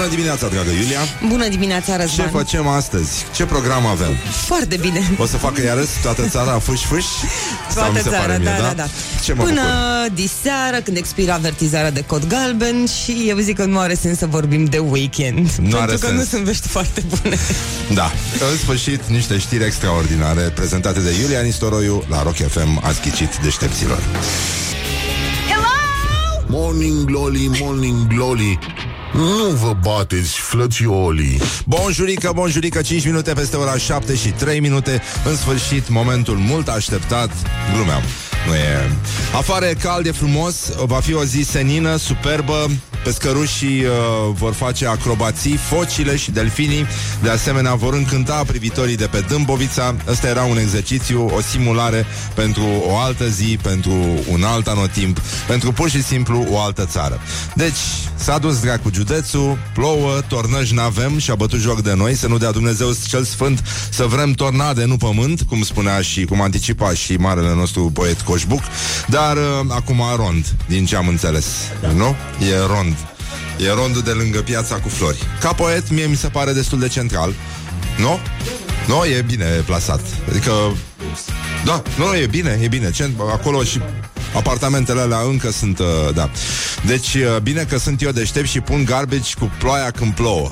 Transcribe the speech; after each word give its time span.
Bună 0.00 0.12
dimineața, 0.12 0.48
dragă 0.48 0.70
Iulia! 0.70 0.98
Bună 1.28 1.48
dimineața, 1.48 1.92
Ce 1.96 2.00
Răzvan. 2.00 2.30
facem 2.30 2.66
astăzi? 2.66 3.24
Ce 3.34 3.44
program 3.44 3.86
avem? 3.86 4.14
Foarte 4.46 4.76
bine. 4.76 5.10
O 5.18 5.26
să 5.26 5.36
facă 5.36 5.62
iarăși 5.62 5.88
toată 6.02 6.28
țara 6.28 6.58
fâș-fâș? 6.58 7.04
Sau 7.74 7.88
mi 7.90 7.92
Toată 7.92 7.98
se 8.02 8.10
țara, 8.10 8.16
pare 8.22 8.38
mie, 8.38 8.54
da, 8.58 8.62
da, 8.66 8.72
da. 8.76 8.86
Ce 9.24 9.32
mă 9.32 9.42
Până 9.42 9.60
bucur? 9.60 10.14
diseară, 10.14 10.76
când 10.84 10.96
expiră 10.96 11.32
avertizarea 11.32 11.90
de 11.90 12.04
cod 12.06 12.26
galben 12.26 12.86
și 12.86 13.24
eu 13.28 13.38
zic 13.38 13.56
că 13.56 13.64
nu 13.64 13.78
are 13.78 13.94
sens 13.94 14.18
să 14.18 14.26
vorbim 14.26 14.64
de 14.64 14.78
weekend. 14.78 15.38
Nu 15.50 15.52
pentru 15.56 15.78
are 15.78 15.92
că 15.92 16.06
sens. 16.06 16.12
nu 16.18 16.24
sunt 16.24 16.42
vești 16.44 16.68
foarte 16.68 17.02
bune. 17.22 17.36
Da, 17.94 18.12
în 18.52 18.56
sfârșit, 18.58 19.00
niște 19.06 19.38
știri 19.38 19.64
extraordinare 19.64 20.40
prezentate 20.42 21.00
de 21.00 21.10
Iulia 21.22 21.40
Nistoroiu 21.40 22.04
la 22.08 22.22
Rock 22.22 22.36
FM. 22.36 22.80
Ați 22.84 23.00
ghicit 23.00 23.36
deștepților. 23.42 23.98
Morning 26.52 27.04
glory, 27.04 27.50
morning 27.60 28.06
glory 28.06 28.58
Nu 29.12 29.56
vă 29.62 29.76
bateți, 29.82 30.38
flățiolii. 30.38 31.40
Bonjurică, 31.66 32.30
bonjurică, 32.34 32.82
5 32.82 33.04
minute 33.04 33.32
peste 33.32 33.56
ora 33.56 33.76
7 33.76 34.14
și 34.14 34.28
3 34.28 34.60
minute. 34.60 35.02
În 35.24 35.36
sfârșit, 35.36 35.88
momentul 35.88 36.36
mult 36.36 36.68
așteptat. 36.68 37.30
Glumeam 37.74 38.02
nu 38.46 38.54
e... 38.54 38.90
Afară 39.34 39.66
e 39.66 39.74
cald, 39.74 40.06
e 40.06 40.10
frumos. 40.10 40.72
Va 40.84 41.00
fi 41.00 41.14
o 41.14 41.24
zi 41.24 41.42
senină, 41.42 41.96
superbă 41.96 42.70
Pescărușii 43.04 43.84
uh, 43.84 43.90
vor 44.32 44.52
face 44.52 44.86
acrobații 44.86 45.56
Focile 45.56 46.16
și 46.16 46.30
delfinii. 46.30 46.86
De 47.22 47.30
asemenea 47.30 47.74
vor 47.74 47.94
încânta 47.94 48.42
privitorii 48.46 48.96
de 48.96 49.06
pe 49.06 49.24
Dâmbovița. 49.28 49.94
Ăsta 50.08 50.28
era 50.28 50.42
un 50.42 50.58
exercițiu 50.58 51.30
O 51.36 51.40
simulare 51.40 52.06
pentru 52.34 52.64
o 52.86 52.98
altă 52.98 53.28
zi 53.28 53.58
Pentru 53.62 53.92
un 54.30 54.42
alt 54.42 54.66
anotimp 54.66 55.20
Pentru 55.46 55.72
pur 55.72 55.90
și 55.90 56.02
simplu 56.02 56.46
o 56.50 56.60
altă 56.60 56.84
țară. 56.84 57.20
Deci 57.54 57.78
s-a 58.14 58.38
dus 58.38 58.60
dracu 58.60 58.90
județul 58.94 59.58
Plouă, 59.74 60.20
tornăși 60.28 60.74
n-avem 60.74 61.18
Și 61.18 61.30
a 61.30 61.34
bătut 61.34 61.60
joc 61.60 61.82
de 61.82 61.94
noi. 61.94 62.14
Să 62.14 62.28
nu 62.28 62.38
dea 62.38 62.50
Dumnezeu 62.50 62.88
cel 63.08 63.24
Sfânt 63.24 63.62
Să 63.90 64.04
vrem 64.04 64.32
tornade, 64.32 64.84
nu 64.84 64.96
pământ 64.96 65.42
Cum 65.42 65.62
spunea 65.62 66.00
și 66.00 66.24
cum 66.24 66.40
anticipa 66.40 66.92
și 66.92 67.12
marele 67.12 67.54
nostru 67.54 67.90
poet 67.94 68.20
Coșbuc. 68.20 68.62
Dar 69.06 69.36
uh, 69.36 69.42
acum 69.68 70.02
rond 70.16 70.46
Din 70.66 70.86
ce 70.86 70.96
am 70.96 71.08
înțeles 71.08 71.46
Nu? 71.94 72.16
E 72.50 72.66
rond 72.66 72.89
E 73.58 73.72
rondul 73.72 74.02
de 74.02 74.10
lângă 74.10 74.38
piața 74.38 74.74
cu 74.74 74.88
flori 74.88 75.18
Ca 75.40 75.52
poet, 75.52 75.90
mie 75.90 76.06
mi 76.06 76.16
se 76.16 76.28
pare 76.28 76.52
destul 76.52 76.78
de 76.78 76.88
central 76.88 77.34
Nu? 77.98 78.18
Nu, 78.86 79.04
e 79.04 79.22
bine 79.22 79.46
plasat 79.46 80.00
Adică 80.28 80.52
da, 81.64 81.82
nu, 81.98 82.06
nu, 82.06 82.16
e 82.16 82.26
bine, 82.26 82.58
e 82.62 82.68
bine. 82.68 82.90
Ce, 82.90 83.10
acolo 83.32 83.62
și 83.62 83.80
apartamentele 84.34 85.00
alea 85.00 85.18
încă 85.18 85.50
sunt, 85.50 85.78
uh, 85.78 85.86
da. 86.14 86.30
Deci, 86.86 87.14
uh, 87.14 87.36
bine 87.42 87.66
că 87.68 87.78
sunt 87.78 88.02
eu 88.02 88.10
deștept 88.10 88.48
și 88.48 88.60
pun 88.60 88.84
garbage 88.84 89.34
cu 89.38 89.52
ploaia 89.58 89.90
când 89.90 90.14
plouă. 90.14 90.50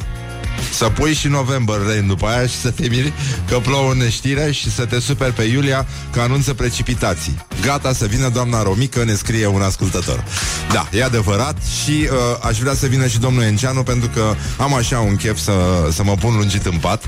Să 0.72 0.84
pui 0.84 1.14
și 1.14 1.28
November 1.28 1.76
Rain 1.86 2.06
după 2.06 2.26
aia 2.26 2.46
și 2.46 2.56
să 2.56 2.70
te 2.70 2.88
miri 2.88 3.12
că 3.48 3.58
plouă 3.58 3.90
în 3.92 3.98
neștire 3.98 4.50
și 4.52 4.72
să 4.72 4.84
te 4.84 5.00
super 5.00 5.32
pe 5.32 5.42
Iulia 5.42 5.86
că 6.12 6.20
anunță 6.20 6.54
precipitații. 6.54 7.44
Gata 7.62 7.92
să 7.92 8.06
vină 8.06 8.28
doamna 8.28 8.62
Romică, 8.62 9.04
ne 9.04 9.14
scrie 9.14 9.46
un 9.46 9.62
ascultător. 9.62 10.24
Da, 10.72 10.88
e 10.92 11.04
adevărat 11.04 11.56
și 11.82 11.90
uh, 11.90 12.46
aș 12.48 12.58
vrea 12.58 12.74
să 12.74 12.86
vină 12.86 13.06
și 13.06 13.18
domnul 13.18 13.42
Enceanu 13.42 13.82
pentru 13.82 14.08
că 14.14 14.34
am 14.56 14.74
așa 14.74 14.98
un 14.98 15.16
chef 15.16 15.38
să, 15.38 15.52
să 15.92 16.02
mă 16.04 16.14
pun 16.14 16.34
lungit 16.34 16.66
în 16.66 16.78
pat 16.78 17.04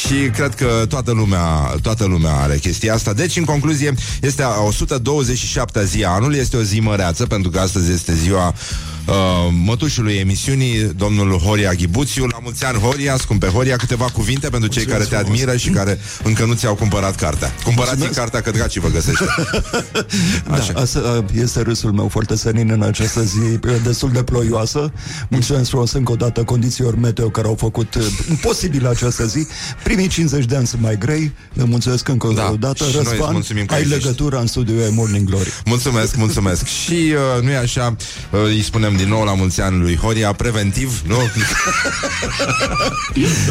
și 0.00 0.14
cred 0.14 0.54
că 0.54 0.84
toată 0.88 1.12
lumea, 1.12 1.74
toată 1.82 2.04
lumea 2.04 2.32
are 2.32 2.56
chestia 2.58 2.94
asta. 2.94 3.12
Deci, 3.12 3.36
în 3.36 3.44
concluzie, 3.44 3.94
este 4.20 4.42
a 4.42 4.52
127-a 4.52 5.82
zi 5.82 6.04
a 6.04 6.10
anului, 6.10 6.38
este 6.38 6.56
o 6.56 6.62
zi 6.62 6.80
măreață 6.80 7.26
pentru 7.26 7.50
că 7.50 7.60
astăzi 7.60 7.92
este 7.92 8.14
ziua 8.14 8.54
uh, 9.06 9.14
mătușului 9.64 10.14
emisiunii, 10.14 10.92
domnul 10.96 11.38
Horia 11.38 11.72
Ghibuțiu. 11.72 12.24
La 12.26 12.38
mulți 12.42 12.64
ani, 12.64 12.78
Horia, 12.78 13.16
scumpe 13.16 13.46
Horia, 13.46 13.76
câteva 13.76 14.04
cuvinte 14.04 14.48
pentru 14.48 14.68
cei 14.68 14.84
care 14.84 15.04
te 15.04 15.16
admiră 15.16 15.56
și 15.56 15.70
care 15.70 15.98
încă 16.22 16.44
nu 16.44 16.52
ți-au 16.54 16.74
cumpărat 16.74 17.14
cartea. 17.16 17.54
Cumpărați 17.64 18.06
cartea 18.06 18.40
că 18.40 18.50
dracii 18.50 18.80
vă 18.80 18.88
găsește. 18.88 19.24
Așa. 20.50 20.72
Da, 20.72 20.80
asta 20.80 21.24
este 21.34 21.60
râsul 21.60 21.92
meu 21.92 22.08
foarte 22.08 22.36
senin 22.36 22.70
în 22.70 22.82
această 22.82 23.22
zi 23.22 23.38
destul 23.84 24.10
de 24.12 24.22
ploioasă. 24.22 24.92
Mulțumesc 25.28 25.68
frumos 25.68 25.92
încă 25.92 26.12
o 26.12 26.16
dată 26.16 26.42
condițiilor 26.44 26.94
meteo 26.96 27.28
care 27.28 27.46
au 27.46 27.54
făcut 27.54 27.94
uh, 27.94 28.04
posibil 28.40 28.86
această 28.86 29.26
zi. 29.26 29.46
Primii 29.82 30.06
50 30.08 30.44
de 30.44 30.56
ani 30.56 30.66
sunt 30.66 30.80
mai 30.82 30.98
grei. 30.98 31.32
Le 31.52 31.64
mulțumesc 31.64 32.08
încă 32.08 32.32
Da, 32.34 32.50
o 32.52 32.56
dată. 32.56 32.84
și 32.84 32.90
noi 32.92 33.00
îți 33.00 33.10
Răzvan, 33.10 33.32
mulțumim 33.32 33.64
că 33.64 33.74
ai 33.74 33.80
existi. 33.80 34.00
legătura 34.02 34.38
în 34.40 34.46
studio 34.46 34.82
ai 34.82 34.90
Morning 34.94 35.28
Glory. 35.28 35.52
Mulțumesc, 35.64 36.16
mulțumesc. 36.16 36.66
Și 36.66 36.92
uh, 37.36 37.42
nu 37.42 37.50
e 37.50 37.56
așa, 37.56 37.96
uh, 38.30 38.40
îi 38.44 38.62
spunem 38.62 38.91
din 38.96 39.08
nou 39.08 39.24
la 39.24 39.34
mulți 39.34 39.60
ani 39.60 39.80
lui 39.80 39.96
Horia, 39.96 40.32
preventiv, 40.32 41.02
nu? 41.06 41.16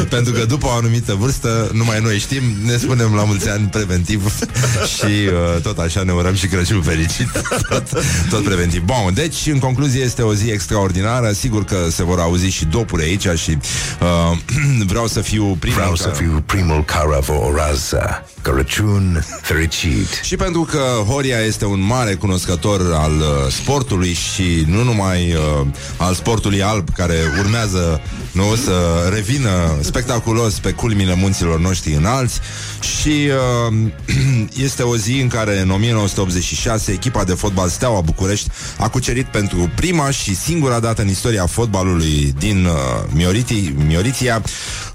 Pentru 0.08 0.32
că 0.32 0.44
după 0.44 0.66
o 0.66 0.70
anumită 0.70 1.14
vârstă, 1.14 1.70
numai 1.72 2.00
noi 2.00 2.18
știm, 2.18 2.42
ne 2.64 2.76
spunem 2.76 3.14
la 3.14 3.24
mulți 3.24 3.48
ani 3.48 3.66
preventiv 3.66 4.32
și 4.96 5.04
uh, 5.04 5.62
tot 5.62 5.78
așa 5.78 6.02
ne 6.02 6.12
urăm 6.12 6.34
și 6.34 6.46
Crăciun 6.46 6.82
fericit. 6.82 7.30
tot, 7.68 7.88
tot 8.30 8.44
preventiv. 8.44 8.82
Bun, 8.82 9.10
deci, 9.14 9.46
în 9.46 9.58
concluzie, 9.58 10.02
este 10.02 10.22
o 10.22 10.34
zi 10.34 10.50
extraordinară. 10.50 11.32
Sigur 11.32 11.64
că 11.64 11.76
se 11.90 12.04
vor 12.04 12.18
auzi 12.18 12.46
și 12.46 12.64
dopuri 12.64 13.02
aici 13.02 13.26
și 13.38 13.58
uh, 14.00 14.38
vreau 14.92 15.06
să 15.06 15.20
fiu 15.20 15.44
primul. 15.60 15.78
Vreau 15.78 15.94
să 15.96 16.08
care- 16.08 16.16
fiu 16.24 16.42
primul 16.46 16.84
care 16.84 17.18
vă 17.20 17.32
urează 17.32 18.26
Crăciun 18.42 19.24
fericit. 19.42 20.20
Și 20.22 20.36
pentru 20.36 20.60
că 20.62 20.82
Horia 21.08 21.38
este 21.38 21.64
un 21.64 21.80
mare 21.80 22.14
cunoscător 22.14 22.80
al 22.94 23.12
uh, 23.12 23.52
sportului 23.52 24.12
și 24.12 24.64
nu 24.66 24.82
numai 24.82 25.31
uh, 25.34 25.66
al 25.96 26.14
sportului 26.14 26.62
alb 26.62 26.88
care 26.96 27.16
urmează 27.38 28.00
nu, 28.32 28.54
să 28.64 29.08
revină 29.12 29.78
spectaculos 29.80 30.58
pe 30.58 30.70
culmile 30.70 31.14
munților 31.14 31.60
noștri 31.60 31.92
înalți 31.92 32.40
și 32.80 33.28
uh, 33.68 33.74
este 34.66 34.82
o 34.82 34.96
zi 34.96 35.20
în 35.20 35.28
care 35.28 35.60
în 35.60 35.70
1986 35.70 36.92
echipa 36.92 37.24
de 37.24 37.32
fotbal 37.32 37.68
Steaua 37.68 38.00
București 38.00 38.50
a 38.78 38.88
cucerit 38.88 39.26
pentru 39.26 39.70
prima 39.76 40.10
și 40.10 40.36
singura 40.36 40.80
dată 40.80 41.02
în 41.02 41.08
istoria 41.08 41.46
fotbalului 41.46 42.34
din 42.38 42.64
uh, 42.64 42.72
Mioriti, 43.14 43.74
Mioriția 43.86 44.42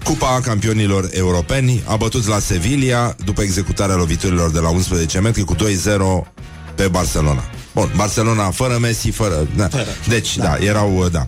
Cupa 0.03 0.39
campionilor 0.43 1.09
europeni 1.11 1.83
a 1.85 1.95
bătut 1.95 2.27
la 2.27 2.39
Sevilla 2.39 3.15
după 3.25 3.41
executarea 3.41 3.95
loviturilor 3.95 4.51
de 4.51 4.59
la 4.59 4.69
11 4.69 5.19
metri 5.19 5.43
cu 5.43 5.55
2-0 5.55 5.59
pe 6.75 6.87
Barcelona. 6.87 7.43
Bun, 7.77 7.91
Barcelona 7.95 8.49
fără 8.51 8.77
Messi, 8.81 9.09
fără... 9.09 9.47
Da. 9.55 9.69
Deci, 10.07 10.37
da, 10.37 10.57
erau, 10.59 10.97
uh, 10.97 11.11
da, 11.11 11.27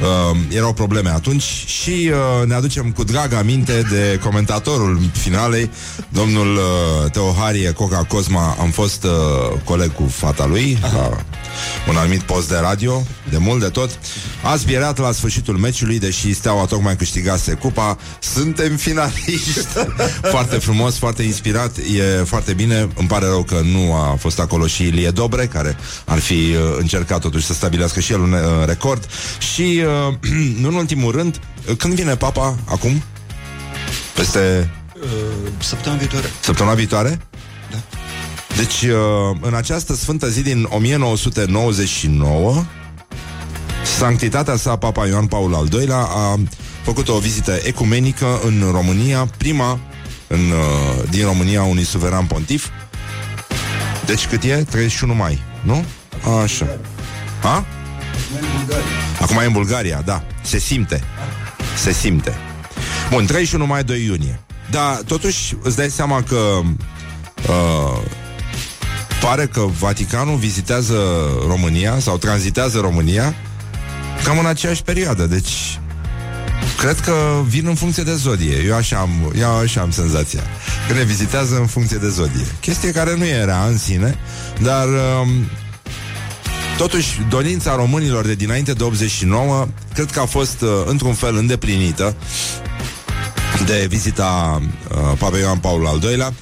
uh, 0.00 0.36
erau 0.48 0.72
probleme 0.72 1.10
atunci 1.10 1.42
și 1.66 2.10
uh, 2.10 2.46
ne 2.46 2.54
aducem 2.54 2.90
cu 2.90 3.04
drag 3.04 3.32
aminte 3.32 3.82
de 3.90 4.20
comentatorul 4.22 5.00
finalei, 5.12 5.70
domnul 6.08 6.54
uh, 6.54 7.10
Teoharie 7.10 7.72
Coca 7.72 8.04
Cosma. 8.08 8.56
Am 8.60 8.70
fost 8.70 9.04
uh, 9.04 9.10
coleg 9.64 9.92
cu 9.92 10.06
fata 10.08 10.46
lui 10.46 10.78
la 10.92 11.10
un 11.88 11.96
anumit 11.96 12.20
post 12.20 12.48
de 12.48 12.56
radio, 12.60 13.02
de 13.30 13.38
mult 13.38 13.60
de 13.60 13.68
tot. 13.68 13.98
A 14.42 14.56
zbierat 14.56 14.98
la 14.98 15.12
sfârșitul 15.12 15.56
meciului, 15.56 15.98
deși 15.98 16.34
Steaua 16.34 16.64
tocmai 16.64 16.96
câștigase 16.96 17.52
cupa. 17.52 17.98
Suntem 18.20 18.76
finaliști! 18.76 19.66
foarte 20.34 20.56
frumos, 20.56 20.98
foarte 20.98 21.22
inspirat, 21.22 21.76
e 21.76 22.22
foarte 22.24 22.52
bine. 22.52 22.88
Îmi 22.94 23.08
pare 23.08 23.26
rău 23.26 23.42
că 23.42 23.60
nu 23.72 23.94
a 23.94 24.16
fost 24.18 24.40
acolo 24.40 24.66
și 24.66 24.82
Ilie 24.82 25.10
Dobre, 25.10 25.46
care 25.46 25.76
ar 26.04 26.18
fi 26.18 26.32
uh, 26.32 26.76
încercat 26.78 27.20
totuși 27.20 27.46
să 27.46 27.52
stabilească 27.52 28.00
și 28.00 28.12
el 28.12 28.20
un 28.20 28.32
uh, 28.32 28.40
record. 28.66 29.06
Și, 29.38 29.82
uh, 30.08 30.14
nu 30.60 30.68
în 30.68 30.74
ultimul 30.74 31.12
rând, 31.12 31.40
uh, 31.68 31.76
când 31.76 31.94
vine 31.94 32.16
papa 32.16 32.58
acum? 32.64 33.02
Peste 34.14 34.70
Uh, 35.02 35.52
săptămâna 35.58 36.00
viitoare. 36.00 36.26
Săptămâna 36.40 36.74
viitoare? 36.74 37.20
Da. 37.70 37.76
Deci, 38.56 38.82
uh, 38.82 39.36
în 39.40 39.54
această 39.54 39.94
sfântă 39.94 40.28
zi 40.28 40.42
din 40.42 40.66
1999, 40.70 42.64
Sanctitatea 43.98 44.56
sa, 44.56 44.76
Papa 44.76 45.06
Ioan 45.06 45.26
Paul 45.26 45.54
al 45.54 45.68
II-lea, 45.72 45.98
a 45.98 46.38
făcut 46.82 47.08
o 47.08 47.18
vizită 47.18 47.58
ecumenică 47.62 48.40
în 48.44 48.68
România, 48.70 49.28
prima 49.36 49.80
în, 50.26 50.38
uh, 50.38 51.08
din 51.10 51.24
România 51.24 51.62
unui 51.62 51.84
suveran 51.84 52.26
pontif. 52.26 52.68
Deci 54.06 54.26
cât 54.26 54.42
e? 54.42 54.64
31 54.70 55.14
mai, 55.14 55.42
nu? 55.66 55.84
Așa. 56.42 56.78
Ha? 57.42 57.64
Acum 59.20 59.36
e 59.36 59.44
în 59.44 59.52
Bulgaria, 59.52 60.02
da. 60.04 60.24
Se 60.42 60.58
simte. 60.58 61.02
Se 61.76 61.92
simte. 61.92 62.34
Bun, 63.10 63.26
31 63.26 63.66
mai, 63.66 63.84
2 63.84 64.04
iunie. 64.04 64.40
Dar 64.70 64.94
totuși 65.06 65.54
îți 65.62 65.76
dai 65.76 65.88
seama 65.88 66.22
că 66.22 66.60
uh, 67.48 67.98
pare 69.20 69.46
că 69.46 69.60
Vaticanul 69.78 70.36
vizitează 70.36 70.96
România 71.46 71.98
sau 71.98 72.18
tranzitează 72.18 72.78
România 72.78 73.34
cam 74.24 74.38
în 74.38 74.46
aceeași 74.46 74.82
perioadă. 74.82 75.26
Deci 75.26 75.80
Cred 76.78 77.00
că 77.00 77.42
vin 77.48 77.66
în 77.66 77.74
funcție 77.74 78.02
de 78.02 78.14
zodie. 78.14 78.62
Eu 78.66 78.74
așa 78.74 78.96
am, 78.98 79.32
eu 79.38 79.56
așa 79.56 79.80
am 79.80 79.90
senzația. 79.90 80.40
Că 80.88 80.94
ne 80.94 81.02
vizitează 81.02 81.56
în 81.56 81.66
funcție 81.66 81.96
de 81.96 82.08
zodie. 82.08 82.46
Chestie 82.60 82.90
care 82.90 83.16
nu 83.16 83.24
era 83.26 83.64
în 83.64 83.78
sine, 83.78 84.18
dar 84.62 84.86
um, 84.86 85.28
totuși 86.76 87.20
dorința 87.28 87.74
românilor 87.74 88.24
de 88.26 88.34
dinainte 88.34 88.72
de 88.72 88.82
89 88.82 89.66
cred 89.94 90.10
că 90.10 90.20
a 90.20 90.24
fost 90.24 90.60
uh, 90.60 90.68
într-un 90.86 91.14
fel 91.14 91.36
îndeplinită 91.36 92.14
de 93.66 93.86
vizita 93.88 94.60
uh, 94.90 95.12
Papa 95.18 95.38
Ioan 95.38 95.58
Paul 95.58 95.86
al 95.86 96.00
II-lea 96.02 96.32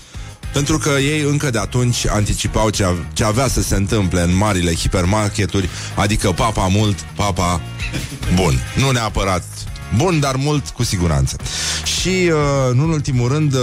pentru 0.52 0.78
că 0.78 0.88
ei 0.90 1.20
încă 1.20 1.50
de 1.50 1.58
atunci 1.58 2.06
anticipau 2.08 2.70
ce, 2.70 2.84
a- 2.84 3.06
ce 3.12 3.24
avea 3.24 3.48
să 3.48 3.62
se 3.62 3.74
întâmple 3.74 4.20
în 4.20 4.36
marile 4.36 4.74
hipermarketuri, 4.74 5.68
adică 5.94 6.32
papa 6.32 6.66
mult, 6.66 6.98
papa 7.16 7.60
bun. 8.34 8.60
Nu 8.76 8.90
neapărat 8.90 9.44
bun, 9.96 10.20
dar 10.20 10.36
mult 10.36 10.68
cu 10.68 10.82
siguranță. 10.82 11.36
Și, 11.84 12.08
uh, 12.08 12.74
nu 12.74 12.82
în 12.82 12.90
ultimul 12.90 13.28
rând, 13.28 13.54
uh, 13.54 13.60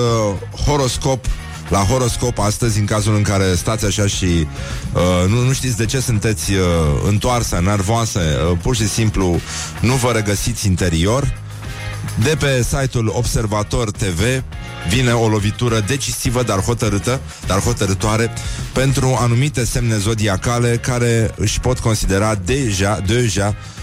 horoscop 0.66 1.25
la 1.72 1.80
horoscop 1.80 2.39
astăzi, 2.39 2.80
în 2.80 2.86
cazul 2.86 3.16
în 3.16 3.22
care 3.22 3.56
stați 3.56 3.86
așa 3.86 4.07
și 4.07 4.48
uh, 4.94 5.30
nu, 5.30 5.44
nu 5.44 5.54
știți 5.54 5.78
de 5.78 5.86
ce 5.86 6.00
sunteți 6.00 6.51
uh, 6.54 6.60
întoarsă, 7.07 7.60
nervoasă, 7.63 8.19
uh, 8.19 8.57
pur 8.62 8.75
și 8.75 8.88
simplu 8.88 9.39
nu 9.80 9.94
vă 9.94 10.12
regăsiți 10.12 10.68
interior, 10.68 11.39
de 12.24 12.36
pe 12.39 12.63
site-ul 12.63 13.12
Observator 13.16 13.92
TV 13.92 14.44
vine 14.89 15.12
o 15.12 15.27
lovitură 15.27 15.84
decisivă, 15.88 16.44
dar 16.44 16.60
hotărâtă, 16.60 17.19
dar 17.48 17.60
hotărătoare, 17.60 18.34
pentru 18.74 19.18
anumite 19.19 19.66
semne 19.66 19.98
zodiacale 19.98 20.77
care 20.77 21.31
își 21.36 21.60
pot 21.60 21.80
considera 21.80 22.36
deja, 22.36 23.00
deja 23.06 23.48
uh, 23.48 23.81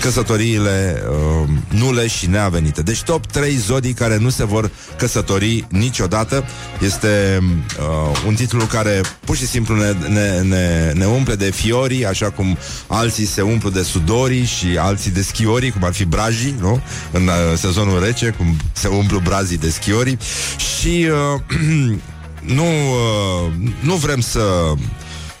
căsătoriile 0.00 1.02
uh, 1.08 1.48
nule 1.68 2.06
și 2.06 2.26
neavenite. 2.26 2.82
Deci 2.82 3.02
top 3.02 3.26
3 3.26 3.56
zodii 3.56 3.92
care 3.92 4.16
nu 4.18 4.28
se 4.28 4.44
vor 4.44 4.70
căsători 4.96 5.66
niciodată. 5.68 6.44
Este 6.80 7.38
uh, 7.78 8.22
un 8.26 8.34
titlu 8.34 8.64
care 8.64 9.00
pur 9.24 9.36
și 9.36 9.46
simplu 9.46 9.76
ne, 9.76 9.92
ne, 10.08 10.40
ne, 10.40 10.92
ne 10.94 11.06
umple 11.06 11.34
de 11.34 11.50
fiori, 11.50 12.06
așa 12.06 12.30
cum 12.30 12.58
alții 12.86 13.26
se 13.26 13.42
umplu 13.42 13.70
de 13.70 13.82
sudorii 13.82 14.44
și 14.44 14.66
alții 14.78 15.10
de 15.10 15.22
schiorii, 15.22 15.70
cum 15.70 15.84
ar 15.84 15.92
fi 15.92 16.04
brajii, 16.04 16.54
nu? 16.60 16.80
În 17.12 17.26
uh, 17.26 17.32
sezonul 17.56 18.04
rece, 18.04 18.34
cum 18.36 18.56
se 18.72 18.88
umplu 18.88 19.18
brazii 19.18 19.58
de 19.58 19.70
schiorii. 19.70 20.18
Și 20.56 21.08
uh, 21.34 21.40
nu, 22.58 22.64
uh, 22.64 23.52
nu 23.80 23.94
vrem 23.94 24.20
să 24.20 24.40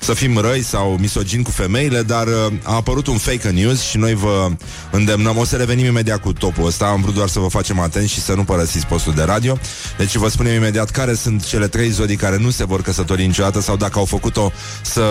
să 0.02 0.14
fim 0.14 0.38
răi 0.38 0.62
sau 0.62 0.96
misogini 1.00 1.42
cu 1.42 1.50
femeile, 1.50 2.02
dar 2.02 2.26
uh, 2.26 2.52
a 2.62 2.74
apărut 2.74 3.06
un 3.06 3.18
fake 3.18 3.50
news 3.50 3.80
și 3.80 3.96
noi 3.96 4.14
vă 4.14 4.50
îndemnăm. 4.90 5.36
O 5.36 5.44
să 5.44 5.56
revenim 5.56 5.84
imediat 5.84 6.20
cu 6.20 6.32
topul 6.32 6.66
ăsta. 6.66 6.86
Am 6.86 7.00
vrut 7.00 7.14
doar 7.14 7.28
să 7.28 7.38
vă 7.38 7.48
facem 7.48 7.78
atenți 7.78 8.12
și 8.12 8.20
să 8.20 8.34
nu 8.34 8.44
părăsiți 8.44 8.86
postul 8.86 9.14
de 9.14 9.22
radio. 9.22 9.58
Deci 9.98 10.16
vă 10.16 10.28
spunem 10.28 10.54
imediat 10.54 10.90
care 10.90 11.14
sunt 11.14 11.46
cele 11.46 11.68
trei 11.68 11.90
zodii 11.90 12.16
care 12.16 12.36
nu 12.38 12.50
se 12.50 12.64
vor 12.64 12.82
căsători 12.82 13.26
niciodată 13.26 13.60
sau 13.60 13.76
dacă 13.76 13.98
au 13.98 14.04
făcut-o 14.04 14.52
să 14.82 15.02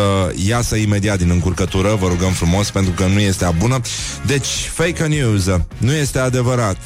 iasă 0.46 0.76
imediat 0.76 1.18
din 1.18 1.30
încurcătură. 1.30 1.98
Vă 2.00 2.08
rugăm 2.08 2.32
frumos 2.32 2.72
pentru 2.72 2.92
că 2.92 3.06
nu 3.06 3.20
este 3.20 3.46
a 3.46 3.52
bună. 3.52 3.80
Deci, 4.26 4.70
fake 4.74 5.06
news. 5.06 5.46
Nu 5.78 5.94
este 5.94 6.20
adevărat 6.20 6.78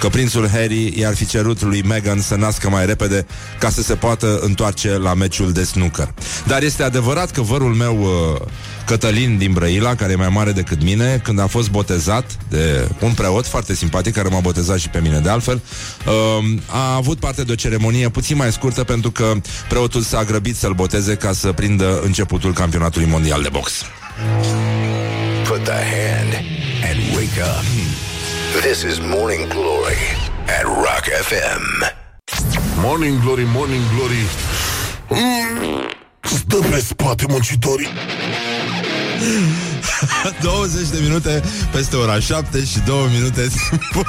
că 0.00 0.08
prințul 0.08 0.48
Harry 0.48 0.98
i-ar 0.98 1.14
fi 1.14 1.26
cerut 1.26 1.62
lui 1.62 1.82
Meghan 1.82 2.20
să 2.20 2.34
nască 2.34 2.68
mai 2.68 2.86
repede 2.86 3.26
ca 3.58 3.70
să 3.70 3.82
se 3.82 3.94
poată 3.94 4.38
întoarce 4.42 4.96
la 4.96 5.14
meciul 5.14 5.52
de 5.52 5.64
snooker. 5.64 6.14
Dar 6.46 6.62
este 6.62 6.82
adevărat 6.82 7.30
că 7.30 7.40
vărul 7.40 7.74
meu 7.74 8.00
uh, 8.00 8.40
Cătălin 8.86 9.38
din 9.38 9.52
Brăila, 9.52 9.94
care 9.94 10.12
e 10.12 10.16
mai 10.16 10.28
mare 10.28 10.52
decât 10.52 10.82
mine, 10.82 11.20
când 11.22 11.40
a 11.40 11.46
fost 11.46 11.70
botezat 11.70 12.36
de 12.48 12.88
un 13.00 13.12
preot 13.12 13.46
foarte 13.46 13.74
simpatic, 13.74 14.14
care 14.14 14.28
m-a 14.28 14.40
botezat 14.40 14.78
și 14.78 14.88
pe 14.88 15.00
mine 15.00 15.18
de 15.18 15.28
altfel, 15.28 15.60
uh, 16.06 16.58
a 16.66 16.94
avut 16.94 17.18
parte 17.18 17.42
de 17.42 17.52
o 17.52 17.54
ceremonie 17.54 18.08
puțin 18.08 18.36
mai 18.36 18.52
scurtă 18.52 18.84
pentru 18.84 19.10
că 19.10 19.32
preotul 19.68 20.02
s-a 20.02 20.24
grăbit 20.24 20.56
să-l 20.56 20.72
boteze 20.72 21.14
ca 21.14 21.32
să 21.32 21.52
prindă 21.52 22.00
începutul 22.04 22.52
campionatului 22.52 23.08
mondial 23.08 23.42
de 23.42 23.48
box. 23.48 23.72
Put 25.48 25.64
the 25.64 25.72
hand 25.72 26.32
and 26.82 27.16
wake 27.16 27.40
up. 27.40 27.97
This 28.52 28.82
is 28.84 29.00
Morning 29.00 29.48
Glory 29.48 29.96
at 30.48 30.64
Rock 30.64 31.04
FM. 31.04 31.62
Morning 32.82 33.20
Glory, 33.20 33.44
Morning 33.44 33.82
Glory. 33.94 34.24
Mm, 35.08 35.90
Stă 36.22 36.56
pe 36.56 36.78
spate 36.80 37.24
muncitorii 37.28 37.88
20 40.42 40.88
de 40.88 40.98
minute 41.02 41.42
peste 41.72 41.96
ora 41.96 42.20
7 42.20 42.64
și 42.64 42.78
2 42.86 42.96
minute 43.12 43.48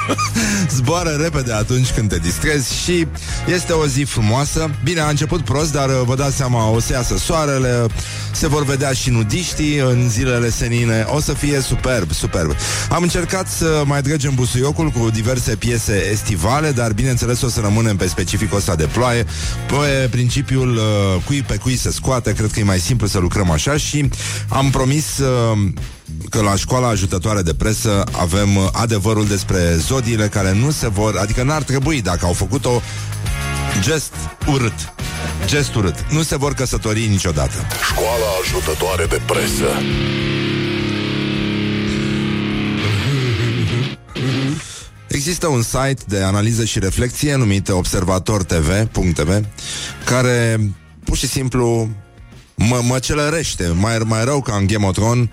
zboară 0.76 1.10
repede 1.10 1.52
atunci 1.52 1.90
când 1.90 2.08
te 2.08 2.18
distrezi 2.18 2.82
și 2.82 3.06
este 3.46 3.72
o 3.72 3.86
zi 3.86 4.02
frumoasă. 4.02 4.70
Bine, 4.84 5.00
a 5.00 5.08
început 5.08 5.40
prost, 5.40 5.72
dar 5.72 5.88
uh, 5.88 6.00
vă 6.04 6.14
dați 6.14 6.36
seama, 6.36 6.70
o 6.70 6.80
să 6.80 6.92
iasă 6.92 7.18
soarele, 7.18 7.86
se 8.32 8.48
vor 8.48 8.64
vedea 8.64 8.92
și 8.92 9.10
nudiștii 9.10 9.78
în 9.78 10.08
zilele 10.10 10.50
senine, 10.50 11.06
o 11.08 11.20
să 11.20 11.32
fie 11.32 11.60
superb, 11.60 12.12
superb. 12.12 12.54
Am 12.90 13.02
încercat 13.02 13.48
să 13.48 13.82
mai 13.86 14.02
dregem 14.02 14.34
busuiocul 14.34 14.88
cu 14.88 15.10
diverse 15.10 15.56
piese 15.56 16.08
estivale, 16.10 16.70
dar 16.70 16.92
bineînțeles 16.92 17.42
o 17.42 17.48
să 17.48 17.60
rămânem 17.60 17.96
pe 17.96 18.06
specificul 18.06 18.56
ăsta 18.56 18.74
de 18.74 18.88
ploaie, 18.92 19.26
pe 19.66 20.08
principiul 20.10 20.76
uh, 20.76 21.22
cui 21.24 21.42
pe 21.42 21.56
cui 21.56 21.76
se 21.76 21.90
scoate, 21.90 22.32
cred 22.32 22.50
că 22.50 22.60
e 22.60 22.62
mai 22.62 22.78
simplu 22.78 23.06
să 23.06 23.18
lucrăm 23.18 23.50
așa 23.50 23.76
și 23.76 24.10
am 24.48 24.70
promis 24.70 25.18
uh, 25.18 25.58
că 26.30 26.40
la 26.40 26.56
școala 26.56 26.88
ajutătoare 26.88 27.42
de 27.42 27.54
presă 27.54 28.04
avem 28.12 28.56
uh, 28.56 28.68
adevărul 28.72 29.26
despre 29.26 29.76
zodiile 29.76 30.28
care 30.28 30.52
nu 30.52 30.70
se 30.70 30.88
vor, 30.88 31.16
adică 31.16 31.42
n-ar 31.42 31.62
trebui 31.62 32.02
dacă 32.02 32.26
au 32.26 32.32
făcut-o 32.32 32.82
gest 33.80 34.12
urât. 34.46 34.94
Gest 35.46 35.74
urât. 35.74 36.04
Nu 36.10 36.22
se 36.22 36.36
vor 36.36 36.54
căsători 36.54 37.06
niciodată. 37.06 37.66
Școala 37.90 38.26
ajutătoare 38.42 39.06
de 39.06 39.20
presă 39.26 39.68
Există 45.08 45.46
un 45.46 45.62
site 45.62 46.02
de 46.06 46.22
analiză 46.22 46.64
și 46.64 46.78
reflexie 46.78 47.34
numit 47.34 47.68
observatortv.tv 47.68 49.44
care 50.04 50.60
pur 51.04 51.16
și 51.16 51.26
simplu 51.26 51.88
mă, 52.54 52.80
mă 52.82 52.98
celărește, 52.98 53.66
mai, 53.66 53.98
mai 53.98 54.24
rău 54.24 54.40
ca 54.40 54.56
în 54.56 54.66
Game 54.66 54.86
of 54.86 54.92
Thrones, 54.92 55.28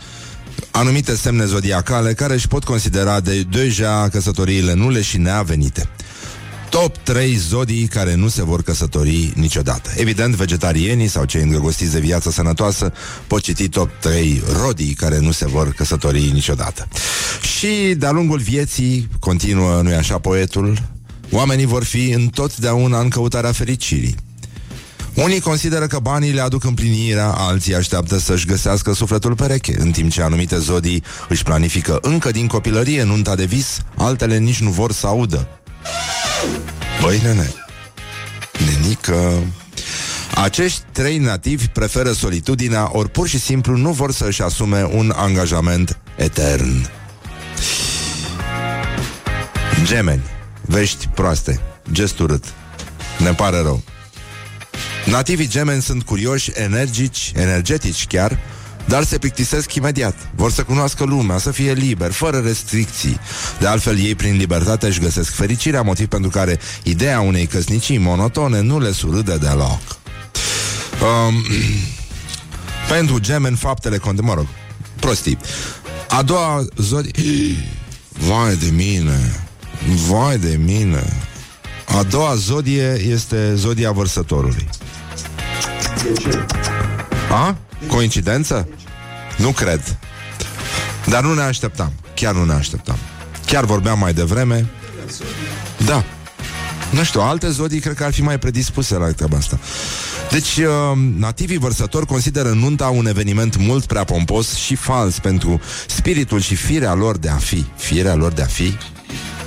anumite 0.72 1.16
semne 1.16 1.46
zodiacale 1.46 2.14
care 2.14 2.34
își 2.34 2.48
pot 2.48 2.64
considera 2.64 3.20
de 3.20 3.42
deja 3.42 4.10
căsătoriile 4.10 4.74
nule 4.74 5.02
și 5.02 5.18
neavenite. 5.18 5.90
Top 6.70 6.98
3 6.98 7.36
zodii 7.36 7.88
care 7.88 8.16
nu 8.16 8.28
se 8.28 8.44
vor 8.44 8.64
căsători 8.64 9.32
niciodată. 9.36 9.90
Evident, 9.96 10.36
vegetarienii 10.36 11.08
sau 11.08 11.26
cei 11.26 11.42
îndrăgostiți 11.42 11.92
de 11.92 12.00
viață 12.00 12.32
sănătoasă 12.32 12.94
pot 13.28 13.42
citi 13.42 13.70
top 13.70 13.90
3 14.00 14.44
rodii 14.62 14.94
care 14.94 15.20
nu 15.20 15.32
se 15.32 15.48
vor 15.48 15.72
căsători 15.72 16.32
niciodată. 16.34 16.88
Și 17.58 17.96
de-a 17.98 18.12
lungul 18.12 18.40
vieții, 18.40 19.08
continuă, 19.20 19.82
nu-i 19.82 19.94
așa 19.94 20.18
poetul, 20.18 20.78
oamenii 21.32 21.66
vor 21.66 21.84
fi 21.84 22.10
întotdeauna 22.10 23.00
în 23.00 23.10
căutarea 23.10 23.52
fericirii. 23.52 24.16
Unii 25.18 25.40
consideră 25.40 25.88
că 25.88 26.00
banii 26.00 26.32
le 26.32 26.42
aduc 26.42 26.64
împlinirea, 26.64 27.28
alții 27.28 27.76
așteaptă 27.76 28.18
să-și 28.18 28.46
găsească 28.46 28.94
sufletul 28.94 29.36
pereche, 29.36 29.76
în 29.80 29.92
timp 29.92 30.12
ce 30.12 30.22
anumite 30.22 30.58
zodii 30.58 31.04
își 31.30 31.44
planifică 31.44 32.00
încă 32.02 32.32
din 32.32 32.48
copilărie 32.48 33.04
nunta 33.04 33.36
de 33.36 33.46
vis, 33.46 33.80
altele 33.96 34.38
nici 34.38 34.60
nu 34.60 34.70
vor 34.70 34.92
să 34.92 35.08
audă. 35.08 35.48
Băi, 37.02 37.20
nene, 37.24 37.54
nenică... 38.66 39.44
Acești 40.44 40.82
trei 40.92 41.18
nativi 41.18 41.68
preferă 41.68 42.12
solitudinea, 42.12 42.90
ori 42.92 43.10
pur 43.10 43.28
și 43.28 43.40
simplu 43.40 43.76
nu 43.76 43.92
vor 43.92 44.12
să-și 44.12 44.42
asume 44.42 44.90
un 44.92 45.14
angajament 45.16 46.00
etern. 46.16 46.90
Gemeni, 49.84 50.24
vești 50.62 51.08
proaste, 51.08 51.60
gest 51.92 52.20
urât. 52.20 52.44
Ne 53.20 53.34
pare 53.34 53.62
rău. 53.62 53.84
Nativii 55.10 55.48
gemeni 55.48 55.82
sunt 55.82 56.04
curioși, 56.04 56.52
energici, 56.54 57.32
energetici 57.36 58.08
chiar, 58.08 58.40
dar 58.86 59.04
se 59.04 59.18
plictisesc 59.18 59.74
imediat. 59.74 60.16
Vor 60.36 60.52
să 60.52 60.64
cunoască 60.64 61.04
lumea, 61.04 61.38
să 61.38 61.52
fie 61.52 61.74
liber, 61.74 62.12
fără 62.12 62.38
restricții. 62.38 63.20
De 63.60 63.68
altfel, 63.68 64.00
ei 64.00 64.16
prin 64.16 64.38
libertate 64.38 64.88
își 64.88 65.00
găsesc 65.00 65.34
fericirea, 65.34 65.82
motiv 65.82 66.08
pentru 66.08 66.30
care 66.30 66.60
ideea 66.84 67.20
unei 67.20 67.46
căsnicii 67.46 67.98
monotone 67.98 68.62
nu 68.62 68.80
le 68.80 68.92
surâde 68.92 69.38
deloc. 69.38 69.82
Um, 71.02 71.46
pentru 72.94 73.20
gemeni, 73.20 73.56
faptele 73.56 73.98
conte, 73.98 74.22
mă 74.22 74.34
rog, 74.34 74.48
prostii. 75.00 75.38
A 76.10 76.22
doua 76.22 76.66
zodie... 76.78 77.12
Vai 78.28 78.56
de 78.56 78.70
mine! 78.70 79.48
Vai 80.10 80.38
de 80.38 80.60
mine! 80.64 81.14
A 81.86 82.04
doua 82.04 82.36
zodie 82.36 83.02
este 83.10 83.56
zodia 83.56 83.92
vărsătorului. 83.92 84.68
A? 87.32 87.56
Coincidență? 87.88 88.68
Nu 89.38 89.50
cred. 89.50 89.98
Dar 91.06 91.24
nu 91.24 91.34
ne 91.34 91.42
așteptam. 91.42 91.94
Chiar 92.14 92.34
nu 92.34 92.46
ne 92.46 92.54
așteptam. 92.54 92.98
Chiar 93.46 93.66
vorbeam 93.66 94.00
mai 94.00 94.14
devreme 94.14 94.66
Da. 95.86 96.04
Nu 96.90 97.04
știu, 97.04 97.22
alte 97.22 97.50
zodii 97.50 97.80
cred 97.80 97.96
că 97.96 98.04
ar 98.04 98.14
fi 98.14 98.22
mai 98.22 98.40
predispuse 98.40 98.96
la 98.96 99.12
treaba 99.12 99.38
asta. 99.38 99.60
Deci, 100.32 100.58
uh, 100.58 100.98
nativii 101.18 101.58
vărsători 101.58 102.06
consideră 102.06 102.50
nunta 102.50 102.88
un 102.88 103.08
eveniment 103.08 103.58
mult 103.58 103.86
prea 103.86 104.04
pompos 104.04 104.56
și 104.56 104.76
fals 104.76 105.20
pentru 105.20 105.62
spiritul 105.88 106.40
și 106.40 106.56
firea 106.56 106.94
lor 106.94 107.18
de 107.18 107.30
a 107.30 107.36
fi. 107.36 107.66
Firea 107.76 108.16
lor 108.16 108.32
de 108.32 108.42
a 108.42 108.46
fi? 108.46 108.78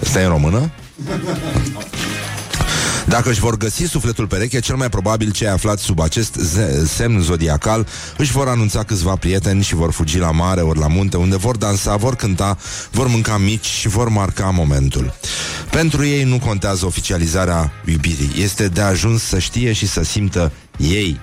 Asta 0.03 0.21
e 0.21 0.25
în 0.25 0.31
română? 0.31 0.71
Dacă 3.11 3.31
își 3.31 3.41
vor 3.41 3.57
găsi 3.57 3.85
sufletul 3.85 4.27
pereche, 4.27 4.61
cel 4.61 4.77
mai 4.77 4.89
probabil 4.89 5.31
cei 5.31 5.49
aflați 5.49 5.83
sub 5.83 6.01
acest 6.01 6.35
ze- 6.35 6.85
semn 6.87 7.21
zodiacal 7.21 7.87
își 8.17 8.33
vor 8.33 8.49
anunța 8.49 8.83
câțiva 8.83 9.17
prieteni 9.17 9.63
și 9.63 9.75
vor 9.75 9.93
fugi 9.93 10.19
la 10.19 10.31
mare 10.31 10.61
ori 10.61 10.79
la 10.79 10.87
munte, 10.87 11.17
unde 11.17 11.37
vor 11.37 11.57
dansa, 11.57 11.97
vor 11.97 12.17
cânta, 12.17 12.59
vor 12.91 13.07
mânca 13.07 13.37
mici 13.39 13.65
și 13.65 13.89
vor 13.89 14.09
marca 14.09 14.51
momentul. 14.51 15.15
Pentru 15.71 16.05
ei 16.05 16.25
nu 16.25 16.39
contează 16.39 16.87
oficializarea 16.87 17.73
iubirii. 17.85 18.33
Este 18.37 18.69
de 18.69 18.81
ajuns 18.81 19.23
să 19.23 19.39
știe 19.39 19.73
și 19.73 19.87
să 19.87 20.03
simtă 20.03 20.53
ei. 20.77 21.21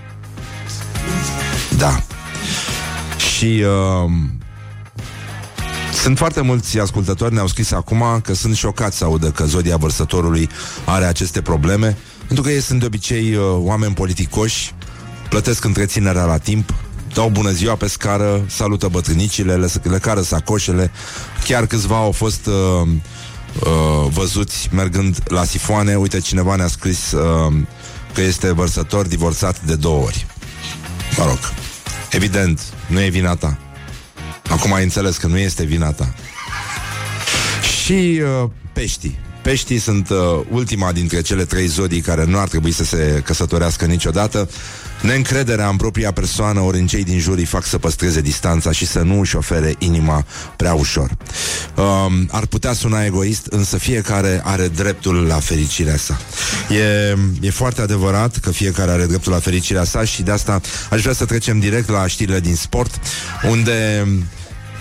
Da. 1.77 2.03
Și 3.37 3.63
uh, 4.05 4.11
sunt 6.01 6.17
foarte 6.17 6.41
mulți 6.41 6.79
ascultători 6.79 7.33
ne-au 7.33 7.47
scris 7.47 7.71
acum 7.71 8.03
că 8.23 8.33
sunt 8.33 8.55
șocați 8.55 8.97
să 8.97 9.03
audă 9.03 9.31
că 9.31 9.45
zodia 9.45 9.77
vărsătorului 9.77 10.49
are 10.85 11.05
aceste 11.05 11.41
probleme, 11.41 11.97
pentru 12.25 12.41
că 12.41 12.49
ei 12.51 12.61
sunt 12.61 12.79
de 12.79 12.85
obicei 12.85 13.35
uh, 13.35 13.43
oameni 13.57 13.93
politicoși, 13.93 14.73
plătesc 15.29 15.63
întreținerea 15.63 16.25
la 16.25 16.37
timp, 16.37 16.73
dau 17.13 17.29
bună 17.29 17.51
ziua 17.51 17.75
pe 17.75 17.87
scară, 17.87 18.45
salută 18.47 18.87
bătrânicile, 18.87 19.55
le, 19.55 19.69
le 19.83 19.97
cară 19.97 20.21
sacoșele. 20.21 20.91
Chiar 21.43 21.65
câțiva 21.65 21.97
au 21.97 22.11
fost 22.11 22.45
uh, 22.45 22.53
uh, 23.59 24.09
văzuți 24.09 24.69
mergând 24.71 25.17
la 25.27 25.43
sifoane. 25.43 25.95
Uite, 25.95 26.19
cineva 26.19 26.55
ne-a 26.55 26.67
scris 26.67 27.11
uh, 27.11 27.53
că 28.13 28.21
este 28.21 28.53
vărsător 28.53 29.07
divorțat 29.07 29.61
de 29.61 29.75
două 29.75 30.03
ori. 30.03 30.25
Mă 31.17 31.23
rog, 31.25 31.39
evident, 32.11 32.61
nu 32.87 33.01
e 33.01 33.09
vina 33.09 33.35
ta. 33.35 33.66
Acum 34.49 34.73
ai 34.73 34.83
înțeles 34.83 35.17
că 35.17 35.27
nu 35.27 35.37
este 35.37 35.63
vina 35.63 35.91
ta. 35.91 36.13
Și 37.83 38.21
uh, 38.43 38.49
peștii. 38.73 39.19
Peștii 39.41 39.79
sunt 39.79 40.09
uh, 40.09 40.17
ultima 40.49 40.91
dintre 40.91 41.21
cele 41.21 41.45
trei 41.45 41.67
zodii 41.67 42.01
care 42.01 42.25
nu 42.25 42.39
ar 42.39 42.47
trebui 42.47 42.71
să 42.71 42.83
se 42.83 43.21
căsătorească 43.25 43.85
niciodată. 43.85 44.49
Neîncrederea 45.01 45.67
în 45.67 45.75
propria 45.75 46.11
persoană 46.11 46.59
ori 46.59 46.79
în 46.79 46.87
cei 46.87 47.03
din 47.03 47.19
jur 47.19 47.37
îi 47.37 47.45
fac 47.45 47.65
să 47.65 47.77
păstreze 47.77 48.21
distanța 48.21 48.71
și 48.71 48.85
să 48.85 48.99
nu 48.99 49.19
își 49.19 49.35
ofere 49.35 49.75
inima 49.77 50.25
prea 50.55 50.73
ușor. 50.73 51.09
Um, 51.75 52.27
ar 52.31 52.45
putea 52.45 52.73
suna 52.73 53.03
egoist, 53.05 53.45
însă 53.45 53.77
fiecare 53.77 54.41
are 54.43 54.67
dreptul 54.67 55.15
la 55.15 55.39
fericirea 55.39 55.97
sa. 55.97 56.19
E, 56.69 57.17
e 57.41 57.49
foarte 57.49 57.81
adevărat 57.81 58.37
că 58.37 58.51
fiecare 58.51 58.91
are 58.91 59.05
dreptul 59.05 59.31
la 59.31 59.39
fericirea 59.39 59.83
sa 59.83 60.03
și 60.03 60.23
de 60.23 60.31
asta 60.31 60.61
aș 60.89 61.01
vrea 61.01 61.13
să 61.13 61.25
trecem 61.25 61.59
direct 61.59 61.89
la 61.89 62.07
știrile 62.07 62.39
din 62.39 62.55
sport, 62.55 62.99
unde 63.49 64.07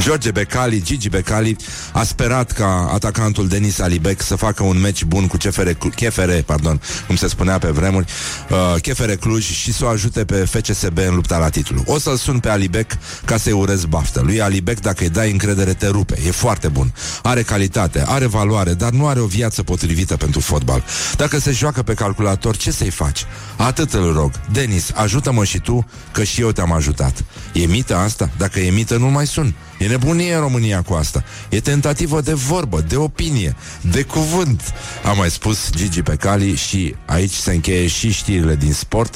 George 0.00 0.30
Becali, 0.30 0.82
Gigi 0.82 1.08
Becali 1.08 1.56
a 1.92 2.04
sperat 2.04 2.52
ca 2.52 2.90
atacantul 2.92 3.48
Denis 3.48 3.78
Alibec 3.78 4.22
să 4.22 4.36
facă 4.36 4.62
un 4.62 4.80
meci 4.80 5.04
bun 5.04 5.26
cu 5.26 5.36
CFR, 5.36 5.68
Chefere, 5.94 6.42
pardon, 6.46 6.80
cum 7.06 7.16
se 7.16 7.28
spunea 7.28 7.58
pe 7.58 7.68
vremuri, 7.68 8.06
uh, 8.50 8.80
Chefere 8.80 9.14
Cluj 9.14 9.44
și 9.44 9.72
să 9.72 9.84
o 9.84 9.88
ajute 9.88 10.24
pe 10.24 10.34
FCSB 10.34 10.98
în 10.98 11.14
lupta 11.14 11.38
la 11.38 11.48
titlu. 11.48 11.82
O 11.86 11.98
să-l 11.98 12.16
sun 12.16 12.38
pe 12.38 12.48
Alibec 12.48 12.92
ca 13.24 13.36
să-i 13.36 13.52
urez 13.52 13.84
baftă. 13.84 14.20
Lui 14.24 14.40
Alibec, 14.40 14.80
dacă 14.80 15.02
îi 15.02 15.10
dai 15.10 15.30
încredere, 15.30 15.72
te 15.72 15.86
rupe. 15.86 16.18
E 16.26 16.30
foarte 16.30 16.68
bun. 16.68 16.92
Are 17.22 17.42
calitate, 17.42 18.04
are 18.06 18.26
valoare, 18.26 18.74
dar 18.74 18.90
nu 18.90 19.06
are 19.06 19.20
o 19.20 19.26
viață 19.26 19.62
potrivită 19.62 20.16
pentru 20.16 20.40
fotbal. 20.40 20.84
Dacă 21.16 21.38
se 21.38 21.50
joacă 21.50 21.82
pe 21.82 21.94
calculator, 21.94 22.56
ce 22.56 22.70
să-i 22.70 22.90
faci? 22.90 23.24
Atât 23.56 23.92
îl 23.92 24.12
rog. 24.12 24.30
Denis, 24.52 24.90
ajută-mă 24.94 25.44
și 25.44 25.58
tu, 25.58 25.86
că 26.12 26.24
și 26.24 26.40
eu 26.40 26.52
te-am 26.52 26.72
ajutat. 26.72 27.24
E 27.52 27.66
mită 27.66 27.96
asta? 27.96 28.30
Dacă 28.36 28.60
e 28.60 28.70
mită, 28.70 28.96
nu 28.96 29.06
mai 29.06 29.26
sun. 29.26 29.54
E 29.78 29.86
nebunie 29.86 30.34
în 30.34 30.40
România 30.40 30.82
cu 30.82 30.94
asta. 30.94 31.24
E 31.48 31.60
tentativă 31.60 32.20
de 32.20 32.32
vorbă, 32.32 32.80
de 32.80 32.96
opinie, 32.96 33.56
de 33.80 34.02
cuvânt. 34.02 34.74
A 35.04 35.12
mai 35.12 35.30
spus 35.30 35.70
Gigi 35.70 36.02
Pecali 36.02 36.54
și 36.54 36.94
aici 37.06 37.32
se 37.32 37.52
încheie 37.52 37.86
și 37.86 38.12
știrile 38.12 38.54
din 38.54 38.72
sport, 38.72 39.14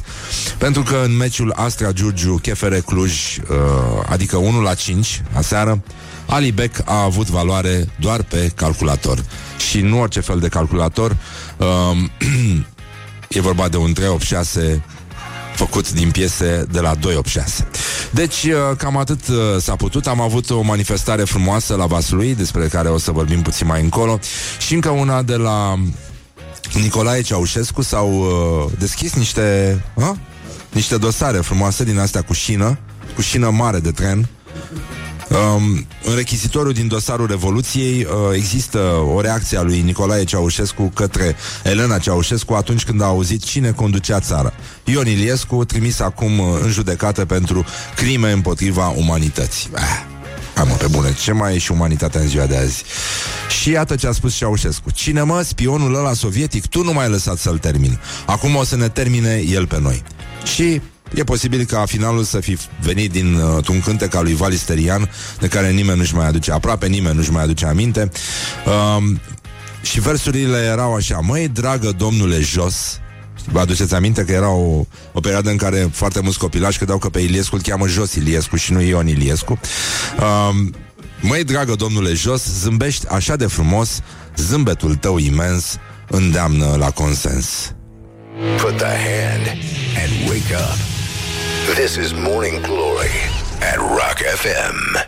pentru 0.59 0.83
că 0.83 1.03
în 1.05 1.17
meciul 1.17 1.53
Astra 1.57 1.93
Giurgiu 1.93 2.37
Chefere 2.37 2.81
Cluj, 2.81 3.37
uh, 3.37 3.47
adică 4.07 4.37
1 4.37 4.61
la 4.61 4.75
5, 4.75 5.23
aseară, 5.33 5.83
Ali 6.27 6.53
Beck 6.53 6.83
a 6.85 7.03
avut 7.03 7.29
valoare 7.29 7.89
doar 8.01 8.23
pe 8.23 8.53
calculator. 8.55 9.25
Și 9.71 9.81
nu 9.81 10.01
orice 10.01 10.21
fel 10.21 10.39
de 10.39 10.49
calculator. 10.49 11.17
Uh, 11.57 11.67
e 13.29 13.41
vorba 13.41 13.69
de 13.69 13.77
un 13.77 13.93
386 13.93 14.83
făcut 15.55 15.93
din 15.93 16.11
piese 16.11 16.67
de 16.71 16.81
la 16.81 16.95
286. 16.95 17.69
Deci, 18.11 18.45
uh, 18.45 18.77
cam 18.77 18.97
atât 18.97 19.29
uh, 19.29 19.37
s-a 19.61 19.77
putut. 19.77 20.07
Am 20.07 20.21
avut 20.21 20.51
o 20.51 20.61
manifestare 20.61 21.25
frumoasă 21.25 21.75
la 21.75 21.87
Vaslui, 21.87 22.35
despre 22.35 22.67
care 22.67 22.89
o 22.89 22.99
să 22.99 23.11
vorbim 23.11 23.43
puțin 23.43 23.67
mai 23.67 23.83
încolo, 23.83 24.19
și 24.59 24.75
încă 24.75 24.89
una 24.89 25.23
de 25.23 25.37
la 25.37 25.79
Nicolae 26.75 27.21
Ceaușescu 27.21 27.83
s-au 27.83 28.13
uh, 28.13 28.73
deschis 28.79 29.15
niște, 29.15 29.81
uh, 29.95 30.11
niște 30.73 30.97
dosare 30.97 31.39
frumoase 31.39 31.85
din 31.85 31.99
astea 31.99 32.23
cu 32.23 32.33
șină, 32.33 32.79
cu 33.15 33.21
șină 33.21 33.51
mare 33.51 33.79
de 33.79 33.91
tren, 33.91 34.29
Um, 35.31 35.87
în 36.05 36.15
rechizitoriu 36.15 36.73
din 36.73 36.89
dosarul 36.89 37.27
Revoluției 37.27 38.05
uh, 38.05 38.35
există 38.35 38.79
o 39.15 39.21
reacție 39.21 39.59
a 39.59 39.63
lui 39.63 39.81
Nicolae 39.81 40.25
Ceaușescu 40.25 40.91
către 40.95 41.37
Elena 41.63 41.99
Ceaușescu 41.99 42.53
atunci 42.53 42.85
când 42.85 43.03
a 43.03 43.05
auzit 43.05 43.43
cine 43.45 43.71
conducea 43.71 44.21
țara. 44.21 44.53
Ion 44.85 45.07
Iliescu, 45.07 45.65
trimis 45.65 46.01
acum 46.01 46.39
uh, 46.39 46.59
în 46.63 46.71
judecată 46.71 47.25
pentru 47.25 47.65
crime 47.97 48.31
împotriva 48.31 48.89
umanității. 48.89 49.71
Ah. 49.75 50.05
Hai 50.55 50.65
mă, 50.69 50.75
pe 50.75 50.87
bune, 50.87 51.15
ce 51.23 51.33
mai 51.33 51.55
e 51.55 51.59
și 51.59 51.73
umanitatea 51.73 52.21
în 52.21 52.29
ziua 52.29 52.47
de 52.47 52.57
azi? 52.57 52.83
Și 53.61 53.71
iată 53.71 53.97
ce 53.97 54.07
a 54.07 54.13
spus 54.13 54.35
Ceaușescu. 54.35 54.91
Cine 54.91 55.23
mă, 55.23 55.43
spionul 55.43 55.95
ăla 55.95 56.13
sovietic, 56.13 56.67
tu 56.67 56.83
nu 56.83 56.93
mai 56.93 57.05
ai 57.05 57.11
lăsat 57.11 57.39
să-l 57.39 57.59
termin. 57.59 57.99
Acum 58.27 58.57
o 58.57 58.65
să 58.65 58.77
ne 58.77 58.89
termine 58.89 59.43
el 59.49 59.67
pe 59.67 59.79
noi. 59.81 60.03
Și 60.55 60.81
E 61.15 61.25
posibil 61.25 61.65
ca 61.65 61.85
finalul 61.87 62.25
să 62.25 62.41
fi 62.41 62.59
venit 62.83 63.11
din 63.11 63.35
uh, 63.35 63.69
un 63.69 63.81
cântec 63.81 64.15
al 64.15 64.23
lui 64.23 64.35
Valisterian, 64.35 65.11
de 65.41 65.49
care 65.49 65.71
nimeni 65.71 65.99
nu-și 65.99 66.15
mai 66.15 66.27
aduce, 66.27 66.53
aproape 66.53 66.87
nimeni 66.87 67.17
nu-și 67.17 67.31
mai 67.31 67.43
aduce 67.43 67.67
aminte. 67.67 68.11
Uh, 68.67 69.17
și 69.83 70.01
versurile 70.01 70.59
erau 70.59 70.95
așa, 70.95 71.19
măi, 71.19 71.49
dragă 71.49 71.95
domnule 71.97 72.41
jos, 72.41 73.01
Vă 73.45 73.61
aduceți 73.61 73.95
aminte 73.95 74.25
că 74.25 74.33
era 74.33 74.51
o, 74.51 74.85
o 75.13 75.21
perioadă 75.21 75.51
în 75.51 75.57
care 75.57 75.89
foarte 75.93 76.21
mulți 76.21 76.39
copilași 76.39 76.77
credeau 76.77 76.99
că 76.99 77.09
pe 77.09 77.21
Iliescu 77.21 77.55
îl 77.55 77.61
cheamă 77.61 77.87
Jos 77.87 78.15
Iliescu 78.15 78.57
și 78.57 78.73
nu 78.73 78.81
Ion 78.81 79.09
Iliescu. 79.09 79.61
Uh, 80.19 80.73
măi, 81.21 81.45
dragă 81.45 81.75
domnule 81.75 82.13
Jos, 82.13 82.45
zâmbești 82.61 83.07
așa 83.09 83.37
de 83.37 83.47
frumos, 83.47 84.01
zâmbetul 84.37 84.95
tău 84.95 85.19
imens 85.19 85.77
îndeamnă 86.09 86.77
la 86.79 86.91
consens. 86.91 87.75
Put 88.57 88.77
the 88.77 88.87
hand 88.87 89.47
and 89.97 90.29
wake 90.29 90.55
up. 90.55 91.00
This 91.67 91.97
is 91.97 92.13
Morning 92.13 92.61
Glory 92.61 93.11
at 93.73 93.77
Rock 93.77 94.19
FM. 94.35 95.07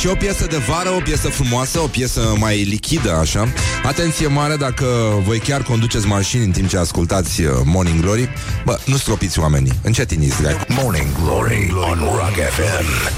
Și 0.00 0.06
o 0.06 0.14
piesă 0.14 0.46
de 0.46 0.56
vară, 0.56 0.88
o 0.90 1.00
piesă 1.00 1.28
frumoasă, 1.28 1.80
o 1.80 1.86
piesă 1.86 2.34
mai 2.38 2.62
lichidă, 2.62 3.12
așa. 3.12 3.48
Atenție 3.84 4.26
mare 4.26 4.56
dacă 4.56 4.84
voi 5.24 5.38
chiar 5.38 5.62
conduceți 5.62 6.06
mașini 6.06 6.44
în 6.44 6.50
timp 6.50 6.68
ce 6.68 6.78
ascultați 6.78 7.42
uh, 7.42 7.50
Morning 7.64 8.00
Glory. 8.00 8.28
Bă, 8.64 8.78
nu 8.84 8.96
stropiți 8.96 9.38
oamenii, 9.38 9.72
încetiniți, 9.82 10.42
drag. 10.42 10.64
Morning 10.68 11.06
Glory 11.22 11.72
on 11.74 11.98
Rock 11.98 12.34
FM. 12.50 13.10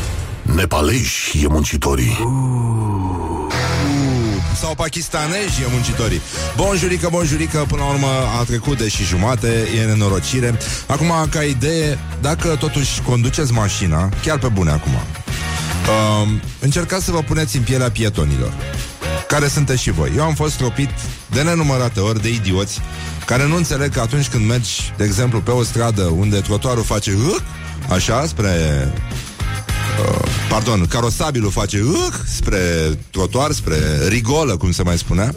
Nepaleși 0.55 1.45
e 1.45 1.47
muncitorii. 1.49 2.19
Sau 4.55 4.75
pakistanezi 4.75 5.63
e 5.63 5.67
muncitorii. 5.71 6.21
Bonjurică, 6.57 7.09
bonjurică, 7.11 7.65
până 7.69 7.83
la 7.83 7.89
urmă 7.89 8.09
a 8.41 8.43
trecut 8.45 8.79
de 8.79 8.89
și 8.89 9.05
jumate, 9.05 9.69
e 9.81 9.85
nenorocire. 9.85 10.59
Acum, 10.87 11.13
ca 11.31 11.43
idee, 11.43 11.99
dacă 12.21 12.57
totuși 12.59 13.01
conduceți 13.01 13.53
mașina, 13.53 14.09
chiar 14.23 14.39
pe 14.39 14.49
bune 14.49 14.71
acum, 14.71 14.93
uh, 14.93 16.29
încercați 16.61 17.05
să 17.05 17.11
vă 17.11 17.23
puneți 17.23 17.57
în 17.57 17.63
pielea 17.63 17.91
pietonilor, 17.91 18.53
care 19.29 19.49
sunteți 19.49 19.83
și 19.83 19.91
voi. 19.91 20.13
Eu 20.17 20.23
am 20.23 20.35
fost 20.35 20.57
tropit 20.57 20.91
de 21.31 21.43
nenumărate 21.43 22.01
ori 22.01 22.23
de 22.23 22.29
idioți 22.29 22.81
care 23.27 23.47
nu 23.47 23.57
înțeleg 23.57 23.93
că 23.93 24.01
atunci 24.01 24.29
când 24.29 24.47
mergi, 24.47 24.93
de 24.97 25.05
exemplu, 25.05 25.41
pe 25.41 25.51
o 25.51 25.63
stradă 25.63 26.03
unde 26.03 26.41
trotuarul 26.41 26.85
face 26.85 27.11
hâc, 27.11 27.43
așa, 27.89 28.27
spre 28.27 28.49
uh, 30.01 30.25
pardon, 30.49 30.87
carosabilul 30.87 31.51
face 31.51 31.83
uh, 31.83 32.13
spre 32.37 32.59
trotuar, 33.11 33.53
spre 33.53 33.77
rigolă, 34.09 34.57
cum 34.57 34.73
se 34.73 34.83
mai 34.83 34.99
spunea, 34.99 35.35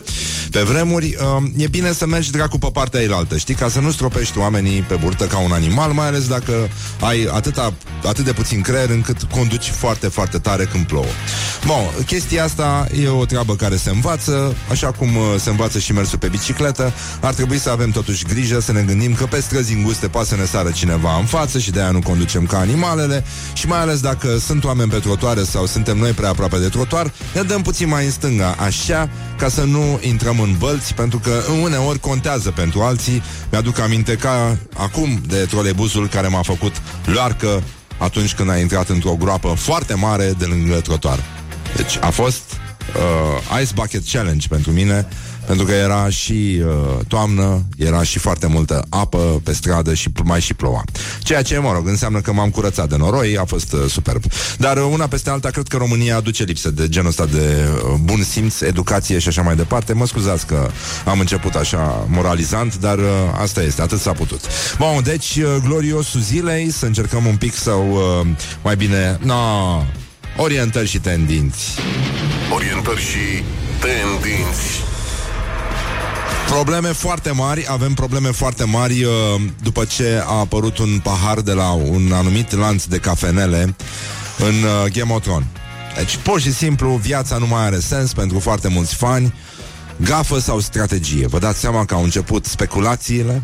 pe 0.52 0.60
vremuri, 0.60 1.18
uh, 1.38 1.44
e 1.58 1.68
bine 1.68 1.92
să 1.92 2.06
mergi 2.06 2.32
dracu 2.32 2.58
pe 2.58 2.70
partea 2.74 3.00
ailaltă, 3.00 3.38
știi, 3.38 3.56
ca 3.56 3.70
să 3.70 3.80
nu 3.80 3.92
stropești 3.92 4.38
oamenii 4.38 4.82
pe 4.82 4.96
burtă 4.96 5.26
ca 5.26 5.40
un 5.40 5.52
animal, 5.52 5.92
mai 5.92 6.08
ales 6.08 6.28
dacă 6.28 6.54
ai 7.00 7.30
atâta, 7.34 7.74
atât 8.06 8.26
de 8.26 8.34
puțin 8.34 8.62
creier 8.62 8.90
încât 8.90 9.24
conduci 9.24 9.70
foarte, 9.70 10.08
foarte 10.08 10.38
tare 10.38 10.66
când 10.66 10.86
plouă. 10.86 11.06
Bun, 11.66 12.06
chestia 12.06 12.44
asta 12.44 12.88
e 13.04 13.08
o 13.08 13.26
treabă 13.26 13.56
care 13.56 13.76
se 13.76 13.90
învață, 13.90 14.56
așa 14.72 14.92
cum 14.92 15.16
uh, 15.16 15.24
se 15.40 15.50
învață 15.50 15.80
și 15.80 15.94
mersul 15.94 16.18
pe 16.18 16.28
bicicletă, 16.28 16.94
ar 17.22 17.34
trebui 17.34 17.58
să 17.58 17.70
avem 17.70 17.92
totuși 17.92 18.26
grijă 18.26 18.60
să 18.60 18.72
ne 18.72 18.82
gândim 18.82 19.14
că 19.14 19.26
pe 19.26 19.40
străzi 19.40 19.74
înguste 19.74 20.08
poate 20.08 20.28
să 20.28 20.36
ne 20.36 20.46
sară 20.46 20.72
cineva 20.72 21.18
în 21.18 21.26
față 21.26 21.60
și 21.60 21.72
de 21.72 21.80
aia 21.80 21.92
nu 21.92 22.00
conducem 22.00 22.46
ca 22.46 22.58
animalele 22.58 23.24
și 23.54 23.68
mai 23.68 23.80
ales 23.80 24.00
dacă 24.00 24.38
sunt 24.48 24.64
oameni 24.64 24.90
pe 24.90 24.98
trotuare 24.98 25.44
sau 25.44 25.66
suntem 25.66 25.98
noi 25.98 26.12
prea 26.12 26.30
aproape 26.30 26.58
de 26.58 26.68
trotuar, 26.68 27.14
ne 27.34 27.42
dăm 27.42 27.62
puțin 27.62 27.88
mai 27.88 28.06
în 28.06 28.12
stânga, 28.12 28.56
așa, 28.60 29.10
ca 29.38 29.50
să 29.50 29.64
nu 29.64 30.00
intrăm 30.02 30.40
în 30.40 30.56
bălți, 30.58 30.94
pentru 30.94 31.20
că 31.20 31.42
uneori 31.64 32.00
contează 32.00 32.52
pentru 32.52 32.82
alții. 32.82 33.22
Mi-aduc 33.52 33.80
aminte 33.80 34.16
ca 34.16 34.58
acum 34.78 35.22
de 35.28 35.46
troleibusul 35.50 36.08
care 36.08 36.28
m-a 36.28 36.42
făcut 36.42 36.82
loarcă 37.06 37.64
atunci 37.98 38.34
când 38.34 38.50
a 38.50 38.58
intrat 38.58 38.90
într-o 38.90 39.16
groapă 39.20 39.54
foarte 39.58 39.94
mare 39.94 40.34
de 40.38 40.46
lângă 40.46 40.76
trotuar. 40.76 41.20
Deci 41.76 41.98
a 42.02 42.10
fost 42.10 42.44
uh, 42.96 43.62
Ice 43.62 43.72
Bucket 43.76 44.10
Challenge 44.12 44.48
pentru 44.48 44.72
mine 44.72 45.08
pentru 45.48 45.66
că 45.66 45.72
era 45.72 46.10
și 46.10 46.62
uh, 46.66 47.06
toamnă, 47.08 47.66
era 47.78 48.04
și 48.04 48.20
foarte 48.20 48.48
multă 48.48 48.86
apă 48.90 49.42
pe 49.44 49.54
stradă 49.54 49.94
și 49.94 50.10
mai 50.24 50.42
și 50.42 50.54
ploua. 50.54 50.84
Ceea 51.20 51.42
ce, 51.42 51.58
mă 51.58 51.72
rog, 51.74 51.88
înseamnă 51.88 52.22
că 52.22 52.34
m-am 52.34 52.50
curățat 52.50 52.90
de 52.90 52.96
noroi, 52.98 53.38
a 53.38 53.46
fost 53.46 53.74
uh, 53.74 53.80
superb. 53.90 54.24
Dar 54.58 54.78
uh, 54.78 54.90
una 54.92 55.08
peste 55.08 55.30
alta, 55.30 55.50
cred 55.50 55.68
că 55.68 55.78
România 55.78 56.16
aduce 56.16 56.44
lipsă 56.44 56.72
de 56.72 56.88
genul 56.88 57.10
ăsta 57.10 57.26
de 57.26 57.38
uh, 57.38 58.00
bun 58.04 58.24
simț, 58.24 58.62
educație 58.62 59.20
și 59.20 59.28
așa 59.28 59.42
mai 59.42 59.56
departe. 59.56 59.94
Mă 59.94 60.06
scuzați 60.06 60.46
că 60.46 60.70
am 61.06 61.20
început 61.20 61.56
așa 61.56 62.08
moralizant, 62.10 62.78
dar 62.78 62.98
uh, 62.98 63.06
asta 63.42 63.62
este, 63.62 63.82
atât 63.82 64.00
s-a 64.00 64.12
putut. 64.12 64.42
Bun, 64.78 65.02
deci, 65.04 65.36
uh, 65.36 65.56
gloriosul 65.64 66.22
zilei, 66.22 66.72
să 66.72 66.86
încercăm 66.86 67.26
un 67.26 67.36
pic 67.36 67.54
sau 67.54 67.92
uh, 67.92 68.28
mai 68.64 68.76
bine, 68.76 69.20
no, 69.24 69.36
orientări 70.38 70.88
și 70.88 71.00
tendinți. 71.00 71.80
Orientări 72.54 73.02
și 73.02 73.44
tendinți. 73.80 74.82
Probleme 76.48 76.88
foarte 76.92 77.32
mari, 77.32 77.66
avem 77.70 77.94
probleme 77.94 78.32
foarte 78.32 78.64
mari 78.64 79.04
uh, 79.04 79.12
după 79.64 79.86
ce 79.86 80.24
a 80.26 80.40
apărut 80.40 80.78
un 80.78 81.00
pahar 81.04 81.40
de 81.40 81.52
la 81.54 81.72
un 81.72 82.12
anumit 82.14 82.56
lanț 82.56 82.84
de 82.84 82.98
cafenele 82.98 83.76
în 84.38 84.54
uh, 84.64 84.92
Game 84.92 85.14
of 85.14 85.22
Thrones. 85.22 85.48
Deci, 85.98 86.18
pur 86.18 86.42
și 86.42 86.54
simplu, 86.54 86.90
viața 86.90 87.38
nu 87.38 87.48
mai 87.48 87.66
are 87.66 87.80
sens 87.80 88.14
pentru 88.14 88.40
foarte 88.40 88.68
mulți 88.68 88.96
fani. 88.96 89.34
Gafă 89.98 90.40
sau 90.40 90.60
strategie? 90.60 91.28
Vă 91.28 91.40
dați 91.40 91.60
seama 91.60 91.86
că 91.86 91.94
au 91.94 92.04
început 92.04 92.46
speculațiile, 92.46 93.42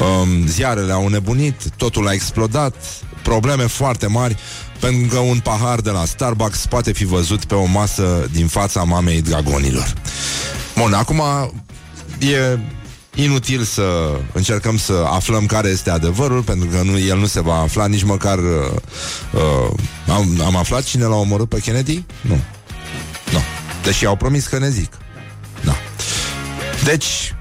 um, 0.00 0.46
ziarele 0.46 0.92
au 0.92 1.08
nebunit, 1.08 1.62
totul 1.76 2.08
a 2.08 2.12
explodat, 2.12 2.74
probleme 3.22 3.66
foarte 3.66 4.06
mari, 4.06 4.36
pentru 4.80 5.14
că 5.14 5.18
un 5.18 5.38
pahar 5.38 5.80
de 5.80 5.90
la 5.90 6.04
Starbucks 6.04 6.66
poate 6.66 6.92
fi 6.92 7.04
văzut 7.04 7.44
pe 7.44 7.54
o 7.54 7.64
masă 7.64 8.28
din 8.32 8.46
fața 8.46 8.82
mamei 8.82 9.22
dragonilor. 9.22 9.92
Bun, 10.76 10.92
acum 10.92 11.22
e 12.18 12.58
inutil 13.14 13.62
să 13.62 14.18
încercăm 14.32 14.78
să 14.78 15.04
aflăm 15.10 15.46
care 15.46 15.68
este 15.68 15.90
adevărul, 15.90 16.42
pentru 16.42 16.68
că 16.68 16.82
nu, 16.82 16.98
el 16.98 17.18
nu 17.18 17.26
se 17.26 17.40
va 17.40 17.54
afla 17.54 17.86
nici 17.86 18.02
măcar... 18.02 18.38
Uh, 18.38 18.70
uh, 19.32 19.70
am, 20.08 20.40
am 20.44 20.56
aflat 20.56 20.82
cine 20.84 21.04
l-a 21.04 21.16
omorât 21.16 21.48
pe 21.48 21.58
Kennedy? 21.58 22.04
Nu. 22.20 22.40
Nu. 23.32 23.40
Deși 23.82 24.06
au 24.06 24.16
promis 24.16 24.46
că 24.46 24.58
ne 24.58 24.70
zic. 24.70 24.92
Da. 25.64 25.76
Deci, 26.84 27.34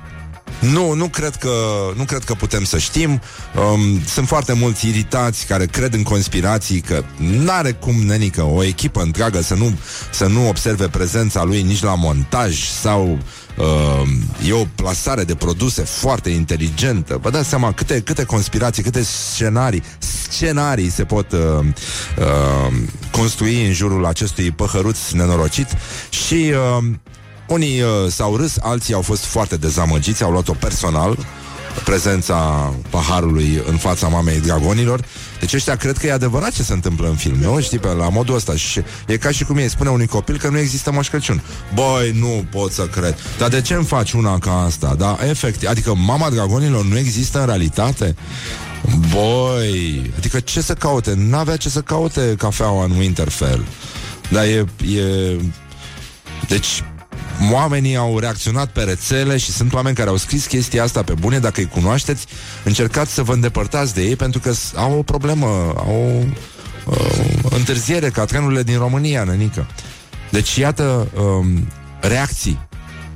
nu, 0.59 0.93
nu 0.93 1.07
cred 1.07 1.35
că, 1.35 1.51
nu 1.95 2.03
cred 2.03 2.23
că 2.23 2.33
putem 2.33 2.63
să 2.63 2.77
știm. 2.77 3.21
Um, 3.55 4.01
sunt 4.05 4.27
foarte 4.27 4.53
mulți 4.53 4.87
iritați 4.87 5.45
care 5.45 5.65
cred 5.65 5.93
în 5.93 6.03
conspirații 6.03 6.79
că 6.79 7.03
n-are 7.17 7.71
cum 7.71 7.95
nenică 7.95 8.43
o 8.43 8.63
echipă 8.63 9.01
întreagă 9.01 9.41
să 9.41 9.53
nu, 9.53 9.77
să 10.11 10.27
nu 10.27 10.47
observe 10.47 10.87
prezența 10.87 11.43
lui 11.43 11.61
nici 11.61 11.81
la 11.81 11.95
montaj 11.95 12.57
sau 12.81 13.17
uh, 13.57 14.47
e 14.47 14.53
o 14.53 14.65
plasare 14.75 15.23
de 15.23 15.35
produse 15.35 15.81
foarte 15.81 16.29
inteligentă. 16.29 17.19
Vă 17.21 17.29
dați 17.29 17.49
seama 17.49 17.71
câte, 17.71 18.01
câte 18.01 18.23
conspirații, 18.23 18.83
câte 18.83 19.03
scenarii, 19.03 19.83
scenarii 20.29 20.89
se 20.89 21.03
pot 21.03 21.31
uh, 21.31 21.39
uh, 21.39 22.73
construi 23.11 23.65
în 23.65 23.73
jurul 23.73 24.05
acestui 24.05 24.51
păhăruț 24.51 25.09
nenorocit 25.09 25.67
și 26.09 26.51
uh, 26.77 26.83
unii 27.47 27.81
uh, 27.81 27.89
s-au 28.09 28.35
râs, 28.35 28.55
alții 28.61 28.93
au 28.93 29.01
fost 29.01 29.23
foarte 29.23 29.57
dezamăgiți, 29.57 30.23
au 30.23 30.31
luat-o 30.31 30.53
personal 30.53 31.17
prezența 31.83 32.73
paharului 32.89 33.63
în 33.67 33.77
fața 33.77 34.07
mamei 34.07 34.39
dragonilor. 34.39 35.05
Deci 35.39 35.53
ăștia 35.53 35.75
cred 35.75 35.97
că 35.97 36.07
e 36.07 36.11
adevărat 36.11 36.51
ce 36.53 36.63
se 36.63 36.73
întâmplă 36.73 37.07
în 37.07 37.15
film, 37.15 37.37
nu? 37.39 37.61
Știi, 37.61 37.79
pe 37.79 37.87
la 37.87 38.09
modul 38.09 38.35
ăsta. 38.35 38.55
Și 38.55 38.81
e 39.07 39.17
ca 39.17 39.31
și 39.31 39.43
cum 39.43 39.57
ei 39.57 39.69
spune 39.69 39.89
unui 39.89 40.07
copil 40.07 40.37
că 40.37 40.49
nu 40.49 40.57
există 40.57 40.91
Moș 40.91 41.09
Crăciun. 41.09 41.41
Băi, 41.73 42.11
nu 42.19 42.45
pot 42.51 42.71
să 42.71 42.87
cred. 42.87 43.17
Dar 43.37 43.49
de 43.49 43.61
ce 43.61 43.73
îmi 43.73 43.85
faci 43.85 44.11
una 44.11 44.39
ca 44.39 44.63
asta? 44.63 44.95
Da, 44.97 45.17
efect, 45.27 45.67
adică 45.67 45.93
mama 45.95 46.29
dragonilor 46.29 46.85
nu 46.85 46.97
există 46.97 47.39
în 47.39 47.45
realitate? 47.45 48.15
Boi, 49.09 50.11
adică 50.17 50.39
ce 50.39 50.61
să 50.61 50.73
caute? 50.73 51.13
N-avea 51.17 51.57
ce 51.57 51.69
să 51.69 51.81
caute 51.81 52.35
cafeaua 52.37 52.83
în 52.83 52.91
Winterfell. 52.91 53.65
Dar 54.29 54.43
e, 54.43 54.65
e... 54.97 55.39
Deci, 56.47 56.83
oamenii 57.51 57.95
au 57.95 58.19
reacționat 58.19 58.69
pe 58.69 58.83
rețele 58.83 59.37
și 59.37 59.51
sunt 59.51 59.73
oameni 59.73 59.95
care 59.95 60.09
au 60.09 60.17
scris 60.17 60.45
chestia 60.45 60.83
asta 60.83 61.03
pe 61.03 61.13
bune, 61.13 61.39
dacă 61.39 61.59
îi 61.59 61.67
cunoașteți, 61.67 62.25
încercați 62.63 63.13
să 63.13 63.23
vă 63.23 63.33
îndepărtați 63.33 63.93
de 63.93 64.01
ei 64.01 64.15
pentru 64.15 64.39
că 64.39 64.53
au 64.75 64.97
o 64.97 65.03
problemă, 65.03 65.45
au 65.77 66.25
o 66.85 66.91
uh, 66.91 67.51
întârziere 67.57 68.09
ca 68.09 68.25
trenurile 68.25 68.63
din 68.63 68.77
România, 68.77 69.23
nănică. 69.23 69.67
Deci, 70.31 70.55
iată, 70.55 71.07
um, 71.17 71.67
reacții. 71.99 72.59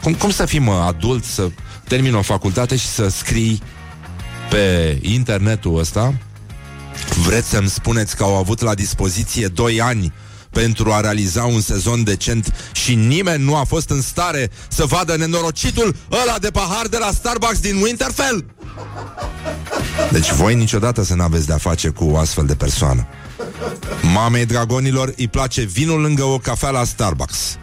Cum, 0.03 0.13
cum 0.13 0.31
să 0.31 0.45
fii, 0.45 0.59
mă, 0.59 0.83
adult, 0.87 1.23
să 1.23 1.49
termin 1.87 2.15
o 2.15 2.21
facultate 2.21 2.75
și 2.75 2.87
să 2.87 3.09
scrii 3.09 3.61
pe 4.49 4.97
internetul 5.01 5.79
ăsta 5.79 6.13
Vreți 7.25 7.49
să-mi 7.49 7.67
spuneți 7.67 8.15
că 8.15 8.23
au 8.23 8.35
avut 8.35 8.61
la 8.61 8.73
dispoziție 8.73 9.47
2 9.47 9.81
ani 9.81 10.13
pentru 10.51 10.91
a 10.91 10.99
realiza 10.99 11.43
un 11.43 11.61
sezon 11.61 12.03
decent 12.03 12.53
și 12.71 12.95
nimeni 12.95 13.43
nu 13.43 13.55
a 13.55 13.63
fost 13.63 13.89
în 13.89 14.01
stare 14.01 14.51
să 14.67 14.85
vadă 14.85 15.15
nenorocitul 15.17 15.95
ăla 16.11 16.37
de 16.39 16.49
pahar 16.49 16.87
de 16.87 16.97
la 16.97 17.11
Starbucks 17.13 17.59
din 17.59 17.75
Winterfell? 17.81 18.45
Deci 20.11 20.31
voi 20.31 20.55
niciodată 20.55 21.03
să 21.03 21.15
n-aveți 21.15 21.47
de-a 21.47 21.57
face 21.57 21.89
cu 21.89 22.05
o 22.05 22.17
astfel 22.17 22.45
de 22.45 22.55
persoană. 22.55 23.07
Mamei 24.13 24.45
dragonilor 24.45 25.13
îi 25.17 25.27
place 25.27 25.61
vinul 25.61 26.01
lângă 26.01 26.23
o 26.23 26.37
cafea 26.37 26.69
la 26.69 26.83
Starbucks. 26.83 27.57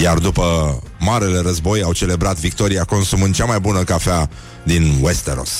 Iar 0.00 0.18
după 0.18 0.78
Marele 1.06 1.40
Război 1.40 1.82
au 1.82 1.92
celebrat 1.92 2.38
victoria 2.38 2.84
consumând 2.84 3.34
cea 3.34 3.44
mai 3.44 3.60
bună 3.60 3.82
cafea 3.82 4.28
din 4.62 4.98
Westeros. 5.00 5.50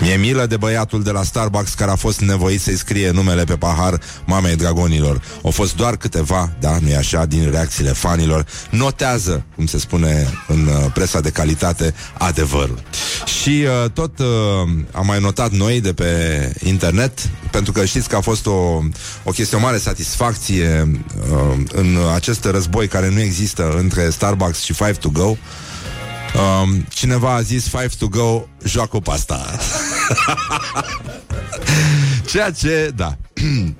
Mi-e 0.00 0.16
milă 0.16 0.46
de 0.46 0.56
băiatul 0.56 1.02
de 1.02 1.10
la 1.10 1.22
Starbucks 1.22 1.74
care 1.74 1.90
a 1.90 1.94
fost 1.94 2.20
nevoit 2.20 2.60
să-i 2.60 2.76
scrie 2.76 3.10
numele 3.10 3.44
pe 3.44 3.56
pahar 3.56 4.00
mamei 4.24 4.56
dragonilor. 4.56 5.22
Au 5.42 5.50
fost 5.50 5.76
doar 5.76 5.96
câteva, 5.96 6.52
da, 6.60 6.78
nu 6.80 6.96
așa, 6.96 7.24
din 7.24 7.50
reacțiile 7.50 7.90
fanilor. 7.90 8.46
Notează, 8.70 9.44
cum 9.54 9.66
se 9.66 9.78
spune 9.78 10.32
în 10.48 10.66
uh, 10.66 10.92
presa 10.94 11.20
de 11.20 11.30
calitate, 11.30 11.94
adevărul. 12.18 12.82
Și 13.40 13.64
uh, 13.84 13.90
tot 13.90 14.18
uh, 14.18 14.26
am 14.92 15.06
mai 15.06 15.20
notat 15.20 15.50
noi 15.50 15.80
de 15.80 15.92
pe 15.92 16.06
internet, 16.64 17.28
pentru 17.50 17.72
că 17.72 17.84
știți 17.84 18.08
că 18.08 18.16
a 18.16 18.20
fost 18.20 18.46
o, 18.46 18.80
o 19.24 19.30
chestie 19.30 19.56
o 19.56 19.60
mare 19.60 19.78
satisfacție 19.78 20.92
uh, 21.30 21.58
în 21.72 21.98
acest 22.14 22.44
război 22.44 22.88
care 22.88 23.10
nu 23.10 23.20
există 23.20 23.74
între 23.78 24.10
Starbucks 24.10 24.60
și 24.62 24.72
Five 24.76 24.92
to 24.92 25.08
Go. 25.08 25.24
Um, 25.24 26.86
cineva 26.88 27.34
a 27.34 27.40
zis 27.40 27.68
Five 27.68 27.90
to 27.98 28.08
go, 28.08 28.42
joacă 28.64 28.98
pe 28.98 29.10
asta 29.10 29.46
Ceea 32.30 32.50
ce, 32.50 32.92
da. 32.94 33.16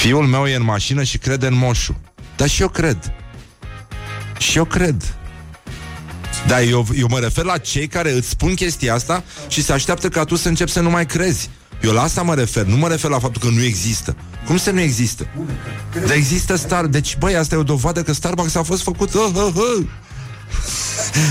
Fiul 0.00 0.26
meu 0.26 0.46
e 0.46 0.54
în 0.54 0.62
mașină 0.62 1.02
și 1.02 1.18
crede 1.18 1.46
în 1.46 1.54
moșu. 1.54 2.00
Dar 2.36 2.48
și 2.48 2.62
eu 2.62 2.68
cred. 2.68 3.12
Și 4.38 4.56
eu 4.56 4.64
cred. 4.64 5.14
Dar 6.46 6.62
eu, 6.62 6.86
eu 6.94 7.06
mă 7.10 7.18
refer 7.18 7.44
la 7.44 7.58
cei 7.58 7.86
care 7.86 8.12
îți 8.12 8.28
spun 8.28 8.54
chestia 8.54 8.94
asta 8.94 9.24
Și 9.48 9.62
se 9.62 9.72
așteaptă 9.72 10.08
ca 10.08 10.24
tu 10.24 10.36
să 10.36 10.48
începi 10.48 10.70
să 10.70 10.80
nu 10.80 10.90
mai 10.90 11.06
crezi 11.06 11.50
eu 11.82 11.92
la 11.92 12.02
asta 12.02 12.22
mă 12.22 12.34
refer, 12.34 12.64
nu 12.64 12.76
mă 12.76 12.88
refer 12.88 13.10
la 13.10 13.18
faptul 13.18 13.42
că 13.42 13.56
nu 13.56 13.62
există. 13.62 14.16
Cum 14.46 14.56
să 14.56 14.70
nu 14.70 14.80
există? 14.80 15.26
Dar 16.06 16.16
există 16.16 16.56
Star... 16.56 16.86
Deci, 16.86 17.16
băi, 17.16 17.36
asta 17.36 17.54
e 17.54 17.58
o 17.58 17.62
dovadă 17.62 18.02
că 18.02 18.12
Starbucks 18.12 18.54
a 18.54 18.62
fost 18.62 18.82
făcut... 18.82 19.14
Uh, 19.14 19.30
uh, 19.34 19.52
uh. 19.54 19.86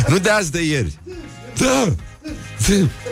nu 0.10 0.18
de 0.18 0.30
azi 0.30 0.52
de 0.52 0.62
ieri. 0.62 1.00
Da. 1.58 1.94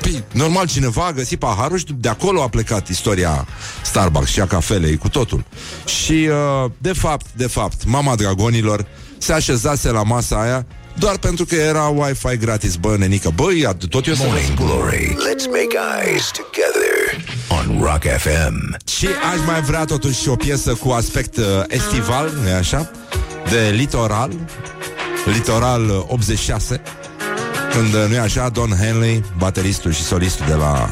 Păi, 0.01 0.23
normal, 0.31 0.67
cineva 0.67 1.05
a 1.05 1.11
găsit 1.11 1.39
paharul 1.39 1.77
și 1.77 1.85
de 1.97 2.09
acolo 2.09 2.41
a 2.41 2.49
plecat 2.49 2.87
istoria 2.87 3.47
Starbucks 3.83 4.29
și 4.29 4.39
a 4.39 4.47
cafelei, 4.47 4.97
cu 4.97 5.09
totul. 5.09 5.43
Și, 5.85 6.29
uh, 6.63 6.71
de 6.77 6.93
fapt, 6.93 7.25
de 7.35 7.47
fapt, 7.47 7.85
mama 7.85 8.15
dragonilor 8.15 8.85
se 9.17 9.33
așezase 9.33 9.89
la 9.89 10.03
masa 10.03 10.41
aia 10.41 10.65
doar 10.97 11.17
pentru 11.17 11.45
că 11.45 11.55
era 11.55 11.87
Wi-Fi 11.87 12.37
gratis, 12.37 12.75
bă, 12.75 12.95
nenică. 12.97 13.31
Bă, 13.35 13.53
ia, 13.53 13.73
tot 13.89 14.07
eu 14.07 14.13
să 14.13 14.23
Morning 14.25 14.53
Glory. 14.57 15.07
Let's 15.07 15.47
make 15.47 15.75
eyes 16.01 16.31
together 16.31 16.73
on 16.73 16.82
Rock 17.81 18.03
FM. 18.17 18.77
Și 18.87 19.07
aș 19.33 19.45
mai 19.45 19.61
vrea 19.61 19.85
totuși 19.85 20.29
o 20.29 20.35
piesă 20.35 20.73
cu 20.73 20.89
aspect 20.89 21.37
uh, 21.37 21.45
estival, 21.67 22.31
nu 22.43 22.55
așa? 22.55 22.91
De 23.49 23.73
litoral, 23.75 24.31
litoral 25.25 25.89
uh, 25.89 26.03
86, 26.07 26.81
când, 27.71 27.93
uh, 27.93 28.05
nu 28.09 28.21
așa, 28.21 28.49
Don 28.49 28.69
Henley, 28.81 29.23
bateristul 29.37 29.91
și 29.91 30.01
solistul 30.01 30.45
de 30.45 30.53
la 30.53 30.89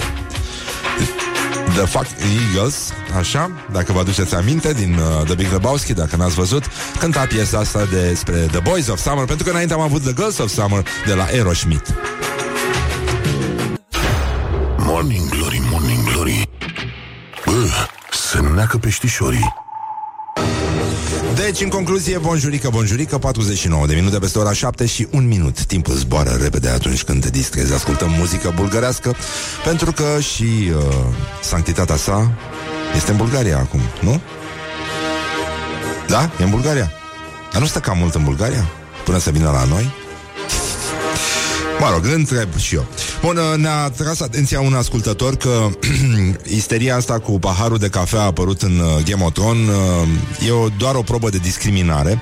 The 1.73 1.85
Fuck 1.85 2.07
Eagles, 2.45 2.75
așa, 3.17 3.51
dacă 3.71 3.91
vă 3.91 3.99
aduceți 3.99 4.35
aminte, 4.35 4.73
din 4.73 4.93
uh, 4.93 5.25
The 5.25 5.35
Big 5.35 5.51
Lebowski, 5.51 5.93
dacă 5.93 6.15
n-ați 6.15 6.35
văzut, 6.35 6.63
cânta 6.99 7.25
piesa 7.25 7.57
asta 7.57 7.87
despre 7.91 8.35
The 8.35 8.59
Boys 8.59 8.87
of 8.87 8.99
Summer, 8.99 9.25
pentru 9.25 9.45
că 9.45 9.51
înainte 9.51 9.73
am 9.73 9.81
avut 9.81 10.01
The 10.01 10.13
Girls 10.13 10.37
of 10.37 10.51
Summer 10.51 10.85
de 11.05 11.13
la 11.13 11.23
Aerosmith. 11.23 11.89
Morning 14.77 15.29
Glory, 15.29 15.61
Morning 15.71 16.03
Glory 16.13 16.49
Bă, 16.60 16.60
se 18.11 18.39
neacă 18.39 18.77
peștișorii 18.77 19.53
Deci, 21.35 21.61
în 21.61 21.69
concluzie, 21.69 22.17
bonjurică, 22.17 22.69
bonjurică 22.69 23.17
49 23.17 23.85
de 23.85 23.95
minute 23.95 24.19
peste 24.19 24.39
ora 24.39 24.53
7 24.53 24.85
și 24.85 25.07
un 25.11 25.27
minut 25.27 25.65
Timpul 25.65 25.93
zboară 25.93 26.37
repede 26.41 26.69
atunci 26.69 27.03
când 27.03 27.21
te 27.21 27.29
distrezi 27.29 27.73
Ascultăm 27.73 28.09
muzică 28.09 28.51
bulgărească 28.55 29.15
Pentru 29.63 29.91
că 29.91 30.19
și 30.19 30.71
uh, 30.75 30.93
sanctitatea 31.41 31.95
sa 31.95 32.31
Este 32.95 33.11
în 33.11 33.17
Bulgaria 33.17 33.57
acum, 33.57 33.79
nu? 34.01 34.21
Da? 36.07 36.31
E 36.39 36.43
în 36.43 36.49
Bulgaria 36.49 36.91
Dar 37.51 37.61
nu 37.61 37.67
stă 37.67 37.79
cam 37.79 37.97
mult 37.97 38.15
în 38.15 38.23
Bulgaria? 38.23 38.65
Până 39.05 39.17
să 39.17 39.29
vină 39.29 39.49
la 39.49 39.63
noi? 39.63 40.00
Mă 41.81 41.89
rog, 41.89 42.05
întreb 42.13 42.57
și 42.57 42.75
eu. 42.75 42.85
Bun, 43.21 43.37
uh, 43.37 43.57
ne-a 43.57 43.89
tras 43.89 44.19
atenția 44.19 44.59
un 44.59 44.73
ascultător 44.73 45.35
că 45.35 45.69
isteria 46.59 46.95
asta 46.95 47.19
cu 47.19 47.39
paharul 47.39 47.77
de 47.77 47.87
cafea 47.87 48.19
a 48.19 48.25
apărut 48.25 48.61
în 48.61 48.79
uh, 48.79 49.03
Game 49.05 49.23
of 49.23 49.31
Thrones 49.31 49.67
uh, 49.67 50.07
e 50.47 50.51
o, 50.51 50.67
doar 50.77 50.95
o 50.95 51.01
probă 51.01 51.29
de 51.29 51.37
discriminare 51.37 52.21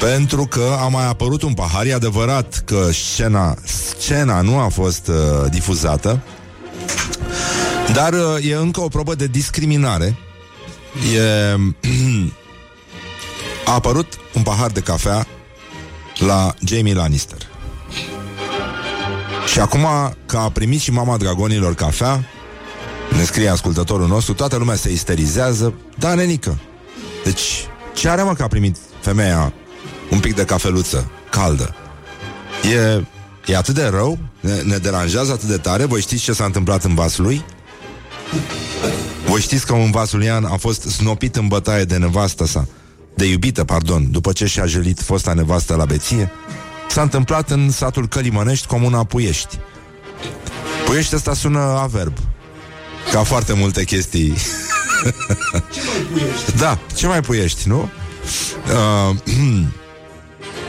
pentru 0.00 0.46
că 0.46 0.76
a 0.80 0.88
mai 0.88 1.06
apărut 1.06 1.42
un 1.42 1.54
pahar, 1.54 1.86
e 1.86 1.94
adevărat 1.94 2.62
că 2.64 2.88
scena, 2.92 3.54
scena 3.98 4.40
nu 4.40 4.58
a 4.58 4.68
fost 4.68 5.08
uh, 5.08 5.50
difuzată, 5.50 6.20
dar 7.92 8.12
uh, 8.12 8.50
e 8.50 8.54
încă 8.54 8.80
o 8.80 8.88
probă 8.88 9.14
de 9.14 9.26
discriminare. 9.26 10.16
E, 11.16 11.20
a 13.70 13.72
apărut 13.72 14.18
un 14.34 14.42
pahar 14.42 14.70
de 14.70 14.80
cafea 14.80 15.26
la 16.18 16.54
Jamie 16.64 16.94
Lannister. 16.94 17.55
Și 19.46 19.60
acum 19.60 19.86
că 20.26 20.36
a 20.36 20.50
primit 20.50 20.80
și 20.80 20.90
mama 20.90 21.16
dragonilor 21.16 21.74
cafea, 21.74 22.24
ne 23.16 23.24
scrie 23.24 23.48
ascultătorul 23.48 24.06
nostru, 24.06 24.34
toată 24.34 24.56
lumea 24.56 24.76
se 24.76 24.92
isterizează, 24.92 25.74
da, 25.98 26.14
nenică. 26.14 26.58
Deci, 27.24 27.68
ce 27.94 28.08
are 28.08 28.22
mă 28.22 28.34
că 28.34 28.42
a 28.42 28.46
primit 28.46 28.76
femeia 29.00 29.52
un 30.10 30.20
pic 30.20 30.34
de 30.34 30.44
cafeluță 30.44 31.10
caldă? 31.30 31.74
E, 32.72 33.04
e 33.52 33.56
atât 33.56 33.74
de 33.74 33.86
rău? 33.86 34.18
Ne, 34.40 34.60
ne 34.60 34.76
deranjează 34.76 35.32
atât 35.32 35.48
de 35.48 35.56
tare? 35.56 35.84
Voi 35.84 36.00
știți 36.00 36.22
ce 36.22 36.32
s-a 36.32 36.44
întâmplat 36.44 36.84
în 36.84 36.94
vasul 36.94 37.24
lui? 37.24 37.44
Voi 39.26 39.40
știți 39.40 39.66
că 39.66 39.72
un 39.72 39.90
vasulian 39.90 40.44
a 40.44 40.56
fost 40.56 40.82
snopit 40.82 41.36
în 41.36 41.48
bătaie 41.48 41.84
de 41.84 41.96
nevastă 41.96 42.46
sa, 42.46 42.66
de 43.14 43.24
iubită, 43.24 43.64
pardon, 43.64 44.10
după 44.10 44.32
ce 44.32 44.46
și-a 44.46 44.66
jălit 44.66 45.00
fosta 45.00 45.32
nevastă 45.32 45.74
la 45.74 45.84
beție? 45.84 46.32
S-a 46.88 47.02
întâmplat 47.02 47.50
în 47.50 47.70
satul 47.70 48.08
Călimănești, 48.08 48.66
comuna 48.66 49.04
Puiești. 49.04 49.58
Puiești 50.86 51.14
ăsta 51.14 51.34
sună 51.34 51.58
averb. 51.58 52.16
Ca 53.12 53.22
foarte 53.22 53.52
multe 53.52 53.84
chestii. 53.84 54.34
da, 56.60 56.78
ce 56.94 57.06
mai 57.06 57.20
puiești, 57.20 57.68
nu? 57.68 57.88
Uh, 58.72 59.16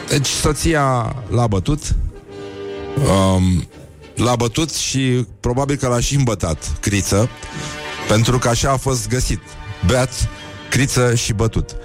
deci 0.09 0.27
soția 0.27 1.15
l-a 1.29 1.47
bătut 1.47 1.95
um, 2.95 3.67
L-a 4.15 4.35
bătut 4.35 4.73
și 4.73 5.25
probabil 5.39 5.75
că 5.75 5.87
l-a 5.87 5.99
și 5.99 6.15
îmbătat 6.15 6.77
Criță 6.79 7.29
Pentru 8.07 8.37
că 8.37 8.47
așa 8.47 8.71
a 8.71 8.77
fost 8.77 9.07
găsit 9.07 9.41
Beat, 9.85 10.29
criță 10.69 11.15
și 11.15 11.33
bătut 11.33 11.75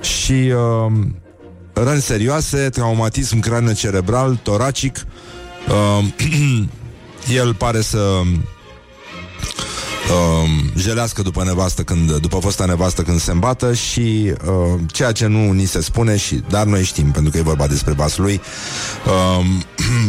Și 0.00 0.32
um, 0.32 1.16
răni 1.74 2.00
serioase, 2.00 2.68
traumatism 2.68 3.40
cranio-cerebral, 3.40 4.38
toracic. 4.42 5.06
Uh, 5.68 6.04
el 7.38 7.54
pare 7.54 7.80
să 7.80 7.98
uh, 7.98 8.26
jelească 10.76 11.22
după 11.22 11.44
nevastă 11.44 11.82
când, 11.82 12.16
după 12.16 12.38
fosta 12.38 12.64
nevastă 12.64 13.02
când 13.02 13.20
se 13.20 13.30
îmbată 13.30 13.74
și 13.74 14.34
uh, 14.46 14.80
ceea 14.86 15.12
ce 15.12 15.26
nu 15.26 15.52
ni 15.52 15.64
se 15.64 15.80
spune 15.80 16.16
și 16.16 16.42
dar 16.48 16.66
noi 16.66 16.84
știm 16.84 17.10
pentru 17.10 17.30
că 17.30 17.38
e 17.38 17.42
vorba 17.42 17.66
despre 17.66 17.92
vasul 17.92 18.22
lui 18.22 18.40
uh, 19.06 19.44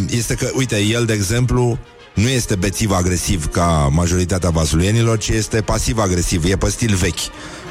este 0.19 0.35
că, 0.35 0.49
uite, 0.53 0.79
el 0.79 1.05
de 1.05 1.13
exemplu 1.13 1.79
nu 2.15 2.27
este 2.27 2.55
bețiv 2.55 2.91
agresiv 2.91 3.45
ca 3.45 3.89
majoritatea 3.91 4.49
vasulienilor, 4.49 5.17
ci 5.17 5.27
este 5.27 5.61
pasiv 5.61 5.97
agresiv, 5.97 6.45
e 6.45 6.55
pe 6.57 6.69
stil 6.69 6.95
vechi. 6.95 7.19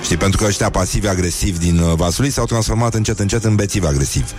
Știi, 0.02 0.16
pentru 0.16 0.38
că 0.38 0.44
ăștia 0.46 0.70
pasivi 0.70 1.09
agresivi 1.09 1.59
din 1.59 1.78
uh, 1.78 1.92
Vaslui 1.96 2.30
s-au 2.30 2.44
transformat 2.44 2.94
încet 2.94 3.18
încet 3.18 3.44
în 3.44 3.54
bețivi 3.54 3.87
agresivi. 3.87 4.33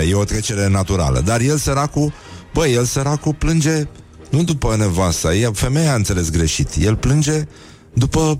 E, 0.00 0.08
e 0.08 0.14
o 0.14 0.24
trecere 0.24 0.68
naturală. 0.68 1.20
Dar 1.20 1.40
el 1.40 1.56
săracul, 1.56 2.12
băi, 2.52 2.72
el 2.74 2.84
săracul 2.84 3.34
plânge 3.34 3.88
nu 4.30 4.42
după 4.42 4.76
nevasta, 4.76 5.34
e, 5.34 5.50
femeia 5.52 5.92
a 5.92 5.94
înțeles 5.94 6.30
greșit. 6.30 6.68
El 6.78 6.96
plânge 6.96 7.48
după 7.92 8.38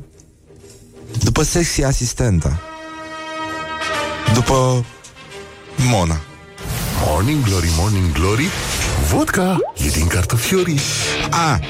după 1.23 1.43
sexy 1.43 1.83
asistenta. 1.83 2.61
După 4.35 4.85
Mona. 5.77 6.21
Morning 7.07 7.45
Glory, 7.45 7.69
Morning 7.79 8.13
Glory 8.13 8.47
Vodka? 9.13 9.57
E 9.87 9.89
din 9.89 10.07
cartofiorii 10.07 10.79
A, 11.31 11.61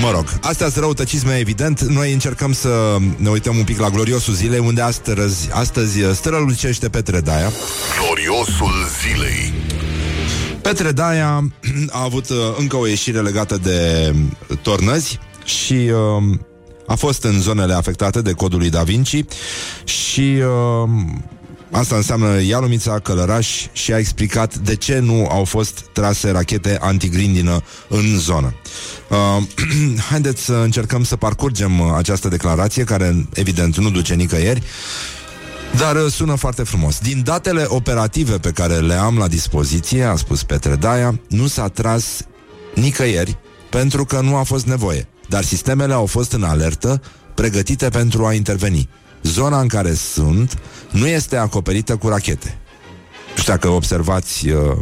mă 0.00 0.10
rog, 0.10 0.24
astea 0.40 0.68
sunt 0.68 0.82
răutăcisme 0.82 1.38
evident. 1.38 1.80
Noi 1.80 2.12
încercăm 2.12 2.52
să 2.52 2.96
ne 3.16 3.28
uităm 3.28 3.56
un 3.56 3.64
pic 3.64 3.78
la 3.78 3.88
gloriosul 3.88 4.34
zilei 4.34 4.58
Unde 4.58 4.80
astăzi, 4.80 5.48
astăzi 5.52 6.00
strălucește 6.12 6.88
Petre 6.88 7.20
Daia. 7.20 7.50
Gloriosul 7.98 8.72
zilei. 9.02 9.52
Petre 10.62 10.92
Daia 10.92 11.52
a 11.90 12.02
avut 12.02 12.28
uh, 12.28 12.36
încă 12.58 12.76
o 12.76 12.86
ieșire 12.86 13.20
legată 13.20 13.58
de 13.62 14.12
tornăzi 14.62 15.18
Și 15.44 15.74
uh, 15.74 16.38
a 16.86 16.94
fost 16.94 17.24
în 17.24 17.40
zonele 17.40 17.74
afectate 17.74 18.22
de 18.22 18.32
codul 18.32 18.58
lui 18.58 18.70
Da 18.70 18.82
Vinci 18.82 19.24
Și... 19.84 20.42
Uh, 21.70 21.78
Asta 21.78 21.96
înseamnă 21.96 22.40
Ialumița, 22.40 22.98
Călăraș 22.98 23.66
și 23.72 23.92
a 23.92 23.98
explicat 23.98 24.54
de 24.56 24.76
ce 24.76 24.98
nu 24.98 25.26
au 25.26 25.44
fost 25.44 25.80
trase 25.92 26.30
rachete 26.30 26.78
antigrindină 26.80 27.62
în 27.88 28.18
zonă. 28.18 28.54
Uh, 29.08 29.42
haideți 30.10 30.44
să 30.44 30.52
încercăm 30.52 31.04
să 31.04 31.16
parcurgem 31.16 31.80
uh, 31.80 31.86
această 31.96 32.28
declarație, 32.28 32.84
care 32.84 33.26
evident 33.34 33.76
nu 33.76 33.90
duce 33.90 34.14
nicăieri, 34.14 34.62
dar 35.76 35.96
uh, 35.96 36.10
sună 36.10 36.34
foarte 36.34 36.62
frumos. 36.62 36.98
Din 36.98 37.22
datele 37.24 37.64
operative 37.68 38.38
pe 38.38 38.50
care 38.50 38.74
le 38.74 38.94
am 38.94 39.18
la 39.18 39.28
dispoziție, 39.28 40.04
a 40.04 40.16
spus 40.16 40.42
Petre 40.42 40.76
Daia, 40.76 41.20
nu 41.28 41.46
s-a 41.46 41.68
tras 41.68 42.04
nicăieri 42.74 43.38
pentru 43.70 44.04
că 44.04 44.20
nu 44.20 44.36
a 44.36 44.42
fost 44.42 44.66
nevoie. 44.66 45.08
Dar 45.28 45.44
sistemele 45.44 45.92
au 45.92 46.06
fost 46.06 46.32
în 46.32 46.42
alertă, 46.42 47.02
pregătite 47.34 47.88
pentru 47.88 48.26
a 48.26 48.32
interveni. 48.32 48.88
Zona 49.22 49.60
în 49.60 49.68
care 49.68 49.94
sunt 49.94 50.58
nu 50.90 51.06
este 51.06 51.36
acoperită 51.36 51.96
cu 51.96 52.08
rachete. 52.08 52.58
Nu 53.34 53.40
știu 53.40 53.52
dacă 53.52 53.68
observați 53.68 54.48
uh, 54.48 54.76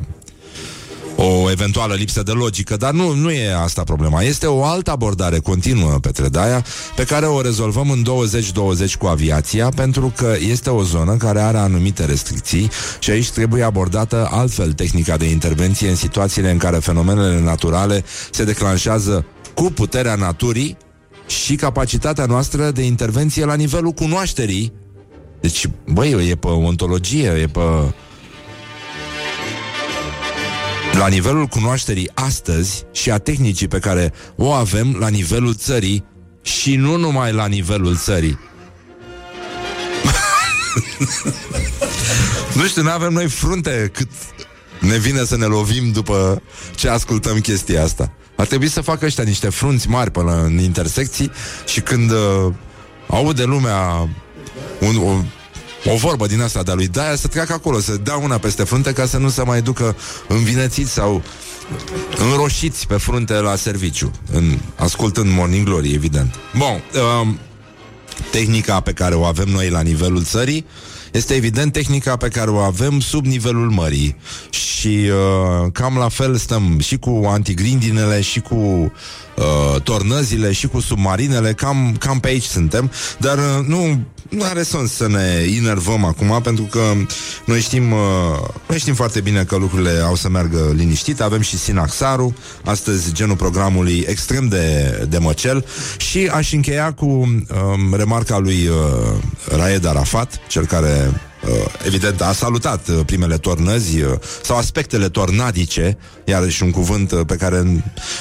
o 1.21 1.51
eventuală 1.51 1.95
lipsă 1.95 2.23
de 2.23 2.31
logică, 2.31 2.77
dar 2.77 2.93
nu, 2.93 3.15
nu 3.15 3.31
e 3.31 3.55
asta 3.55 3.83
problema. 3.83 4.23
Este 4.23 4.47
o 4.47 4.65
altă 4.65 4.91
abordare 4.91 5.39
continuă 5.39 5.99
pe 5.99 6.09
Tredaia, 6.09 6.65
pe 6.97 7.05
care 7.05 7.27
o 7.27 7.41
rezolvăm 7.41 7.91
în 7.91 8.03
2020 8.03 8.97
cu 8.97 9.07
aviația, 9.07 9.69
pentru 9.69 10.13
că 10.17 10.35
este 10.49 10.71
o 10.71 10.83
zonă 10.83 11.17
care 11.17 11.41
are 11.41 11.59
anumite 11.59 12.05
restricții 12.05 12.71
și 12.99 13.11
aici 13.11 13.31
trebuie 13.31 13.63
abordată 13.63 14.29
altfel 14.31 14.73
tehnica 14.73 15.17
de 15.17 15.31
intervenție 15.31 15.89
în 15.89 15.97
situațiile 15.97 16.51
în 16.51 16.59
care 16.59 16.77
fenomenele 16.77 17.41
naturale 17.41 18.05
se 18.31 18.45
declanșează 18.45 19.25
cu 19.55 19.63
puterea 19.63 20.15
naturii 20.15 20.77
și 21.29 21.55
capacitatea 21.55 22.25
noastră 22.25 22.71
de 22.71 22.83
intervenție 22.83 23.45
la 23.45 23.55
nivelul 23.55 23.93
cunoașterii. 23.93 24.73
Deci, 25.41 25.67
băi, 25.87 26.29
e 26.31 26.35
pe 26.35 26.47
ontologie, 26.47 27.29
e 27.29 27.47
pe... 27.47 27.61
La 30.93 31.09
nivelul 31.09 31.47
cunoașterii 31.47 32.11
astăzi 32.15 32.85
și 32.93 33.11
a 33.11 33.19
tehnicii 33.19 33.69
pe 33.69 33.79
care 33.79 34.13
o 34.37 34.51
avem 34.51 34.97
la 34.99 35.09
nivelul 35.09 35.55
țării 35.55 36.05
și 36.43 36.77
nu 36.77 36.97
numai 36.97 37.33
la 37.33 37.47
nivelul 37.47 37.97
țării. 37.97 38.39
nu 42.57 42.67
știu, 42.67 42.83
nu 42.83 42.91
avem 42.91 43.13
noi 43.13 43.29
frunte 43.29 43.91
cât 43.93 44.09
ne 44.81 44.97
vine 44.97 45.25
să 45.25 45.37
ne 45.37 45.45
lovim 45.45 45.93
după 45.93 46.43
ce 46.75 46.89
ascultăm 46.89 47.39
chestia 47.39 47.83
asta. 47.83 48.13
Ar 48.39 48.47
trebui 48.47 48.69
să 48.69 48.81
facă 48.81 49.05
ăștia 49.05 49.25
niște 49.25 49.49
frunți 49.49 49.89
mari 49.89 50.11
până 50.11 50.43
în 50.43 50.59
intersecții 50.59 51.31
și 51.67 51.81
când 51.81 52.11
uh, 52.11 52.53
aude 53.07 53.45
lumea 53.45 54.09
un, 54.81 54.97
o, 54.97 55.23
o 55.91 55.97
vorbă 55.97 56.27
din 56.27 56.41
asta 56.41 56.63
de-a 56.63 56.75
lui 56.75 56.89
Daia 56.89 57.17
să 57.17 57.27
treacă 57.27 57.53
acolo, 57.53 57.81
să 57.81 57.97
dea 57.97 58.17
una 58.17 58.39
peste 58.39 58.65
frunte 58.65 58.93
ca 58.93 59.07
să 59.07 59.19
nu 59.19 59.29
se 59.29 59.43
mai 59.43 59.63
ducă 59.63 59.97
învinețiți 60.29 60.91
sau 60.91 61.23
înroșiți 62.19 62.87
pe 62.87 62.97
frunte 62.97 63.33
la 63.33 63.57
serviciu, 63.57 64.11
în, 64.33 64.59
ascultând 64.77 65.31
Morning 65.31 65.67
Glory, 65.67 65.93
evident. 65.93 66.35
Bun, 66.57 66.83
um, 67.21 67.39
tehnica 68.31 68.81
pe 68.81 68.93
care 68.93 69.15
o 69.15 69.25
avem 69.25 69.49
noi 69.49 69.71
la 69.71 69.81
nivelul 69.81 70.25
țării 70.25 70.67
este 71.13 71.35
evident 71.35 71.73
tehnica 71.73 72.17
pe 72.17 72.29
care 72.29 72.51
o 72.51 72.57
avem 72.57 73.01
sub 73.01 73.25
nivelul 73.25 73.71
mării. 73.71 74.17
Și 74.51 75.11
uh, 75.11 75.73
cam 75.73 75.97
la 75.97 76.09
fel 76.09 76.37
stăm 76.37 76.79
și 76.79 76.97
cu 76.97 77.23
antigrindinele 77.27 78.21
și 78.21 78.41
cu 78.41 78.55
uh, 78.55 79.81
tornăzile 79.83 80.53
și 80.53 80.67
cu 80.67 80.81
submarinele, 80.81 81.53
cam, 81.53 81.97
cam 81.99 82.21
pe 82.21 82.29
aici 82.29 82.45
suntem, 82.45 82.91
dar 83.19 83.39
uh, 83.39 83.67
nu 83.67 84.01
nu 84.29 84.45
are 84.45 84.63
sens 84.63 84.93
să 84.93 85.09
ne 85.09 85.45
inervăm 85.57 86.05
acum, 86.05 86.41
pentru 86.43 86.65
că 86.65 86.93
noi 87.45 87.61
știm, 87.61 87.93
uh, 87.93 87.99
noi 88.69 88.79
știm 88.79 88.95
foarte 88.95 89.21
bine 89.21 89.45
că 89.45 89.57
lucrurile 89.57 90.01
au 90.05 90.15
să 90.15 90.29
meargă 90.29 90.73
liniștit. 90.75 91.21
Avem 91.21 91.41
și 91.41 91.59
Sinaxaru, 91.59 92.35
astăzi 92.65 93.13
genul 93.13 93.37
programului 93.37 94.05
extrem 94.09 94.49
de, 94.49 94.91
de 95.09 95.19
măcel 95.19 95.65
și 95.97 96.31
aș 96.33 96.53
încheia 96.53 96.93
cu 96.93 97.07
um, 97.07 97.95
remarca 97.95 98.39
lui 98.39 98.67
uh, 98.67 99.57
Raed 99.57 99.85
Arafat, 99.85 100.41
cel 100.49 100.67
care 100.67 101.13
Uh, 101.13 101.28
evident, 101.85 102.21
a 102.21 102.33
salutat 102.33 102.89
uh, 102.89 103.01
primele 103.07 103.39
tornăzi 103.39 104.01
uh, 104.01 104.13
sau 104.43 104.57
aspectele 104.57 105.09
tornadice, 105.09 105.99
iarăși 106.25 106.63
un 106.63 106.71
cuvânt 106.71 107.23
pe 107.27 107.37
care 107.37 107.63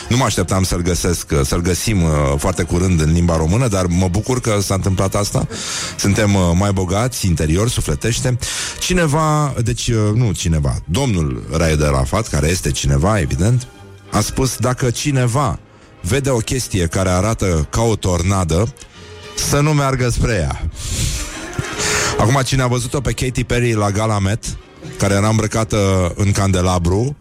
nu 0.09 0.17
mă 0.17 0.23
așteptam 0.23 0.63
să-l 0.63 0.81
găsesc, 0.81 1.33
să-l 1.43 1.61
găsim 1.61 2.03
foarte 2.37 2.63
curând 2.63 3.01
în 3.01 3.11
limba 3.13 3.37
română, 3.37 3.67
dar 3.67 3.85
mă 3.85 4.07
bucur 4.07 4.41
că 4.41 4.59
s-a 4.61 4.73
întâmplat 4.73 5.15
asta. 5.15 5.47
Suntem 5.97 6.37
mai 6.57 6.71
bogați 6.71 7.25
interior, 7.25 7.69
sufletește. 7.69 8.37
Cineva, 8.79 9.53
deci 9.63 9.91
nu 9.91 10.31
cineva, 10.31 10.75
domnul 10.85 11.47
Raed 11.51 11.81
Rafat, 11.81 12.27
care 12.27 12.47
este 12.47 12.71
cineva, 12.71 13.19
evident, 13.19 13.67
a 14.11 14.21
spus 14.21 14.55
dacă 14.55 14.89
cineva 14.89 15.59
vede 16.01 16.29
o 16.29 16.37
chestie 16.37 16.85
care 16.85 17.09
arată 17.09 17.67
ca 17.69 17.81
o 17.81 17.95
tornadă, 17.95 18.73
să 19.49 19.59
nu 19.59 19.73
meargă 19.73 20.09
spre 20.09 20.33
ea. 20.33 20.69
Acum, 22.17 22.41
cine 22.45 22.61
a 22.61 22.67
văzut-o 22.67 23.01
pe 23.01 23.11
Katy 23.11 23.43
Perry 23.43 23.73
la 23.73 23.91
Gala 23.91 24.19
Met, 24.19 24.43
care 24.97 25.13
era 25.13 25.29
îmbrăcată 25.29 26.13
în 26.15 26.31
candelabru, 26.31 27.15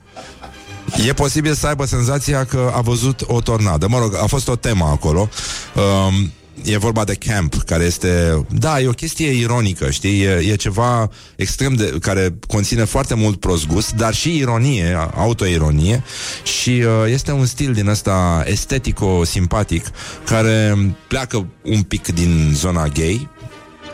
E 1.07 1.13
posibil 1.13 1.55
să 1.55 1.67
aibă 1.67 1.85
senzația 1.85 2.45
că 2.45 2.73
a 2.75 2.81
văzut 2.81 3.23
o 3.27 3.41
tornadă. 3.41 3.89
Mă 3.89 3.99
rog, 3.99 4.15
a 4.23 4.27
fost 4.27 4.49
o 4.49 4.57
temă 4.57 4.85
acolo. 4.85 5.29
Um, 5.75 6.33
e 6.65 6.79
vorba 6.79 7.05
de 7.05 7.15
camp, 7.15 7.55
care 7.55 7.85
este... 7.85 8.45
Da, 8.51 8.81
e 8.81 8.89
o 8.89 8.93
chestie 8.93 9.31
ironică, 9.31 9.91
știi? 9.91 10.23
E, 10.23 10.31
e 10.51 10.57
ceva 10.57 11.11
extrem 11.37 11.75
de... 11.75 11.97
care 12.01 12.39
conține 12.49 12.85
foarte 12.85 13.15
mult 13.15 13.41
prost 13.41 13.67
gust, 13.67 13.93
dar 13.93 14.15
și 14.15 14.37
ironie, 14.37 15.11
autoironie 15.15 16.03
și 16.43 16.71
uh, 16.71 17.13
este 17.13 17.33
un 17.33 17.47
stil 17.47 17.73
din 17.73 17.89
ăsta 17.89 18.45
estetico-simpatic 18.47 19.87
care 20.25 20.77
pleacă 21.09 21.47
un 21.63 21.83
pic 21.83 22.07
din 22.07 22.51
zona 22.55 22.87
gay, 22.87 23.29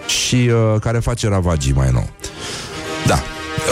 și 0.07 0.35
uh, 0.35 0.81
care 0.81 0.99
face 0.99 1.29
ravagii 1.29 1.73
mai 1.73 1.91
nou. 1.93 2.11
Da. 3.07 3.23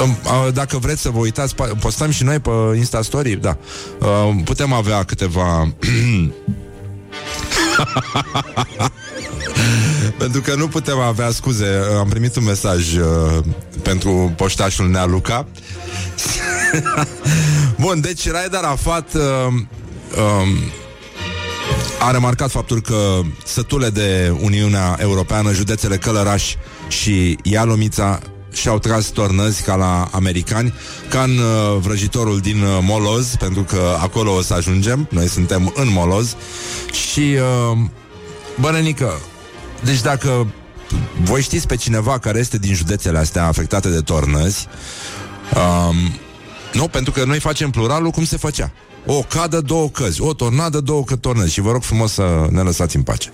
Uh, 0.00 0.08
dacă 0.52 0.78
vreți 0.78 1.00
să 1.00 1.10
vă 1.10 1.18
uitați, 1.18 1.54
postăm 1.80 2.10
și 2.10 2.24
noi 2.24 2.38
pe 2.38 2.50
Insta 2.76 3.02
Story, 3.02 3.36
da. 3.36 3.56
Uh, 4.00 4.30
putem 4.44 4.72
avea 4.72 5.04
câteva 5.04 5.68
Pentru 10.18 10.40
că 10.40 10.54
nu 10.54 10.68
putem 10.68 10.98
avea 10.98 11.30
scuze 11.30 11.66
Am 11.98 12.08
primit 12.08 12.36
un 12.36 12.44
mesaj 12.44 12.96
uh, 12.96 13.38
Pentru 13.82 14.32
poștașul 14.36 14.88
Nea 14.88 15.04
Luca 15.04 15.46
Bun, 17.80 18.00
deci 18.00 18.30
Raed 18.30 18.54
Arafat 18.54 19.14
uh, 19.14 19.22
uh, 20.16 20.48
a 22.00 22.10
remarcat 22.10 22.50
faptul 22.50 22.80
că 22.80 23.20
sătule 23.44 23.88
de 23.88 24.34
Uniunea 24.40 24.96
Europeană, 25.00 25.52
județele 25.52 25.96
Călăraș 25.96 26.54
și 26.88 27.38
Ialomița 27.42 28.20
și-au 28.52 28.78
tras 28.78 29.06
tornăzi 29.06 29.62
ca 29.62 29.74
la 29.74 30.08
americani, 30.12 30.74
ca 31.08 31.22
în 31.22 31.38
uh, 31.38 31.78
vrăjitorul 31.80 32.38
din 32.38 32.62
uh, 32.62 32.78
Moloz, 32.82 33.34
pentru 33.34 33.62
că 33.62 33.96
acolo 34.00 34.34
o 34.34 34.42
să 34.42 34.54
ajungem, 34.54 35.08
noi 35.10 35.28
suntem 35.28 35.72
în 35.76 35.92
Moloz, 35.92 36.36
și 36.92 37.20
uh, 37.20 37.78
bănenică, 38.60 39.20
deci 39.84 40.00
dacă 40.00 40.46
voi 41.22 41.42
știți 41.42 41.66
pe 41.66 41.76
cineva 41.76 42.18
care 42.18 42.38
este 42.38 42.58
din 42.58 42.74
județele 42.74 43.18
astea 43.18 43.46
afectate 43.46 43.88
de 43.88 44.00
tornăzi, 44.00 44.66
um, 45.54 45.96
nu, 46.72 46.88
pentru 46.88 47.12
că 47.12 47.24
noi 47.24 47.40
facem 47.40 47.70
pluralul 47.70 48.10
cum 48.10 48.24
se 48.24 48.36
făcea. 48.36 48.70
O 49.06 49.22
cadă, 49.28 49.60
două 49.60 49.88
căzi. 49.88 50.22
O 50.22 50.32
tornadă, 50.32 50.80
două 50.80 51.04
tornăzi. 51.20 51.52
Și 51.52 51.60
vă 51.60 51.72
rog 51.72 51.82
frumos 51.82 52.12
să 52.12 52.46
ne 52.50 52.60
lăsați 52.60 52.96
în 52.96 53.02
pace. 53.02 53.32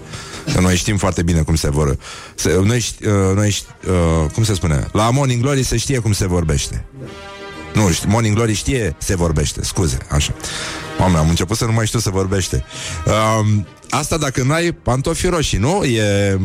Că 0.55 0.61
noi 0.61 0.76
știm 0.76 0.96
foarte 0.96 1.22
bine 1.22 1.40
cum 1.40 1.55
se 1.55 1.70
vor... 1.70 1.96
Se, 2.35 2.61
noi, 2.64 2.85
uh, 3.00 3.35
noi 3.35 3.59
uh, 3.87 4.31
cum 4.31 4.44
se 4.44 4.55
spune? 4.55 4.87
La 4.92 5.11
Morning 5.11 5.42
Glory 5.42 5.62
se 5.62 5.76
știe 5.76 5.98
cum 5.98 6.12
se 6.12 6.26
vorbește. 6.26 6.85
Nu, 7.74 7.90
Morning 8.07 8.35
Glory 8.35 8.52
știe, 8.52 8.96
se 8.98 9.16
vorbește, 9.16 9.64
scuze, 9.64 9.98
așa. 10.11 10.35
Oameni, 11.00 11.18
am 11.18 11.29
început 11.29 11.57
să 11.57 11.64
nu 11.64 11.72
mai 11.72 11.87
știu 11.87 11.98
să 11.98 12.11
vorbește. 12.11 12.64
Uh, 13.07 13.46
asta 13.90 14.16
dacă 14.16 14.42
n-ai 14.42 14.72
pantofi 14.72 15.26
roșii, 15.26 15.59
nu? 15.59 15.85
E, 15.85 16.38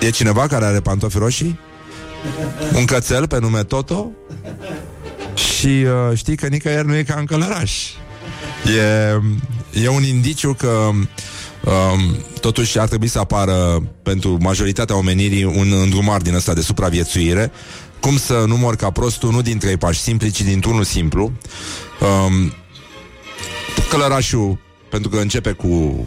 e 0.00 0.10
cineva 0.10 0.46
care 0.46 0.64
are 0.64 0.80
pantofi 0.80 1.18
roșii? 1.18 1.58
Un 2.74 2.84
cățel 2.84 3.26
pe 3.26 3.38
nume 3.38 3.64
Toto? 3.64 4.10
Și 5.34 5.66
uh, 6.10 6.16
știi 6.16 6.36
că 6.36 6.46
nicăieri 6.46 6.86
nu 6.86 6.96
e 6.96 7.02
ca 7.02 7.14
în 7.18 7.24
călăraș. 7.24 7.82
E, 8.66 9.82
e 9.82 9.88
un 9.88 10.02
indiciu 10.02 10.54
că 10.54 10.68
um, 10.68 12.16
totuși 12.40 12.78
ar 12.78 12.88
trebui 12.88 13.08
să 13.08 13.18
apară 13.18 13.82
pentru 14.02 14.36
majoritatea 14.40 14.96
omenirii 14.96 15.44
un 15.44 15.72
îndrumar 15.82 16.20
din 16.20 16.34
ăsta 16.34 16.54
de 16.54 16.60
supraviețuire 16.60 17.52
cum 18.00 18.16
să 18.16 18.44
nu 18.46 18.56
mor 18.56 18.76
ca 18.76 18.90
prostul 18.90 19.30
nu 19.30 19.42
din 19.42 19.58
trei 19.58 19.76
pași 19.76 20.00
simpli, 20.00 20.30
ci 20.30 20.42
dintr-unul 20.42 20.84
simplu. 20.84 21.32
Um, 22.00 22.52
călărașul, 23.90 24.58
pentru 24.90 25.10
că 25.10 25.18
începe 25.18 25.52
cu 25.52 26.06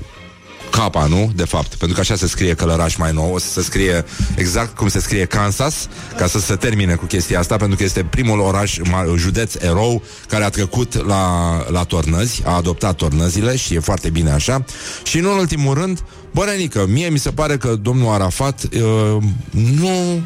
capa, 0.71 1.05
nu? 1.05 1.31
De 1.35 1.45
fapt, 1.45 1.75
pentru 1.75 1.95
că 1.95 2.01
așa 2.01 2.15
se 2.15 2.27
scrie 2.27 2.53
călăraș 2.53 2.95
mai 2.95 3.11
nou, 3.13 3.33
o 3.33 3.37
să 3.37 3.47
se 3.47 3.61
scrie 3.61 4.05
exact 4.35 4.75
cum 4.75 4.87
se 4.87 4.99
scrie 4.99 5.25
Kansas, 5.25 5.87
ca 6.17 6.27
să 6.27 6.39
se 6.39 6.55
termine 6.55 6.95
cu 6.95 7.05
chestia 7.05 7.39
asta, 7.39 7.55
pentru 7.55 7.77
că 7.77 7.83
este 7.83 8.03
primul 8.03 8.39
oraș, 8.39 8.77
județ 9.15 9.53
erou, 9.55 10.03
care 10.27 10.43
a 10.43 10.49
trecut 10.49 11.05
la, 11.07 11.55
la 11.69 11.83
tornăzi, 11.83 12.41
a 12.45 12.55
adoptat 12.55 12.95
tornăzile 12.95 13.55
și 13.55 13.75
e 13.75 13.79
foarte 13.79 14.09
bine 14.09 14.31
așa. 14.31 14.63
Și 15.03 15.17
în 15.17 15.25
ultimul 15.25 15.73
rând, 15.73 16.03
Bărănică, 16.31 16.85
mie 16.89 17.09
mi 17.09 17.19
se 17.19 17.31
pare 17.31 17.57
că 17.57 17.75
domnul 17.75 18.13
Arafat 18.13 18.63
uh, 18.73 19.23
nu 19.49 20.21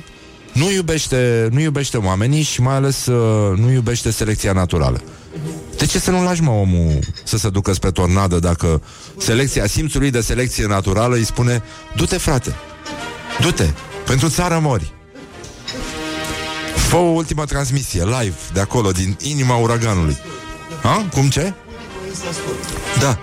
nu 0.54 0.72
iubește, 0.72 1.50
nu 1.52 1.60
iubește 1.60 1.98
oamenii 1.98 2.42
și 2.42 2.62
mai 2.62 2.76
ales 2.76 3.06
uh, 3.06 3.58
nu 3.58 3.72
iubește 3.72 4.12
selecția 4.12 4.52
naturală. 4.52 5.02
De 5.78 5.86
ce 5.86 6.00
să 6.00 6.12
nu 6.12 6.24
lași, 6.24 6.42
mă, 6.42 6.52
omul 6.52 7.00
să 7.24 7.38
se 7.38 7.50
ducă 7.50 7.74
spre 7.74 7.92
tornadă 7.92 8.40
dacă 8.40 8.82
selecția, 9.18 9.68
simțului 9.68 10.12
de 10.12 10.22
selecție 10.22 10.66
naturală 10.66 11.16
îi 11.16 11.26
spune 11.26 11.64
du-te, 11.96 12.18
frate, 12.18 12.56
du-te, 13.42 13.70
pentru 14.06 14.30
țară 14.30 14.60
mori. 14.62 14.94
Fă 16.76 16.96
o 16.96 17.00
ultimă 17.00 17.46
transmisie, 17.46 18.04
live, 18.04 18.36
de 18.54 18.60
acolo, 18.60 18.92
din 18.92 19.18
inima 19.22 19.56
uraganului. 19.56 20.18
Ha? 20.82 21.06
Cum 21.14 21.30
ce? 21.30 21.54
Da. 23.00 23.20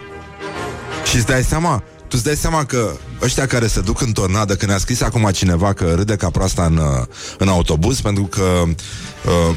Și 1.04 1.16
îți 1.16 1.26
dai 1.26 1.42
seama, 1.42 1.82
tu 1.98 2.08
îți 2.10 2.24
dai 2.24 2.36
seama 2.36 2.64
că 2.64 2.96
ăștia 3.22 3.46
care 3.46 3.66
se 3.66 3.80
duc 3.80 4.00
în 4.00 4.12
tornadă, 4.12 4.54
când 4.54 4.72
a 4.72 4.78
scris 4.78 5.00
acum 5.00 5.30
cineva 5.32 5.72
că 5.72 5.94
râde 5.94 6.16
ca 6.16 6.30
proasta 6.30 6.64
în, 6.64 6.80
în 7.38 7.48
autobuz 7.48 8.00
pentru 8.00 8.22
că 8.22 8.62
uh, 8.62 9.56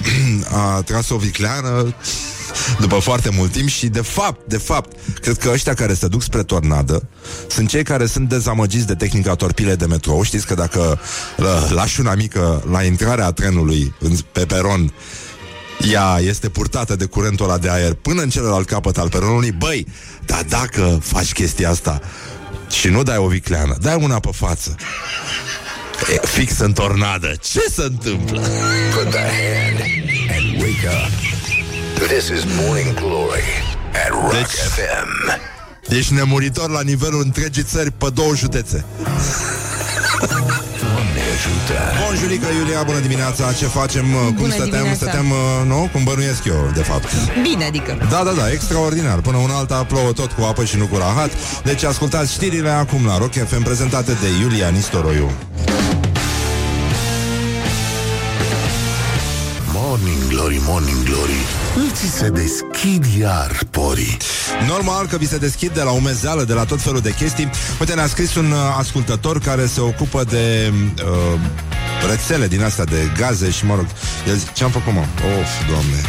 a 0.61 0.81
tras 0.81 1.09
o 1.09 1.17
vicleană 1.17 1.95
după 2.79 2.99
foarte 2.99 3.29
mult 3.29 3.51
timp 3.51 3.67
și 3.67 3.87
de 3.87 4.01
fapt, 4.01 4.47
de 4.47 4.57
fapt, 4.57 4.97
cred 5.21 5.37
că 5.37 5.49
ăștia 5.53 5.73
care 5.73 5.93
se 5.93 6.07
duc 6.07 6.21
spre 6.21 6.43
tornadă 6.43 7.07
sunt 7.47 7.69
cei 7.69 7.83
care 7.83 8.05
sunt 8.05 8.29
dezamăgiți 8.29 8.87
de 8.87 8.95
tehnica 8.95 9.35
torpile 9.35 9.75
de 9.75 9.85
metrou. 9.85 10.23
Știți 10.23 10.45
că 10.45 10.53
dacă 10.53 10.99
lași 11.69 11.99
una 11.99 12.13
mică 12.13 12.63
la 12.71 12.83
intrarea 12.83 13.31
trenului 13.31 13.93
pe 14.31 14.45
peron 14.45 14.93
ea 15.91 16.19
este 16.19 16.49
purtată 16.49 16.95
de 16.95 17.05
curentul 17.05 17.45
ăla 17.45 17.57
de 17.57 17.69
aer 17.69 17.93
până 17.93 18.21
în 18.21 18.29
celălalt 18.29 18.67
capăt 18.67 18.97
al 18.97 19.09
peronului, 19.09 19.51
băi, 19.51 19.87
dar 20.25 20.43
dacă 20.49 20.99
faci 21.03 21.31
chestia 21.31 21.69
asta 21.69 22.01
Și 22.69 22.87
nu 22.87 23.03
dai 23.03 23.17
o 23.17 23.27
vicleană, 23.27 23.77
dai 23.81 23.97
una 24.01 24.19
pe 24.19 24.29
față. 24.33 24.75
E 26.13 26.27
fix 26.27 26.57
în 26.59 26.73
tornadă. 26.73 27.35
Ce 27.41 27.65
se 27.71 27.81
întâmplă? 27.81 28.39
Put 28.93 29.09
the 29.09 29.19
hand 29.19 29.79
and 30.37 30.61
wake 30.61 30.87
up. 30.87 31.34
This 31.95 32.29
is 32.29 32.43
Morning 32.61 32.93
Glory 32.93 33.43
at 34.05 34.09
Rock 34.11 34.31
Deci- 34.31 34.59
FM. 34.75 35.39
Ești 35.89 36.13
nemuritor 36.13 36.69
la 36.69 36.81
nivelul 36.81 37.21
întregii 37.23 37.63
țări 37.63 37.91
pe 37.91 38.07
două 38.13 38.35
județe. 38.35 38.85
Doamne 40.81 41.21
ajută. 41.35 41.77
Bonjurică, 42.05 42.45
Iulia, 42.59 42.83
bună 42.83 42.99
dimineața 42.99 43.53
Ce 43.53 43.65
facem? 43.65 44.05
Cum 44.11 44.33
Bună 44.35 44.47
stăteam? 44.53 44.69
dimineața. 44.69 44.95
Stăteam, 44.95 45.29
uh, 45.29 45.37
nu? 45.67 45.89
Cum 45.91 46.03
bănuiesc 46.03 46.45
eu, 46.45 46.71
de 46.75 46.81
fapt 46.81 47.07
Bine, 47.41 47.65
adică. 47.65 47.97
Da, 48.09 48.23
da, 48.23 48.31
da, 48.31 48.51
extraordinar 48.51 49.19
Până 49.19 49.37
una 49.37 49.55
alta 49.57 49.83
plouă 49.83 50.11
tot 50.11 50.31
cu 50.31 50.41
apă 50.43 50.63
și 50.63 50.77
nu 50.77 50.85
cu 50.85 50.97
rahat 50.97 51.29
Deci 51.63 51.83
ascultați 51.83 52.33
știrile 52.33 52.69
acum 52.69 53.05
la 53.05 53.17
Rock 53.17 53.33
FM 53.47 53.61
Prezentate 53.63 54.11
de 54.11 54.27
Iulia 54.41 54.69
Nistoroiu 54.69 55.31
Morning 60.05 60.31
Glory, 60.31 60.61
Morning 60.61 61.03
Glory. 61.03 61.39
Îți 61.89 62.17
se 62.17 62.29
deschid 62.29 63.05
iar 63.19 63.59
porii. 63.69 64.17
Normal 64.67 65.07
că 65.07 65.17
vi 65.17 65.27
se 65.27 65.37
deschid 65.37 65.73
de 65.73 65.81
la 65.81 65.91
umezeală, 65.91 66.43
de 66.43 66.53
la 66.53 66.63
tot 66.65 66.81
felul 66.81 66.99
de 66.99 67.13
chestii. 67.13 67.49
Uite, 67.79 67.93
ne-a 67.93 68.07
scris 68.07 68.35
un 68.35 68.51
uh, 68.51 68.57
ascultător 68.77 69.39
care 69.39 69.65
se 69.65 69.81
ocupă 69.81 70.23
de 70.23 70.73
uh, 70.73 71.39
rețele 72.09 72.47
din 72.47 72.63
astea 72.63 72.83
de 72.83 73.11
gaze 73.17 73.51
și, 73.51 73.65
mă 73.65 73.75
rog, 73.75 73.85
el 74.27 74.35
zice, 74.35 74.51
ce-am 74.53 74.71
făcut, 74.71 74.93
mă? 74.93 74.99
Of, 74.99 75.69
doamne. 75.69 76.01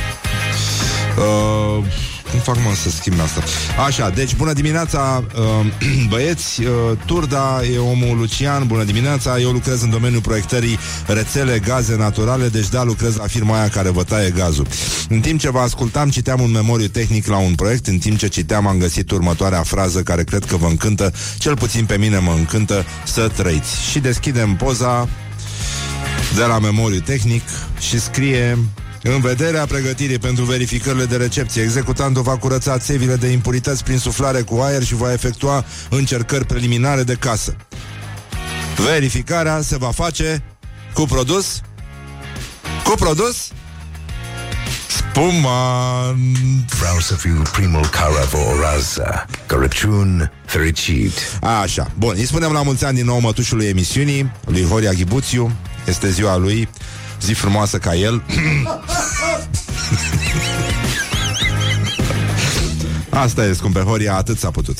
Uh, 1.18 1.84
cum 2.30 2.40
fac 2.40 2.56
mă 2.56 2.74
să 2.74 2.90
schimb 2.90 3.20
asta? 3.20 3.42
Așa, 3.86 4.10
deci 4.10 4.34
bună 4.36 4.52
dimineața 4.52 5.24
uh, 5.38 5.66
băieți, 6.10 6.62
uh, 6.62 6.68
Turda 7.06 7.60
e 7.74 7.78
omul 7.78 8.16
Lucian, 8.16 8.66
bună 8.66 8.84
dimineața. 8.84 9.38
Eu 9.38 9.50
lucrez 9.50 9.82
în 9.82 9.90
domeniul 9.90 10.20
proiectării 10.20 10.78
rețele 11.06 11.58
gaze 11.58 11.96
naturale 11.96 12.48
Deci 12.48 12.68
da, 12.68 12.82
lucrez 12.82 13.16
la 13.16 13.26
firma 13.26 13.58
aia 13.58 13.68
care 13.68 13.90
vă 13.90 14.02
taie 14.02 14.30
gazul. 14.30 14.66
În 15.08 15.20
timp 15.20 15.40
ce 15.40 15.50
vă 15.50 15.58
ascultam, 15.58 16.10
citeam 16.10 16.40
un 16.40 16.50
memoriu 16.50 16.86
tehnic 16.86 17.26
la 17.26 17.36
un 17.36 17.54
proiect. 17.54 17.86
În 17.86 17.98
timp 17.98 18.18
ce 18.18 18.28
citeam, 18.28 18.66
am 18.66 18.78
găsit 18.78 19.10
următoarea 19.10 19.62
frază 19.62 20.02
Care 20.02 20.24
cred 20.24 20.44
că 20.44 20.56
vă 20.56 20.66
încântă, 20.66 21.12
cel 21.38 21.56
puțin 21.56 21.84
pe 21.84 21.96
mine 21.96 22.18
mă 22.18 22.32
încântă 22.36 22.84
Să 23.04 23.30
trăiți. 23.36 23.90
Și 23.90 23.98
deschidem 23.98 24.56
poza 24.56 25.08
de 26.34 26.42
la 26.42 26.58
memoriu 26.58 27.00
tehnic 27.00 27.42
și 27.80 28.00
scrie 28.00 28.58
în 29.14 29.20
vederea 29.20 29.66
pregătirii 29.66 30.18
pentru 30.18 30.44
verificările 30.44 31.04
de 31.04 31.16
recepție, 31.16 31.62
executantul 31.62 32.22
va 32.22 32.36
curăța 32.36 32.78
țevile 32.78 33.16
de 33.16 33.26
impurități 33.26 33.84
prin 33.84 33.98
suflare 33.98 34.40
cu 34.40 34.56
aer 34.56 34.82
și 34.82 34.94
va 34.94 35.12
efectua 35.12 35.64
încercări 35.90 36.44
preliminare 36.44 37.02
de 37.02 37.14
casă. 37.14 37.56
Verificarea 38.76 39.60
se 39.60 39.76
va 39.76 39.90
face 39.90 40.42
cu 40.92 41.02
produs? 41.02 41.60
Cu 42.84 42.94
produs? 42.98 43.48
Spuma 44.88 46.14
Vreau 46.78 46.98
să 47.00 47.14
fiu 47.14 47.42
primul 47.52 47.86
care 47.86 48.24
vă 48.30 48.38
urează 48.56 49.26
Crăciun 49.46 50.32
fericit. 50.44 51.12
Așa, 51.62 51.90
bun, 51.98 52.14
îi 52.16 52.26
spunem 52.26 52.52
la 52.52 52.62
mulți 52.62 52.84
ani 52.84 52.96
din 52.96 53.04
nou 53.04 53.20
mătușului 53.20 53.66
emisiunii 53.66 54.32
Lui 54.44 54.64
Horia 54.64 54.92
Ghibuțiu. 54.92 55.52
Este 55.86 56.10
ziua 56.10 56.36
lui 56.36 56.68
Zi 57.20 57.32
frumoasă 57.32 57.78
ca 57.78 57.94
el. 57.96 58.22
Asta 63.10 63.44
e, 63.44 63.52
scumpe 63.52 63.80
Horia, 63.80 64.16
atât 64.16 64.38
s-a 64.38 64.50
putut 64.50 64.78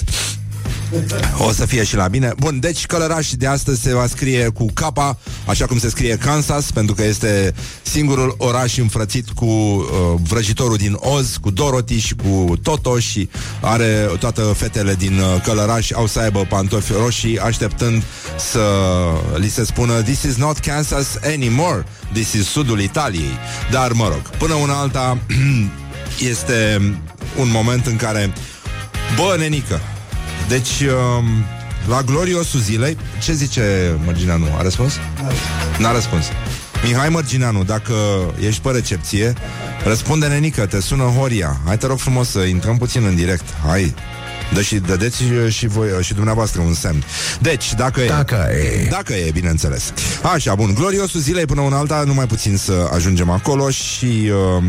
o 1.38 1.52
să 1.52 1.66
fie 1.66 1.84
și 1.84 1.96
la 1.96 2.08
bine. 2.08 2.32
Bun, 2.38 2.60
deci 2.60 2.86
călăraș 2.86 3.30
de 3.30 3.46
astăzi 3.46 3.82
se 3.82 3.94
va 3.94 4.06
scrie 4.06 4.48
cu 4.48 4.66
capa, 4.74 5.18
așa 5.46 5.66
cum 5.66 5.78
se 5.78 5.88
scrie 5.88 6.16
Kansas, 6.16 6.70
pentru 6.70 6.94
că 6.94 7.04
este 7.04 7.54
singurul 7.82 8.34
oraș 8.38 8.76
înfrățit 8.76 9.30
cu 9.30 9.44
uh, 9.44 9.84
vrăjitorul 10.22 10.76
din 10.76 10.96
Oz, 10.98 11.36
cu 11.40 11.50
Dorothy 11.50 11.98
și 11.98 12.14
cu 12.14 12.56
Toto 12.62 12.98
și 12.98 13.28
are 13.60 14.10
toate 14.18 14.42
fetele 14.42 14.94
din 14.94 15.18
uh, 15.18 15.42
călăraș 15.42 15.90
au 15.90 16.06
să 16.06 16.20
aibă 16.20 16.46
pantofi 16.48 16.92
roșii, 16.92 17.38
așteptând 17.38 18.02
să 18.50 18.60
li 19.36 19.48
se 19.48 19.64
spună 19.64 20.02
This 20.02 20.22
is 20.22 20.36
not 20.36 20.58
Kansas 20.58 21.06
anymore, 21.32 21.84
this 22.12 22.32
is 22.32 22.46
sudul 22.46 22.80
Italiei. 22.80 23.38
Dar, 23.70 23.92
mă 23.92 24.08
rog, 24.08 24.36
până 24.38 24.54
una 24.54 24.74
alta 24.74 25.18
este 26.32 26.80
un 27.38 27.50
moment 27.50 27.86
în 27.86 27.96
care 27.96 28.32
Bă, 29.14 29.36
nenică, 29.38 29.80
deci, 30.48 30.80
um, 30.80 31.44
la 31.88 32.02
gloriosul 32.02 32.60
zilei, 32.60 32.96
ce 33.22 33.32
zice 33.32 33.96
Mărgineanu? 34.04 34.46
A 34.58 34.62
răspuns? 34.62 34.92
N-a 35.78 35.92
răspuns. 35.92 36.24
Mihai 36.84 37.08
Mărgineanu, 37.08 37.64
dacă 37.64 37.94
ești 38.46 38.60
pe 38.60 38.70
recepție, 38.70 39.32
răspunde 39.84 40.26
nenică, 40.26 40.66
te 40.66 40.80
sună 40.80 41.02
Horia. 41.02 41.60
Hai 41.64 41.78
te 41.78 41.86
rog 41.86 41.98
frumos 41.98 42.28
să 42.28 42.38
intrăm 42.38 42.76
puțin 42.76 43.04
în 43.04 43.14
direct. 43.14 43.44
Hai, 43.66 43.94
Dă 44.54 44.62
și 44.62 44.74
dădeți 44.76 45.16
și, 45.16 45.50
și 45.50 45.66
voi 45.66 45.88
și 46.02 46.14
dumneavoastră 46.14 46.60
un 46.60 46.74
semn. 46.74 47.04
Deci, 47.40 47.74
dacă 47.74 48.00
e. 48.00 48.06
Dacă 48.06 48.48
e. 48.52 48.88
Dacă 48.90 49.12
e, 49.12 49.30
bineînțeles. 49.30 49.92
Așa, 50.34 50.54
bun. 50.54 50.74
Gloriosul 50.74 51.20
zilei 51.20 51.44
până 51.44 51.60
una 51.60 51.78
alta, 51.78 52.02
numai 52.06 52.26
puțin 52.26 52.56
să 52.56 52.88
ajungem 52.92 53.30
acolo 53.30 53.70
și... 53.70 54.30
Uh, 54.56 54.62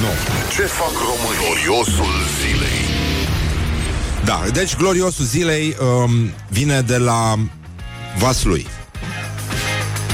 nu. 0.00 0.10
Ce 0.54 0.62
fac 0.62 0.92
românii? 0.92 1.44
Gloriosul 1.44 2.12
zilei 2.40 2.89
Da, 4.24 4.42
deci 4.52 4.76
gloriosul 4.76 5.24
zilei 5.24 5.76
um, 5.80 6.30
vine 6.48 6.80
de 6.80 6.96
la 6.96 7.38
Vaslui. 8.18 8.66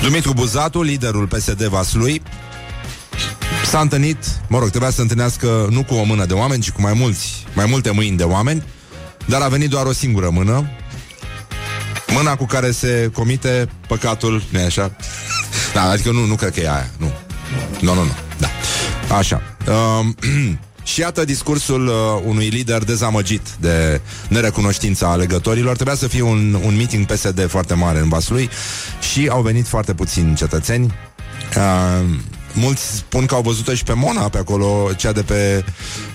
Dumitru 0.03 0.33
Buzatu, 0.33 0.83
liderul 0.83 1.27
PSD 1.27 1.65
Vaslui, 1.65 2.23
s-a 3.67 3.81
întâlnit, 3.81 4.19
mă 4.49 4.59
rog, 4.59 4.69
trebuia 4.69 4.91
să 4.91 5.01
întâlnească 5.01 5.67
nu 5.71 5.85
cu 5.85 5.95
o 5.95 6.03
mână 6.03 6.25
de 6.25 6.35
oameni, 6.35 6.63
ci 6.63 6.71
cu 6.71 6.81
mai 6.81 6.93
mulți, 6.93 7.47
mai 7.55 7.67
multe 7.67 7.91
mâini 7.91 8.17
de 8.17 8.23
oameni, 8.23 8.65
dar 9.25 9.41
a 9.41 9.49
venit 9.49 9.71
doar 9.71 9.87
o 9.87 9.93
singură 9.93 10.31
mână, 10.31 10.71
mâna 12.07 12.37
cu 12.37 12.47
care 12.47 12.71
se 12.71 13.11
comite 13.13 13.69
păcatul, 13.89 14.43
nu 14.51 14.65
așa? 14.65 14.97
Da, 15.75 15.83
adică 15.83 16.11
nu, 16.11 16.25
nu 16.25 16.35
cred 16.35 16.53
că 16.53 16.61
e 16.61 16.71
aia, 16.71 16.91
nu. 16.99 17.13
Nu, 17.81 17.95
nu, 17.95 18.03
nu, 18.03 18.15
da. 18.39 18.49
Așa. 19.17 19.43
Um, 19.69 20.15
Și 20.87 21.01
iată 21.01 21.25
discursul 21.25 21.87
uh, 21.87 21.95
unui 22.25 22.49
lider 22.49 22.85
dezamăgit 22.85 23.49
de 23.61 24.01
nerecunoștința 24.29 25.11
alegătorilor. 25.11 25.75
Trebuia 25.75 25.95
să 25.97 26.09
fie 26.09 26.23
un, 26.23 26.59
un 26.65 26.77
meeting 26.77 27.07
PSD 27.07 27.47
foarte 27.49 27.75
mare 27.75 27.99
în 27.99 28.09
Vaslui 28.09 28.51
și 29.13 29.29
au 29.29 29.43
venit 29.43 29.67
foarte 29.67 29.95
puțini 29.95 30.35
cetățeni. 30.35 30.95
Uh, 31.57 32.05
mulți 32.53 32.83
spun 32.97 33.27
că 33.27 33.35
au 33.35 33.43
văzut-o 33.43 33.75
și 33.75 33.85
pe 33.85 33.93
Mona 33.93 34.29
pe 34.29 34.39
acolo, 34.39 34.91
cea 34.97 35.13
de 35.13 35.23
pe 35.23 35.65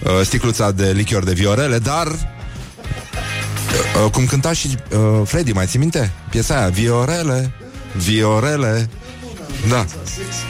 uh, 0.04 0.12
sticluța 0.24 0.72
de 0.72 0.92
lichior 0.92 1.24
de 1.24 1.34
viorele, 1.34 1.78
dar 1.80 2.08
uh, 2.08 2.14
uh, 4.06 4.12
cum 4.12 4.26
cânta 4.26 4.54
și 4.54 4.78
uh, 4.92 5.22
Freddy, 5.26 5.52
mai 5.52 5.66
ții 5.66 5.80
minte? 5.80 6.12
Piesa 6.30 6.58
aia, 6.58 6.70
Viorele, 6.70 7.52
Viorele. 7.98 8.90
Da, 9.70 9.86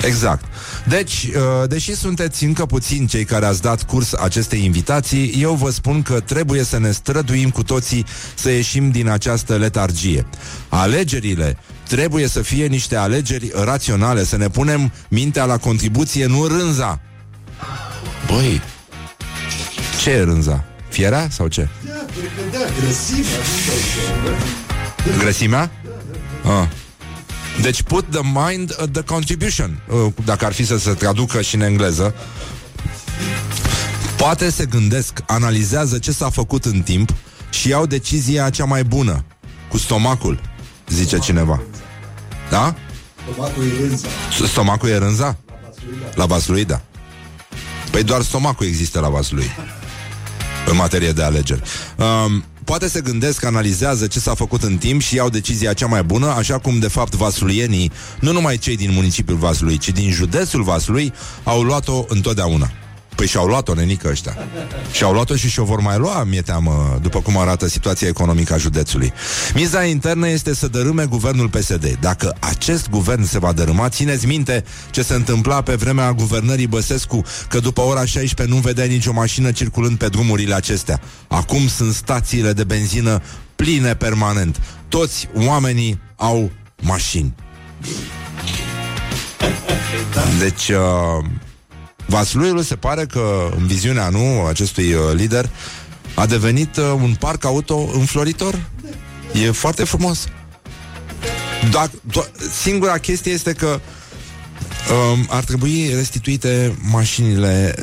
exact. 0.04 0.46
Deci, 0.88 1.30
uh, 1.36 1.70
deși 1.70 1.96
sunteți 1.96 2.44
încă 2.44 2.66
puțin 2.66 3.08
cei 3.08 3.26
care 3.26 3.46
ați 3.46 3.62
dat 3.62 3.84
curs 3.84 4.14
acestei 4.14 4.64
invitații, 4.64 5.36
eu 5.40 5.54
vă 5.54 5.70
spun 5.70 6.02
că 6.02 6.20
trebuie 6.20 6.64
să 6.64 6.80
ne 6.80 6.92
străduim 6.92 7.50
cu 7.50 7.64
toții 7.64 8.06
să 8.36 8.50
ieșim 8.50 8.92
din 8.92 9.08
această 9.08 9.56
letargie. 9.56 10.26
Alegerile 10.70 11.58
trebuie 11.88 12.28
să 12.28 12.42
fie 12.42 12.66
niște 12.66 12.96
alegeri 12.96 13.52
raționale, 13.64 14.24
să 14.24 14.38
ne 14.38 14.50
punem 14.50 14.92
mintea 15.10 15.46
la 15.46 15.58
contribuție, 15.58 16.26
nu 16.26 16.48
rânza. 16.48 17.02
Băi, 18.28 18.62
ce 20.02 20.10
e 20.10 20.24
rânza? 20.24 20.64
Fierea 20.90 21.28
sau 21.30 21.48
ce? 21.48 21.68
Grăsimea? 25.20 25.72
Ah. 26.44 26.68
Deci 27.62 27.82
put 27.82 28.06
the 28.12 28.22
mind 28.24 28.76
at 28.80 28.92
the 28.92 29.04
contribution. 29.04 29.82
Uh, 29.90 30.14
Dacă 30.26 30.46
ar 30.46 30.54
fi 30.54 30.66
să 30.66 30.78
se 30.78 30.92
traducă 30.94 31.42
și 31.42 31.56
în 31.56 31.62
engleză. 31.62 32.16
Poate 34.18 34.50
se 34.50 34.66
gândesc, 34.66 35.20
analizează 35.28 35.98
ce 35.98 36.12
s-a 36.12 36.30
făcut 36.30 36.66
în 36.66 36.82
timp 36.82 37.14
Și 37.50 37.70
iau 37.70 37.86
decizia 37.86 38.50
cea 38.50 38.66
mai 38.66 38.84
bună. 38.84 39.24
Cu 39.70 39.78
stomacul 39.78 40.40
Zice 40.88 41.18
cineva. 41.18 41.62
Da? 42.50 42.76
Stomacul 44.48 44.90
e 44.90 44.98
rânza? 44.98 45.38
La 46.16 46.26
vaslui, 46.26 46.66
da 46.66 46.82
Păi 47.92 48.04
doar 48.04 48.22
stomacul 48.22 48.66
există 48.66 49.00
la 49.00 49.10
vaslui 49.10 49.52
În 50.66 50.76
materie 50.76 51.12
de 51.12 51.24
alegeri. 51.24 51.62
Um, 51.98 52.44
Poate 52.72 52.88
se 52.88 53.02
gândesc, 53.02 53.44
analizează 53.44 54.08
ce 54.08 54.20
s-a 54.20 54.34
făcut 54.34 54.64
în 54.64 54.78
timp 54.78 55.02
și 55.02 55.16
iau 55.16 55.30
decizia 55.30 55.74
cea 55.74 55.86
mai 55.88 56.04
bună, 56.04 56.28
așa 56.28 56.58
cum 56.58 56.80
de 56.80 56.88
fapt 56.88 57.16
vasluienii, 57.16 57.92
nu 58.20 58.32
numai 58.32 58.58
cei 58.58 58.78
din 58.78 58.92
municipiul 58.94 59.38
Vaslui, 59.38 59.78
ci 59.78 59.90
din 59.90 60.12
județul 60.12 60.64
Vaslui, 60.64 61.14
au 61.44 61.62
luat-o 61.62 62.06
întotdeauna. 62.08 62.72
Păi 63.22 63.30
și-au 63.30 63.46
luat-o, 63.46 63.74
nenică 63.74 64.08
ăștia. 64.10 64.38
Și-au 64.92 65.14
luat-o 65.14 65.36
și 65.36 65.50
și-o 65.50 65.64
vor 65.64 65.80
mai 65.80 65.98
lua, 65.98 66.24
mi-e 66.24 66.42
teamă, 66.42 67.00
după 67.02 67.22
cum 67.22 67.38
arată 67.38 67.68
situația 67.68 68.08
economică 68.08 68.54
a 68.54 68.58
județului. 68.58 69.14
Miza 69.54 69.84
internă 69.84 70.28
este 70.28 70.56
să 70.56 70.68
dărâme 70.68 71.06
guvernul 71.06 71.50
PSD. 71.50 71.98
Dacă 72.00 72.36
acest 72.40 72.90
guvern 72.90 73.24
se 73.24 73.40
va 73.40 73.52
dărâma, 73.52 73.90
țineți 73.90 74.26
minte 74.26 74.64
ce 74.92 75.02
se 75.02 75.14
întâmpla 75.14 75.62
pe 75.62 75.76
vremea 75.76 76.14
guvernării 76.14 76.68
Băsescu, 76.68 77.22
că 77.48 77.60
după 77.60 77.82
ora 77.82 78.06
16 78.06 78.56
nu 78.56 78.62
vedea 78.62 78.86
nicio 78.86 79.14
mașină 79.14 79.52
circulând 79.52 79.98
pe 79.98 80.08
drumurile 80.08 80.54
acestea. 80.54 81.02
Acum 81.28 81.68
sunt 81.68 81.94
stațiile 81.94 82.54
de 82.54 82.64
benzină 82.64 83.22
pline 83.56 83.96
permanent. 83.96 84.62
Toți 84.88 85.30
oamenii 85.36 86.00
au 86.16 86.52
mașini. 86.82 87.34
Deci, 90.40 90.70
uh, 90.70 91.26
Vasluiul 92.12 92.62
se 92.62 92.76
pare 92.76 93.06
că, 93.06 93.50
în 93.58 93.68
viziunea 93.68 94.10
nu 94.10 94.46
acestui 94.46 94.94
uh, 94.94 95.00
lider, 95.14 95.50
a 96.16 96.26
devenit 96.26 96.78
uh, 96.78 96.84
un 96.96 97.16
parc 97.20 97.46
auto 97.46 97.90
înfloritor. 97.94 98.60
E 99.44 99.52
foarte 99.52 99.84
frumos. 99.84 100.26
Dacă, 101.72 101.92
do- 102.12 102.32
singura 102.62 102.98
chestie 102.98 103.32
este 103.32 103.54
că 103.54 103.80
um, 105.14 105.28
ar 105.30 105.44
trebui 105.44 105.92
restituite 105.96 106.78
mașinile 106.92 107.76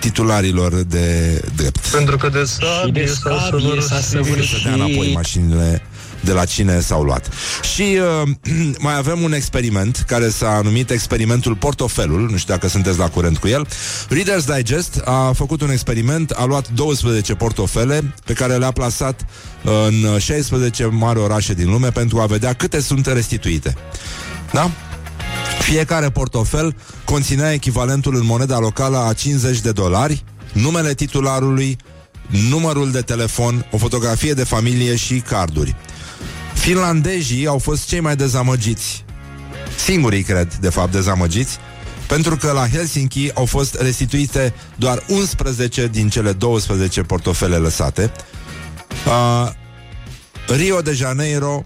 titularilor 0.00 0.74
de 0.74 1.40
drept. 1.56 1.86
Pentru 1.86 2.16
că 2.16 2.28
de 2.28 2.44
sabie 2.44 3.06
s-a 3.06 3.80
Să 3.80 4.00
săvârșit. 4.02 4.62
dea 4.62 4.72
înapoi 4.72 5.12
mașinile 5.14 5.82
de 6.20 6.32
la 6.32 6.44
cine 6.44 6.80
s-au 6.80 7.02
luat. 7.02 7.28
Și 7.74 7.98
uh, 8.22 8.28
mai 8.86 8.96
avem 8.96 9.22
un 9.22 9.32
experiment 9.32 10.04
care 10.06 10.28
s-a 10.28 10.60
numit 10.64 10.90
experimentul 10.90 11.54
portofelul, 11.54 12.28
nu 12.30 12.36
știu 12.36 12.54
dacă 12.54 12.68
sunteți 12.68 12.98
la 12.98 13.08
curent 13.08 13.38
cu 13.38 13.48
el. 13.48 13.66
Reader's 14.08 14.56
Digest 14.56 15.02
a 15.04 15.32
făcut 15.34 15.60
un 15.60 15.70
experiment, 15.70 16.30
a 16.30 16.44
luat 16.44 16.68
12 16.68 17.34
portofele 17.34 18.14
pe 18.24 18.32
care 18.32 18.56
le-a 18.56 18.70
plasat 18.70 19.26
uh, 19.64 19.72
în 19.86 20.18
16 20.18 20.84
mari 20.84 21.18
orașe 21.18 21.54
din 21.54 21.70
lume 21.70 21.90
pentru 21.90 22.20
a 22.20 22.26
vedea 22.26 22.52
câte 22.52 22.80
sunt 22.80 23.06
restituite. 23.06 23.74
Da? 24.52 24.70
Fiecare 25.60 26.10
portofel 26.10 26.76
conținea 27.04 27.52
echivalentul 27.52 28.14
în 28.14 28.24
moneda 28.24 28.58
locală 28.58 29.06
a 29.06 29.12
50 29.12 29.60
de 29.60 29.72
dolari, 29.72 30.24
numele 30.52 30.94
titularului, 30.94 31.78
numărul 32.50 32.90
de 32.90 33.00
telefon, 33.00 33.66
o 33.70 33.76
fotografie 33.76 34.32
de 34.32 34.44
familie 34.44 34.96
și 34.96 35.14
carduri. 35.14 35.76
Finlandezii 36.60 37.46
au 37.46 37.58
fost 37.58 37.88
cei 37.88 38.00
mai 38.00 38.16
dezamăgiți. 38.16 39.04
Singurii, 39.76 40.22
cred, 40.22 40.54
de 40.54 40.68
fapt, 40.68 40.92
dezamăgiți, 40.92 41.58
pentru 42.08 42.36
că 42.36 42.52
la 42.52 42.68
Helsinki 42.68 43.30
au 43.34 43.44
fost 43.44 43.80
restituite 43.80 44.54
doar 44.76 45.04
11 45.08 45.86
din 45.86 46.08
cele 46.08 46.32
12 46.32 47.02
portofele 47.02 47.56
lăsate. 47.56 48.12
Uh, 49.06 49.50
Rio 50.56 50.80
de 50.80 50.92
Janeiro 50.92 51.64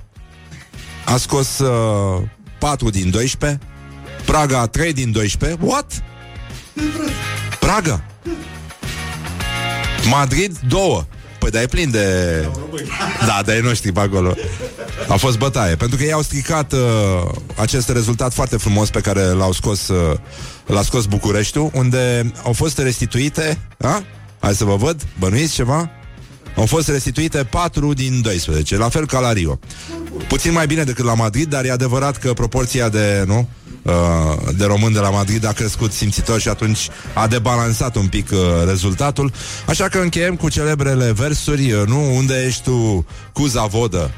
a 1.05 1.17
scos 1.17 1.59
uh, 1.59 2.23
4 2.59 2.91
din 2.91 3.11
12, 3.11 3.61
Praga 4.25 4.67
3 4.67 4.93
din 4.93 5.13
12. 5.13 5.59
What? 5.61 6.03
Praga. 7.61 8.05
Madrid 10.11 10.59
2. 10.69 11.07
Păi 11.45 11.53
da, 11.53 11.63
e 11.63 11.67
plin 11.67 11.91
de... 11.91 12.49
Da, 13.27 13.43
de 13.45 13.53
ai 13.53 13.61
noștri 13.61 13.93
pe 13.93 14.01
acolo. 14.01 14.35
A 15.09 15.17
fost 15.17 15.39
bătaie. 15.39 15.75
Pentru 15.75 15.97
că 15.97 16.03
ei 16.03 16.13
au 16.13 16.23
stricat 16.23 16.73
uh, 16.73 16.79
acest 17.57 17.89
rezultat 17.89 18.33
foarte 18.33 18.57
frumos 18.57 18.91
pe 18.91 19.01
care 19.01 19.23
l-au 19.23 19.53
scos, 19.53 19.89
uh, 19.89 20.19
l-a 20.67 20.83
scos 20.83 21.07
Bucureștiul, 21.07 21.71
unde 21.75 22.33
au 22.45 22.53
fost 22.53 22.79
restituite... 22.79 23.59
A? 23.79 24.03
Hai 24.39 24.55
să 24.55 24.65
vă 24.65 24.77
văd. 24.77 25.03
Bănuiți 25.19 25.55
ceva? 25.55 25.91
Au 26.57 26.67
fost 26.67 26.89
restituite 26.89 27.45
4 27.45 27.93
din 27.93 28.21
12, 28.23 28.77
la 28.77 28.89
fel 28.89 29.07
ca 29.07 29.19
la 29.19 29.33
Rio. 29.33 29.59
Puțin 30.29 30.53
mai 30.53 30.67
bine 30.67 30.85
decât 30.85 31.05
la 31.05 31.15
Madrid, 31.15 31.49
dar 31.49 31.65
e 31.65 31.71
adevărat 31.71 32.17
că 32.17 32.33
proporția 32.33 32.89
de, 32.89 33.25
nu, 33.27 33.39
uh, 33.39 33.64
de 34.57 34.65
români 34.65 34.95
de 34.95 34.99
la 34.99 35.11
Madrid 35.11 35.47
a 35.47 35.53
crescut 35.53 35.93
simțitor 35.93 36.41
și 36.41 36.49
atunci 36.49 36.89
a 37.15 37.27
debalansat 37.27 37.97
un 37.97 38.07
pic 38.07 38.31
uh, 38.33 38.39
rezultatul. 38.67 39.33
Așa 39.67 39.89
că 39.89 39.99
încheiem 39.99 40.37
cu 40.37 40.49
celebrele 40.49 41.13
versuri, 41.13 41.73
uh, 41.73 41.87
nu? 41.87 42.17
Unde 42.17 42.45
ești 42.47 42.63
tu, 42.63 43.07
Cuza 43.33 43.65
Vodă? 43.65 44.11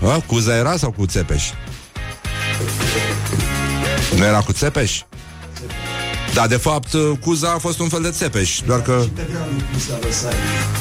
Uh? 0.00 0.16
Cuza 0.26 0.56
era 0.56 0.76
sau 0.76 0.90
cu 0.90 1.06
Țepeș? 1.06 1.44
Nu 4.16 4.24
era 4.24 4.40
cu 4.40 4.52
Țepeș? 4.52 5.00
Da, 6.34 6.46
de 6.46 6.56
fapt, 6.56 6.92
uh, 6.92 7.10
Cuza 7.20 7.52
a 7.52 7.58
fost 7.58 7.78
un 7.78 7.88
fel 7.88 8.02
de 8.02 8.10
Țepeș, 8.10 8.60
doar 8.66 8.82
că... 8.82 9.04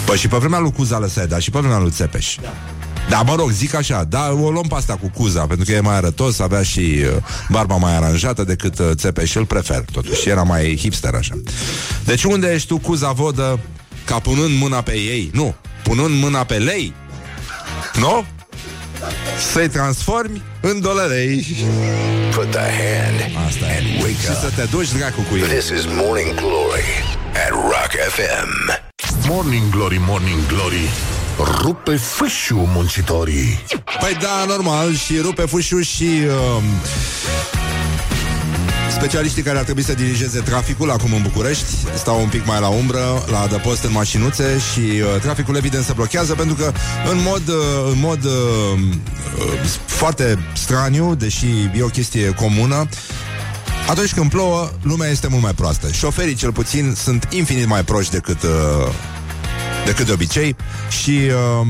Păi 0.05 0.17
și 0.17 0.27
pe 0.27 0.37
vremea 0.37 0.59
lui 0.59 0.71
Cuza 0.71 0.99
lăsai, 0.99 1.27
da, 1.27 1.39
și 1.39 1.49
pe 1.49 1.59
vremea 1.59 1.79
lui 1.79 1.91
Țepeș. 1.91 2.37
Da. 2.41 2.53
Da, 3.09 3.21
mă 3.21 3.35
rog, 3.35 3.49
zic 3.51 3.75
așa, 3.75 4.03
da, 4.03 4.31
o 4.41 4.49
luăm 4.49 4.65
pe 4.69 4.75
asta 4.75 4.93
cu 4.95 5.11
Cuza, 5.17 5.45
pentru 5.45 5.65
că 5.65 5.71
e 5.71 5.79
mai 5.79 5.95
arătos, 5.95 6.39
avea 6.39 6.63
și 6.63 6.79
uh, 6.79 7.23
barba 7.49 7.75
mai 7.75 7.95
aranjată 7.95 8.43
decât 8.43 8.79
uh, 8.79 8.89
Țepeș, 8.95 9.35
îl 9.35 9.45
prefer, 9.45 9.85
totuși, 9.91 10.29
era 10.29 10.43
mai 10.43 10.77
hipster 10.81 11.13
așa. 11.13 11.33
Deci 12.05 12.23
unde 12.23 12.51
ești 12.53 12.67
tu, 12.67 12.77
Cuza 12.77 13.11
Vodă, 13.11 13.59
ca 14.05 14.19
punând 14.19 14.59
mâna 14.59 14.81
pe 14.81 14.93
ei? 14.93 15.29
Nu, 15.33 15.55
punând 15.83 16.21
mâna 16.21 16.43
pe 16.43 16.55
lei, 16.57 16.93
nu? 17.93 18.25
Să-i 19.51 19.69
transformi 19.69 20.41
în 20.61 20.81
dolarei. 20.81 21.45
Put 22.35 22.49
the 22.51 22.59
hand 22.59 23.47
Asta 23.47 23.65
e. 23.65 23.77
and 23.77 24.01
wake 24.01 24.21
Și 24.23 24.29
up. 24.29 24.37
să 24.37 24.51
te 24.55 24.67
duci 24.71 24.91
dracu 24.91 25.21
cu 25.29 25.37
el. 25.37 25.47
This 25.47 25.67
is 25.69 25.85
Morning 25.85 26.33
Glory 26.35 26.87
at 27.45 27.49
Rock 27.49 27.91
FM. 28.15 28.81
Morning 29.27 29.69
Glory, 29.69 30.01
Morning 30.07 30.45
Glory 30.47 30.89
Rupe 31.37 31.95
fâșiu 31.95 32.69
muncitorii 32.73 33.59
Păi 33.99 34.17
da, 34.21 34.45
normal, 34.47 34.95
și 34.95 35.17
rupe 35.17 35.41
fușiu 35.41 35.79
și... 35.79 36.09
Uh, 36.57 36.63
Specialiștii 38.91 39.43
care 39.43 39.57
ar 39.57 39.63
trebui 39.63 39.83
să 39.83 39.93
dirigeze 39.93 40.39
traficul 40.39 40.91
acum 40.91 41.13
în 41.13 41.21
București 41.21 41.65
stau 41.95 42.21
un 42.21 42.29
pic 42.29 42.45
mai 42.45 42.59
la 42.59 42.67
umbră, 42.67 43.23
la 43.31 43.39
adăpost 43.39 43.83
în 43.83 43.91
mașinuțe 43.91 44.59
și 44.71 44.79
uh, 44.79 45.21
traficul 45.21 45.55
evident 45.55 45.83
se 45.83 45.93
blochează 45.93 46.33
pentru 46.33 46.55
că 46.55 46.71
în 47.11 47.21
mod, 47.21 47.47
uh, 47.47 47.91
în 47.91 47.99
mod 47.99 48.23
uh, 48.23 48.31
uh, 49.37 49.69
foarte 49.85 50.39
straniu, 50.53 51.15
deși 51.15 51.45
e 51.75 51.83
o 51.83 51.87
chestie 51.87 52.29
comună, 52.29 52.87
atunci 53.89 54.13
când 54.13 54.29
plouă, 54.29 54.71
lumea 54.81 55.09
este 55.09 55.27
mult 55.27 55.41
mai 55.41 55.53
proastă. 55.53 55.91
Șoferii, 55.91 56.35
cel 56.35 56.51
puțin, 56.51 56.93
sunt 57.03 57.27
infinit 57.31 57.67
mai 57.67 57.83
proști 57.83 58.11
decât, 58.11 58.43
uh, 58.43 58.49
decât 59.85 60.05
de 60.05 60.11
obicei. 60.11 60.55
Și 60.89 61.09
uh, 61.09 61.67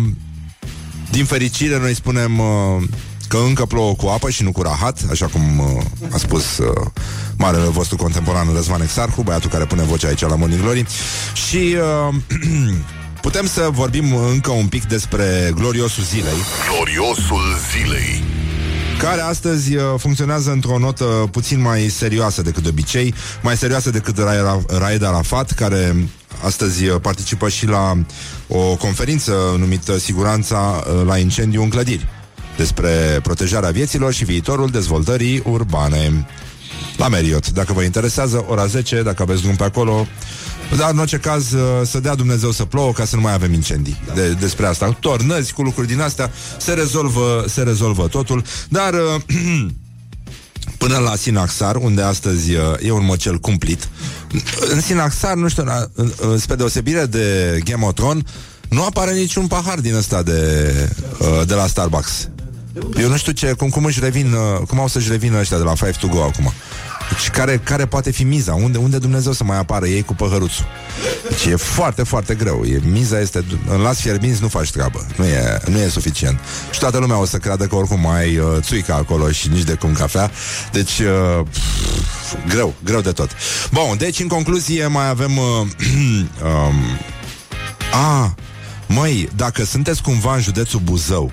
din 1.12 1.26
fericire 1.26 1.80
noi 1.80 1.96
spunem 1.96 2.40
uh, 2.40 2.84
că 3.28 3.38
încă 3.38 3.66
plouă 3.66 3.94
cu 3.94 4.08
apă 4.08 4.30
și 4.30 4.44
nu 4.44 4.52
cu 4.52 4.62
rahat, 4.62 5.00
așa 5.12 5.26
cum 5.26 5.60
uh, 5.60 5.84
a 6.12 6.18
spus 6.18 6.58
uh, 6.58 6.88
marele 7.38 7.68
vostru 7.68 7.96
contemporan 7.96 8.54
Răzvan 8.54 8.82
Exarhu, 8.82 9.22
băiatul 9.22 9.50
care 9.50 9.66
pune 9.66 9.84
vocea 9.84 10.08
aici 10.08 10.22
la 10.22 10.36
Morning 10.36 10.62
Glory. 10.62 10.86
Și 11.48 11.76
uh, 12.08 12.16
putem 13.26 13.48
să 13.48 13.70
vorbim 13.72 14.16
încă 14.16 14.52
un 14.52 14.68
pic 14.68 14.84
despre 14.84 15.52
gloriosul 15.56 16.04
zilei, 16.04 16.38
Gloriosul 16.70 17.58
zilei. 17.72 18.24
Care 19.00 19.22
astăzi 19.22 19.76
uh, 19.76 19.84
funcționează 19.98 20.52
într-o 20.52 20.78
notă 20.78 21.04
puțin 21.32 21.62
mai 21.62 21.82
serioasă 21.82 22.42
decât 22.42 22.64
de 22.64 22.70
obicei, 22.70 23.14
mai 23.42 23.58
serioasă 23.58 23.90
decât 23.90 24.20
Ra- 24.20 24.78
Raed 24.78 25.04
Arafat, 25.04 25.52
care 25.52 25.96
astăzi 26.44 26.88
uh, 26.88 27.02
participă 27.02 27.50
și 27.50 27.66
la 27.66 27.98
o 28.48 28.76
conferință 28.76 29.56
numită 29.58 29.98
Siguranța 29.98 30.58
uh, 30.58 31.06
la 31.06 31.18
incendiu 31.18 31.62
în 31.62 31.70
clădiri 31.70 32.08
despre 32.58 33.20
protejarea 33.24 33.70
vieților 33.70 34.14
și 34.14 34.26
viitorul 34.26 34.70
dezvoltării 34.70 35.42
urbane. 35.46 36.28
La 36.98 37.08
Meriot, 37.08 37.50
dacă 37.50 37.74
vă 37.74 37.82
interesează, 37.82 38.46
ora 38.48 38.66
10, 38.66 39.02
dacă 39.02 39.22
aveți 39.22 39.42
drum 39.42 39.56
pe 39.56 39.64
acolo, 39.64 40.08
dar 40.78 40.92
în 40.92 41.00
orice 41.00 41.18
caz 41.18 41.52
uh, 41.52 41.62
să 41.84 42.00
dea 42.00 42.16
Dumnezeu 42.16 42.52
să 42.52 42.66
plouă 42.66 42.92
ca 42.92 43.06
să 43.06 43.16
nu 43.16 43.22
mai 43.22 43.34
avem 43.34 43.54
incendii. 43.54 44.02
De, 44.14 44.30
despre 44.30 44.66
asta. 44.66 44.98
Tornăzi 45.00 45.54
cu 45.54 45.62
lucruri 45.62 45.88
din 45.88 46.02
astea 46.02 46.32
se 46.58 46.74
rezolvă, 46.74 47.46
se 47.48 47.62
rezolvă 47.62 48.08
totul. 48.08 48.44
Dar 48.70 48.94
uh, 48.94 49.22
până 50.88 50.98
la 50.98 51.16
Sinaxar, 51.16 51.76
unde 51.76 52.02
astăzi 52.02 52.54
uh, 52.54 52.62
e 52.82 52.92
un 52.92 53.06
măcel 53.06 53.38
cumplit. 53.40 53.88
În 54.72 54.82
Sinaxar, 54.82 55.34
nu 55.36 55.48
știu, 55.48 55.64
la, 55.64 55.86
în- 55.96 56.14
în- 56.18 56.38
spre 56.38 56.56
deosebire 56.56 57.06
de 57.06 57.60
Game 57.64 57.86
of 57.86 57.94
Thrones, 57.94 58.24
nu 58.70 58.84
apare 58.84 59.14
niciun 59.14 59.48
pahar 59.48 59.80
din 59.80 59.96
ăsta 59.96 60.24
de, 60.24 60.70
uh, 61.20 61.42
de 61.48 61.54
la 61.54 61.68
Starbucks. 61.68 62.30
Eu 63.00 63.10
nu 63.10 63.18
știu 63.18 63.32
ce, 63.32 63.52
cum, 63.52 63.70
cum 63.70 63.86
își 63.86 64.00
revin, 64.00 64.34
uh, 64.34 64.68
cum 64.68 64.80
au 64.80 64.88
să-și 64.88 65.10
revină 65.10 65.40
ăștia 65.40 65.58
de 65.58 65.64
la 65.64 65.74
Five 65.76 65.92
to 66.00 66.08
Go 66.08 66.22
acum. 66.24 66.52
Deci 67.10 67.30
care, 67.30 67.62
care 67.64 67.86
poate 67.86 68.12
fi 68.12 68.24
miza? 68.24 68.54
Unde, 68.54 68.78
unde 68.78 68.98
Dumnezeu 68.98 69.32
să 69.32 69.44
mai 69.44 69.58
apară 69.58 69.88
ei 69.88 70.04
cu 70.04 70.16
păhăruțul? 70.16 70.66
Deci 71.30 71.46
e 71.46 71.56
foarte, 71.56 72.04
foarte 72.04 72.36
greu. 72.36 72.64
E, 72.66 72.80
miza 72.84 73.20
este, 73.20 73.46
în 73.70 73.82
las 73.82 74.00
fierbinți 74.00 74.42
nu 74.42 74.48
faci 74.48 74.72
treabă. 74.72 75.06
Nu 75.18 75.26
e, 75.26 75.60
nu 75.66 75.78
e 75.78 75.88
suficient. 75.88 76.40
Și 76.72 76.80
toată 76.80 76.98
lumea 76.98 77.18
o 77.18 77.26
să 77.26 77.38
creadă 77.38 77.66
că 77.66 77.76
oricum 77.76 78.00
mai 78.00 78.38
uh, 78.38 78.46
țuică 78.60 78.94
acolo 78.94 79.32
și 79.32 79.48
nici 79.48 79.64
de 79.64 79.74
cum 79.74 79.94
cafea. 79.94 80.32
Deci, 80.72 81.00
uh, 81.00 81.46
pf, 81.52 82.36
greu, 82.48 82.74
greu 82.84 83.02
de 83.02 83.12
tot. 83.12 83.30
Bun, 83.72 83.96
deci 83.98 84.20
în 84.20 84.28
concluzie 84.28 84.88
mai 84.88 85.10
avem... 85.10 85.38
Uh, 85.38 85.44
um, 86.44 86.76
a, 87.94 88.36
măi, 88.88 89.30
dacă 89.36 89.66
sunteți 89.66 90.02
cumva 90.02 90.36
în 90.36 90.42
județul 90.42 90.80
Buzău, 90.80 91.32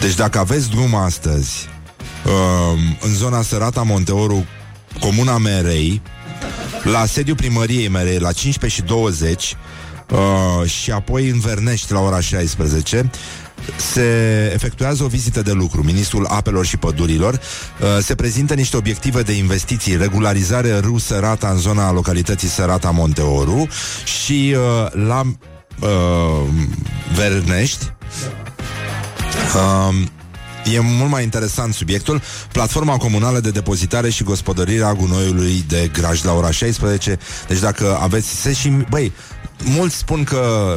deci 0.00 0.14
dacă 0.14 0.38
aveți 0.38 0.68
drum 0.70 0.94
astăzi 0.94 1.68
um, 2.24 2.96
în 3.00 3.14
zona 3.14 3.42
Sărata 3.42 3.82
Monteoru, 3.82 4.46
Comuna 5.00 5.38
Merei, 5.38 6.02
la 6.82 7.06
sediul 7.06 7.36
primăriei 7.36 7.88
Merei, 7.88 8.18
la 8.18 8.32
15 8.32 8.80
și 8.80 8.86
20, 8.86 9.56
uh, 10.10 10.70
și 10.70 10.90
apoi 10.90 11.28
în 11.28 11.38
Vernești, 11.38 11.92
la 11.92 12.00
ora 12.00 12.20
16, 12.20 13.10
se 13.76 14.50
efectuează 14.54 15.04
o 15.04 15.06
vizită 15.06 15.42
de 15.42 15.52
lucru. 15.52 15.82
Ministrul 15.82 16.26
Apelor 16.26 16.66
și 16.66 16.76
Pădurilor 16.76 17.34
uh, 17.34 17.86
se 18.00 18.14
prezintă 18.14 18.54
niște 18.54 18.76
obiective 18.76 19.22
de 19.22 19.32
investiții, 19.32 19.96
regularizare 19.96 20.78
râu 20.78 20.98
Sărata 20.98 21.48
în 21.48 21.58
zona 21.58 21.92
localității 21.92 22.48
Sărata 22.48 22.90
Monteoru 22.90 23.68
și 24.04 24.56
uh, 24.56 24.92
la 25.06 25.22
uh, 25.80 26.48
Vernești 27.14 27.92
uh, 29.54 29.94
E 30.72 30.80
mult 30.80 31.10
mai 31.10 31.22
interesant 31.22 31.74
subiectul 31.74 32.22
Platforma 32.52 32.96
comunală 32.96 33.40
de 33.40 33.50
depozitare 33.50 34.10
și 34.10 34.22
gospodărire 34.22 34.84
a 34.84 34.94
gunoiului 34.94 35.64
de 35.68 35.90
graj 35.92 36.22
la 36.22 36.32
ora 36.32 36.50
16 36.50 37.18
Deci 37.48 37.58
dacă 37.58 37.98
aveți 38.00 38.28
se 38.28 38.52
și... 38.52 38.68
Băi, 38.68 39.12
mulți 39.64 39.96
spun 39.96 40.24
că 40.24 40.76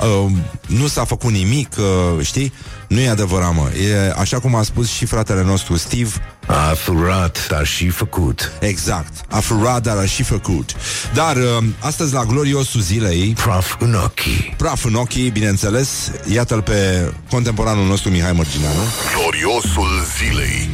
uh, 0.00 0.32
nu 0.66 0.86
s-a 0.86 1.04
făcut 1.04 1.30
nimic, 1.30 1.76
uh, 1.78 2.24
știi? 2.24 2.52
Nu 2.88 3.00
e 3.00 3.08
adevărat, 3.08 3.54
mă. 3.54 3.70
E 3.70 4.12
așa 4.16 4.38
cum 4.38 4.54
a 4.54 4.62
spus 4.62 4.88
și 4.88 5.04
fratele 5.04 5.42
nostru 5.44 5.76
Steve. 5.76 6.10
A 6.50 6.74
furat, 6.74 7.46
dar 7.48 7.66
și 7.66 7.88
făcut. 7.88 8.52
Exact. 8.60 9.12
A 9.28 9.38
furat, 9.40 9.82
dar 9.82 9.96
a 9.96 10.04
și 10.06 10.22
făcut. 10.22 10.72
Dar 11.14 11.36
uh, 11.36 11.64
astăzi 11.78 12.12
la 12.12 12.24
gloriosul 12.24 12.80
zilei, 12.80 13.32
Praf 13.44 13.74
în 13.78 13.94
ochii. 13.94 14.54
praf 14.56 14.84
în 14.84 14.94
ochii, 14.94 15.30
bineînțeles, 15.30 16.10
iată-l 16.32 16.62
pe 16.62 17.12
contemporanul 17.30 17.86
nostru 17.86 18.10
Mihai 18.10 18.32
Mărgineanu, 18.32 18.80
Gloriosul 19.16 19.88
zilei. 20.18 20.68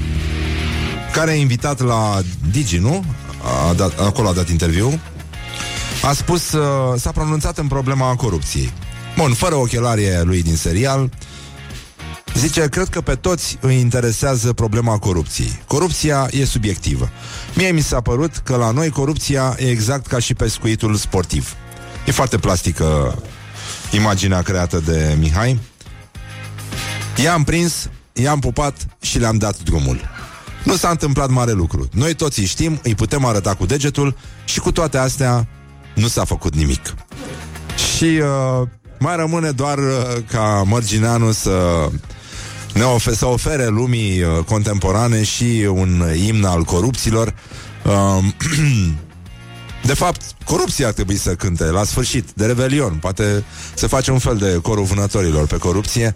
care 1.12 1.30
a 1.30 1.34
invitat 1.34 1.80
la 1.80 2.20
Digi, 2.50 2.78
nu? 2.78 3.04
A 3.68 3.72
dat, 3.72 4.00
acolo 4.00 4.28
a 4.28 4.32
dat 4.32 4.48
interviu. 4.48 5.00
A 6.02 6.12
spus, 6.12 6.52
uh, 6.52 6.64
s-a 7.00 7.10
pronunțat 7.10 7.58
în 7.58 7.66
problema 7.66 8.14
corupției. 8.14 8.72
Bun, 9.16 9.32
fără 9.32 9.54
ochelarii 9.54 10.06
aia 10.06 10.22
lui 10.22 10.42
din 10.42 10.56
serial, 10.56 11.10
Zice, 12.36 12.68
cred 12.68 12.88
că 12.88 13.00
pe 13.00 13.14
toți 13.14 13.58
îi 13.60 13.80
interesează 13.80 14.52
problema 14.52 14.98
corupției. 14.98 15.62
Corupția 15.66 16.28
e 16.30 16.44
subiectivă. 16.44 17.10
Mie 17.54 17.70
mi 17.70 17.80
s-a 17.80 18.00
părut 18.00 18.36
că 18.36 18.56
la 18.56 18.70
noi 18.70 18.90
corupția 18.90 19.56
e 19.58 19.70
exact 19.70 20.06
ca 20.06 20.18
și 20.18 20.34
pescuitul 20.34 20.94
sportiv. 20.94 21.54
E 22.06 22.12
foarte 22.12 22.38
plastică 22.38 23.18
imaginea 23.92 24.42
creată 24.42 24.78
de 24.78 25.16
Mihai. 25.18 25.60
I-am 27.22 27.44
prins, 27.44 27.88
i-am 28.12 28.38
pupat 28.38 28.86
și 29.00 29.18
le-am 29.18 29.36
dat 29.36 29.58
drumul. 29.58 30.00
Nu 30.64 30.76
s-a 30.76 30.88
întâmplat 30.88 31.28
mare 31.30 31.52
lucru. 31.52 31.88
Noi 31.92 32.14
toți 32.14 32.40
îi 32.40 32.46
știm, 32.46 32.80
îi 32.82 32.94
putem 32.94 33.24
arăta 33.24 33.54
cu 33.54 33.66
degetul 33.66 34.16
și 34.44 34.60
cu 34.60 34.72
toate 34.72 34.98
astea 34.98 35.46
nu 35.94 36.06
s-a 36.06 36.24
făcut 36.24 36.54
nimic. 36.54 36.94
Și 37.96 38.04
uh, 38.04 38.68
mai 38.98 39.16
rămâne 39.16 39.50
doar 39.50 39.78
uh, 39.78 40.16
ca 40.30 40.62
Mărgineanu 40.66 41.32
să 41.32 41.88
ne 42.76 42.84
ofe- 42.84 43.14
să 43.14 43.26
ofere 43.26 43.66
lumii 43.66 44.22
uh, 44.22 44.44
contemporane 44.44 45.22
și 45.22 45.68
un 45.72 46.04
imn 46.26 46.44
al 46.44 46.62
corupților. 46.62 47.34
Uh, 47.84 48.24
de 49.90 49.94
fapt, 49.94 50.20
corupția 50.44 50.86
ar 50.86 50.92
trebui 50.92 51.16
să 51.16 51.34
cânte 51.34 51.64
la 51.64 51.84
sfârșit, 51.84 52.30
de 52.34 52.46
revelion. 52.46 52.92
Poate 53.00 53.44
să 53.74 53.86
face 53.86 54.10
un 54.10 54.18
fel 54.18 54.36
de 54.36 54.58
corul 54.62 54.84
vânătorilor 54.84 55.46
pe 55.46 55.56
corupție. 55.56 56.14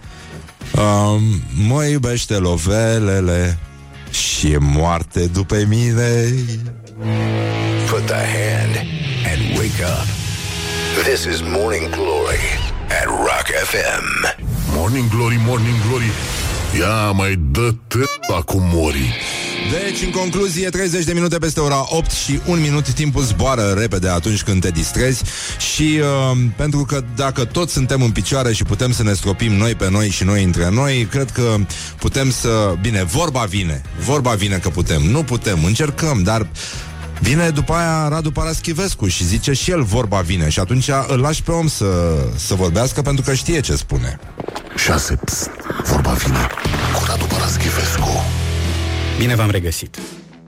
Uh, 0.75 1.21
mă 1.69 1.85
iubește 1.85 2.35
lovelele 2.35 3.59
și 4.11 4.51
e 4.51 4.59
moarte 4.59 5.27
după 5.27 5.65
mine. 5.69 6.35
Put 7.91 8.07
the 8.07 8.15
hand 8.15 8.77
and 9.33 9.59
wake 9.59 9.83
up. 9.83 10.07
This 11.05 11.25
is 11.25 11.41
Morning 11.41 11.89
Glory 11.91 12.45
at 13.01 13.07
Rock 13.07 13.47
FM. 13.71 14.39
Morning 14.75 15.09
Glory, 15.11 15.39
Morning 15.47 15.77
Glory. 15.89 16.11
Ia 16.79 17.11
mai 17.11 17.39
dă 17.51 17.75
la 18.29 18.41
cu 18.41 18.71
mori. 18.73 19.15
Deci, 19.71 20.03
în 20.03 20.11
concluzie, 20.11 20.69
30 20.69 21.05
de 21.05 21.13
minute 21.13 21.39
peste 21.39 21.61
ora 21.61 21.87
8 21.89 22.11
și 22.11 22.41
un 22.47 22.61
minut 22.61 22.93
timpul 22.93 23.23
zboară 23.23 23.75
repede 23.79 24.09
atunci 24.09 24.43
când 24.43 24.61
te 24.61 24.71
distrezi 24.71 25.23
și 25.59 26.01
uh, 26.01 26.39
pentru 26.57 26.85
că 26.85 27.05
dacă 27.17 27.45
toți 27.45 27.73
suntem 27.73 28.03
în 28.03 28.11
picioare 28.11 28.53
și 28.53 28.65
putem 28.65 28.93
să 28.93 29.03
ne 29.03 29.13
stropim 29.13 29.53
noi 29.53 29.75
pe 29.75 29.91
noi 29.91 30.09
și 30.09 30.25
noi 30.25 30.45
între 30.45 30.71
noi, 30.71 31.07
cred 31.11 31.31
că 31.31 31.55
putem 31.99 32.31
să... 32.31 32.75
Bine, 32.81 33.05
vorba 33.05 33.41
vine, 33.41 33.83
vorba 34.05 34.31
vine 34.31 34.57
că 34.57 34.69
putem, 34.69 35.03
nu 35.03 35.23
putem, 35.23 35.65
încercăm, 35.65 36.23
dar 36.23 36.47
Vine 37.21 37.51
după 37.51 37.73
aia 37.73 38.09
Radu 38.09 38.31
Paraschivescu 38.31 39.09
și 39.09 39.25
zice 39.25 39.53
și 39.53 39.71
el 39.71 39.83
vorba 39.83 40.21
vine 40.21 40.49
și 40.49 40.61
atunci 40.61 40.89
îl 41.07 41.19
lași 41.19 41.43
pe 41.43 41.51
om 41.51 41.69
să, 41.69 41.87
să 42.37 42.55
vorbească 42.55 43.03
pentru 43.03 43.25
că 43.25 43.35
știe 43.35 43.61
ce 43.61 43.77
spune. 43.77 44.19
6. 44.77 45.15
Psst, 45.25 45.51
vorba 45.85 46.11
vine 46.13 46.47
cu 46.95 47.05
Radu 47.07 47.25
Paraschivescu. 47.25 48.25
Bine 49.19 49.35
v-am 49.35 49.51
regăsit! 49.51 49.99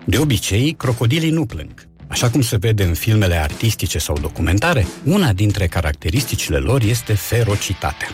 De 0.05 0.19
obicei, 0.19 0.75
crocodilii 0.79 1.31
nu 1.31 1.47
plâng. 1.47 1.89
Așa 2.07 2.31
cum 2.31 2.41
se 2.41 2.57
vede 2.57 2.83
în 2.83 2.95
filmele 2.95 3.35
artistice 3.35 3.99
sau 3.99 4.19
documentare, 4.19 4.87
una 5.05 5.33
dintre 5.33 5.67
caracteristicile 5.67 6.57
lor 6.57 6.83
este 6.83 7.15
ferocitatea. 7.15 8.09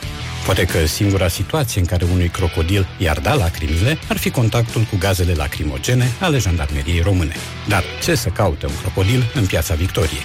Poate 0.49 0.65
că 0.65 0.87
singura 0.87 1.29
situație 1.29 1.81
în 1.81 1.87
care 1.87 2.05
unui 2.05 2.29
crocodil 2.29 2.87
i-ar 2.99 3.21
da 3.21 3.35
lacrimile 3.35 3.99
ar 4.09 4.17
fi 4.17 4.31
contactul 4.31 4.83
cu 4.83 4.97
gazele 4.99 5.33
lacrimogene 5.33 6.13
ale 6.21 6.39
jandarmeriei 6.39 7.01
române. 7.01 7.35
Dar 7.67 7.85
ce 8.03 8.15
să 8.15 8.29
caute 8.29 8.67
un 8.67 8.73
crocodil 8.81 9.31
în 9.35 9.47
piața 9.47 9.75
Victoriei? 9.75 10.23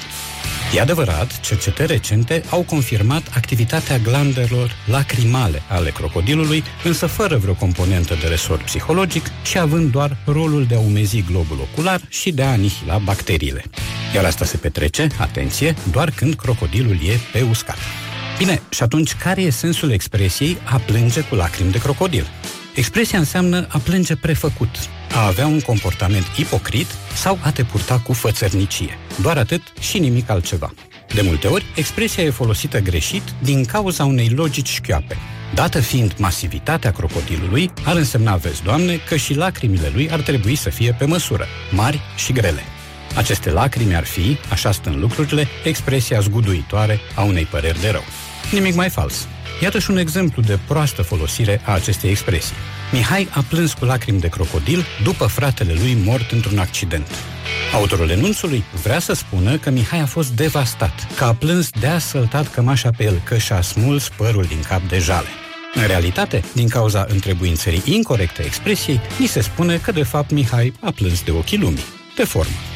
E 0.76 0.82
adevărat, 0.82 1.40
cercetări 1.40 1.92
recente 1.92 2.44
au 2.50 2.62
confirmat 2.62 3.24
activitatea 3.36 3.98
glandelor 3.98 4.76
lacrimale 4.86 5.62
ale 5.68 5.90
crocodilului, 5.90 6.64
însă 6.84 7.06
fără 7.06 7.38
vreo 7.38 7.54
componentă 7.54 8.18
de 8.22 8.28
resort 8.28 8.62
psihologic 8.62 9.26
și 9.44 9.58
având 9.58 9.92
doar 9.92 10.18
rolul 10.26 10.66
de 10.66 10.76
a 10.76 10.80
umezi 10.80 11.24
globul 11.32 11.58
ocular 11.62 12.02
și 12.10 12.32
de 12.32 12.44
a 12.44 12.52
anihila 12.52 12.98
bacteriile. 12.98 13.64
Iar 14.16 14.26
asta 14.26 14.46
se 14.46 14.58
petrece, 14.58 15.08
atenție, 15.18 15.76
doar 15.92 16.12
când 16.12 16.34
crocodilul 16.34 16.96
e 16.96 17.20
pe 17.32 17.42
uscat. 17.42 17.78
Bine, 18.38 18.62
și 18.70 18.84
atunci 18.84 19.14
care 19.14 19.42
e 19.42 19.50
sensul 19.50 19.92
expresiei 19.92 20.58
a 20.64 20.78
plânge 20.78 21.22
cu 21.22 21.36
lacrimi 21.36 21.72
de 21.72 21.78
crocodil? 21.80 22.28
Expresia 22.76 23.20
înseamnă 23.20 23.68
a 23.70 23.78
plânge 23.78 24.16
prefăcut, 24.16 24.70
a 25.16 25.26
avea 25.26 25.48
un 25.48 25.60
comportament 25.60 26.26
ipocrit 26.38 26.88
sau 27.14 27.40
a 27.44 27.52
te 27.52 27.64
purta 27.64 28.00
cu 28.00 28.14
fățărnicie. 28.14 28.98
Doar 29.22 29.38
atât 29.38 29.62
și 29.80 30.00
nimic 30.00 30.30
altceva. 30.30 30.74
De 31.14 31.22
multe 31.22 31.48
ori, 31.48 31.66
expresia 31.76 32.24
e 32.24 32.30
folosită 32.30 32.80
greșit 32.80 33.24
din 33.44 33.66
cauza 33.66 34.06
unei 34.06 34.30
logici 34.30 34.70
șchioape. 34.70 35.18
Dată 35.54 35.80
fiind 35.80 36.14
masivitatea 36.18 36.92
crocodilului, 36.92 37.72
ar 37.86 37.96
însemna, 37.96 38.36
vezi, 38.36 38.64
Doamne, 38.64 38.96
că 38.96 39.16
și 39.16 39.34
lacrimile 39.34 39.92
lui 39.94 40.12
ar 40.12 40.20
trebui 40.20 40.56
să 40.56 40.70
fie 40.70 40.96
pe 41.00 41.06
măsură, 41.06 41.46
mari 41.72 42.02
și 42.16 42.34
grele. 42.34 42.64
Aceste 43.16 43.52
lacrimi 43.52 43.96
ar 43.96 44.06
fi, 44.06 44.38
așa 44.50 44.72
stând 44.72 44.96
lucrurile, 44.96 45.48
expresia 45.64 46.20
zguduitoare 46.20 47.00
a 47.16 47.22
unei 47.22 47.46
păreri 47.46 47.82
de 47.82 47.90
rău. 47.90 48.04
Nimic 48.52 48.76
mai 48.76 48.90
fals. 48.90 49.28
Iată 49.62 49.80
și 49.80 49.92
un 49.92 49.98
exemplu 49.98 50.42
de 50.42 50.60
proastă 50.68 51.02
folosire 51.02 51.62
a 51.66 51.74
acestei 51.74 52.10
expresii. 52.10 52.56
Mihai 52.92 53.28
a 53.32 53.46
plâns 53.50 53.74
cu 53.74 53.86
lacrimi 53.86 54.20
de 54.20 54.28
crocodil 54.28 54.86
după 55.04 55.26
fratele 55.26 55.74
lui 55.74 55.98
mort 56.04 56.32
într-un 56.32 56.58
accident. 56.58 57.08
Autorul 57.74 58.10
enunțului 58.10 58.64
vrea 58.84 59.00
să 59.00 59.14
spună 59.14 59.58
că 59.58 59.70
Mihai 59.70 60.00
a 60.00 60.06
fost 60.06 60.32
devastat, 60.32 61.08
că 61.16 61.24
a 61.24 61.34
plâns 61.34 61.70
de 61.70 61.88
a 61.88 62.00
săltat 62.00 62.52
cămașa 62.52 62.90
pe 62.98 63.04
el, 63.04 63.22
că 63.24 63.38
și-a 63.38 63.62
smuls 63.62 64.10
părul 64.10 64.44
din 64.44 64.62
cap 64.68 64.82
de 64.82 64.98
jale. 64.98 65.28
În 65.74 65.88
realitate, 65.88 66.44
din 66.54 66.68
cauza 66.68 67.06
întrebuințării 67.10 67.82
incorrecte 67.86 68.42
a 68.42 68.46
expresiei, 68.46 69.02
ni 69.20 69.26
se 69.26 69.42
spune 69.42 69.78
că 69.78 69.92
de 69.92 70.04
fapt 70.04 70.32
Mihai 70.32 70.74
a 70.80 70.92
plâns 70.92 71.24
de 71.24 71.32
ochii 71.32 71.58
lumii, 71.58 71.86
de 72.16 72.24
formă. 72.24 72.73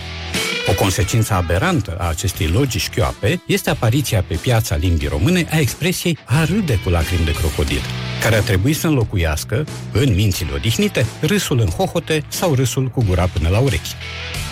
O 0.70 0.74
consecință 0.74 1.34
aberantă 1.34 1.96
a 2.00 2.08
acestei 2.08 2.48
logici 2.48 2.82
șchioape 2.82 3.42
este 3.46 3.70
apariția 3.70 4.24
pe 4.28 4.36
piața 4.36 4.76
limbii 4.76 5.08
române 5.08 5.48
a 5.52 5.60
expresiei 5.60 6.18
a 6.26 6.44
râde 6.44 6.80
cu 6.84 6.90
lacrimi 6.90 7.26
de 7.26 7.32
crocodil, 7.32 7.82
care 8.22 8.36
ar 8.36 8.42
trebui 8.42 8.74
să 8.74 8.88
înlocuiască, 8.88 9.66
în 9.92 10.14
mințile 10.14 10.52
odihnite, 10.54 11.06
râsul 11.22 11.60
în 11.60 11.68
hohote 11.68 12.24
sau 12.28 12.54
râsul 12.54 12.88
cu 12.88 13.04
gura 13.04 13.26
până 13.26 13.50
la 13.50 13.60
urechi. 13.60 13.96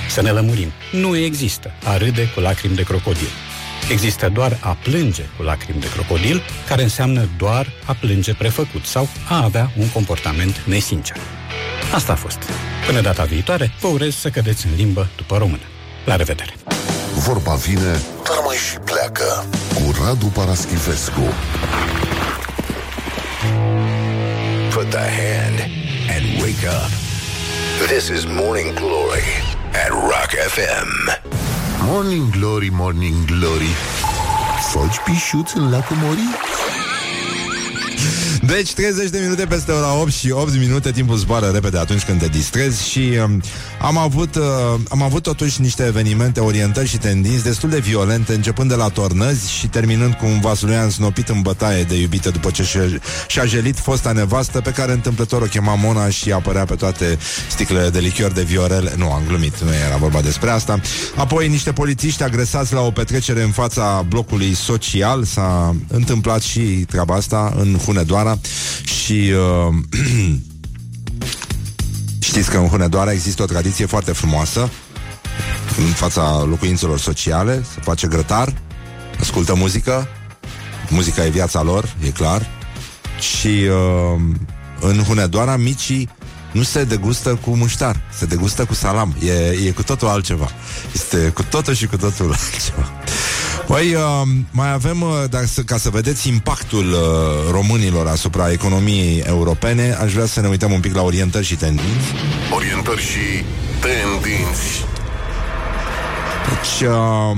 Să 0.10 0.22
ne 0.22 0.30
lămurim. 0.30 0.72
Nu 0.92 1.18
există 1.18 1.72
a 1.84 1.98
râde 1.98 2.30
cu 2.34 2.40
lacrimi 2.40 2.76
de 2.76 2.84
crocodil. 2.84 3.30
Există 3.92 4.30
doar 4.30 4.58
a 4.62 4.78
plânge 4.84 5.24
cu 5.38 5.44
lacrimi 5.44 5.80
de 5.80 5.90
crocodil, 5.90 6.42
care 6.68 6.84
înseamnă 6.84 7.30
doar 7.38 7.68
a 7.86 7.94
plânge 7.94 8.34
prefăcut 8.34 8.86
sau 8.86 9.08
a 9.28 9.44
avea 9.44 9.72
un 9.78 9.90
comportament 9.90 10.64
nesincer. 10.66 11.18
Asta 11.94 12.12
a 12.12 12.16
fost. 12.16 12.38
Până 12.86 13.02
data 13.02 13.24
viitoare, 13.24 13.72
vă 13.80 13.88
urez 13.88 14.16
să 14.16 14.30
cădeți 14.30 14.66
în 14.66 14.72
limbă 14.76 15.08
după 15.16 15.38
română. 15.38 15.64
La 16.06 16.16
revedere! 16.16 16.54
Vorba 17.16 17.54
vine, 17.54 18.02
dar 18.24 18.38
mai 18.46 18.56
și 18.56 18.78
pleacă. 18.78 19.46
Cu 19.74 20.04
Radu 20.04 20.26
Paraschivescu. 20.26 21.22
Put 24.74 24.90
the 24.90 25.08
hand 25.20 25.60
and 26.16 26.42
wake 26.42 26.66
up. 26.80 26.92
This 27.88 28.08
is 28.08 28.26
Morning 28.26 28.74
Glory 28.74 29.28
at 29.84 29.90
Rock 29.90 30.30
FM. 30.56 30.90
Morning 31.82 32.30
Glory, 32.30 32.70
Morning 32.72 33.26
Glory. 33.26 33.74
Foci 34.72 34.98
pișuț 35.06 35.54
în 35.54 35.70
lacul 35.70 35.96
Mori? 35.96 36.20
Deci 38.48 38.74
30 38.74 39.10
de 39.10 39.20
minute 39.20 39.46
peste 39.46 39.72
ora 39.72 40.02
8 40.02 40.12
și 40.12 40.32
8 40.32 40.58
minute 40.58 40.92
Timpul 40.92 41.18
zboară 41.18 41.50
repede 41.54 41.78
atunci 41.78 42.04
când 42.04 42.20
te 42.20 42.28
distrezi 42.28 42.90
Și 42.90 43.12
um, 43.24 43.42
am, 43.82 43.98
avut, 43.98 44.36
uh, 44.36 44.44
am 44.90 45.02
avut 45.02 45.24
totuși 45.24 45.62
niște 45.62 45.86
evenimente 45.86 46.40
Orientări 46.40 46.88
și 46.88 46.98
tendinți 46.98 47.44
destul 47.44 47.70
de 47.70 47.80
violente 47.80 48.34
Începând 48.34 48.70
de 48.70 48.76
la 48.76 48.88
tornăzi 48.88 49.52
și 49.52 49.68
terminând 49.68 50.14
cu 50.14 50.26
un 50.26 50.40
vasulian 50.40 50.90
snopit 50.90 51.30
în 51.30 51.42
bătaie 51.42 51.84
de 51.84 52.00
iubite 52.00 52.30
După 52.30 52.52
ce 52.52 52.64
și-a, 52.64 52.82
și-a 53.28 53.46
jelit 53.46 53.78
fosta 53.78 54.12
nevastă 54.12 54.62
Pe 54.62 54.72
care 54.72 54.92
întâmplător 54.92 55.42
o 55.42 55.46
chema 55.46 55.76
Mona 55.76 56.10
Și 56.10 56.32
apărea 56.32 56.66
pe 56.66 56.76
toate 56.76 57.18
sticlele 57.50 57.90
de 57.90 58.00
lichior 58.00 58.32
de 58.32 58.44
viorel. 58.44 58.94
Nu, 58.98 59.12
am 59.12 59.22
glumit, 59.28 59.60
nu 59.62 59.74
era 59.74 59.98
vorba 59.98 60.22
despre 60.22 60.50
asta. 60.50 60.80
Apoi 61.16 61.48
niște 61.48 61.72
polițiști 61.72 62.24
agresați 62.24 62.74
la 62.74 62.82
o 62.82 62.92
petrecere 62.92 63.44
În 63.44 63.52
fața 63.52 64.06
blocului 64.10 64.54
social. 64.54 65.24
S-a 65.24 65.76
întâmplat 65.88 66.42
și 66.42 66.60
treaba 66.60 67.16
asta 67.16 67.54
În 67.58 67.78
Hunedoara 67.86 68.35
și 68.84 69.32
uh, 69.68 69.74
știți 72.20 72.50
că 72.50 72.58
în 72.58 72.68
Hunedoara 72.68 73.12
există 73.12 73.44
o 73.44 73.46
tradiție 73.46 73.86
foarte 73.86 74.12
frumoasă 74.12 74.70
în 75.78 75.86
fața 75.86 76.44
locuințelor 76.50 77.00
sociale, 77.00 77.64
se 77.74 77.80
face 77.82 78.08
grătar, 78.08 78.54
ascultă 79.20 79.56
muzică, 79.56 80.08
muzica 80.90 81.26
e 81.26 81.30
viața 81.30 81.62
lor, 81.62 81.96
e 82.04 82.10
clar, 82.10 82.48
și 83.20 83.48
uh, 83.48 84.22
în 84.80 85.04
Hunedoara 85.04 85.56
micii 85.56 86.10
nu 86.56 86.64
se 86.64 86.84
degustă 86.84 87.36
cu 87.36 87.56
muștar, 87.56 88.02
se 88.18 88.26
degustă 88.26 88.66
cu 88.66 88.74
salam. 88.74 89.16
E, 89.26 89.68
e 89.68 89.72
cu 89.72 89.84
totul 89.84 90.08
altceva. 90.08 90.50
Este 90.94 91.18
cu 91.18 91.44
totul 91.44 91.74
și 91.74 91.86
cu 91.86 91.98
totul 91.98 92.26
altceva. 92.40 92.92
Păi, 93.68 93.94
uh, 93.94 94.02
mai 94.52 94.72
avem, 94.72 95.02
uh, 95.02 95.24
dar 95.30 95.46
să, 95.46 95.62
ca 95.62 95.78
să 95.78 95.90
vedeți 95.90 96.28
impactul 96.28 96.92
uh, 96.92 97.52
românilor 97.52 98.08
asupra 98.08 98.52
economiei 98.52 99.20
europene, 99.20 99.98
aș 100.02 100.14
vrea 100.14 100.26
să 100.26 100.42
ne 100.42 100.48
uităm 100.48 100.72
un 100.72 100.80
pic 100.80 100.96
la 100.96 101.02
orientări 101.02 101.46
și 101.46 101.56
tendinți. 101.56 102.14
Orientări 102.54 103.02
și 103.02 103.44
tendinți. 103.80 104.86
Deci, 106.50 106.88
uh, 106.88 107.38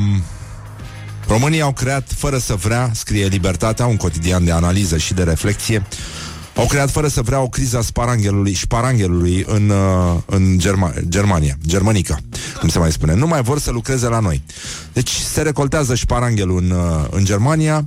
românii 1.28 1.62
au 1.62 1.72
creat, 1.72 2.08
fără 2.18 2.38
să 2.38 2.54
vrea, 2.54 2.90
scrie 2.94 3.26
Libertatea, 3.26 3.86
un 3.86 3.98
cotidian 3.98 4.46
de 4.46 4.52
analiză 4.52 4.98
și 4.98 5.14
de 5.14 5.24
reflexie, 5.24 5.84
au 6.58 6.66
creat 6.66 6.90
fără 6.92 7.08
să 7.08 7.22
vrea 7.22 7.42
o 7.42 7.48
criză 7.48 7.78
a 7.78 7.82
sparanghelului, 7.82 8.54
sparanghelului 8.54 9.44
în, 9.48 9.70
uh, 9.70 10.18
în 10.26 10.58
Germa- 10.60 11.08
Germania, 11.08 11.58
germanica, 11.68 12.18
cum 12.60 12.70
se 12.70 12.80
mai 12.80 12.92
spune. 12.92 13.14
Nu 13.14 13.28
mai 13.28 13.42
vor 13.42 13.60
să 13.60 13.72
lucreze 13.72 14.08
la 14.08 14.20
noi. 14.20 14.44
Deci 14.94 15.10
se 15.10 15.42
recoltează 15.42 15.96
sparanghelul 15.96 16.58
în, 16.58 16.70
uh, 16.70 17.06
în 17.10 17.26
Germania, 17.26 17.86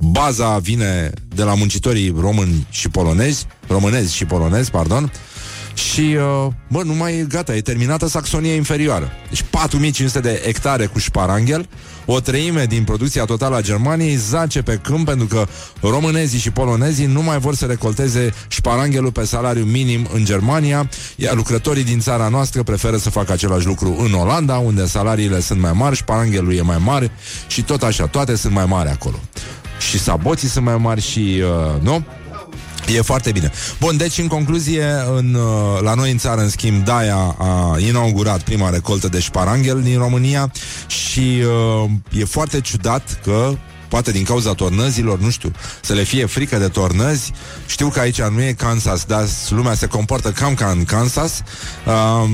baza 0.00 0.58
vine 0.58 1.10
de 1.34 1.42
la 1.42 1.54
muncitorii 1.54 2.14
români 2.20 2.66
și 2.70 2.88
polonezi, 2.88 3.46
românezi 3.66 4.14
și 4.14 4.24
polonezi, 4.24 4.70
pardon, 4.70 5.12
și, 5.74 6.00
uh, 6.00 6.52
bă, 6.68 6.82
nu 6.82 6.94
mai 6.94 7.18
e 7.18 7.26
gata, 7.28 7.56
e 7.56 7.60
terminată 7.60 8.06
Saxonia 8.06 8.54
inferioară. 8.54 9.10
Deci 9.28 9.42
4500 9.50 10.20
de 10.20 10.42
hectare 10.44 10.86
cu 10.86 10.98
șparanghel, 10.98 11.68
o 12.10 12.20
treime 12.20 12.64
din 12.64 12.84
producția 12.84 13.24
totală 13.24 13.56
a 13.56 13.60
Germaniei 13.60 14.14
zace 14.14 14.62
pe 14.62 14.80
câmp 14.82 15.06
pentru 15.06 15.26
că 15.26 15.46
românezii 15.80 16.38
și 16.38 16.50
polonezii 16.50 17.06
nu 17.06 17.22
mai 17.22 17.38
vor 17.38 17.54
să 17.54 17.64
recolteze 17.64 18.34
șparanghelul 18.48 19.12
pe 19.12 19.24
salariu 19.24 19.64
minim 19.64 20.08
în 20.12 20.24
Germania, 20.24 20.88
iar 21.16 21.34
lucrătorii 21.34 21.84
din 21.84 22.00
țara 22.00 22.28
noastră 22.28 22.62
preferă 22.62 22.96
să 22.96 23.10
facă 23.10 23.32
același 23.32 23.66
lucru 23.66 23.96
în 23.98 24.12
Olanda, 24.12 24.56
unde 24.56 24.86
salariile 24.86 25.40
sunt 25.40 25.60
mai 25.60 25.72
mari, 25.74 25.96
șparanghelul 25.96 26.54
e 26.54 26.62
mai 26.62 26.78
mare 26.84 27.10
și 27.46 27.62
tot 27.62 27.82
așa, 27.82 28.06
toate 28.06 28.36
sunt 28.36 28.52
mai 28.52 28.66
mari 28.66 28.88
acolo. 28.88 29.20
Și 29.90 29.98
saboții 29.98 30.48
sunt 30.48 30.64
mai 30.64 30.76
mari 30.76 31.00
și, 31.00 31.42
uh, 31.42 31.82
nu? 31.82 32.04
E 32.94 33.00
foarte 33.00 33.32
bine. 33.32 33.50
Bun, 33.80 33.96
deci 33.96 34.18
în 34.18 34.26
concluzie, 34.26 34.84
în, 35.16 35.34
uh, 35.34 35.80
la 35.80 35.94
noi 35.94 36.10
în 36.10 36.18
țară, 36.18 36.40
în 36.40 36.48
schimb, 36.48 36.84
Daia 36.84 37.36
a 37.38 37.76
inaugurat 37.78 38.42
prima 38.42 38.70
recoltă 38.70 39.08
de 39.08 39.20
șparanghel 39.20 39.82
din 39.82 39.98
România 39.98 40.52
și 40.86 41.42
uh, 41.84 41.90
e 42.20 42.24
foarte 42.24 42.60
ciudat 42.60 43.20
că 43.24 43.52
poate 43.88 44.12
din 44.12 44.24
cauza 44.24 44.52
tornăzilor, 44.52 45.18
nu 45.18 45.30
știu, 45.30 45.52
să 45.82 45.92
le 45.92 46.02
fie 46.02 46.26
frică 46.26 46.58
de 46.58 46.68
tornăzi. 46.68 47.32
Știu 47.66 47.88
că 47.88 48.00
aici 48.00 48.22
nu 48.22 48.42
e 48.42 48.52
Kansas, 48.52 49.04
dar 49.04 49.24
lumea 49.48 49.74
se 49.74 49.86
comportă 49.86 50.30
cam 50.30 50.54
ca 50.54 50.70
în 50.70 50.84
Kansas. 50.84 51.42
Uh, 51.86 52.30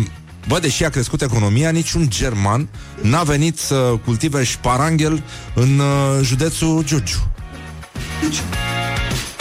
Bă, 0.49 0.59
deși 0.59 0.85
a 0.85 0.89
crescut 0.89 1.23
economia, 1.23 1.71
niciun 1.71 2.07
german 2.09 2.69
n-a 3.01 3.23
venit 3.23 3.59
să 3.59 3.95
cultive 4.05 4.45
șparanghel 4.45 5.23
în 5.55 5.79
uh, 5.79 6.21
județul 6.23 6.83
Giurgiu. 6.85 7.31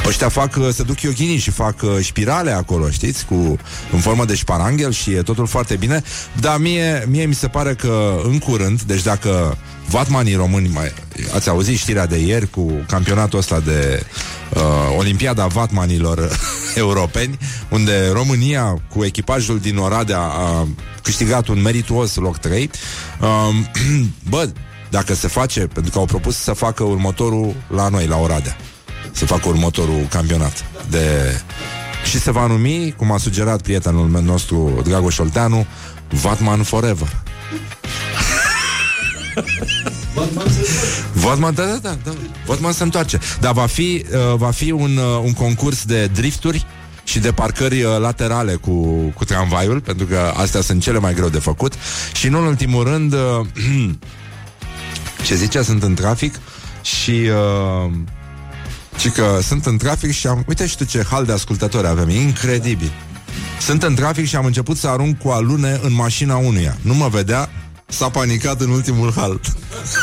Ăștia 0.07 0.29
fac, 0.29 0.55
uh, 0.55 0.69
se 0.73 0.83
duc 0.83 1.01
iochinii 1.01 1.37
și 1.37 1.51
fac 1.51 1.81
uh, 1.81 1.89
spirale 2.01 2.51
acolo, 2.51 2.89
știți, 2.89 3.25
cu, 3.25 3.57
în 3.91 3.99
formă 3.99 4.25
de 4.25 4.35
șparanghel 4.35 4.91
și 4.91 5.11
e 5.11 5.21
totul 5.21 5.47
foarte 5.47 5.75
bine. 5.75 6.03
Dar 6.39 6.57
mie, 6.57 7.05
mie 7.09 7.25
mi 7.25 7.33
se 7.33 7.47
pare 7.47 7.73
că 7.73 8.21
în 8.23 8.39
curând, 8.39 8.81
deci 8.81 9.01
dacă 9.01 9.57
vatmanii 9.87 10.35
români, 10.35 10.69
mai, 10.73 10.93
ați 11.33 11.49
auzit 11.49 11.77
știrea 11.77 12.05
de 12.05 12.17
ieri 12.17 12.49
cu 12.49 12.71
campionatul 12.87 13.39
ăsta 13.39 13.59
de 13.59 14.05
uh, 14.53 14.61
Olimpiada 14.97 15.45
vatmanilor 15.45 16.39
europeni, 16.75 17.37
unde 17.69 18.09
România, 18.11 18.81
cu 18.95 19.03
echipajul 19.03 19.59
din 19.59 19.77
Oradea, 19.77 20.19
a 20.19 20.67
câștigat 21.01 21.47
un 21.47 21.61
merituos 21.61 22.15
loc 22.15 22.37
3. 22.37 22.69
Uh, 23.21 23.27
bă, 24.29 24.49
dacă 24.89 25.13
se 25.13 25.27
face, 25.27 25.59
pentru 25.59 25.91
că 25.91 25.97
au 25.97 26.05
propus 26.05 26.37
să 26.37 26.53
facă 26.53 26.83
următorul 26.83 27.55
la 27.67 27.87
noi, 27.87 28.07
la 28.07 28.17
Oradea 28.17 28.57
să 29.13 29.25
facă 29.25 29.47
următorul 29.47 30.07
campionat 30.09 30.65
de... 30.89 31.35
Și 32.05 32.19
se 32.19 32.31
va 32.31 32.47
numi, 32.47 32.93
cum 32.97 33.11
a 33.11 33.17
sugerat 33.17 33.61
prietenul 33.61 34.07
meu 34.07 34.21
nostru, 34.21 34.81
Dragoș 34.83 35.13
Șolteanu, 35.13 35.65
Vatman 36.09 36.63
Forever. 36.63 37.07
Vatman, 41.13 41.53
da, 41.53 41.63
da, 41.63 41.77
da, 41.81 41.95
da. 42.03 42.11
Vatman 42.45 42.71
se 42.71 42.83
întoarce. 42.83 43.19
Dar 43.39 43.53
va 43.53 43.65
fi, 43.65 44.05
uh, 44.11 44.35
va 44.35 44.51
fi 44.51 44.71
un, 44.71 44.97
uh, 44.97 45.21
un 45.23 45.33
concurs 45.33 45.83
de 45.83 46.05
drifturi 46.07 46.65
și 47.03 47.19
de 47.19 47.31
parcări 47.31 47.83
uh, 47.83 47.97
laterale 47.99 48.53
cu, 48.53 48.71
cu 49.15 49.25
tramvaiul, 49.25 49.81
pentru 49.81 50.05
că 50.05 50.33
astea 50.35 50.61
sunt 50.61 50.81
cele 50.81 50.99
mai 50.99 51.13
greu 51.13 51.29
de 51.29 51.39
făcut. 51.39 51.73
Și 52.13 52.27
în 52.27 52.33
ultimul 52.33 52.83
rând, 52.83 53.13
uh, 53.13 53.19
ce 55.25 55.35
zicea, 55.35 55.61
sunt 55.61 55.83
în 55.83 55.93
trafic 55.93 56.39
și... 56.81 57.11
Uh, 57.85 57.91
și 58.97 59.09
că 59.09 59.39
sunt 59.41 59.65
în 59.65 59.77
trafic 59.77 60.11
și 60.11 60.27
am... 60.27 60.43
Uite 60.47 60.65
și 60.65 60.77
tu 60.77 60.83
ce 60.83 61.05
hal 61.09 61.25
de 61.25 61.31
ascultători 61.31 61.87
avem, 61.87 62.09
e 62.09 62.21
incredibil. 62.21 62.91
Sunt 63.59 63.83
în 63.83 63.95
trafic 63.95 64.25
și 64.25 64.35
am 64.35 64.45
început 64.45 64.77
să 64.77 64.87
arunc 64.87 65.17
cu 65.17 65.29
alune 65.29 65.79
în 65.83 65.93
mașina 65.93 66.35
unuia. 66.35 66.77
Nu 66.81 66.93
mă 66.93 67.07
vedea, 67.07 67.49
s-a 67.87 68.09
panicat 68.09 68.61
în 68.61 68.69
ultimul 68.69 69.13
hal. 69.15 69.39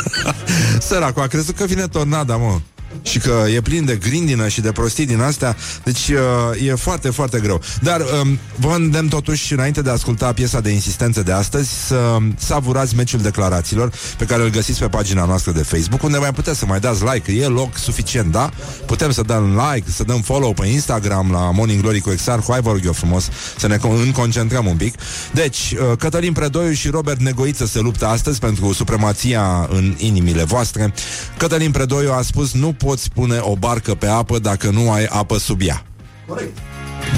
Săracul 0.89 1.23
a 1.23 1.27
crezut 1.27 1.57
că 1.57 1.65
vine 1.65 1.87
tornada, 1.87 2.37
mă 2.37 2.61
și 3.03 3.19
că 3.19 3.45
e 3.55 3.61
plin 3.61 3.85
de 3.85 3.97
grindină 3.97 4.49
și 4.49 4.61
de 4.61 4.73
prostii 4.73 5.07
din 5.07 5.21
astea, 5.21 5.57
deci 5.85 6.09
uh, 6.09 6.67
e 6.67 6.75
foarte, 6.75 7.11
foarte 7.11 7.41
greu. 7.41 7.61
Dar 7.83 8.01
um, 8.01 8.39
vă 8.57 8.75
îndemn 8.75 9.09
totuși, 9.09 9.53
înainte 9.53 9.83
de 9.83 9.89
a 9.89 9.93
asculta 9.93 10.33
piesa 10.33 10.61
de 10.61 10.71
insistență 10.71 11.23
de 11.23 11.33
astăzi, 11.33 11.87
să 11.87 12.17
savurați 12.37 12.97
meciul 12.97 13.21
declarațiilor 13.21 13.93
pe 14.19 14.25
care 14.25 14.43
îl 14.43 14.51
găsiți 14.51 14.79
pe 14.79 14.89
pagina 14.89 15.25
noastră 15.25 15.53
de 15.53 15.63
Facebook, 15.63 16.03
unde 16.03 16.19
mai 16.19 16.33
puteți 16.33 16.59
să 16.59 16.67
mai 16.67 16.81
dați 16.81 17.05
like, 17.05 17.33
e 17.33 17.47
loc 17.47 17.77
suficient, 17.77 18.33
da? 18.33 18.51
Putem 18.87 19.11
să 19.11 19.23
dăm 19.23 19.63
like, 19.73 19.91
să 19.91 20.05
dăm 20.05 20.21
follow 20.21 20.53
pe 20.53 20.67
Instagram 20.67 21.31
la 21.31 21.51
Morning 21.51 21.81
Glory 21.81 22.01
cu 22.01 22.11
Exarhu, 22.11 22.51
hai 22.51 22.61
vă 22.61 22.71
rog 22.71 22.81
eu 22.85 22.93
frumos 22.93 23.29
să 23.59 23.67
ne 23.67 23.79
concentrăm 24.13 24.67
un 24.67 24.77
pic. 24.77 24.95
Deci, 25.33 25.59
uh, 25.73 25.97
Cătălin 25.99 26.33
Predoiu 26.33 26.73
și 26.73 26.89
Robert 26.89 27.21
Negoiță 27.21 27.67
se 27.67 27.81
luptă 27.81 28.07
astăzi 28.07 28.39
pentru 28.39 28.73
supremația 28.73 29.69
în 29.71 29.95
inimile 29.99 30.45
voastre. 30.45 30.93
Cătălin 31.37 31.71
Predoiu 31.71 32.13
a 32.13 32.23
spus 32.23 32.53
nu 32.53 32.73
poți 32.91 33.11
pune 33.11 33.39
o 33.41 33.57
barcă 33.57 33.95
pe 33.95 34.07
apă 34.07 34.39
dacă 34.39 34.71
nu 34.71 34.91
ai 34.91 35.05
apă 35.05 35.39
sub 35.39 35.61
ea. 35.63 35.85
Corect. 36.27 36.59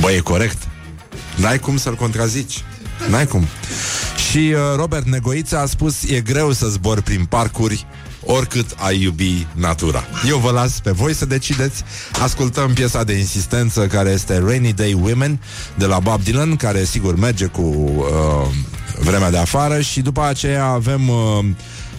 Bă, 0.01 0.11
e 0.11 0.19
corect. 0.19 0.69
N-ai 1.37 1.59
cum 1.59 1.77
să-l 1.77 1.95
contrazici. 1.95 2.65
N-ai 3.11 3.27
cum. 3.27 3.47
Și 4.31 4.39
uh, 4.39 4.59
Robert 4.77 5.07
Negoița 5.07 5.61
a 5.61 5.67
spus 5.67 6.03
E 6.03 6.21
greu 6.21 6.53
să 6.53 6.67
zbor 6.67 7.01
prin 7.01 7.25
parcuri 7.25 7.87
oricât 8.25 8.75
ai 8.77 9.03
iubi 9.03 9.47
natura. 9.53 10.05
Eu 10.29 10.39
vă 10.39 10.51
las 10.51 10.81
pe 10.81 10.91
voi 10.91 11.15
să 11.15 11.27
decideți. 11.27 11.83
Ascultăm 12.23 12.73
piesa 12.73 13.05
de 13.05 13.13
insistență 13.13 13.87
care 13.87 14.11
este 14.11 14.39
Rainy 14.39 14.73
Day 14.73 14.93
Women 15.03 15.41
de 15.75 15.87
la 15.87 15.99
Bob 15.99 16.23
Dylan, 16.23 16.57
care 16.57 16.85
sigur 16.85 17.17
merge 17.17 17.47
cu 17.47 17.61
uh, 17.61 18.05
vremea 18.99 19.31
de 19.31 19.39
afară 19.39 19.81
și 19.81 20.01
după 20.01 20.23
aceea 20.23 20.65
avem 20.65 21.09
uh, 21.09 21.45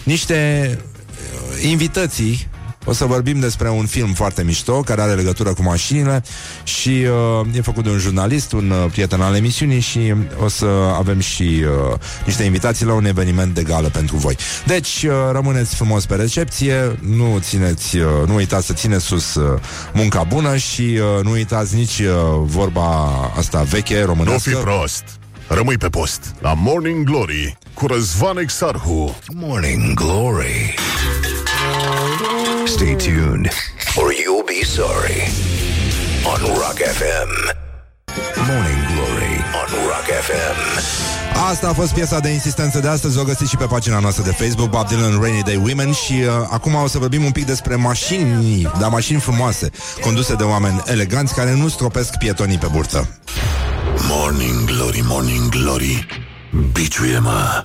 niște 0.04 0.70
uh, 0.80 1.64
invitații 1.70 2.52
o 2.86 2.94
să 2.94 3.06
vorbim 3.06 3.40
despre 3.40 3.70
un 3.70 3.86
film 3.86 4.14
foarte 4.14 4.44
mișto 4.44 4.80
care 4.82 5.02
are 5.02 5.14
legătură 5.14 5.54
cu 5.54 5.64
mașinile 5.64 6.24
și 6.64 7.06
uh, 7.42 7.56
e 7.56 7.62
făcut 7.62 7.84
de 7.84 7.90
un 7.90 7.98
jurnalist, 7.98 8.52
un 8.52 8.70
uh, 8.70 8.92
prieten 8.92 9.22
al 9.22 9.36
emisiunii 9.36 9.80
și 9.80 10.14
o 10.44 10.48
să 10.48 10.66
avem 10.98 11.20
și 11.20 11.64
uh, 11.92 11.98
niște 12.26 12.44
invitații 12.44 12.86
la 12.86 12.94
un 12.94 13.06
eveniment 13.06 13.54
de 13.54 13.64
gală 13.64 13.88
pentru 13.88 14.16
voi. 14.16 14.38
Deci, 14.66 15.04
uh, 15.04 15.12
rămâneți 15.32 15.76
frumos 15.76 16.06
pe 16.06 16.16
recepție, 16.16 17.00
nu 17.00 17.38
țineți, 17.40 17.98
uh, 17.98 18.06
nu 18.28 18.36
uitați 18.36 18.66
să 18.66 18.74
țineți 18.74 19.06
sus 19.06 19.36
uh, 19.36 19.60
munca 19.94 20.24
bună 20.24 20.58
și 20.58 20.82
uh, 21.18 21.24
nu 21.24 21.32
uitați 21.32 21.76
nici 21.76 22.00
uh, 22.00 22.08
vorba 22.42 23.10
asta 23.38 23.62
veche 23.62 24.00
Nu 24.00 24.06
românească. 24.06 24.50
fi 24.50 24.56
prost. 24.56 25.04
Rămâi 25.48 25.78
pe 25.78 25.88
post 25.88 26.36
la 26.40 26.54
Morning 26.54 27.06
Glory 27.06 27.58
cu 27.74 27.88
Răzvan 27.88 28.38
Exarhu. 28.38 29.16
Morning 29.34 29.94
Glory. 29.94 30.76
Stay 32.66 32.96
tuned, 32.96 33.50
or 33.98 34.14
you'll 34.14 34.46
be 34.46 34.64
sorry. 34.64 35.22
On 36.26 36.40
Rock 36.62 36.78
FM. 37.00 37.32
Morning 38.48 38.82
Glory 38.92 39.36
on 39.60 39.70
Rock 39.88 40.08
FM. 40.28 40.58
Asta 41.50 41.70
a 41.70 41.74
fost 41.74 41.94
piesa 41.94 42.20
de 42.20 42.30
insistență 42.30 42.80
de 42.80 42.88
astăzi, 42.88 43.20
o 43.20 43.24
găsiți 43.24 43.50
și 43.50 43.58
pe 43.58 43.66
pagina 43.66 44.00
noastră 44.00 44.24
de 44.24 44.32
Facebook, 44.32 44.70
Bob 44.70 44.88
Dylan 44.88 45.22
Rainy 45.22 45.42
Day 45.42 45.56
Women 45.56 45.92
și 45.92 46.14
uh, 46.14 46.28
acum 46.50 46.76
o 46.76 46.88
să 46.88 46.98
vorbim 46.98 47.24
un 47.24 47.32
pic 47.32 47.46
despre 47.46 47.76
mașini, 47.76 48.72
dar 48.80 48.90
mașini 48.90 49.20
frumoase, 49.20 49.70
conduse 50.02 50.36
de 50.36 50.44
oameni 50.44 50.82
eleganți 50.86 51.36
care 51.36 51.54
nu 51.54 51.68
stropesc 51.68 52.18
pietonii 52.18 52.58
pe 52.58 52.68
burtă. 52.72 53.08
Morning 54.10 54.66
Glory, 54.66 55.04
Morning 55.08 55.50
Glory. 55.50 56.06
Biciuie-mă 56.72 57.64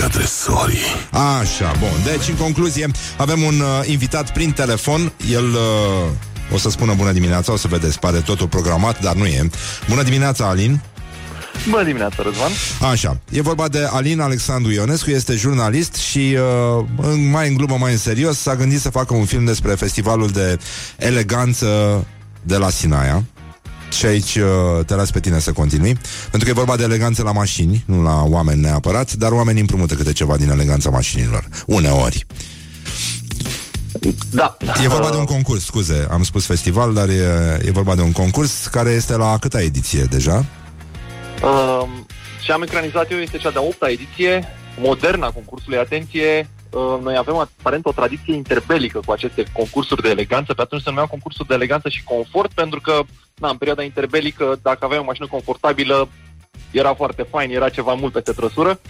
ca 0.00 0.08
tresorii. 0.08 0.78
Așa, 1.40 1.72
bun. 1.78 1.88
Deci, 2.04 2.28
în 2.28 2.34
concluzie, 2.34 2.90
avem 3.16 3.42
un 3.42 3.60
uh, 3.60 3.80
invitat 3.88 4.32
prin 4.32 4.50
telefon. 4.52 5.12
El 5.30 5.44
uh, 5.44 6.52
o 6.52 6.58
să 6.58 6.70
spună 6.70 6.94
bună 6.94 7.12
dimineața, 7.12 7.52
o 7.52 7.56
să 7.56 7.68
vedeți, 7.68 7.98
pare 7.98 8.18
totul 8.18 8.46
programat, 8.48 9.00
dar 9.02 9.14
nu 9.14 9.24
e. 9.26 9.48
Bună 9.88 10.02
dimineața, 10.02 10.46
Alin. 10.48 10.80
Bună 11.70 11.84
dimineața, 11.84 12.22
Răzvan. 12.22 12.50
Așa, 12.90 13.20
e 13.30 13.40
vorba 13.42 13.68
de 13.68 13.88
Alin 13.90 14.20
Alexandru 14.20 14.72
Ionescu, 14.72 15.10
este 15.10 15.34
jurnalist 15.34 15.94
și 15.94 16.36
uh, 16.78 16.84
în- 16.96 17.30
mai 17.30 17.48
în 17.48 17.54
glumă, 17.54 17.76
mai 17.78 17.92
în 17.92 17.98
serios, 17.98 18.38
s-a 18.38 18.54
gândit 18.56 18.80
să 18.80 18.90
facă 18.90 19.14
un 19.14 19.24
film 19.24 19.44
despre 19.44 19.74
festivalul 19.74 20.28
de 20.28 20.58
eleganță 20.98 21.66
de 22.42 22.56
la 22.56 22.70
Sinaia. 22.70 23.24
Și 23.90 24.06
aici 24.06 24.34
uh, 24.34 24.84
te 24.86 24.94
las 24.94 25.10
pe 25.10 25.20
tine 25.20 25.38
să 25.38 25.52
continui 25.52 25.98
Pentru 26.30 26.40
că 26.40 26.48
e 26.48 26.52
vorba 26.52 26.76
de 26.76 26.82
eleganță 26.82 27.22
la 27.22 27.32
mașini 27.32 27.82
Nu 27.86 28.02
la 28.02 28.22
oameni 28.22 28.60
neapărat 28.60 29.12
Dar 29.12 29.32
oamenii 29.32 29.60
împrumută 29.60 29.94
câte 29.94 30.12
ceva 30.12 30.36
din 30.36 30.50
eleganța 30.50 30.90
mașinilor 30.90 31.48
Uneori 31.66 32.26
Da. 34.30 34.56
E 34.82 34.88
vorba 34.88 35.10
de 35.10 35.16
un 35.16 35.24
concurs, 35.24 35.64
scuze 35.64 36.06
Am 36.10 36.22
spus 36.22 36.46
festival, 36.46 36.94
dar 36.94 37.08
e, 37.08 37.58
e 37.64 37.70
vorba 37.70 37.94
de 37.94 38.02
un 38.02 38.12
concurs 38.12 38.66
Care 38.66 38.90
este 38.90 39.16
la 39.16 39.38
câta 39.40 39.62
ediție 39.62 40.02
deja? 40.02 40.44
Uh, 41.42 41.88
ce 42.44 42.52
am 42.52 42.62
ecranizat 42.62 43.10
eu 43.10 43.18
este 43.18 43.36
cea 43.36 43.50
de-a 43.50 43.62
opta 43.62 43.90
ediție, 43.90 44.44
modernă 44.80 45.26
a 45.26 45.30
concursului. 45.30 45.78
Atenție, 45.78 46.38
uh, 46.40 46.57
noi 47.02 47.16
avem 47.16 47.36
aparent 47.36 47.86
o 47.86 47.92
tradiție 47.92 48.34
interbelică 48.34 49.00
cu 49.06 49.12
aceste 49.12 49.44
concursuri 49.52 50.02
de 50.02 50.08
eleganță. 50.08 50.54
Pe 50.54 50.62
atunci 50.62 50.82
se 50.82 50.88
numeau 50.88 51.06
concursuri 51.06 51.48
de 51.48 51.54
eleganță 51.54 51.88
și 51.88 52.04
confort, 52.04 52.52
pentru 52.52 52.80
că, 52.80 53.00
na, 53.34 53.48
în 53.48 53.56
perioada 53.56 53.82
interbelică, 53.82 54.58
dacă 54.62 54.84
aveai 54.84 55.00
o 55.00 55.04
mașină 55.04 55.26
confortabilă, 55.26 56.08
era 56.70 56.94
foarte 56.94 57.22
fain, 57.22 57.50
era 57.50 57.68
ceva 57.68 57.94
mult 57.94 58.12
peste 58.12 58.32
trăsură. 58.32 58.80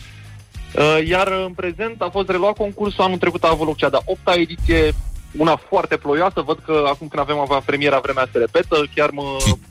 Uh, 0.75 1.07
Iar 1.07 1.29
în 1.29 1.53
prezent 1.53 2.03
a 2.03 2.09
fost 2.09 2.29
reluat 2.29 2.57
concursul, 2.57 3.05
anul 3.05 3.19
trecut 3.19 3.45
a 3.45 3.49
avut 3.51 3.67
loc 3.67 3.77
cea 3.77 3.89
de-a 3.89 4.03
opta 4.05 4.35
ediție, 4.35 4.93
una 5.37 5.61
foarte 5.69 5.97
ploioasă, 5.97 6.41
văd 6.47 6.59
că 6.65 6.85
acum 6.87 7.09
când 7.09 7.23
avem 7.23 7.39
avea 7.39 7.63
premiera 7.67 7.99
vremea 7.99 8.29
se 8.33 8.39
repetă, 8.39 8.89
chiar 8.95 9.11
mă, 9.11 9.23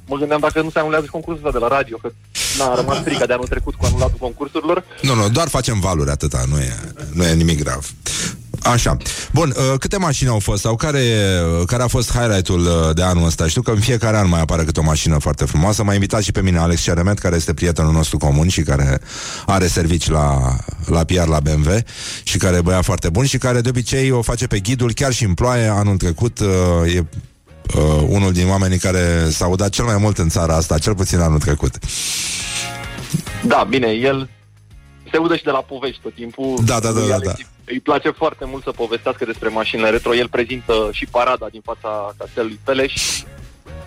mă 0.05 0.18
gândeam 0.18 0.39
dacă 0.39 0.62
nu 0.62 0.70
se 0.70 0.80
anulează 0.80 1.05
și 1.05 1.12
concursul 1.12 1.45
ăsta 1.45 1.60
de 1.60 1.66
la 1.66 1.76
radio, 1.76 1.97
că 1.97 2.12
n-a 2.58 2.76
rămas 2.76 2.97
frica 2.97 3.26
de 3.26 3.34
anul 3.34 3.47
trecut 3.47 3.76
cu 3.76 3.86
anulatul 3.86 4.18
concursurilor. 4.20 4.84
Nu, 5.01 5.14
nu, 5.14 5.30
doar 5.30 5.47
facem 5.47 5.80
valuri 5.80 6.10
atâta, 6.10 6.43
nu 6.49 6.60
e, 6.60 6.76
nu 7.14 7.24
e 7.24 7.34
nimic 7.34 7.64
grav. 7.64 7.86
Așa. 8.72 8.97
Bun, 9.32 9.53
uh, 9.57 9.80
câte 9.80 9.97
mașini 9.97 10.30
au 10.30 10.39
fost 10.39 10.61
sau 10.61 10.76
care, 10.76 10.99
uh, 10.99 11.65
care 11.65 11.84
a 11.84 11.88
fost 11.88 12.11
highlight-ul 12.11 12.59
uh, 12.59 12.95
de 12.95 13.01
anul 13.01 13.26
ăsta? 13.26 13.47
Știu 13.47 13.61
că 13.61 13.72
în 13.72 13.80
fiecare 13.80 14.18
an 14.18 14.30
mai 14.30 14.41
apare 14.41 14.63
câte 14.63 14.80
o 14.80 14.84
mașină 14.84 15.18
foarte 15.18 15.45
frumoasă. 15.45 15.84
M-a 15.84 15.93
invitat 15.93 16.22
și 16.22 16.32
pe 16.32 16.41
mine 16.41 16.59
Alex 16.59 16.82
Ceremet, 16.82 17.20
care 17.20 17.36
este 17.36 17.53
prietenul 17.53 17.91
nostru 17.91 18.18
comun 18.18 18.47
și 18.47 18.61
care 18.61 18.99
are 19.45 19.68
servici 19.68 20.09
la, 20.09 20.55
la 20.86 21.03
PR 21.03 21.28
la 21.28 21.39
BMW 21.39 21.72
și 22.24 22.38
care 22.38 22.55
e 22.55 22.61
băiat 22.61 22.84
foarte 22.84 23.09
bun 23.09 23.26
și 23.26 23.38
care 23.38 23.61
de 23.61 23.70
obicei 23.70 24.11
o 24.11 24.22
face 24.22 24.47
pe 24.47 24.59
ghidul 24.59 24.93
chiar 24.93 25.13
și 25.13 25.24
în 25.24 25.34
ploaie. 25.34 25.68
Anul 25.68 25.97
trecut 25.97 26.39
uh, 26.39 26.95
e 26.95 27.05
uh, 27.76 28.03
unul 28.07 28.32
din 28.32 28.47
oamenii 28.47 28.78
care 28.78 29.28
s-au 29.30 29.55
dat 29.55 29.70
cel 29.70 29.86
mai 29.86 29.97
mult 29.99 30.18
în 30.18 30.30
țara 30.30 30.55
asta, 30.55 30.78
cel 30.78 30.95
puțin 30.95 31.20
anul 31.20 31.39
trecut. 31.39 31.78
Da, 33.43 33.65
bine, 33.70 33.88
el 33.88 34.30
se 35.12 35.18
udă 35.18 35.36
și 35.36 35.43
de 35.43 35.51
la 35.51 35.62
povești 35.62 36.01
tot 36.01 36.14
timpul. 36.14 36.53
Da, 36.66 36.80
da, 36.80 36.91
da, 36.91 36.99
Lui 36.99 37.08
da, 37.08 37.14
Alex 37.14 37.28
da. 37.28 37.43
Îi 37.66 37.80
place 37.80 38.10
foarte 38.10 38.45
mult 38.45 38.64
să 38.64 38.72
povestească 38.72 39.26
despre 39.26 39.49
mașinile 39.49 39.89
retro. 39.89 40.16
El 40.16 40.28
prezintă 40.28 40.89
și 40.91 41.05
parada 41.05 41.47
din 41.51 41.62
fața 41.62 42.14
castelului 42.18 42.60
Peleș. 42.64 43.24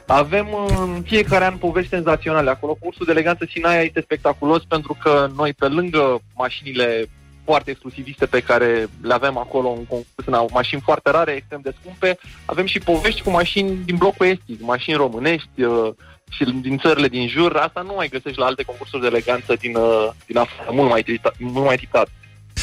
Avem 0.06 0.48
uh, 0.52 0.76
în 0.80 1.02
fiecare 1.02 1.44
an 1.44 1.56
povești 1.56 1.90
senzaționale. 1.90 2.50
Acolo 2.50 2.74
cursul 2.80 3.06
de 3.06 3.12
eleganță 3.12 3.46
Sinaia 3.50 3.80
este 3.82 4.00
spectaculos 4.00 4.64
pentru 4.64 4.96
că 5.02 5.30
noi, 5.36 5.52
pe 5.52 5.66
lângă 5.66 6.20
mașinile 6.36 7.08
foarte 7.44 7.70
exclusiviste 7.70 8.26
pe 8.26 8.40
care 8.40 8.88
le 9.02 9.14
avem 9.14 9.36
acolo 9.38 9.68
în 9.68 9.84
concurs, 9.84 10.26
în 10.26 10.46
mașini 10.52 10.80
foarte 10.80 11.10
rare, 11.10 11.32
extrem 11.32 11.60
de 11.62 11.74
scumpe, 11.80 12.18
avem 12.44 12.66
și 12.66 12.78
povești 12.78 13.22
cu 13.22 13.30
mașini 13.30 13.78
din 13.84 13.96
blocul 13.96 14.26
estic, 14.26 14.60
mașini 14.60 14.96
românești 14.96 15.62
uh, 15.62 15.90
și 16.30 16.44
din 16.62 16.78
țările 16.78 17.08
din 17.08 17.28
jur. 17.28 17.56
Asta 17.56 17.82
nu 17.82 17.92
mai 17.96 18.08
găsești 18.08 18.38
la 18.38 18.46
alte 18.46 18.62
concursuri 18.62 19.00
de 19.00 19.06
eleganță 19.06 19.54
din, 19.54 19.74
uh, 19.76 20.08
din 20.26 20.36
afară, 20.38 20.70
mult 20.72 20.90
mai, 20.90 21.02
tita- 21.02 21.36
mult 21.38 21.64
mai 21.64 21.76
titat. 21.76 22.08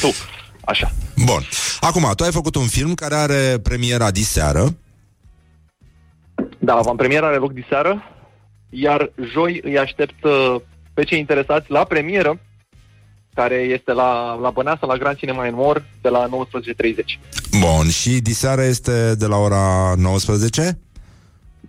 Tu, 0.00 0.08
așa. 0.64 0.90
Bun. 1.24 1.42
Acum, 1.80 2.12
tu 2.16 2.24
ai 2.24 2.32
făcut 2.32 2.54
un 2.54 2.66
film 2.66 2.94
care 2.94 3.14
are 3.14 3.58
premiera 3.62 4.10
diseară. 4.10 4.76
Da, 6.58 6.74
avantpremiera 6.74 7.26
are 7.26 7.36
loc 7.36 7.52
diseară, 7.52 8.02
iar 8.70 9.12
joi 9.32 9.60
îi 9.64 9.78
aștept 9.78 10.24
uh, 10.24 10.56
pe 10.94 11.04
cei 11.04 11.18
interesați 11.18 11.70
la 11.70 11.84
premieră, 11.84 12.40
care 13.34 13.54
este 13.54 13.92
la, 13.92 14.34
la 14.34 14.50
Băneasa, 14.50 14.86
la 14.86 14.96
Grand 14.96 15.16
Cinema 15.16 15.46
în 15.46 15.54
Mor, 15.54 15.84
de 16.02 16.08
la 16.08 16.28
19.30. 16.28 16.30
Bun, 17.60 17.90
și 17.90 18.20
diseară 18.20 18.62
este 18.62 19.14
de 19.14 19.26
la 19.26 19.36
ora 19.36 19.94
19? 19.96 20.78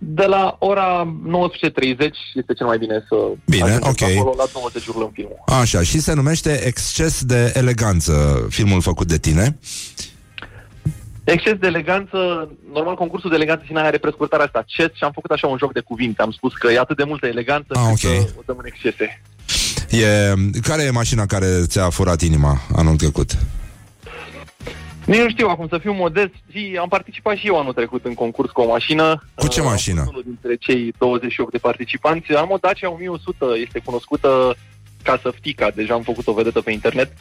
De 0.02 0.24
la 0.24 0.56
ora 0.58 1.16
19.30 1.26 2.10
este 2.34 2.52
cel 2.56 2.66
mai 2.66 2.78
bine 2.78 3.04
să 3.08 3.14
Bine, 3.46 3.62
ajungeți 3.62 4.04
ok. 4.04 4.10
acolo, 4.16 4.34
la 4.38 4.44
20 4.52 4.86
urlăm 4.86 5.10
filmul. 5.12 5.36
Așa, 5.46 5.82
și 5.82 5.98
se 6.00 6.12
numește 6.14 6.66
Exces 6.66 7.22
de 7.24 7.52
eleganță, 7.56 8.46
filmul 8.50 8.80
făcut 8.80 9.06
de 9.06 9.18
tine. 9.18 9.58
Exces 11.24 11.52
de 11.54 11.66
eleganță, 11.66 12.50
normal 12.72 12.94
concursul 12.94 13.30
de 13.30 13.36
eleganță 13.36 13.64
Sinaia 13.66 13.86
are 13.86 13.98
prescurtarea 13.98 14.44
asta, 14.44 14.64
CES, 14.66 14.86
și 14.94 15.04
am 15.04 15.12
făcut 15.14 15.30
așa 15.30 15.46
un 15.46 15.56
joc 15.58 15.72
de 15.72 15.80
cuvinte. 15.80 16.22
Am 16.22 16.30
spus 16.30 16.52
că 16.54 16.70
e 16.72 16.78
atât 16.78 16.96
de 16.96 17.04
multă 17.04 17.26
eleganță 17.26 17.72
Ah, 17.74 17.82
încât, 17.88 18.10
ok. 18.10 18.16
uh, 18.18 18.38
o 18.38 18.42
dăm 18.46 18.56
în 18.58 18.66
excese. 18.66 19.22
E, 19.90 20.34
care 20.62 20.82
e 20.82 20.90
mașina 20.90 21.26
care 21.26 21.46
ți-a 21.66 21.90
furat 21.90 22.20
inima 22.20 22.60
anul 22.76 22.96
trecut? 22.96 23.30
Nici 25.10 25.20
nu 25.20 25.28
știu, 25.28 25.48
acum 25.48 25.68
să 25.68 25.78
fiu 25.78 25.92
modest, 25.92 26.34
și 26.52 26.76
am 26.80 26.88
participat 26.88 27.36
și 27.36 27.46
eu 27.46 27.58
anul 27.58 27.72
trecut 27.72 28.04
în 28.04 28.14
concurs 28.14 28.50
cu 28.50 28.60
o 28.60 28.66
mașină. 28.66 29.24
Cu 29.34 29.48
ce 29.48 29.60
Uh, 29.60 29.66
am 29.66 29.72
mașină? 29.72 30.00
fost 30.00 30.10
Unul 30.10 30.22
dintre 30.26 30.56
cei 30.56 30.94
28 30.98 31.52
de 31.52 31.58
participanți. 31.58 32.32
Am 32.32 32.50
o 32.50 32.56
Dacia 32.56 32.90
1100, 32.90 33.44
este 33.64 33.80
cunoscută 33.84 34.56
ca 35.02 35.18
Săftica, 35.22 35.70
deja 35.74 35.94
am 35.94 36.02
făcut 36.02 36.26
o 36.26 36.32
vedetă 36.32 36.60
pe 36.60 36.72
internet. 36.72 37.12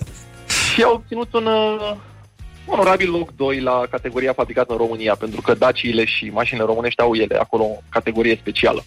și 0.74 0.82
a 0.82 0.90
obținut 0.90 1.32
un 1.32 1.46
uh, 1.46 1.96
onorabil 2.66 3.10
loc 3.10 3.34
2 3.36 3.60
la 3.60 3.82
categoria 3.90 4.32
fabricată 4.32 4.72
în 4.72 4.78
România, 4.78 5.14
pentru 5.14 5.40
că 5.40 5.54
Daciile 5.54 6.04
și 6.04 6.30
mașinile 6.32 6.64
românești 6.66 7.00
au 7.00 7.14
ele 7.14 7.36
acolo 7.36 7.64
o 7.64 7.82
categorie 7.88 8.38
specială. 8.40 8.84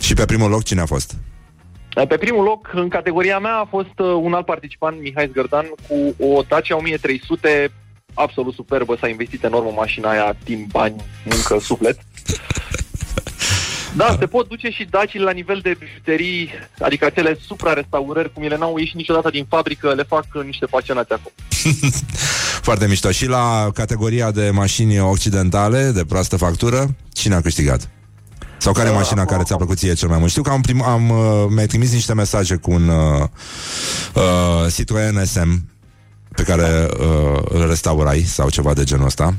Și 0.00 0.14
pe 0.14 0.24
primul 0.24 0.50
loc 0.50 0.62
cine 0.62 0.80
a 0.80 0.86
fost? 0.86 1.14
Pe 1.94 2.16
primul 2.16 2.44
loc, 2.44 2.70
în 2.74 2.88
categoria 2.88 3.38
mea, 3.38 3.56
a 3.56 3.66
fost 3.70 3.98
uh, 3.98 4.06
un 4.06 4.32
alt 4.32 4.44
participant, 4.44 5.00
Mihai 5.00 5.28
Zgărdan, 5.28 5.66
cu 5.88 6.24
o 6.24 6.42
Dacia 6.48 6.76
1300 6.76 7.72
absolut 8.14 8.54
superbă. 8.54 8.96
S-a 9.00 9.08
investit 9.08 9.44
enorm 9.44 9.66
în 9.66 9.74
mașina 9.76 10.10
aia, 10.10 10.36
timp, 10.44 10.70
bani, 10.70 10.94
muncă, 11.24 11.58
suflet. 11.58 11.98
Da, 13.96 14.16
se 14.18 14.26
pot 14.26 14.48
duce 14.48 14.68
și 14.70 14.86
dacile 14.90 15.24
la 15.24 15.30
nivel 15.30 15.58
de 15.62 15.76
bijuterii, 15.78 16.50
adică 16.78 17.04
acele 17.04 17.38
supra-restaurări, 17.46 18.32
cum 18.32 18.42
ele 18.42 18.56
n-au 18.56 18.78
ieșit 18.78 18.94
niciodată 18.94 19.30
din 19.30 19.46
fabrică, 19.48 19.94
le 19.94 20.02
fac 20.02 20.24
uh, 20.34 20.44
niște 20.44 20.66
pasionați 20.66 21.12
acum. 21.12 21.32
Foarte 22.68 22.86
mișto. 22.86 23.10
Și 23.10 23.26
la 23.26 23.70
categoria 23.74 24.30
de 24.30 24.50
mașini 24.50 25.00
occidentale, 25.00 25.90
de 25.90 26.04
proastă 26.04 26.36
factură, 26.36 26.86
cine 27.12 27.34
a 27.34 27.40
câștigat? 27.40 27.90
Sau 28.60 28.72
care 28.72 28.88
e 28.88 28.90
Uh, 28.90 28.96
mașina 28.96 29.24
care 29.24 29.42
ți-a 29.42 29.56
plăcut 29.56 29.78
ție 29.78 29.92
cel 29.92 30.08
mai 30.08 30.18
mult? 30.18 30.30
Știu 30.30 30.42
că 30.42 30.50
am, 30.50 30.60
prim, 30.60 30.82
am 30.82 31.10
uh, 31.10 31.46
mi-ai 31.48 31.66
trimis 31.66 31.92
niște 31.92 32.14
mesaje 32.14 32.56
cu 32.56 32.70
un 32.70 32.88
uh, 32.88 33.26
uh, 34.14 34.72
Citroen 34.72 35.24
SM 35.24 35.68
pe 36.34 36.42
care 36.42 36.88
uh, 37.00 37.42
îl 37.44 37.68
restaurai 37.68 38.20
sau 38.20 38.50
ceva 38.50 38.72
de 38.74 38.84
genul 38.84 39.06
ăsta. 39.06 39.34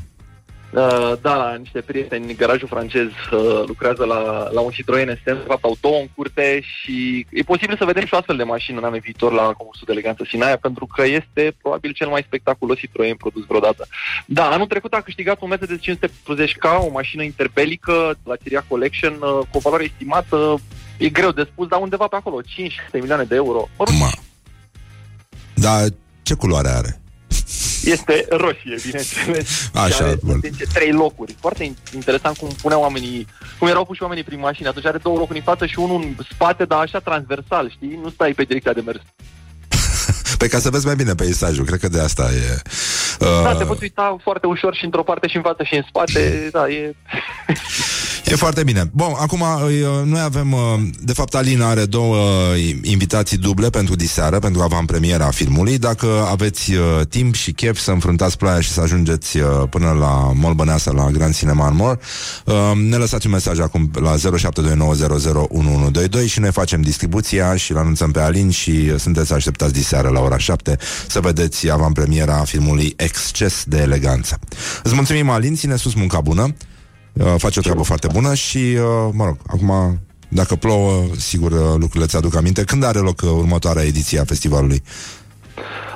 Uh, 0.72 1.12
da, 1.20 1.54
niște 1.58 1.80
prieteni, 1.80 2.34
garajul 2.34 2.68
francez 2.68 3.06
uh, 3.06 3.62
lucrează 3.66 4.04
la, 4.04 4.48
la 4.52 4.60
un 4.60 4.70
Citroen 4.70 5.20
SM, 5.24 5.36
de 5.36 5.44
fapt 5.46 5.64
au 5.64 5.76
două 5.80 5.98
în 6.00 6.08
curte 6.14 6.60
și 6.60 7.26
e 7.30 7.42
posibil 7.42 7.76
să 7.76 7.84
vedem 7.84 8.04
și 8.04 8.14
o 8.14 8.16
astfel 8.16 8.36
de 8.36 8.42
mașină 8.42 8.78
în 8.78 8.84
anul 8.84 8.98
viitor 9.02 9.32
la 9.32 9.42
concursul 9.42 9.86
de 9.86 9.92
eleganță 9.92 10.24
Sinaia, 10.28 10.56
pentru 10.56 10.86
că 10.86 11.06
este 11.06 11.54
probabil 11.62 11.92
cel 11.92 12.08
mai 12.08 12.24
spectaculos 12.26 12.78
Citroen 12.78 13.16
produs 13.16 13.44
vreodată. 13.44 13.86
Da, 14.26 14.50
anul 14.50 14.66
trecut 14.66 14.92
a 14.92 15.00
câștigat 15.00 15.40
un 15.40 15.48
Mercedes 15.48 15.78
540K, 15.78 16.86
o 16.86 16.90
mașină 16.90 17.22
interbelică 17.22 18.14
la 18.24 18.34
Tiria 18.34 18.64
Collection, 18.68 19.12
uh, 19.12 19.38
cu 19.50 19.56
o 19.56 19.60
valoare 19.60 19.84
estimată, 19.84 20.60
e 20.98 21.08
greu 21.08 21.30
de 21.30 21.48
spus, 21.52 21.66
dar 21.68 21.80
undeva 21.80 22.06
pe 22.06 22.16
acolo, 22.16 22.40
500 22.40 22.98
milioane 22.98 23.24
de 23.24 23.34
euro. 23.34 23.68
Mă 23.78 23.84
rog, 23.84 23.98
Ma. 24.00 24.10
Dar 25.54 25.88
ce 26.22 26.34
culoare 26.34 26.68
are? 26.68 27.01
Este 27.84 28.26
roșie, 28.30 28.76
bineînțeles. 28.84 29.70
Așa, 29.74 29.94
Și 29.94 30.02
are, 30.02 30.16
bun. 30.22 30.34
atenție, 30.36 30.66
trei 30.72 30.92
locuri. 30.92 31.36
Foarte 31.40 31.64
in- 31.72 31.94
interesant 31.94 32.36
cum 32.36 32.48
puneau 32.62 32.80
oamenii, 32.80 33.26
cum 33.58 33.68
erau 33.68 33.84
puși 33.84 34.02
oamenii 34.02 34.24
prin 34.24 34.38
mașini. 34.38 34.68
Atunci 34.68 34.86
are 34.86 34.98
două 34.98 35.18
locuri 35.18 35.38
în 35.38 35.44
față 35.44 35.66
și 35.66 35.78
unul 35.78 36.02
în 36.02 36.14
spate, 36.30 36.64
dar 36.64 36.78
așa 36.78 36.98
transversal, 36.98 37.70
știi? 37.70 37.98
Nu 38.02 38.10
stai 38.10 38.32
pe 38.32 38.42
direcția 38.42 38.72
de 38.72 38.80
mers. 38.80 39.00
Pe 40.38 40.48
ca 40.48 40.58
să 40.58 40.70
vezi 40.70 40.86
mai 40.86 40.94
bine 40.94 41.14
peisajul, 41.14 41.64
cred 41.64 41.80
că 41.80 41.88
de 41.88 42.00
asta 42.00 42.30
e. 42.32 42.60
Da, 43.18 43.50
Uh, 43.50 43.56
te 43.58 43.64
poți 43.64 43.82
uita 43.82 44.16
foarte 44.22 44.46
ușor 44.46 44.74
și 44.74 44.84
într-o 44.84 45.02
parte 45.02 45.26
și 45.28 45.36
în 45.36 45.42
față 45.42 45.62
și 45.62 45.74
în 45.74 45.82
spate. 45.88 46.20
Da, 46.52 46.68
e... 46.68 46.94
E 48.32 48.36
foarte 48.36 48.62
bine. 48.62 48.90
Bun, 48.92 49.12
acum 49.18 49.40
uh, 49.40 49.48
noi 50.04 50.20
avem, 50.20 50.52
uh, 50.52 50.60
de 51.00 51.12
fapt 51.12 51.34
Alina 51.34 51.68
are 51.68 51.84
două 51.84 52.16
uh, 52.16 52.74
invitații 52.82 53.36
duble 53.36 53.70
pentru 53.70 53.96
diseară, 53.96 54.38
pentru 54.38 54.60
avantpremiera 54.60 55.30
filmului. 55.30 55.78
Dacă 55.78 56.06
aveți 56.30 56.72
uh, 56.72 56.80
timp 57.08 57.34
și 57.34 57.52
chef 57.52 57.78
să 57.78 57.90
înfruntați 57.90 58.36
ploaia 58.36 58.60
și 58.60 58.70
să 58.70 58.80
ajungeți 58.80 59.38
uh, 59.38 59.62
până 59.70 59.90
la 59.90 60.32
Mall 60.34 60.54
Băneasa, 60.54 60.90
la 60.90 61.10
Grand 61.10 61.34
Cinema 61.34 61.68
în 61.68 61.76
More, 61.76 61.98
uh, 62.44 62.54
ne 62.88 62.96
lăsați 62.96 63.26
un 63.26 63.32
mesaj 63.32 63.58
acum 63.58 63.90
la 63.94 64.14
0729001122 64.14 64.18
și 66.26 66.40
noi 66.40 66.52
facem 66.52 66.80
distribuția 66.80 67.56
și 67.56 67.72
îl 67.72 67.78
anunțăm 67.78 68.10
pe 68.10 68.20
Alin 68.20 68.50
și 68.50 68.70
uh, 68.70 68.94
sunteți 68.98 69.32
așteptați 69.32 69.72
diseară 69.72 70.08
la 70.08 70.20
ora 70.20 70.38
7 70.38 70.76
să 71.08 71.20
vedeți 71.20 71.70
avantpremiera 71.70 72.44
filmului 72.44 72.94
Exces 72.96 73.64
de 73.66 73.78
eleganță. 73.78 74.38
Îți 74.82 74.94
mulțumim, 74.94 75.28
Alin, 75.28 75.54
ține 75.54 75.76
sus 75.76 75.94
munca 75.94 76.20
bună. 76.20 76.54
Uh, 77.12 77.34
face 77.38 77.58
o 77.58 77.62
treabă 77.62 77.82
foarte 77.82 78.06
bună 78.12 78.34
și, 78.34 78.56
uh, 78.58 79.08
mă 79.12 79.24
rog, 79.24 79.36
acum, 79.46 80.00
dacă 80.28 80.54
plouă, 80.56 81.04
sigur, 81.16 81.52
uh, 81.52 81.58
lucrurile 81.58 82.06
ți-aduc 82.06 82.36
aminte. 82.36 82.64
Când 82.64 82.84
are 82.84 82.98
loc 82.98 83.20
uh, 83.20 83.30
următoarea 83.30 83.82
ediție 83.84 84.18
a 84.20 84.24
festivalului? 84.24 84.82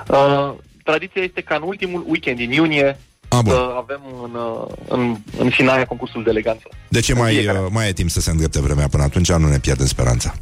Uh, 0.08 0.54
tradiția 0.84 1.22
este 1.22 1.40
ca 1.40 1.54
în 1.54 1.62
ultimul 1.64 2.04
weekend 2.08 2.36
din 2.36 2.52
iunie 2.52 2.98
A, 3.28 3.40
bun. 3.42 3.52
să 3.52 3.68
avem 3.76 4.00
în, 4.24 4.30
uh, 4.34 4.74
în, 4.88 5.16
în 5.38 5.50
Sinaia 5.50 5.84
concursul 5.84 6.22
de 6.22 6.30
eleganță. 6.30 6.68
Deci 6.88 7.08
e 7.08 7.12
în 7.12 7.18
mai, 7.18 7.34
fiecare. 7.34 7.58
uh, 7.58 7.66
mai 7.70 7.88
e 7.88 7.92
timp 7.92 8.10
să 8.10 8.20
se 8.20 8.30
îndrepte 8.30 8.60
vremea 8.60 8.88
până 8.88 9.02
atunci, 9.02 9.32
nu 9.32 9.48
ne 9.48 9.58
pierdem 9.58 9.86
speranța. 9.86 10.34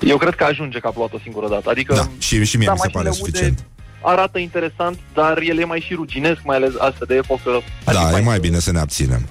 Eu 0.00 0.16
cred 0.16 0.34
că 0.34 0.44
ajunge 0.44 0.78
că 0.78 0.86
a 0.86 0.90
plouat 0.90 1.12
o 1.12 1.18
singură 1.22 1.48
dată. 1.48 1.70
Adică, 1.70 1.94
Da, 1.94 2.08
și, 2.18 2.44
și 2.44 2.56
mie 2.56 2.66
da, 2.66 2.72
mi 2.72 2.78
se 2.78 2.84
mașinile 2.86 2.92
pare 2.92 3.08
ude 3.08 3.16
suficient. 3.18 3.64
Arată 4.02 4.38
interesant, 4.38 4.98
dar 5.14 5.38
el 5.38 5.58
e 5.58 5.64
mai 5.64 5.80
și 5.86 5.94
ruginesc, 5.94 6.40
mai 6.44 6.56
ales 6.56 6.70
astfel 6.78 7.06
de 7.06 7.14
epocă. 7.14 7.50
Adică 7.84 8.08
Da, 8.10 8.18
e 8.18 8.22
mai 8.22 8.38
bine 8.38 8.58
să 8.58 8.72
ne 8.72 8.78
abținem. 8.78 9.28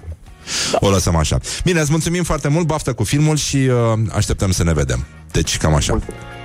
O 0.73 0.89
lăsăm 0.89 1.15
așa. 1.15 1.39
Bine, 1.63 1.79
îți 1.79 1.91
mulțumim 1.91 2.23
foarte 2.23 2.47
mult, 2.47 2.65
baftă 2.65 2.93
cu 2.93 3.03
filmul 3.03 3.37
și 3.37 3.57
uh, 3.57 3.99
așteptăm 4.11 4.51
să 4.51 4.63
ne 4.63 4.73
vedem. 4.73 5.05
Deci, 5.31 5.57
cam 5.57 5.73
așa. 5.73 5.99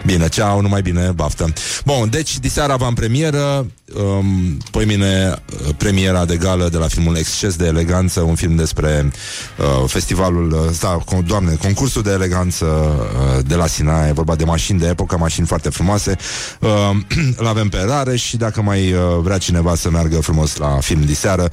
Bine, 0.07 0.29
ceau, 0.29 0.61
numai 0.61 0.83
bine, 0.83 1.13
baftă. 1.15 1.53
Bun, 1.85 2.09
deci, 2.11 2.39
diseară 2.39 2.77
am 2.81 2.95
premieră, 2.95 3.67
um, 3.95 4.57
poi 4.71 4.85
mine 4.85 5.35
uh, 5.67 5.75
premiera 5.77 6.25
de 6.25 6.37
gală 6.37 6.69
de 6.69 6.77
la 6.77 6.89
filmul 6.89 7.17
Exces 7.17 7.57
de 7.57 7.67
eleganță, 7.67 8.21
un 8.21 8.35
film 8.35 8.57
despre 8.57 9.11
uh, 9.59 9.85
festivalul, 9.87 10.53
uh, 10.53 10.59
da, 10.81 10.89
con, 10.89 11.25
doamne, 11.27 11.55
concursul 11.55 12.03
de 12.03 12.11
eleganță 12.11 12.65
uh, 12.65 13.45
de 13.47 13.55
la 13.55 13.67
Sinaia, 13.67 14.09
e 14.09 14.13
vorba 14.13 14.35
de 14.35 14.45
mașini 14.45 14.79
de 14.79 14.87
epocă, 14.87 15.17
mașini 15.17 15.47
foarte 15.47 15.69
frumoase. 15.69 16.17
Uh, 16.61 16.91
îl 17.37 17.47
avem 17.47 17.69
pe 17.69 17.85
rare 17.87 18.17
și 18.17 18.37
dacă 18.37 18.63
mai 18.63 18.93
uh, 18.93 19.01
vrea 19.23 19.39
cineva 19.39 19.75
să 19.75 19.91
meargă 19.91 20.21
frumos 20.21 20.57
la 20.57 20.79
film 20.81 21.05
diseară, 21.05 21.49
0729001122, 21.49 21.53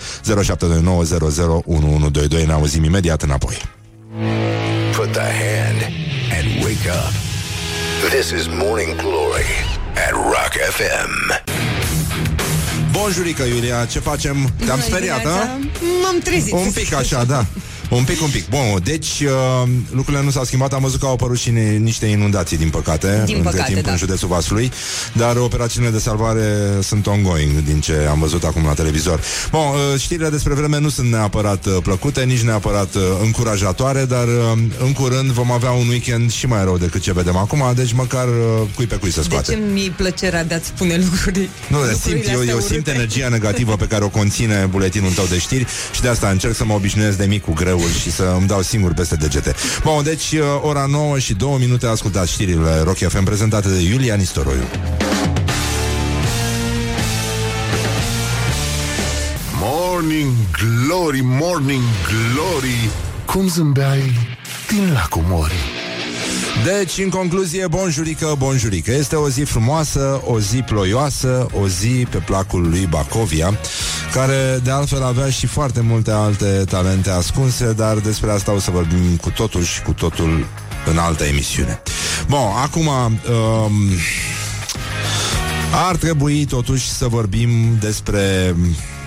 ne 2.46 2.52
auzim 2.52 2.84
imediat 2.84 3.22
înapoi. 3.22 3.62
Put 4.96 5.12
the 5.12 5.22
hand 5.22 5.91
and 6.32 6.64
wake 6.64 6.89
up. 6.89 7.35
This 8.10 8.32
is 8.32 8.47
Morning 8.47 8.95
Glory 8.97 9.45
at 9.95 10.14
Rock 10.14 10.53
FM. 10.78 11.41
Bonjurică, 12.91 13.43
Iulia, 13.43 13.86
ce 13.86 13.99
facem? 13.99 14.36
Te-am 14.66 14.80
Bună 14.80 14.82
speriat, 14.82 15.18
dimineața. 15.18 15.49
a? 15.51 15.60
M-am 16.01 16.20
trezit. 16.24 16.53
Un 16.53 16.72
pic 16.74 16.93
așa, 16.93 17.24
da. 17.24 17.45
Un 17.90 18.04
pic, 18.04 18.22
un 18.22 18.30
pic. 18.30 18.50
Bun, 18.50 18.80
deci 18.84 19.08
uh, 19.26 19.70
lucrurile 19.92 20.24
nu 20.24 20.30
s-au 20.30 20.44
schimbat. 20.44 20.74
Am 20.74 20.82
văzut 20.82 21.00
că 21.00 21.06
au 21.06 21.12
apărut 21.12 21.38
și 21.38 21.50
ni- 21.50 21.78
niște 21.78 22.06
inundații, 22.06 22.58
din 22.58 22.70
păcate, 22.70 23.22
Din 23.26 23.36
între 23.36 23.52
păcate, 23.52 23.72
timp 23.74 23.86
da. 23.86 23.92
în 23.92 23.98
județul 23.98 24.28
Vaslui, 24.28 24.72
dar 25.14 25.36
operațiunile 25.38 25.92
de 25.92 26.00
salvare 26.00 26.44
sunt 26.84 27.08
ongoing, 27.08 27.64
din 27.64 27.80
ce 27.80 28.08
am 28.10 28.20
văzut 28.20 28.44
acum 28.44 28.66
la 28.66 28.74
televizor. 28.74 29.22
Bun, 29.52 29.62
uh, 29.62 30.00
știrile 30.00 30.30
despre 30.30 30.54
vreme 30.54 30.80
nu 30.80 30.90
sunt 30.90 31.12
neapărat 31.12 31.66
uh, 31.66 31.78
plăcute, 31.84 32.24
nici 32.24 32.42
neapărat 32.42 32.96
uh, 32.96 33.02
încurajatoare, 33.24 34.06
dar 34.06 34.28
uh, 34.28 34.60
în 34.80 34.94
curând 34.94 35.30
vom 35.32 35.52
avea 35.52 35.72
un 35.72 35.88
weekend 35.88 36.32
și 36.32 36.46
mai 36.48 36.64
rău 36.64 36.78
decât 36.78 37.02
ce 37.02 37.14
vedem 37.14 37.36
acum, 37.36 37.64
deci 37.76 37.94
măcar 37.94 38.28
uh, 38.28 38.68
cui 38.76 38.86
pe 38.86 38.96
cui 38.96 39.12
să 39.12 39.20
De 39.20 39.26
scoate. 39.30 39.52
ce 39.52 39.60
mi-e 39.74 39.94
plăcerea 39.96 40.44
de 40.44 40.54
a-ți 40.54 40.68
spune 40.68 40.98
lucruri? 41.10 41.50
Nu, 41.68 41.84
le 41.84 41.92
lucrurile 41.92 42.22
simt, 42.22 42.34
eu, 42.34 42.40
astea 42.40 42.54
eu 42.54 42.60
simt 42.60 42.72
urâte? 42.72 42.92
energia 42.92 43.28
negativă 43.30 43.76
pe 43.76 43.86
care 43.88 44.04
o 44.04 44.10
conține 44.10 44.68
buletinul 44.70 45.12
tău 45.12 45.26
de 45.30 45.38
știri 45.40 45.66
și 45.94 46.02
de 46.02 46.08
asta 46.08 46.30
încerc 46.30 46.56
să 46.56 46.66
mă 46.66 46.74
obișnuiesc 46.74 47.18
de 47.18 47.26
mic 47.26 47.44
cu 47.44 47.52
greul 47.76 47.92
și 47.92 48.12
să 48.12 48.36
îmi 48.38 48.48
dau 48.48 48.62
singur 48.62 48.94
peste 48.94 49.16
degete. 49.16 49.56
Bun, 49.84 50.04
deci 50.04 50.32
uh, 50.32 50.40
ora 50.62 50.86
9 50.86 51.20
și 51.20 51.34
2 51.34 51.56
minute 51.60 51.88
ascultați 51.88 52.32
știrile 52.32 52.82
Rock 52.84 52.98
FM 52.98 53.24
prezentate 53.24 53.70
de 53.70 53.82
Iulia 53.82 54.16
Nistoroiu. 54.16 54.64
Morning 59.60 60.32
Glory, 60.52 61.22
Morning 61.24 61.84
Glory 62.08 62.90
Cum 63.26 63.48
zâmbeai 63.48 64.14
din 64.68 64.94
lacul 64.94 65.24
Mori 65.28 65.85
Deci, 66.64 66.98
în 66.98 67.10
concluzie, 67.10 67.68
bonjurică, 67.68 68.36
bonjurică. 68.38 68.92
Este 68.92 69.16
o 69.16 69.30
zi 69.30 69.42
frumoasă, 69.42 70.22
o 70.26 70.40
zi 70.40 70.58
ploioasă, 70.58 71.48
o 71.62 71.68
zi 71.68 72.08
pe 72.10 72.18
placul 72.18 72.70
lui 72.70 72.88
Bacovia, 72.90 73.60
care 74.14 74.60
de 74.64 74.72
altfel 74.72 75.04
avea 75.04 75.30
și 75.30 75.48
foarte 75.48 75.82
multe 75.82 76.12
alte 76.12 76.64
talente 76.70 77.10
ascunse, 77.10 77.74
dar 77.74 77.98
despre 77.98 78.32
asta 78.32 78.52
o 78.52 78.60
să 78.60 78.72
vorbim 78.72 79.16
cu 79.22 79.30
totul 79.30 79.64
și 79.64 79.82
cu 79.82 79.94
totul 79.94 80.48
în 80.86 80.98
altă 80.98 81.24
emisiune. 81.24 81.82
Bun, 82.28 82.40
acum... 82.64 82.88
Um, 82.88 83.72
ar 85.88 85.96
trebui 85.96 86.46
totuși 86.46 86.90
să 86.90 87.08
vorbim 87.08 87.78
despre... 87.80 88.56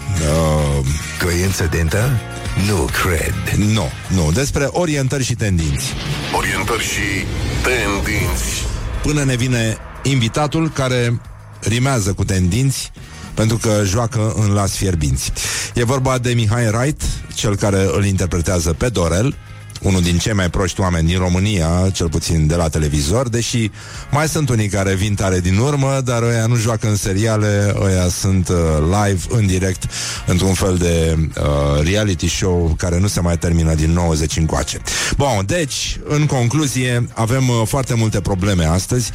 Uh, 0.09 0.87
Coincidentă? 1.25 2.21
Nu 2.67 2.89
cred. 3.03 3.35
nu, 3.57 3.91
nu, 4.09 4.33
despre 4.33 4.65
orientări 4.65 5.25
și 5.25 5.35
tendinți. 5.35 5.93
Orientări 6.37 6.83
și 6.83 7.25
tendinți 7.63 8.67
până 9.03 9.25
ne 9.25 9.37
vine 9.37 9.77
invitatul 10.03 10.71
care 10.71 11.21
rimează 11.61 12.13
cu 12.13 12.25
tendinți 12.25 12.93
pentru 13.35 13.57
că 13.57 13.83
joacă 13.85 14.33
în 14.37 14.53
las 14.53 14.77
fierbinți. 14.77 15.33
E 15.75 15.85
vorba 15.85 16.19
de 16.19 16.33
Mihai 16.33 16.67
Wright, 16.67 17.03
cel 17.35 17.57
care 17.57 17.89
îl 17.93 18.05
interpretează 18.05 18.73
pe 18.73 18.89
Dorel, 18.89 19.37
unul 19.83 20.01
din 20.01 20.19
cei 20.19 20.33
mai 20.33 20.51
proști 20.51 20.81
oameni 20.81 21.09
din 21.09 21.19
România, 21.19 21.91
cel 21.93 22.09
puțin 22.09 22.47
de 22.47 22.55
la 22.55 22.69
televizor, 22.69 23.29
deși 23.29 23.71
mai 24.11 24.29
sunt 24.29 24.49
unii 24.49 24.69
care 24.69 24.95
vin 24.95 25.15
tare 25.15 25.41
din 25.41 25.59
urmă, 25.59 26.01
dar 26.05 26.23
ăia 26.23 26.47
nu 26.47 26.57
joacă 26.57 26.89
în 26.89 26.97
seriale, 26.97 27.75
ăia 27.81 28.09
sunt 28.09 28.49
uh, 28.49 28.57
live, 28.81 29.25
în 29.29 29.47
direct, 29.47 29.85
într-un 30.27 30.55
fel 30.55 30.77
de 30.77 31.17
uh, 31.19 31.85
reality 31.85 32.29
show 32.29 32.75
care 32.77 32.99
nu 32.99 33.07
se 33.07 33.21
mai 33.21 33.39
termină 33.39 33.75
din 33.75 33.91
90 33.91 34.37
încoace. 34.37 34.81
Bun, 35.17 35.43
deci, 35.47 35.99
în 36.05 36.27
concluzie, 36.27 37.09
avem 37.15 37.49
uh, 37.49 37.63
foarte 37.65 37.95
multe 37.95 38.21
probleme 38.21 38.65
astăzi. 38.65 39.11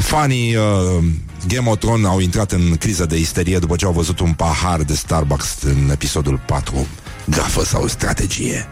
Fanii 0.00 0.56
uh, 0.56 1.04
Game 1.48 1.70
of 1.70 1.78
Thrones 1.78 2.06
au 2.06 2.20
intrat 2.20 2.52
în 2.52 2.76
criză 2.76 3.06
de 3.06 3.18
isterie 3.18 3.58
după 3.58 3.76
ce 3.76 3.84
au 3.84 3.92
văzut 3.92 4.20
un 4.20 4.32
pahar 4.32 4.82
de 4.82 4.94
Starbucks 4.94 5.56
în 5.62 5.90
episodul 5.90 6.40
4. 6.46 6.86
Gafă 7.24 7.64
sau 7.64 7.86
strategie? 7.86 8.68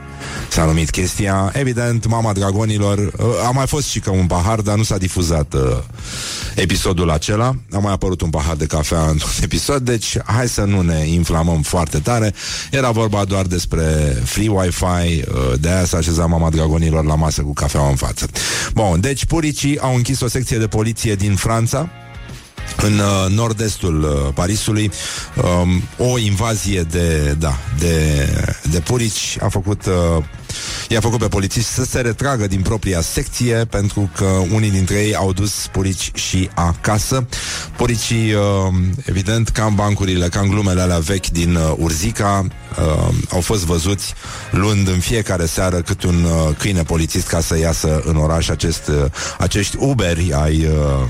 S-a 0.48 0.64
numit 0.64 0.90
chestia. 0.90 1.52
Evident, 1.54 2.06
Mama 2.06 2.32
Dragonilor 2.32 2.98
uh, 2.98 3.26
A 3.46 3.50
mai 3.50 3.66
fost 3.66 3.88
și 3.88 4.00
că 4.00 4.10
un 4.10 4.26
pahar, 4.26 4.60
dar 4.60 4.76
nu 4.76 4.82
s-a 4.82 4.96
difuzat 4.96 5.54
uh, 5.54 5.60
Episodul 6.54 7.10
acela. 7.10 7.54
A 7.72 7.78
mai 7.78 7.92
apărut 7.92 8.20
un 8.20 8.30
pahar 8.30 8.56
de 8.56 8.66
cafea 8.66 9.00
într-un 9.00 9.30
episod 9.42 9.82
Deci 9.82 10.16
hai 10.24 10.48
să 10.48 10.64
nu 10.64 10.80
ne 10.80 11.06
inflamăm 11.06 11.62
foarte 11.62 11.98
tare. 11.98 12.34
Era 12.70 12.90
vorba 12.90 13.24
doar 13.24 13.46
despre 13.46 13.82
Free 14.24 14.48
Wi-Fi 14.48 14.84
uh, 14.84 15.52
De 15.60 15.68
aia 15.68 15.84
s-a 15.84 15.96
așezat 15.96 16.28
Mama 16.28 16.50
Dragonilor 16.50 17.04
La 17.04 17.14
masă 17.14 17.42
cu 17.42 17.52
cafea 17.52 17.88
în 17.88 17.96
față. 17.96 18.26
Bun, 18.74 19.00
deci 19.00 19.24
puricii 19.24 19.78
au 19.78 19.94
închis 19.94 20.20
o 20.20 20.28
secție 20.28 20.58
de 20.58 20.66
poliție 20.66 21.14
din 21.14 21.34
Franța 21.34 21.88
în 22.76 22.98
uh, 22.98 23.34
nord-estul 23.34 24.02
uh, 24.02 24.32
Parisului. 24.34 24.90
Um, 25.42 25.82
o 25.98 26.18
invazie 26.18 26.82
de, 26.82 27.36
da, 27.38 27.58
de, 27.78 28.28
de 28.70 28.80
purici 28.80 29.36
a 29.40 29.48
făcut 29.48 29.86
uh, 29.86 30.24
i-a 30.88 31.00
făcut 31.00 31.18
pe 31.18 31.28
polițiști 31.28 31.68
să 31.68 31.84
se 31.84 32.00
retragă 32.00 32.46
din 32.46 32.60
propria 32.60 33.00
secție 33.00 33.54
pentru 33.54 34.10
că 34.16 34.24
unii 34.52 34.70
dintre 34.70 34.96
ei 34.96 35.14
au 35.14 35.32
dus 35.32 35.68
purici 35.72 36.10
și 36.14 36.50
acasă. 36.54 37.26
Puricii, 37.76 38.32
uh, 38.32 38.42
evident, 39.04 39.48
ca 39.48 39.64
în 39.64 39.74
bancurile, 39.74 40.28
ca 40.28 40.40
în 40.40 40.48
glumele 40.48 40.80
alea 40.80 40.98
vechi 40.98 41.26
din 41.26 41.54
uh, 41.54 41.72
Urzica, 41.76 42.46
uh, 42.78 43.14
au 43.30 43.40
fost 43.40 43.64
văzuți 43.64 44.14
luând 44.50 44.88
în 44.88 44.98
fiecare 44.98 45.46
seară 45.46 45.76
cât 45.80 46.02
un 46.02 46.24
uh, 46.24 46.56
câine 46.58 46.82
polițist 46.82 47.26
ca 47.26 47.40
să 47.40 47.58
iasă 47.58 48.02
în 48.04 48.16
oraș 48.16 48.48
acest, 48.48 48.88
uh, 48.88 49.04
acești 49.38 49.76
Uberi 49.78 50.32
ai 50.32 50.64
uh, 50.64 51.08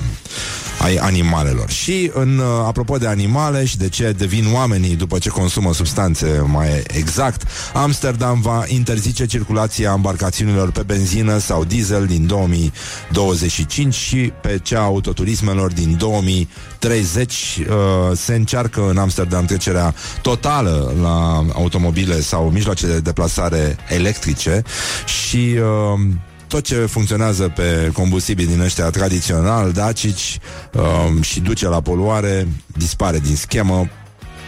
ai 0.78 0.96
animalelor. 0.96 1.70
Și 1.70 2.10
în 2.14 2.38
uh, 2.38 2.44
apropo 2.66 2.96
de 2.96 3.06
animale 3.06 3.64
și 3.64 3.76
de 3.76 3.88
ce 3.88 4.12
devin 4.12 4.46
oamenii 4.52 4.96
după 4.96 5.18
ce 5.18 5.28
consumă 5.28 5.74
substanțe 5.74 6.44
mai 6.46 6.82
exact, 6.86 7.42
Amsterdam 7.72 8.40
va 8.40 8.64
interzice 8.66 9.26
circulația 9.36 9.92
embarcațiunilor 9.96 10.70
pe 10.70 10.82
benzină 10.82 11.38
sau 11.38 11.64
diesel 11.64 12.06
din 12.06 12.26
2025 12.26 13.94
și 13.94 14.32
pe 14.40 14.60
cea 14.62 14.80
autoturismelor 14.80 15.72
din 15.72 15.96
2030. 15.96 17.32
Uh, 17.32 18.16
se 18.16 18.34
încearcă 18.34 18.88
în 18.88 18.98
Amsterdam 18.98 19.44
trecerea 19.44 19.94
totală 20.22 20.94
la 21.02 21.44
automobile 21.54 22.20
sau 22.20 22.50
mijloace 22.50 22.86
de 22.86 23.00
deplasare 23.00 23.76
electrice 23.88 24.62
și 25.04 25.54
uh, 25.58 26.00
tot 26.48 26.64
ce 26.64 26.74
funcționează 26.74 27.52
pe 27.54 27.90
combustibil 27.92 28.46
din 28.46 28.60
ăștia 28.60 28.90
tradițional, 28.90 29.72
dacici 29.72 30.38
um, 30.72 31.22
și 31.22 31.40
duce 31.40 31.68
la 31.68 31.80
poluare, 31.80 32.48
dispare 32.66 33.18
din 33.18 33.36
schemă, 33.36 33.88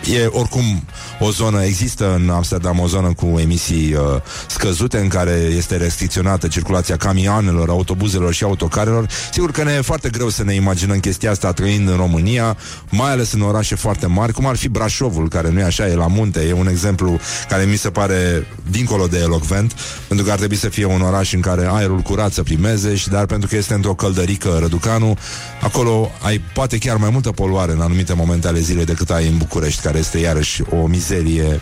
E 0.05 0.27
oricum 0.27 0.83
o 1.21 1.31
zonă, 1.31 1.63
există 1.63 2.15
în 2.15 2.31
Amsterdam 2.31 2.79
o 2.79 2.87
zonă 2.87 3.13
cu 3.13 3.39
emisii 3.39 3.95
uh, 3.95 4.01
scăzute 4.47 4.99
în 4.99 5.09
care 5.09 5.31
este 5.57 5.77
restricționată 5.77 6.49
circulația 6.49 6.97
camioanelor, 6.97 7.69
autobuzelor 7.69 8.33
și 8.33 8.45
autocarelor. 8.45 9.07
Sigur 9.33 9.51
că 9.51 9.63
ne 9.63 9.73
e 9.73 9.81
foarte 9.81 10.09
greu 10.09 10.29
să 10.29 10.45
ne 10.45 10.55
imaginăm 10.55 10.99
chestia 10.99 11.31
asta 11.31 11.53
trăind 11.53 11.89
în 11.89 11.97
România, 11.97 12.57
mai 12.91 13.11
ales 13.11 13.33
în 13.33 13.41
orașe 13.41 13.75
foarte 13.75 14.07
mari, 14.07 14.33
cum 14.33 14.47
ar 14.47 14.57
fi 14.57 14.69
Brașovul, 14.69 15.29
care 15.29 15.51
nu 15.51 15.61
e 15.61 15.65
așa, 15.65 15.89
e 15.89 15.95
la 15.95 16.07
munte, 16.07 16.41
e 16.41 16.53
un 16.53 16.69
exemplu 16.69 17.21
care 17.49 17.65
mi 17.65 17.77
se 17.77 17.91
pare 17.91 18.47
dincolo 18.71 19.07
de 19.07 19.19
elocvent, 19.19 19.75
pentru 20.09 20.27
că 20.27 20.33
ar 20.33 20.39
trebui 20.39 20.57
să 20.57 20.69
fie 20.69 20.85
un 20.85 21.01
oraș 21.01 21.33
în 21.33 21.41
care 21.41 21.69
aerul 21.71 22.01
curat 22.01 22.33
să 22.33 22.43
primeze 22.43 22.95
și 22.95 23.09
dar 23.09 23.27
pentru 23.27 23.49
că 23.49 23.57
este 23.57 23.75
într-o 23.75 23.95
căldărică 23.95 24.57
Răducanu, 24.61 25.17
acolo 25.61 26.11
ai 26.23 26.41
poate 26.55 26.79
chiar 26.79 26.97
mai 26.97 27.11
multă 27.11 27.31
poluare 27.31 27.73
în 27.73 27.81
anumite 27.81 28.13
momente 28.13 28.49
ale 28.49 28.61
zilei 28.61 28.85
decât 28.85 29.11
ai 29.11 29.27
în 29.27 29.37
București, 29.37 29.81
care 29.89 30.01
este 30.01 30.19
iarăși 30.19 30.63
o 30.71 30.87
mizerie 30.87 31.61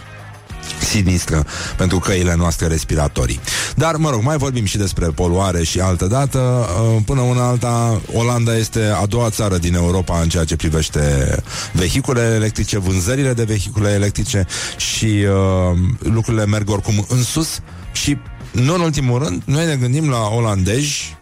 sinistră 0.80 1.46
pentru 1.76 1.98
căile 1.98 2.34
noastre 2.34 2.66
respiratorii. 2.66 3.40
Dar, 3.76 3.96
mă 3.96 4.10
rog, 4.10 4.22
mai 4.22 4.36
vorbim 4.36 4.64
și 4.64 4.76
despre 4.76 5.06
poluare 5.06 5.62
și 5.62 5.80
altă 5.80 6.06
dată. 6.06 6.38
Uh, 6.38 7.02
până 7.04 7.20
una 7.20 7.48
alta, 7.48 8.00
Olanda 8.12 8.56
este 8.56 8.82
a 9.02 9.06
doua 9.06 9.30
țară 9.30 9.58
din 9.58 9.74
Europa 9.74 10.20
în 10.20 10.28
ceea 10.28 10.44
ce 10.44 10.56
privește 10.56 11.36
vehiculele 11.72 12.34
electrice, 12.34 12.78
vânzările 12.78 13.32
de 13.32 13.44
vehicule 13.44 13.90
electrice 13.90 14.46
și 14.76 15.04
uh, 15.04 15.78
lucrurile 15.98 16.46
merg 16.46 16.70
oricum 16.70 17.06
în 17.08 17.22
sus 17.22 17.60
și, 17.92 18.16
nu 18.52 18.74
în 18.74 18.80
ultimul 18.80 19.22
rând, 19.22 19.42
noi 19.44 19.66
ne 19.66 19.76
gândim 19.76 20.10
la 20.10 20.28
olandezi 20.28 21.15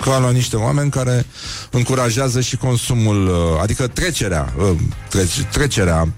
ca 0.00 0.18
la 0.18 0.30
niște 0.30 0.56
oameni 0.56 0.90
care 0.90 1.26
încurajează 1.70 2.40
și 2.40 2.56
consumul, 2.56 3.26
uh, 3.26 3.62
adică 3.62 3.86
trecerea, 3.86 4.52
uh, 4.58 4.70
trece, 5.08 5.48
trecerea 5.52 6.08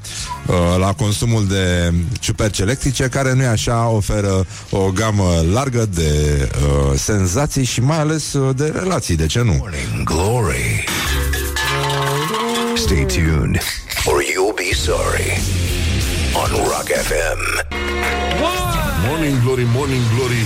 uh, 0.47 0.55
la 0.79 0.93
consumul 0.93 1.47
de 1.47 1.93
ciuperci 2.21 2.59
electrice, 2.59 3.09
care 3.09 3.33
nu 3.33 3.43
e 3.43 3.47
așa, 3.47 3.89
oferă 3.89 4.47
o 4.71 4.91
gamă 4.91 5.45
largă 5.53 5.87
de 5.95 6.49
uh, 6.53 6.99
senzații 6.99 7.65
și 7.65 7.81
mai 7.81 7.99
ales 7.99 8.37
de 8.55 8.73
relații, 8.79 9.17
de 9.17 9.27
ce 9.27 9.43
nu? 9.43 9.53
Morning 9.53 10.05
Glory. 10.05 10.85
Stay 12.75 13.05
tuned 13.07 13.61
or 14.05 14.23
you'll 14.23 14.55
be 14.57 14.75
sorry 14.75 15.41
on 16.35 16.51
Rock 16.51 16.89
FM. 17.09 17.41
Morning 19.07 19.43
Glory, 19.43 19.67
Morning 19.75 20.03
Glory 20.15 20.43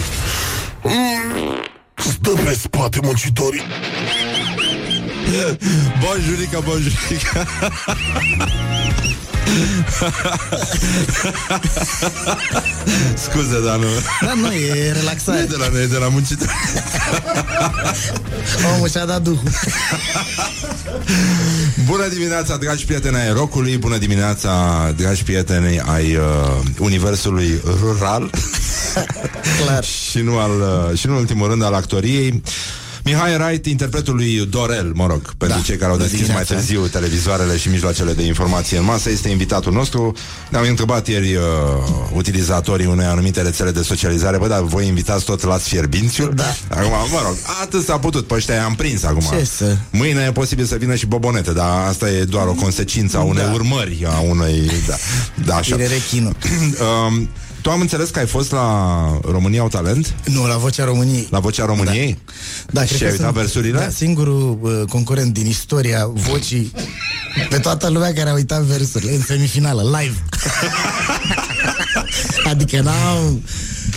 mm, 0.83 1.76
Stă 2.11 2.31
pe 2.31 2.53
spate 2.53 2.99
muncitorii. 3.03 3.63
Bonjurica, 6.01 6.61
bonjurica 6.61 7.47
Scuze, 13.25 13.61
dar 13.65 13.77
nu 13.77 13.87
Da, 14.21 14.33
nu, 14.35 14.53
e 14.53 14.93
relaxare. 14.93 15.39
Nu 15.39 15.45
e 15.45 15.47
de 15.47 15.57
la 15.57 15.69
noi, 15.69 15.83
e 15.83 15.87
de 15.87 15.97
la 15.97 16.09
muncitor 16.09 16.49
Omul 18.75 18.89
și-a 18.89 19.05
dat 19.05 19.23
duhul. 19.23 19.43
Bună 21.91 22.09
dimineața, 22.09 22.57
dragi 22.57 22.85
prieteni 22.85 23.17
ai 23.17 23.33
rocului 23.33 23.77
Bună 23.77 23.97
dimineața, 23.97 24.53
dragi 24.97 25.23
prieteni 25.23 25.81
ai 25.81 26.17
uh, 26.17 26.23
Universului 26.79 27.61
rural. 27.81 28.31
Clar. 29.65 29.85
Și, 29.85 30.19
nu 30.19 30.39
al, 30.39 30.51
uh, 30.91 30.99
și 30.99 31.07
nu 31.07 31.13
în 31.13 31.19
ultimul 31.19 31.49
rând 31.49 31.63
al 31.63 31.75
actoriei 31.75 32.43
Mihai 33.07 33.35
Wright, 33.37 33.67
interpretul 33.67 34.15
lui 34.15 34.47
Dorel, 34.51 34.93
mă 34.95 35.07
rog, 35.07 35.35
pentru 35.39 35.57
Da. 35.59 35.63
cei 35.65 35.77
care 35.77 35.91
au 35.91 35.97
Bună 35.97 36.09
deschis 36.09 36.27
mai 36.29 36.43
dimineața. 36.45 36.55
târziu 36.55 36.87
televizoarele 36.87 37.57
și 37.57 37.69
mijloacele 37.69 38.13
de 38.13 38.23
informație 38.23 38.79
în 38.79 38.85
masă, 38.85 39.11
este 39.11 39.29
invitatul 39.29 39.73
nostru. 39.73 40.13
Ne-au 40.49 40.65
întrebat 40.65 41.09
ieri 41.09 41.35
uh, 41.35 41.43
utilizatorii 42.15 42.87
unei 42.87 43.07
anumite 43.07 43.43
rețele 43.43 43.71
de 43.71 43.83
socializare, 43.83 44.39
bă, 44.39 44.49
dar 44.49 44.63
voi 44.63 44.87
invitați 44.87 45.25
tot 45.25 45.43
la 45.43 45.57
Fierbințiul? 45.57 46.33
Da. 46.35 46.55
Acum, 46.69 46.91
mă 46.91 47.21
rog, 47.25 47.37
atât 47.63 47.85
s-a 47.85 47.99
putut, 47.99 48.27
pe 48.27 48.35
ăștia 48.35 48.65
am 48.65 48.75
prins 48.75 49.03
acum. 49.03 49.25
Ce 49.39 49.45
să- 49.45 49.77
Mâine 49.91 50.25
e 50.29 50.33
posibil 50.33 50.65
să 50.65 50.75
vină 50.77 50.95
și 50.95 51.07
bobonete, 51.07 51.53
dar 51.53 51.87
asta 51.89 52.11
e 52.11 52.25
doar 52.25 52.47
o 52.47 52.53
consecință 52.53 53.17
a 53.17 53.21
unei 53.23 53.45
Da. 53.45 53.53
urmări, 53.53 54.07
a 54.09 54.19
unei... 54.21 54.71
Da, 54.87 54.95
da 55.45 55.57
așa. 55.57 55.75
Ire 55.75 55.87
rechinul 55.87 56.37
um, 57.09 57.29
tu 57.67 57.73
am 57.73 57.81
înțeles 57.81 58.11
că 58.11 58.19
ai 58.19 58.27
fost 58.27 58.51
la 58.51 59.21
România 59.23 59.61
au 59.61 59.69
talent? 59.69 60.15
Nu, 60.25 60.47
la 60.47 60.57
Vocea 60.57 60.85
României 60.85 61.27
La 61.31 61.39
Vocea 61.39 61.65
României? 61.65 62.19
Da, 62.71 62.85
Și 62.85 62.95
cred 62.95 63.03
ai 63.03 63.07
că 63.07 63.13
uitat 63.13 63.33
sunt, 63.33 63.37
versurile? 63.37 63.79
Da, 63.79 63.89
singurul 63.89 64.59
uh, 64.63 64.83
concurent 64.89 65.33
din 65.33 65.47
istoria 65.47 66.11
vocii 66.13 66.73
pe 67.49 67.59
toată 67.59 67.89
lumea 67.89 68.13
care 68.13 68.31
a 68.31 68.33
uitat 68.33 68.63
versurile 68.63 69.15
în 69.15 69.21
semifinală, 69.21 69.83
live. 69.83 70.23
adică 72.51 72.81
n-am... 72.81 73.43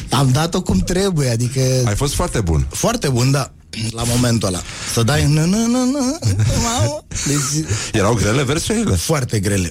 Am 0.09 0.29
dat-o 0.31 0.61
cum 0.61 0.79
trebuie, 0.79 1.29
adică... 1.29 1.59
Ai 1.85 1.95
fost 1.95 2.13
foarte 2.13 2.41
bun. 2.41 2.65
Foarte 2.69 3.07
bun, 3.07 3.31
da, 3.31 3.51
la 3.91 4.03
momentul 4.03 4.47
ăla. 4.47 4.61
Să 4.93 5.03
dai... 5.03 5.25
Nu, 5.25 5.45
nu, 5.45 5.65
nu, 5.65 5.83
nu, 5.85 6.17
mamă. 6.63 7.03
Deci, 7.27 7.65
Erau 7.93 8.13
grele 8.13 8.43
versurile? 8.43 8.95
foarte 8.95 9.39
grele. 9.39 9.69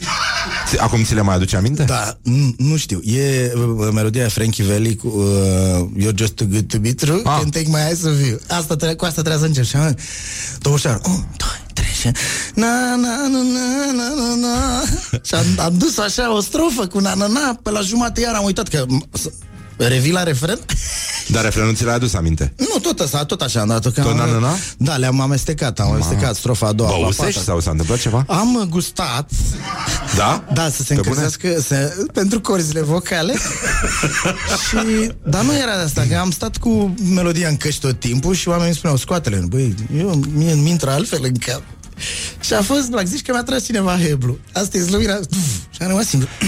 Ți- 0.69 0.79
Acum 0.79 1.05
ți 1.05 1.15
le 1.15 1.21
mai 1.21 1.35
aduce 1.35 1.57
aminte? 1.57 1.83
Da, 1.83 2.19
nu, 2.23 2.55
nu 2.59 2.77
știu. 2.77 3.01
E 3.05 3.53
uh, 3.55 3.89
melodia 3.93 4.29
Frankie 4.29 4.65
Valli 4.65 4.97
cu 4.97 5.07
uh, 5.07 6.05
You're 6.05 6.15
just 6.15 6.33
too 6.33 6.47
good 6.51 6.69
to 6.69 6.79
be 6.79 6.93
true, 6.93 7.21
Ah. 7.25 7.33
ah. 7.33 7.41
Can't 7.45 7.51
take 7.53 7.67
my 7.69 7.81
eyes 7.89 8.03
off 8.05 8.27
you. 8.29 8.39
Asta 8.49 8.77
tre- 8.77 8.95
cu 8.95 9.05
asta 9.05 9.21
trebuie 9.23 9.41
să 9.43 9.47
încep. 9.47 9.65
Și 9.65 9.77
am 9.77 9.97
două 10.59 10.75
ușor. 10.75 11.01
Un, 11.05 11.25
doi, 11.37 11.61
trei 11.75 11.93
și... 12.01 12.11
Na, 12.55 12.95
na, 12.97 13.17
na, 13.29 13.39
na, 13.43 13.93
na, 13.97 14.15
na, 14.15 14.35
na. 14.41 14.83
Și 15.23 15.35
am, 15.35 15.45
am 15.65 15.75
dus 15.79 15.99
așa 15.99 16.35
o 16.37 16.41
strofă 16.41 16.87
cu 16.87 16.99
na, 16.99 17.15
na, 17.15 17.27
na. 17.27 17.59
Pe 17.63 17.71
la 17.71 17.81
jumate 17.81 18.21
iar 18.21 18.35
am 18.35 18.45
uitat 18.45 18.69
că... 18.69 18.85
m- 19.79 19.83
să- 19.83 19.89
Revii 19.89 20.13
la 20.13 20.23
refren? 20.23 20.59
Dar 21.29 21.45
refrenul 21.45 21.75
ți 21.75 21.85
l-ai 21.85 21.95
adus 21.95 22.15
aminte. 22.15 22.53
Nu, 22.57 22.79
tot 22.81 23.01
asta, 23.01 23.25
tot 23.25 23.41
așa 23.41 23.61
am 23.61 23.69
dat-o. 23.69 23.91
că 23.91 24.01
Tot 24.03 24.11
am- 24.11 24.17
na, 24.17 24.25
na, 24.27 24.39
na? 24.39 24.55
Da, 24.79 24.97
le-am 24.97 25.21
amestecat, 25.21 25.81
am 25.81 25.91
amestecat 25.93 26.35
strofa 26.37 26.67
a 26.67 26.73
doua. 26.73 26.89
a 26.95 26.99
Băusești 26.99 27.23
patra. 27.25 27.41
sau 27.43 27.61
s-a 27.61 27.71
întâmplat 27.71 27.99
ceva? 27.99 28.25
Am 28.29 28.67
gustat 28.71 29.31
Da? 30.17 30.45
Da, 30.53 30.71
să 30.71 30.83
se 30.83 30.95
Pe 30.95 31.01
bune? 31.01 31.09
încălzească 31.09 31.61
să, 31.61 32.07
pentru 32.13 32.41
corzile 32.41 32.81
vocale 32.83 33.35
și, 34.69 35.11
Dar 35.25 35.43
nu 35.45 35.57
era 35.57 35.77
de 35.77 35.83
asta 35.83 36.07
Că 36.09 36.17
am 36.17 36.31
stat 36.31 36.57
cu 36.57 36.95
melodia 37.15 37.49
în 37.49 37.57
căști 37.57 37.81
tot 37.81 38.01
timpul 38.01 38.35
Și 38.35 38.49
oamenii 38.49 38.69
îmi 38.69 38.77
spuneau, 38.77 38.99
scoate-le 38.99 39.45
Băi, 39.49 39.75
eu, 39.99 40.21
mie 40.35 40.53
îmi 40.53 40.71
intră 40.71 40.91
altfel 40.91 41.21
în 41.25 41.35
cap 41.47 41.63
Și 42.41 42.53
a 42.53 42.63
fost, 42.63 42.91
la 42.91 43.03
zici 43.03 43.23
că 43.23 43.33
mi-a 43.33 43.43
tras 43.43 43.65
cineva 43.65 43.99
heblu. 43.99 44.39
Asta 44.53 44.77
e 44.77 44.81
slăvirea. 44.81 45.21
Și 45.71 45.79
am 45.83 45.89
rămas 45.89 46.07
singur. 46.07 46.29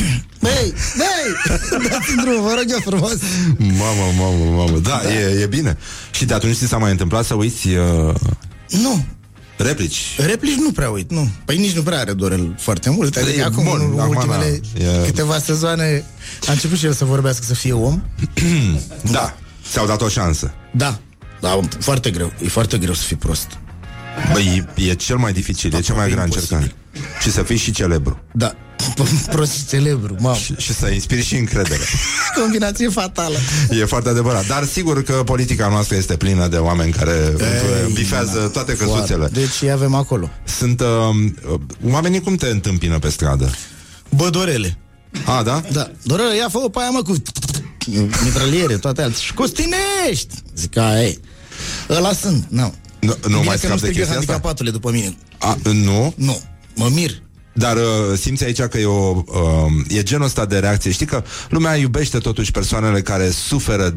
Băi, 0.41 0.75
băi, 0.97 1.59
dați 1.91 2.15
drumul, 2.23 2.43
vă 2.43 2.55
rog 2.59 2.65
eu 2.71 2.79
frumos. 2.85 3.17
Mamă, 3.59 4.13
mamă, 4.19 4.45
mamă. 4.57 4.79
Da, 4.79 5.01
da. 5.05 5.13
E, 5.13 5.41
e 5.43 5.47
bine. 5.47 5.77
Și 6.11 6.25
de 6.25 6.35
atunci 6.35 6.57
ți 6.57 6.67
s-a 6.67 6.79
mai 6.79 6.91
întâmplat 6.91 7.25
să 7.25 7.35
uiți 7.35 7.69
uh, 7.69 8.15
Nu, 8.69 9.05
replici? 9.57 10.01
replici 10.27 10.55
nu 10.59 10.73
prea 10.73 10.91
uit, 10.91 11.11
nu. 11.11 11.29
Păi 11.45 11.57
nici 11.59 11.73
nu 11.73 11.83
prea 11.83 11.99
are 11.99 12.13
Dorel 12.13 12.55
foarte 12.59 12.91
mult. 12.91 13.17
Adică 13.17 13.39
E 13.39 13.45
acum, 13.45 13.65
bun, 13.65 13.91
în 13.95 13.99
acum, 14.01 14.17
ultimele 14.17 14.61
da, 14.79 14.85
e- 14.85 15.05
câteva 15.05 15.39
sezoane, 15.39 16.05
a 16.49 16.53
început 16.53 16.79
și 16.79 16.85
el 16.87 16.93
să 16.93 17.05
vorbească, 17.05 17.45
să 17.45 17.55
fie 17.55 17.73
om. 17.73 18.03
Da. 19.11 19.37
Ți-au 19.71 19.87
dat 19.87 20.03
o 20.03 20.09
șansă. 20.09 20.51
Da, 20.73 20.99
da, 21.41 21.61
foarte 21.79 22.11
greu. 22.11 22.33
E 22.45 22.49
foarte 22.49 22.79
greu 22.79 22.95
să 22.95 23.03
fii 23.03 23.17
prost. 23.17 23.47
Băi, 24.33 24.67
e, 24.77 24.83
e 24.91 24.95
cel 24.95 25.17
mai 25.17 25.33
dificil, 25.33 25.75
e 25.75 25.81
cea 25.81 25.95
mai 25.95 26.11
grea 26.11 26.25
imposibil. 26.25 26.57
încercare. 26.57 27.21
Și 27.21 27.31
să 27.31 27.43
fii 27.43 27.57
și 27.57 27.71
celebru. 27.71 28.21
Da, 28.33 28.55
prost 29.35 29.53
și 29.53 29.67
celebru, 29.67 30.17
mamă. 30.19 30.37
Și, 30.37 30.55
și 30.59 30.75
să 30.75 30.89
inspiri 30.89 31.23
și 31.23 31.37
încredere. 31.37 31.83
Combinație 32.41 32.89
fatală. 32.89 33.37
E 33.71 33.85
foarte 33.85 34.09
adevărat. 34.09 34.47
Dar 34.47 34.65
sigur 34.65 35.03
că 35.03 35.13
politica 35.13 35.69
noastră 35.69 35.97
este 35.97 36.17
plină 36.17 36.47
de 36.49 36.57
oameni 36.57 36.93
care 36.93 37.35
Ei, 37.39 37.93
bifează 37.93 38.39
na, 38.39 38.47
toate 38.47 38.73
foarte. 38.73 38.95
căsuțele. 38.95 39.29
Deci 39.33 39.61
îi 39.61 39.71
avem 39.71 39.95
acolo. 39.95 40.31
Sunt... 40.45 40.81
Uh, 40.81 40.87
uh, 41.53 41.61
oamenii 41.91 42.21
cum 42.21 42.35
te 42.35 42.47
întâmpină 42.47 42.99
pe 42.99 43.09
stradă? 43.09 43.51
Bădorele. 44.17 44.79
A, 45.25 45.43
da? 45.43 45.63
Da, 45.73 45.91
Dorele, 46.03 46.37
ia 46.37 46.49
fă 46.49 46.59
pe 46.59 46.79
aia 46.81 46.91
mă 46.91 47.03
cu 47.03 47.15
mitraliere, 48.25 48.77
toate 48.77 49.03
alții. 49.03 49.25
Și 49.25 49.35
Costinești! 49.35 50.35
Zic, 50.57 50.77
a, 50.77 51.03
ei. 51.03 51.19
Ăla 51.89 52.13
sunt, 52.13 52.45
nu. 52.49 52.75
Nu, 53.01 53.17
nu 53.29 53.29
Bine 53.29 53.37
mai 53.37 53.45
că 53.45 53.57
scap 53.57 53.71
nu 53.71 53.77
de 53.77 53.77
strigă 53.77 53.99
chestia 53.99 54.03
asta? 54.03 54.13
handicapatule 54.15 54.71
după 54.71 54.91
mine. 54.91 55.17
A, 55.39 55.59
nu? 55.73 56.13
Nu, 56.17 56.41
mă 56.75 56.89
mir. 56.95 57.11
Dar 57.53 57.77
uh, 57.77 58.19
simți 58.21 58.45
aici 58.45 58.61
că 58.61 58.79
e, 58.79 58.85
o, 58.85 59.23
uh, 59.27 59.97
e 59.97 60.03
genul 60.03 60.25
ăsta 60.25 60.47
de 60.47 60.59
reacție. 60.59 60.91
Știi 60.91 61.07
că 61.07 61.23
lumea 61.49 61.77
iubește 61.77 62.19
totuși 62.19 62.51
persoanele 62.51 63.01
care 63.03 63.31
suferă 63.31 63.95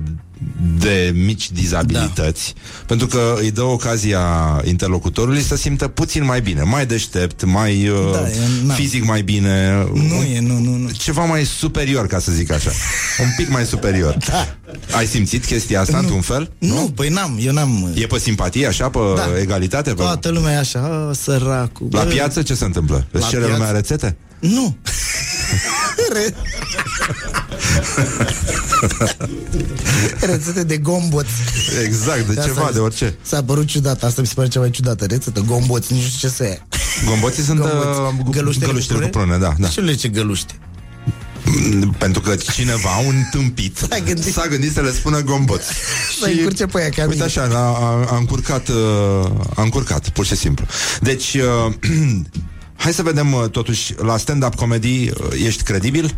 de 0.80 1.12
mici 1.16 1.51
dizabilități, 1.51 2.54
da. 2.56 2.62
pentru 2.88 3.08
că 3.08 3.36
îi 3.39 3.51
dă 3.51 3.62
ocazia 3.62 4.62
interlocutorului 4.66 5.41
să 5.41 5.56
simtă 5.56 5.88
puțin 5.88 6.26
mai 6.26 6.41
bine, 6.41 6.62
mai 6.62 6.86
deștept, 6.86 7.43
mai 7.45 7.88
uh, 7.88 8.12
Da, 8.12 8.30
e- 8.30 8.36
na. 8.66 8.74
fizic 8.74 9.06
mai 9.06 9.22
bine. 9.22 9.88
Nu 9.93 10.22
e, 10.22 10.39
nu, 10.39 10.60
nu, 10.60 10.76
nu. 10.76 10.89
Ceva 10.89 11.26
mai 11.26 11.45
superior, 11.45 12.08
ca 12.08 12.20
să 12.20 12.32
zic 12.32 12.51
așa. 12.51 12.72
Un 13.20 13.30
pic 13.38 13.49
mai 13.49 13.66
superior. 13.66 14.18
Da. 14.30 14.56
Ai 14.95 15.05
simțit 15.05 15.45
chestia 15.45 15.82
asta 15.82 15.97
într-un 15.97 16.21
fel? 16.21 16.51
Nu, 16.57 16.74
nu, 16.74 16.89
păi 16.95 17.09
n-am, 17.09 17.38
eu 17.41 17.53
n-am... 17.53 17.91
E 17.95 18.05
pe 18.07 18.19
simpatie, 18.19 18.67
așa, 18.67 18.89
pe 18.89 18.99
Da. 19.15 19.39
egalitate? 19.39 19.89
Pe... 19.89 20.01
Toată 20.01 20.30
lumea 20.30 20.53
e 20.53 20.57
așa, 20.57 20.80
a, 21.09 21.13
săracul. 21.13 21.88
La 21.91 22.03
bă. 22.03 22.09
piață 22.09 22.41
ce 22.41 22.53
se 22.53 22.65
întâmplă? 22.65 23.07
Îți 23.11 23.24
La 23.24 23.30
cere 23.30 23.41
piață? 23.41 23.57
lumea 23.57 23.71
rețete? 23.71 24.15
Nu. 24.39 24.76
Re... 26.13 26.34
Rețete 30.19 30.63
de 30.63 30.78
gomboț. 30.78 31.26
Exact, 31.84 32.28
de 32.28 32.34
De 32.34 32.41
ceva, 32.45 32.61
asta 32.61 32.74
de 32.74 32.80
orice. 32.80 33.15
S-a 33.21 33.43
părut 33.43 33.65
ciudat, 33.65 34.03
asta 34.03 34.21
mi 34.21 34.28
se 34.28 34.34
pare 34.36 34.47
cea 34.47 34.59
mai 34.59 34.69
ciudată 34.69 35.05
rețetă, 35.05 35.39
gomboți, 35.47 35.93
nici 35.93 36.01
nu 36.01 36.07
știu 36.07 36.28
ce 36.28 36.34
să 36.36 36.43
ia. 36.43 36.67
Gomboții 37.05 37.43
sunt 37.43 37.59
Gomboți. 37.59 37.99
uh, 37.99 38.24
gu- 38.24 38.30
Găluștele 38.30 38.65
găluștele 38.67 38.99
cu 38.99 39.05
cu 39.05 39.09
prune, 39.17 39.38
da, 39.38 39.53
da. 39.59 39.67
Ce 39.67 39.82
le 39.82 39.93
ce 39.93 40.07
găluște? 40.07 40.53
Mm, 41.46 41.96
Pentru 41.98 42.22
că 42.22 42.36
cineva, 42.36 42.98
un 43.08 43.16
tâmpit, 43.32 43.78
S-a 43.89 43.98
gândit. 44.00 44.34
s-a 44.34 44.48
gândit 44.48 44.74
să 44.74 44.82
le 44.82 44.91
spună 44.91 45.20
gomboți. 45.22 45.68
Să 46.20 46.30
încurce 46.38 46.66
pe 46.66 46.80
aia, 46.80 46.89
ca 46.89 47.02
Uite 47.02 47.14
mine. 47.14 47.24
așa, 47.24 47.41
a, 47.41 47.58
a, 47.58 48.06
a 48.12 48.16
încurcat, 48.18 48.68
uh, 48.68 48.76
a 49.56 49.62
încurcat, 49.62 50.10
pur 50.10 50.26
și 50.26 50.36
simplu. 50.36 50.66
Deci, 51.02 51.34
uh, 51.68 51.74
hai 52.84 52.94
să 52.94 53.02
vedem, 53.02 53.34
uh, 53.34 53.50
totuși, 53.50 53.94
la 53.98 54.18
stand-up 54.18 54.56
comedy, 54.56 55.10
uh, 55.10 55.16
ești 55.46 55.64
credibil? 55.64 56.16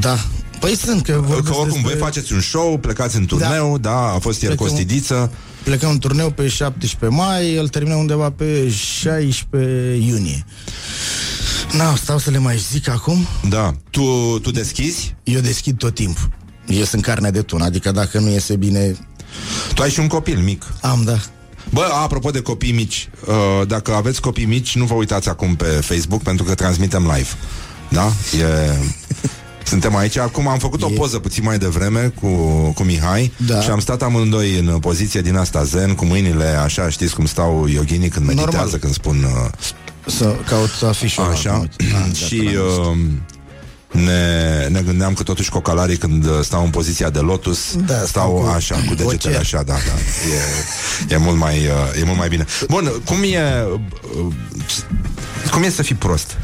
Da. 0.00 0.16
Păi 0.60 0.76
sunt, 0.76 1.02
că 1.04 1.12
Că 1.12 1.18
vorbesc 1.20 1.48
oricum, 1.58 1.64
despre... 1.64 1.82
voi 1.92 1.94
faceți 2.00 2.32
un 2.32 2.40
show, 2.40 2.78
plecați 2.78 3.16
în 3.16 3.26
turneu, 3.26 3.78
da, 3.78 3.96
a 4.14 4.18
fost 4.18 4.42
ieri 4.42 4.54
Plecăm- 4.54 4.66
Costidiță. 4.66 5.32
Plecăm 5.62 5.90
în 5.90 5.98
turneu 5.98 6.30
pe 6.30 6.48
17 6.48 7.18
mai, 7.20 7.56
îl 7.56 7.68
terminăm 7.68 7.98
undeva 7.98 8.30
pe 8.30 8.68
16 8.70 9.94
iunie. 10.06 10.44
Na, 11.76 11.94
stau 11.94 12.18
să 12.18 12.30
le 12.30 12.38
mai 12.38 12.56
zic 12.70 12.88
acum. 12.88 13.26
Da. 13.48 13.74
Tu, 13.90 14.38
tu 14.42 14.50
deschizi? 14.50 15.14
Eu 15.22 15.40
deschid 15.40 15.78
tot 15.78 15.94
timpul. 15.94 16.28
Eu 16.66 16.84
sunt 16.84 17.02
carnea 17.02 17.30
de 17.30 17.42
tun, 17.42 17.60
adică 17.62 17.90
dacă 17.90 18.18
nu 18.18 18.28
iese 18.30 18.56
bine, 18.56 18.96
Tu 19.74 19.82
ai 19.82 19.90
și 19.90 20.00
un 20.00 20.06
copil 20.06 20.38
mic. 20.38 20.64
am, 20.80 21.02
da. 21.04 21.18
Bă, 21.70 21.88
apropo 22.02 22.30
de 22.30 22.40
copii 22.40 22.72
mici, 22.72 23.08
uh, 23.26 23.66
dacă 23.66 23.94
aveți 23.94 24.20
copii 24.20 24.44
mici, 24.44 24.76
nu 24.76 24.84
vă 24.84 24.94
uitați 24.94 25.28
acum 25.28 25.54
pe 25.56 25.64
Facebook 25.64 26.22
pentru 26.22 26.44
că 26.44 26.54
transmitem 26.54 27.02
live. 27.02 27.28
Da? 27.88 28.06
E... 28.38 28.76
Suntem 29.64 29.96
aici. 29.96 30.16
Acum 30.18 30.48
am 30.48 30.58
făcut 30.58 30.82
o 30.82 30.88
poză 30.88 31.18
puțin 31.18 31.44
mai 31.44 31.58
devreme 31.58 32.12
cu, 32.20 32.28
cu 32.74 32.82
Mihai 32.82 33.32
Da. 33.46 33.60
și 33.60 33.70
am 33.70 33.80
stat 33.80 34.02
amândoi 34.02 34.58
în 34.58 34.78
poziție 34.78 35.20
din 35.20 35.36
asta 35.36 35.62
zen, 35.64 35.94
cu 35.94 36.04
mâinile 36.04 36.44
așa, 36.44 36.88
știți 36.88 37.14
cum 37.14 37.26
stau 37.26 37.66
yoginii 37.66 38.08
când 38.08 38.26
meditează, 38.26 38.56
Normal. 38.58 38.78
când 38.78 38.92
spun 38.92 39.22
uh, 39.24 39.50
Să 40.08 40.34
caut 40.48 40.70
afișul 40.84 41.22
ăla, 41.22 41.32
așa. 41.32 41.58
uite. 41.60 41.74
Ah, 41.84 41.90
gata, 41.92 42.12
și 42.26 42.36
l-am 42.42 42.64
văzut. 42.66 42.84
uh, 42.84 42.96
ne, 44.04 44.66
ne 44.70 44.80
gândeam 44.82 45.14
că 45.14 45.22
totuși 45.22 45.50
cocalarii 45.50 45.96
când 45.96 46.24
uh, 46.24 46.30
stau 46.42 46.64
în 46.64 46.70
poziția 46.70 47.10
de 47.10 47.18
lotus 47.18 47.58
Da, 47.86 47.94
stau 47.94 48.06
stau 48.06 48.30
cu 48.32 48.46
așa, 48.54 48.74
cu 48.74 48.94
degetele 48.94 49.14
ocer. 49.14 49.36
așa, 49.36 49.62
da, 49.62 49.72
da. 49.72 49.92
E, 51.10 51.14
e, 51.14 51.16
mult 51.16 51.36
mai, 51.38 51.56
uh, 51.66 52.00
e 52.00 52.04
mult 52.04 52.18
mai 52.18 52.28
bine. 52.28 52.46
Bun, 52.68 52.92
cum 53.04 53.22
e 53.22 53.64
uh, 54.16 54.32
cum 55.50 55.62
e 55.62 55.70
să 55.70 55.82
fii 55.82 55.94
prost? 55.94 56.36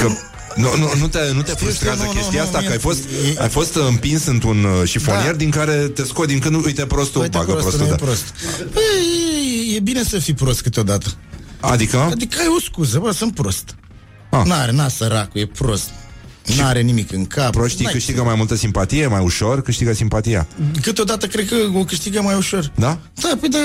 Că, 0.00 0.08
nu, 0.56 0.76
nu, 0.76 0.90
nu 0.98 1.08
te, 1.08 1.18
nu 1.34 1.42
te 1.42 1.52
frustrează 1.52 2.02
nu, 2.02 2.06
nu, 2.12 2.12
chestia 2.18 2.40
nu, 2.40 2.46
asta 2.46 2.58
mie- 2.58 2.66
că 2.66 2.72
ai 2.72 2.78
fost, 2.78 3.04
e- 3.36 3.40
ai 3.42 3.48
fost 3.48 3.74
împins 3.74 4.26
într-un 4.26 4.64
uh, 4.64 4.88
șifonier 4.88 5.30
Da. 5.30 5.36
din 5.36 5.50
care 5.50 5.74
te 5.76 6.04
scot 6.04 6.26
din 6.26 6.38
când 6.38 6.64
uite 6.64 6.86
prostul, 6.86 7.20
Uite, 7.20 7.38
bagă 7.38 7.52
prostul, 7.52 7.70
prostul, 7.78 7.86
nu 7.88 7.94
e 7.94 7.96
da. 7.96 8.04
prost. 8.04 8.24
Păi, 8.72 9.74
e 9.76 9.80
bine 9.80 10.02
să 10.04 10.18
fii 10.18 10.34
prost 10.34 10.62
câteodată. 10.62 11.06
Adică? 11.70 11.98
Adică 11.98 12.36
ai 12.40 12.46
o 12.56 12.60
scuză, 12.60 12.98
bă, 12.98 13.10
sunt 13.10 13.34
prost. 13.34 13.74
Ah. 14.30 14.42
N-are, 14.44 14.72
n-a 14.72 14.88
săracul, 14.88 15.40
e 15.40 15.46
prost. 15.46 15.90
N-are 16.56 16.80
nimic 16.80 17.12
în 17.12 17.26
cap. 17.26 17.50
Proștii 17.50 17.84
N-ai- 17.84 17.92
câștigă 17.92 18.22
mai 18.22 18.34
multă 18.34 18.54
simpatie, 18.54 19.06
mai 19.06 19.22
ușor 19.22 19.62
câștigă 19.62 19.92
simpatia. 19.92 20.46
Câteodată 20.82 21.26
cred 21.26 21.48
că 21.48 21.54
o 21.74 21.84
câștigă 21.84 22.22
mai 22.22 22.34
ușor. 22.36 22.72
Da? 22.74 22.98
Da, 23.14 23.32
păi 23.40 23.48
de, 23.48 23.58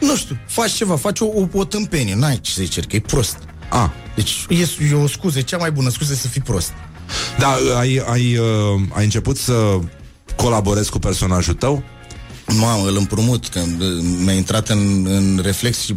nu 0.00 0.16
știu, 0.16 0.38
faci 0.46 0.70
ceva, 0.72 0.96
faci 0.96 1.20
o, 1.20 1.24
o, 1.24 1.48
o 1.52 1.64
tâmpenie, 1.64 2.14
n-ai 2.14 2.38
ce 2.40 2.50
să 2.52 2.62
zici, 2.62 2.80
că 2.80 2.96
e 2.96 3.00
prost. 3.00 3.36
A, 3.68 3.92
Deci 4.14 4.46
e, 4.48 4.68
e 4.90 4.94
o 4.94 5.06
scuză, 5.06 5.40
cea 5.40 5.56
mai 5.56 5.70
bună 5.70 5.90
scuză 5.90 6.14
să 6.14 6.28
fii 6.28 6.40
prost. 6.40 6.72
Da, 7.38 7.56
ai, 7.78 8.02
ai, 8.10 8.36
uh, 8.36 8.80
ai 8.92 9.04
început 9.04 9.36
să 9.36 9.78
colaborezi 10.36 10.90
cu 10.90 10.98
personajul 10.98 11.54
tău? 11.54 11.82
Mamă, 12.56 12.88
îl 12.88 12.96
împrumut, 12.96 13.48
că 13.48 13.58
uh, 13.58 14.04
mi-a 14.24 14.32
intrat 14.32 14.68
în, 14.68 15.06
în 15.06 15.40
reflex 15.42 15.80
și 15.80 15.96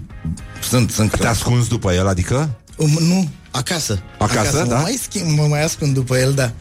sunt, 0.62 0.92
sunt 0.92 1.18
Te 1.18 1.28
ascunzi 1.28 1.70
după 1.70 1.94
el, 1.94 2.08
adică? 2.08 2.50
Um, 2.78 2.98
Nu, 3.00 3.30
acasă. 3.52 4.00
Acasă, 4.20 4.58
Mă 4.58 4.70
da? 4.70 4.80
mai 4.80 5.00
schimb, 5.10 5.38
mă 5.38 5.46
mai 5.50 5.64
ascund 5.64 5.94
după 5.94 6.18
el, 6.18 6.34
da. 6.34 6.52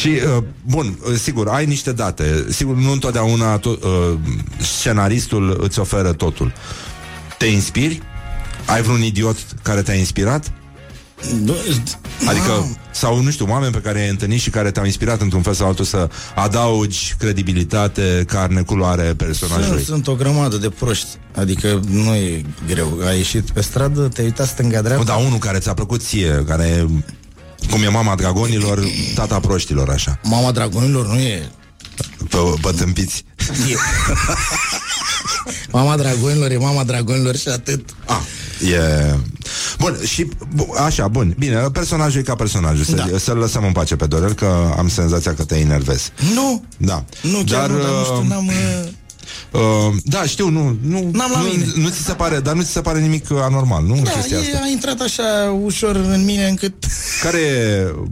Și, 0.00 0.08
uh, 0.08 0.42
bun, 0.66 0.98
uh, 1.10 1.16
sigur, 1.18 1.48
ai 1.48 1.66
niște 1.66 1.92
date. 1.92 2.46
Sigur, 2.50 2.76
nu 2.76 2.92
întotdeauna 2.92 3.58
to- 3.58 3.62
uh, 3.82 4.18
scenaristul 4.60 5.58
îți 5.62 5.78
oferă 5.78 6.12
totul. 6.12 6.52
Te 7.38 7.46
inspiri? 7.46 8.02
Ai 8.66 8.82
vreun 8.82 9.02
idiot 9.02 9.36
care 9.62 9.82
te-a 9.82 9.94
inspirat? 9.94 10.52
Nu, 11.44 11.54
Adică, 12.28 12.48
Mamă. 12.48 12.76
sau 12.90 13.22
nu 13.22 13.30
știu, 13.30 13.46
oameni 13.48 13.72
pe 13.72 13.78
care 13.78 13.98
i-ai 13.98 14.08
întâlnit 14.08 14.40
și 14.40 14.50
care 14.50 14.70
te-au 14.70 14.84
inspirat 14.84 15.20
într-un 15.20 15.42
fel 15.42 15.52
sau 15.52 15.66
altul 15.66 15.84
să 15.84 16.08
adaugi 16.34 17.14
credibilitate, 17.18 18.24
carne, 18.26 18.62
culoare 18.62 19.02
personajului. 19.02 19.82
Sunt, 19.82 19.86
sunt 19.86 20.06
o 20.06 20.14
grămadă 20.14 20.56
de 20.56 20.68
proști. 20.68 21.06
Adică 21.34 21.80
nu 21.88 22.14
e 22.14 22.44
greu. 22.66 22.98
Ai 23.06 23.16
ieșit 23.16 23.50
pe 23.50 23.60
stradă, 23.60 24.08
te-ai 24.08 24.26
uitat 24.26 24.46
stânga-dreapta. 24.46 25.12
Nu, 25.12 25.18
dar 25.18 25.26
unul 25.26 25.38
care 25.38 25.58
ți-a 25.58 25.74
plăcut 25.74 26.02
ție, 26.02 26.44
care 26.46 26.86
cum 27.70 27.82
e 27.82 27.88
mama 27.88 28.14
dragonilor, 28.14 28.82
tata 29.14 29.40
proștilor, 29.40 29.88
așa, 29.88 30.20
Mama 30.22 30.52
dragonilor 30.52 31.06
nu 31.06 31.18
e... 31.18 31.50
pe, 32.28 32.36
pe 32.62 32.70
tâmpiți. 32.76 33.24
e. 33.70 33.74
mama 35.72 35.96
dragonilor 35.96 36.50
e 36.50 36.56
mama 36.56 36.84
dragonilor 36.84 37.36
și 37.36 37.48
atât. 37.48 37.90
Ah, 38.06 38.20
e... 38.72 39.14
Bun, 39.78 39.98
și 40.06 40.28
bu- 40.54 40.74
așa, 40.86 41.08
bun, 41.08 41.34
bine, 41.38 41.56
personajul 41.72 42.20
e 42.20 42.24
ca 42.24 42.34
personajul, 42.34 42.84
să, 42.84 42.94
Da. 42.94 43.18
să-l 43.18 43.36
lăsăm 43.36 43.64
în 43.64 43.72
pace 43.72 43.96
pe 43.96 44.06
Dorel, 44.06 44.32
că 44.32 44.74
am 44.78 44.88
senzația 44.88 45.34
că 45.34 45.44
te 45.44 45.56
enervezi. 45.56 46.10
Nu, 46.34 46.64
Da. 46.76 47.04
nu, 47.22 47.42
chiar 47.46 47.68
dar, 47.68 47.70
nu, 47.70 47.82
dar 47.82 47.90
nu 47.90 48.02
știu, 48.04 48.16
uh, 48.20 48.26
n-am... 48.28 48.46
uh, 48.46 48.88
Uh, 49.52 49.94
da, 50.04 50.24
știu, 50.24 50.48
nu, 50.48 50.76
nu, 50.82 51.10
N-am 51.12 51.30
la 51.32 51.40
nu, 51.40 51.46
mine. 51.48 51.66
nu 51.76 51.88
ți 51.88 52.02
se 52.04 52.12
pare, 52.12 52.40
dar 52.40 52.54
nu 52.54 52.62
ți 52.62 52.70
se 52.70 52.80
pare 52.80 53.00
nimic 53.00 53.30
uh, 53.30 53.38
anormal, 53.42 53.84
nu? 53.84 54.00
Da, 54.02 54.10
chestia 54.10 54.36
e, 54.36 54.40
asta. 54.40 54.58
a 54.62 54.66
intrat 54.68 55.00
așa 55.00 55.58
ușor 55.64 55.96
în 55.96 56.24
mine 56.24 56.48
încât... 56.48 56.74
Care 57.22 57.38
e 57.38 57.84
uh, 58.00 58.06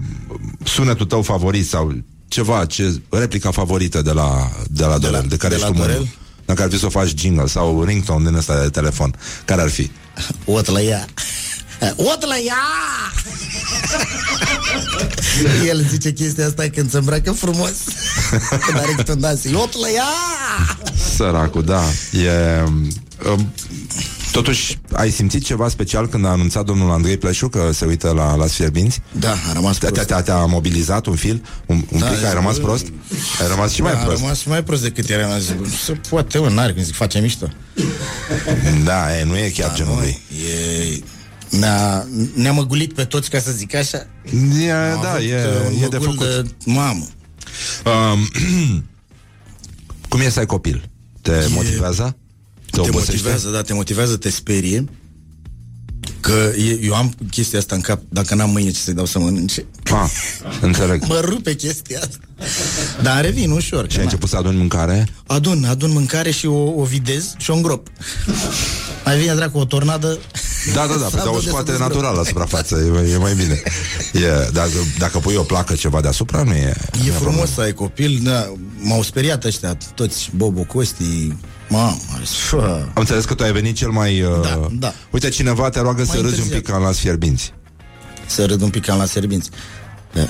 sunetul 0.64 1.06
tău 1.06 1.22
favorit 1.22 1.68
sau 1.68 1.92
ceva, 2.28 2.64
ce 2.64 3.00
replica 3.08 3.50
favorită 3.50 4.02
de 4.02 4.12
la, 4.12 4.50
de 4.70 4.84
la 4.84 4.98
Dorel, 4.98 5.24
de, 5.28 5.36
care 5.36 5.54
de 5.54 5.60
ești 5.60 5.68
la 5.68 5.72
tu 5.72 5.78
mândru? 5.78 5.92
Dorel? 5.92 6.08
Dacă 6.44 6.62
ar 6.62 6.70
fi 6.70 6.78
să 6.78 6.86
o 6.86 6.88
faci 6.88 7.12
jingle 7.18 7.46
sau 7.46 7.84
ringtone 7.84 8.28
din 8.28 8.36
ăsta 8.36 8.62
de 8.62 8.68
telefon, 8.68 9.14
care 9.44 9.60
ar 9.60 9.70
fi? 9.70 9.90
Ot 10.44 10.66
la 10.66 10.80
ea. 10.80 11.06
Ot 12.12 12.26
la 12.26 12.38
ea! 12.38 12.54
El 15.68 15.86
zice 15.88 16.12
chestia 16.12 16.46
asta 16.46 16.68
când 16.74 16.90
se 16.90 16.96
îmbracă 16.96 17.32
frumos. 17.32 17.74
Când 18.66 18.78
are 18.78 18.92
câte 18.96 19.12
un 19.12 19.20
dans. 19.20 19.44
Ot 19.44 19.78
la 19.78 19.90
ea! 19.90 20.04
Săracul, 21.16 21.64
da. 21.64 21.82
E, 22.12 22.62
um, 23.28 23.52
totuși, 24.42 24.78
ai 24.92 25.10
simțit 25.10 25.44
ceva 25.44 25.68
special 25.68 26.08
când 26.08 26.24
a 26.24 26.28
anunțat 26.28 26.64
domnul 26.64 26.90
Andrei 26.90 27.16
Pleșu 27.16 27.48
că 27.48 27.70
se 27.72 27.84
uită 27.84 28.10
la, 28.10 28.34
la 28.34 28.46
Sfierbinți? 28.46 29.00
Da, 29.18 29.30
a 29.30 29.52
rămas 29.52 29.78
Te-a, 29.78 29.90
prost. 29.90 30.06
te-a, 30.06 30.22
te-a 30.22 30.44
mobilizat 30.44 31.06
un 31.06 31.14
fil? 31.14 31.42
Un, 31.66 31.84
un 31.92 31.98
Da, 31.98 32.06
pic? 32.06 32.16
Ai 32.16 32.24
zic, 32.24 32.32
rămas 32.32 32.56
bă, 32.56 32.62
prost? 32.62 32.86
Ai 33.40 33.48
rămas 33.48 33.72
și 33.72 33.82
mai 33.82 33.92
Da, 33.92 33.98
prost. 33.98 34.16
A 34.16 34.20
rămas 34.20 34.38
și 34.40 34.48
mai 34.48 34.62
prost 34.64 34.82
decât 34.82 35.08
era. 35.08 35.32
Am 35.32 35.38
zis, 35.40 35.52
bă, 35.52 35.66
se 35.84 35.92
poate, 36.08 36.38
mă, 36.38 36.48
n-are 36.48 36.72
cum 36.72 36.82
zic, 36.82 36.94
face 36.94 37.18
mișto. 37.20 37.48
Da, 38.84 39.18
e, 39.18 39.24
nu 39.24 39.36
e 39.38 39.48
chiar 39.56 39.74
genul 39.74 39.96
lui. 39.96 40.18
E... 40.28 41.02
Ne-a, 41.58 42.06
ne-a 42.34 42.52
măgulit 42.52 42.92
pe 42.94 43.04
toți, 43.04 43.30
ca 43.30 43.38
să 43.38 43.50
zic 43.50 43.74
așa. 43.74 44.06
E, 44.62 44.72
Am 44.72 45.00
da, 45.02 45.10
avut, 45.10 45.22
e, 45.22 45.34
uh, 45.34 45.76
un 45.76 45.82
e 45.82 45.88
de 45.88 45.96
măgul 45.98 46.14
făcut. 46.18 46.26
De, 46.26 46.48
mamă. 46.64 47.06
Um, 48.12 48.28
cum 50.08 50.20
e 50.20 50.28
să 50.28 50.38
ai 50.38 50.46
copil? 50.46 50.90
Te 51.22 51.46
motivează? 51.48 52.16
Te, 52.70 52.80
te 52.80 52.88
obosește? 52.88 53.12
motivează, 53.12 53.48
da, 53.48 53.62
te 53.62 53.72
motivează, 53.72 54.16
te 54.16 54.30
sperie. 54.30 54.84
Că 56.20 56.52
e, 56.56 56.78
eu 56.82 56.94
am 56.94 57.14
chestia 57.30 57.58
asta 57.58 57.74
în 57.74 57.80
cap, 57.80 58.00
dacă 58.08 58.34
n-am 58.34 58.50
mâine 58.50 58.70
ce 58.70 58.80
să-i 58.80 58.94
dau 58.94 59.04
să 59.04 59.18
mănânce. 59.18 59.64
Ah, 59.84 60.10
înțeleg. 60.60 61.04
Mă 61.06 61.20
rupe 61.24 61.54
chestia 61.54 61.98
asta. 61.98 62.18
Dar 63.02 63.22
revin 63.24 63.50
ușor. 63.50 63.82
Și 63.82 63.88
că 63.88 63.92
ai 63.92 63.96
na. 63.96 64.02
început 64.02 64.28
să 64.28 64.36
aduni 64.36 64.56
mâncare? 64.56 65.08
Adun, 65.26 65.64
adun 65.64 65.92
mâncare 65.92 66.30
și 66.30 66.46
o, 66.46 66.80
o 66.80 66.82
videz 66.84 67.34
și 67.38 67.50
o 67.50 67.54
îngrop. 67.54 67.88
Mai 69.04 69.18
vine 69.18 69.34
dracu 69.34 69.58
o 69.58 69.64
tornadă. 69.64 70.18
Da, 70.74 70.86
da, 70.86 70.94
da, 70.94 71.04
pe 71.12 71.18
Sau 71.18 71.34
o 71.34 71.38
de 71.38 71.46
scoate 71.48 71.72
să 71.72 71.78
natural 71.78 72.16
la 72.16 72.22
suprafață, 72.24 72.76
e, 72.86 72.90
mai- 72.90 73.10
e 73.10 73.16
mai 73.16 73.34
bine. 73.34 73.62
E, 74.12 74.50
dacă, 74.52 74.70
dacă 74.98 75.18
pui 75.18 75.34
o 75.34 75.42
placă 75.42 75.74
ceva 75.74 76.00
deasupra, 76.00 76.42
nu 76.42 76.52
e... 76.52 76.74
nu 76.98 77.04
E 77.04 77.08
e 77.08 77.12
frumos 77.12 77.52
să 77.52 77.60
ai 77.60 77.72
copil, 77.72 78.20
da, 78.22 78.52
m-au 78.78 79.02
speriat 79.02 79.44
ăștia, 79.44 79.76
toți, 79.94 80.30
Bobo, 80.36 80.62
Costi, 80.62 81.36
mamă, 81.68 81.96
fă. 82.24 82.80
Am 82.84 82.90
înțeles 82.94 83.24
că 83.24 83.34
tu 83.34 83.42
ai 83.42 83.52
venit 83.52 83.76
cel 83.76 83.88
mai... 83.90 84.22
Uh... 84.22 84.40
Da, 84.42 84.66
da. 84.72 84.92
Uite, 85.10 85.28
cineva 85.28 85.68
te 85.68 85.80
roagă 85.80 86.02
Mai 86.06 86.06
să 86.06 86.20
râzi 86.20 86.24
un 86.24 86.30
întârziat. 86.30 86.60
pic 86.62 86.70
ca 86.72 86.78
la 86.78 86.92
sfierbinți. 86.92 87.52
Să 88.26 88.44
râd 88.44 88.60
un 88.62 88.70
pic 88.70 88.84
cam 88.84 88.98
la 88.98 89.04
serbinți. 89.04 89.50
Da. 90.12 90.26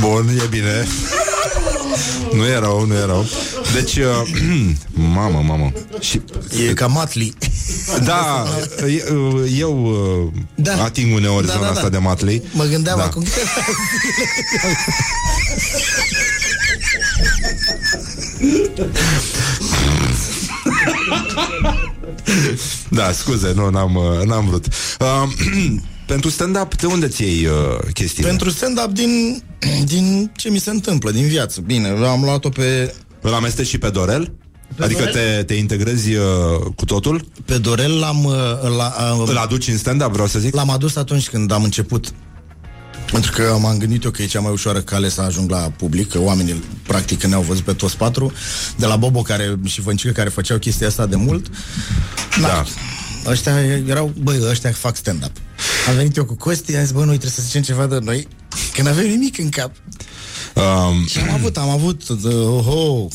Bun, 0.00 0.28
e 0.28 0.46
bine. 0.50 0.86
Nu 2.34 2.44
e 2.46 2.58
rău, 2.58 2.86
nu 2.86 2.94
e 2.94 3.04
rău. 3.04 3.26
Deci, 3.74 3.96
uh, 3.96 4.04
mamă, 5.14 5.42
mamă. 5.46 5.72
Și, 6.00 6.20
E 6.68 6.72
ca 6.72 6.86
matli. 6.86 7.34
da, 8.04 8.46
e- 8.86 9.12
eu 9.58 9.84
uh, 9.84 10.32
Da. 10.54 10.82
ating 10.84 11.14
uneori 11.14 11.46
Da, 11.46 11.52
zona 11.52 11.64
da, 11.66 11.70
da. 11.72 11.76
asta 11.76 11.88
de 11.88 11.98
matley. 11.98 12.42
Mă 12.52 12.64
gândeam 12.64 12.98
Da. 12.98 13.04
acum 13.04 13.22
câteva 13.22 13.50
Da, 22.88 23.12
scuze, 23.12 23.52
nu, 23.54 23.70
n-am, 23.70 23.94
uh, 23.94 24.22
n-am 24.24 24.46
vrut. 24.46 24.66
Uh, 25.00 25.30
pentru 26.06 26.30
stand-up, 26.30 26.74
de 26.76 26.86
unde 26.86 27.08
ți 27.08 27.22
iei 27.22 27.46
uh, 27.46 27.52
chestiile? 27.92 28.28
Pentru 28.28 28.50
stand-up 28.50 28.90
din, 28.92 29.42
din 29.84 30.32
ce 30.36 30.50
mi 30.50 30.58
se 30.58 30.70
întâmplă, 30.70 31.10
din 31.10 31.26
viață. 31.26 31.60
Bine, 31.60 31.88
am 31.88 32.20
luat-o 32.22 32.48
pe, 32.48 32.94
Îl 33.20 33.34
amesteci 33.34 33.66
și 33.66 33.78
pe 33.78 33.90
Dorel? 33.90 34.32
adică 34.80 35.04
Dorel? 35.04 35.12
te, 35.36 35.42
te 35.42 35.54
integrezi 35.54 36.14
uh, 36.14 36.22
cu 36.76 36.84
totul? 36.84 37.28
pe 37.44 37.58
Dorel, 37.58 37.98
l-am, 37.98 38.24
uh, 38.24 38.34
la, 38.76 39.14
uh, 39.20 39.28
Îl 39.28 39.36
aduci 39.36 39.68
în 39.68 39.78
stand-up, 39.78 40.12
vreau 40.12 40.26
să 40.26 40.38
zic? 40.38 40.54
l-am 40.54 40.70
adus 40.70 40.96
atunci 40.96 41.28
când 41.28 41.52
am 41.52 41.62
început. 41.62 42.12
Pentru 43.12 43.32
că 43.32 43.56
m-am 43.60 43.78
gândit 43.78 44.04
eu 44.04 44.10
că 44.10 44.22
e 44.22 44.26
cea 44.26 44.40
mai 44.40 44.52
ușoară 44.52 44.80
cale 44.80 45.08
să 45.08 45.20
ajung 45.20 45.50
la 45.50 45.56
public, 45.76 46.08
că 46.10 46.18
oamenii 46.20 46.62
practic 46.86 47.24
ne-au 47.24 47.42
văzut 47.42 47.64
pe 47.64 47.72
toți 47.72 47.96
patru, 47.96 48.32
de 48.76 48.86
la 48.86 48.96
Bobo 48.96 49.22
care, 49.22 49.58
și 49.64 49.80
Văncică 49.80 50.12
care 50.12 50.28
făceau 50.28 50.58
chestia 50.58 50.86
asta 50.86 51.06
de 51.06 51.16
mult. 51.16 51.46
Na, 52.40 52.46
Da. 52.48 52.64
Ăștia 53.26 53.60
erau, 53.86 54.12
băi, 54.22 54.38
ăștia 54.50 54.70
fac 54.72 54.96
stand-up. 54.96 55.32
Am 55.88 55.94
venit 55.94 56.16
eu 56.16 56.24
cu 56.24 56.34
Costi, 56.34 56.76
am 56.76 56.82
zis, 56.82 56.92
bă, 56.92 56.98
noi 56.98 57.06
trebuie 57.06 57.30
să 57.30 57.42
zicem 57.42 57.62
ceva 57.62 57.86
de 57.86 57.98
noi, 57.98 58.28
că 58.74 58.82
n-avem 58.82 59.06
nimic 59.06 59.38
în 59.38 59.48
cap. 59.48 59.70
Um, 60.54 61.06
Și 61.06 61.18
am 61.18 61.30
avut, 61.30 61.56
am 61.56 61.68
avut, 61.68 62.08
uh, 62.08 62.32
oho, 62.34 63.08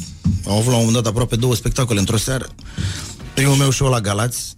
am 0.48 0.52
avut 0.54 0.66
la 0.72 0.78
un 0.78 0.86
moment 0.86 0.94
dat 0.94 1.06
aproape 1.06 1.36
două 1.36 1.56
spectacole 1.56 2.00
într-o 2.00 2.18
seară. 2.18 2.50
Primul 3.34 3.56
meu 3.56 3.72
show 3.72 3.90
la 3.90 4.00
Galați, 4.02 4.54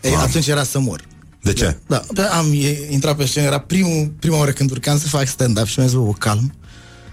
Ei, 0.00 0.14
atunci 0.14 0.46
era 0.46 0.64
să 0.64 0.78
mor. 0.78 1.00
de 1.42 1.52
ce? 1.52 1.76
Da, 1.86 2.04
da 2.12 2.28
am 2.28 2.52
e, 2.52 2.86
intrat 2.90 3.16
pe 3.16 3.26
scenă, 3.26 3.46
era 3.46 3.58
primul, 3.60 4.12
prima 4.18 4.36
oară 4.38 4.50
când 4.50 4.70
urcam 4.70 4.98
să 4.98 5.06
fac 5.08 5.26
stand-up 5.26 5.66
și 5.66 5.78
mi-a 5.78 5.88
zis, 5.88 5.96
bă, 5.98 6.12
calm, 6.18 6.54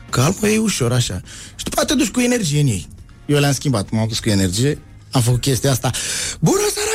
calm, 0.10 0.38
bă, 0.39 0.47
e 0.47 0.57
ușor 0.57 0.91
așa. 0.91 1.22
Și 1.56 1.64
după 1.64 1.81
aceea 1.81 1.97
te 1.97 2.03
duci 2.03 2.14
cu 2.14 2.19
energie 2.19 2.60
în 2.60 2.68
ei. 2.68 2.88
Eu 3.26 3.39
le-am 3.39 3.53
schimbat, 3.53 3.89
m-am 3.89 4.07
dus 4.07 4.19
cu 4.19 4.30
energie, 4.30 4.80
am 5.11 5.22
făcut 5.22 5.41
chestia 5.41 5.72
asta, 5.72 5.91
bună 6.39 6.57
seara, 6.73 6.89
Galați! 6.89 6.94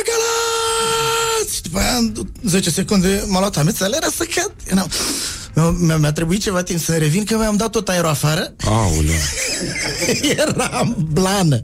după 1.71 1.83
aia, 1.83 1.95
în 1.95 2.13
10 2.45 2.69
secunde, 2.69 3.23
m-a 3.27 3.39
luat 3.39 3.57
amețele, 3.57 3.95
era 3.95 4.07
să 4.15 4.23
cad. 4.35 4.51
Eu 4.69 4.75
n-am- 4.75 4.89
Mi-a, 5.79 5.97
mi-a 5.97 6.11
trebuit 6.11 6.41
ceva 6.41 6.63
timp 6.63 6.79
să 6.79 6.97
revin, 6.97 7.23
că 7.23 7.37
mi-am 7.37 7.55
dat 7.55 7.69
tot 7.69 7.87
aerul 7.89 8.09
afară. 8.09 8.53
Aoleu, 8.65 9.15
Eram 10.37 11.07
blană. 11.11 11.63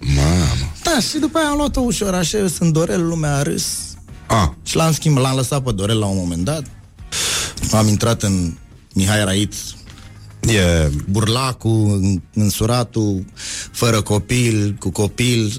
mamă. 0.00 0.72
Da, 0.82 0.98
și 1.10 1.18
după 1.18 1.38
aia 1.38 1.48
am 1.48 1.56
luat-o 1.56 1.80
ușor 1.80 2.14
așa, 2.14 2.38
eu 2.38 2.46
sunt 2.46 2.72
Dorel, 2.72 3.06
lumea 3.06 3.36
a 3.36 3.42
râs. 3.42 3.64
A, 4.26 4.56
Și 4.62 4.76
l-am 4.76 4.92
schimbat, 4.92 5.22
l-am 5.22 5.36
lăsat 5.36 5.62
pe 5.62 5.72
Dorel 5.72 5.98
la 5.98 6.06
un 6.06 6.16
moment 6.16 6.44
dat. 6.44 6.62
Am 7.72 7.88
intrat 7.88 8.22
în 8.22 8.52
Mihai 8.92 9.24
Rait, 9.24 9.52
e... 10.40 10.90
burlacul, 11.08 11.98
în- 12.02 12.22
însuratul, 12.34 13.24
fără 13.72 14.02
copil, 14.02 14.76
cu 14.78 14.90
copil. 14.90 15.42
Nu 15.42 15.50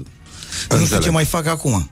știu 0.63 0.77
Înțeleg. 0.77 1.03
ce 1.03 1.09
mai 1.09 1.25
fac 1.25 1.45
acum. 1.47 1.89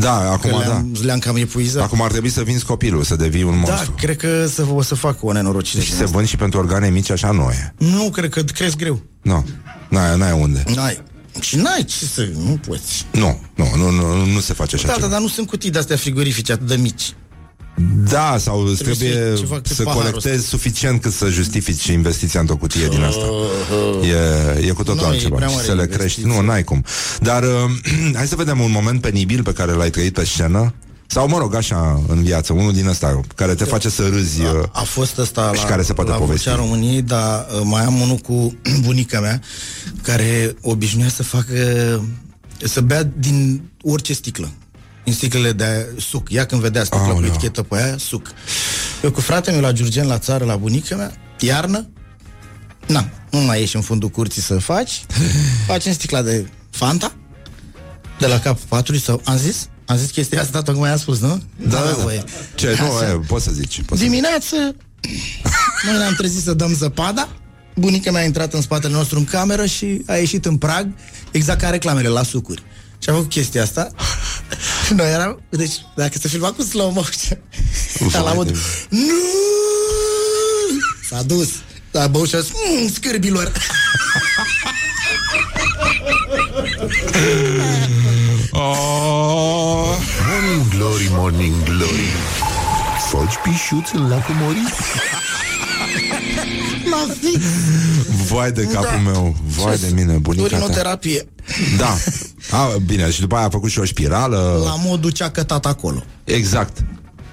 Da, 0.00 0.18
Că 0.18 0.28
acum 0.28 0.50
da. 0.50 0.58
le-am, 0.58 0.96
le-am 1.02 1.18
cam 1.18 1.36
epuizat. 1.36 1.82
Acum 1.82 2.02
ar 2.02 2.10
trebui 2.10 2.28
să 2.30 2.42
vinzi 2.42 2.64
copilul, 2.64 3.02
să 3.02 3.16
devii 3.16 3.42
un 3.42 3.50
da, 3.50 3.70
monstru. 3.70 3.92
cred 3.96 4.16
că 4.16 4.46
să, 4.46 4.66
o 4.72 4.82
să 4.82 4.94
fac 4.94 5.24
o 5.24 5.32
nenorocire. 5.32 5.82
Și 5.82 5.88
din 5.88 5.96
se 5.96 6.02
asta. 6.04 6.16
vând 6.16 6.28
și 6.28 6.36
pentru 6.36 6.58
organe 6.58 6.88
mici, 6.90 7.10
așa 7.10 7.30
nu 7.30 7.48
e. 7.50 7.74
Nu, 7.78 8.10
cred 8.10 8.30
că 8.30 8.40
cresc 8.42 8.76
greu. 8.76 9.02
Nu, 9.22 9.46
n-ai, 9.88 10.16
n-ai 10.18 10.32
unde. 10.40 10.64
N-ai. 10.74 11.02
Și 11.40 11.56
n-ai 11.56 11.84
ce 11.84 12.04
să... 12.04 12.28
Nu 12.44 12.60
poți. 12.66 13.06
Nu, 13.12 13.40
nu, 13.54 13.70
nu, 13.76 13.90
nu, 13.90 14.24
nu 14.24 14.40
se 14.40 14.52
face 14.52 14.74
așa 14.76 14.86
Da, 14.86 14.92
ceva. 14.92 15.06
da, 15.06 15.12
dar 15.12 15.20
nu 15.20 15.28
sunt 15.28 15.46
cutii 15.46 15.70
de-astea 15.70 15.96
frigorifice 15.96 16.52
atât 16.52 16.66
de 16.66 16.76
mici. 16.76 17.14
Da, 18.10 18.36
sau 18.38 18.60
îți 18.64 18.74
Trebuie 18.74 18.94
să 18.94 19.00
trebuie 19.04 19.26
iei 19.28 19.36
ceva 19.38 19.54
cât 19.54 19.66
să 19.66 19.82
paharul 19.82 20.02
colectezi 20.04 20.46
suficient 20.46 21.00
cât 21.00 21.12
să 21.12 21.28
justifici 21.28 21.86
investiția 21.86 22.40
într-o 22.40 22.56
cutie 22.56 22.86
din 22.88 23.02
asta. 23.02 23.24
E, 24.60 24.66
e 24.66 24.70
cu 24.70 24.82
totul 24.82 25.00
Nu, 25.06 25.06
e 25.06 25.12
altceva. 25.12 25.36
prea 25.36 25.48
Și 25.48 25.54
mare 25.54 25.66
să 25.66 25.74
le 25.74 25.80
investiție. 25.82 26.22
crești. 26.22 26.38
Nu, 26.40 26.46
n-ai 26.46 26.64
cum. 26.64 26.84
Dar 27.20 27.42
uh, 27.42 27.50
hai 28.16 28.26
să 28.26 28.36
vedem 28.36 28.60
un 28.60 28.70
moment 28.70 29.00
penibil 29.00 29.42
pe 29.42 29.52
care 29.52 29.72
l-ai 29.72 29.90
trăit 29.90 30.12
pe 30.14 30.24
scenă. 30.24 30.74
Sau, 31.10 31.28
mă 31.28 31.38
rog, 31.38 31.54
așa, 31.54 32.02
în 32.08 32.22
viață, 32.22 32.52
unul 32.52 32.72
din 32.72 32.86
ăsta 32.86 33.20
care 33.34 33.54
te 33.54 33.64
face 33.64 33.88
să 33.88 34.08
râzi. 34.08 34.40
uh, 34.40 34.62
A 34.72 34.82
fost 34.82 35.18
ăsta 35.18 35.50
Și 35.54 35.62
la, 35.62 35.68
care 35.68 35.82
se 35.82 35.92
poate 35.92 36.10
la 36.10 36.16
povesti. 36.16 36.48
Vocea 36.48 36.56
României, 36.60 37.02
dar 37.02 37.46
uh, 37.54 37.60
mai 37.64 37.82
am 37.84 38.00
unul 38.00 38.16
cu 38.16 38.56
bunica 38.84 39.20
mea, 39.20 39.40
care 40.02 40.54
obișnuia 40.62 41.08
să 41.08 41.22
facă, 41.22 41.54
să 42.64 42.80
bea 42.80 43.02
din 43.18 43.62
orice 43.82 44.12
sticlă. 44.12 44.50
Din 45.04 45.12
sticlele 45.12 45.52
de 45.52 45.88
suc. 45.98 46.30
Ea 46.30 46.46
când 46.46 46.60
vedea 46.60 46.84
sticlă 46.84 47.04
cu 47.04 47.10
Aoleu. 47.10 47.28
etichetă 47.28 47.62
pe 47.62 47.82
aia, 47.82 47.96
suc. 47.98 48.32
Eu 49.02 49.10
cu 49.10 49.20
fratele 49.20 49.56
meu 49.56 49.64
la 49.64 49.72
Giurgen, 49.72 50.06
la 50.06 50.18
țară, 50.18 50.44
la 50.44 50.56
bunica 50.56 50.96
mea, 50.96 51.12
iarnă, 51.38 51.88
na, 52.86 53.08
nu 53.30 53.38
mai 53.38 53.60
ieși 53.60 53.76
în 53.76 53.82
fundul 53.82 54.08
curții 54.08 54.42
să 54.42 54.58
faci, 54.58 55.04
facem 55.66 55.92
sticla 55.92 56.22
de 56.22 56.46
Fanta, 56.70 57.12
de 58.18 58.26
la 58.26 58.40
cap 58.40 58.58
patului 58.60 59.00
sau, 59.00 59.20
am 59.24 59.36
zis? 59.36 59.68
Am 59.86 59.96
zis 59.96 60.10
chestia 60.10 60.40
asta, 60.40 60.62
tocmai 60.62 60.90
am 60.90 60.98
spus, 60.98 61.18
nu? 61.20 61.42
Da, 61.56 61.68
da, 61.68 61.84
da. 61.84 61.92
voie. 62.02 62.24
Ce, 62.54 62.76
nu, 62.80 62.96
Așa. 62.96 63.08
e, 63.08 63.20
poți 63.26 63.44
să 63.44 63.50
zici. 63.50 63.82
Poți 63.82 64.00
să 64.00 64.06
zici. 64.06 64.06
Dimineață 64.06 64.56
Noi 65.86 65.96
ne-am 65.98 66.14
trezit 66.16 66.42
să 66.42 66.54
dăm 66.54 66.74
zăpada 66.74 67.28
Bunica 67.74 68.10
mea 68.10 68.20
a 68.20 68.24
intrat 68.24 68.52
în 68.52 68.60
spatele 68.60 68.92
nostru 68.92 69.18
în 69.18 69.24
cameră 69.24 69.66
Și 69.66 70.02
a 70.06 70.14
ieșit 70.14 70.44
în 70.44 70.56
prag 70.56 70.88
Exact 71.30 71.60
ca 71.60 71.70
reclamele 71.70 72.08
la 72.08 72.22
sucuri 72.22 72.62
Și 72.98 73.08
a 73.08 73.12
făcut 73.12 73.28
chestia 73.28 73.62
asta 73.62 73.90
Și 74.86 74.92
noi 74.94 75.10
eram 75.12 75.42
Deci 75.48 75.72
dacă 75.96 76.18
se 76.20 76.28
filma 76.28 76.52
cu 76.52 76.62
slow 76.62 76.90
motion 76.90 77.38
Vai 77.98 78.22
La 78.22 78.32
mod 78.32 78.46
de- 78.50 78.58
Nu! 78.88 79.00
S-a 81.08 81.22
dus. 81.22 81.48
S-a 81.92 82.06
băut 82.06 82.28
și 82.28 82.34
a 82.34 82.40
zis 82.40 82.50
"Mm, 82.80 82.88
Scârbilor 82.92 83.52
Oh, 88.52 89.96
Morning 90.28 90.68
Glory, 90.74 91.08
Morning 91.10 91.54
Morning 91.54 91.62
Glory. 91.64 92.08
Foci 93.10 93.34
pișuți 93.42 93.94
în 93.94 94.08
lacul 94.08 94.34
Mori? 94.34 94.62
La 97.06 97.14
fix. 97.20 97.44
Vai 98.30 98.52
de 98.52 98.62
capul 98.62 99.00
Da. 99.04 99.10
meu, 99.10 99.36
vai 99.56 99.76
de 99.76 99.90
mine, 99.94 100.12
bunica 100.12 100.48
ta. 100.48 100.56
Urinoterapie. 100.56 101.28
Da. 101.78 101.96
A, 102.50 102.76
bine, 102.86 103.10
și 103.10 103.20
după 103.20 103.36
aia 103.36 103.46
a 103.46 103.50
făcut 103.50 103.70
și 103.70 103.78
o 103.78 103.84
spirală. 103.84 104.62
La 104.64 104.74
modul 104.84 105.10
ce 105.10 105.24
a 105.24 105.30
cătat 105.30 105.66
acolo. 105.66 106.02
Exact. 106.24 106.78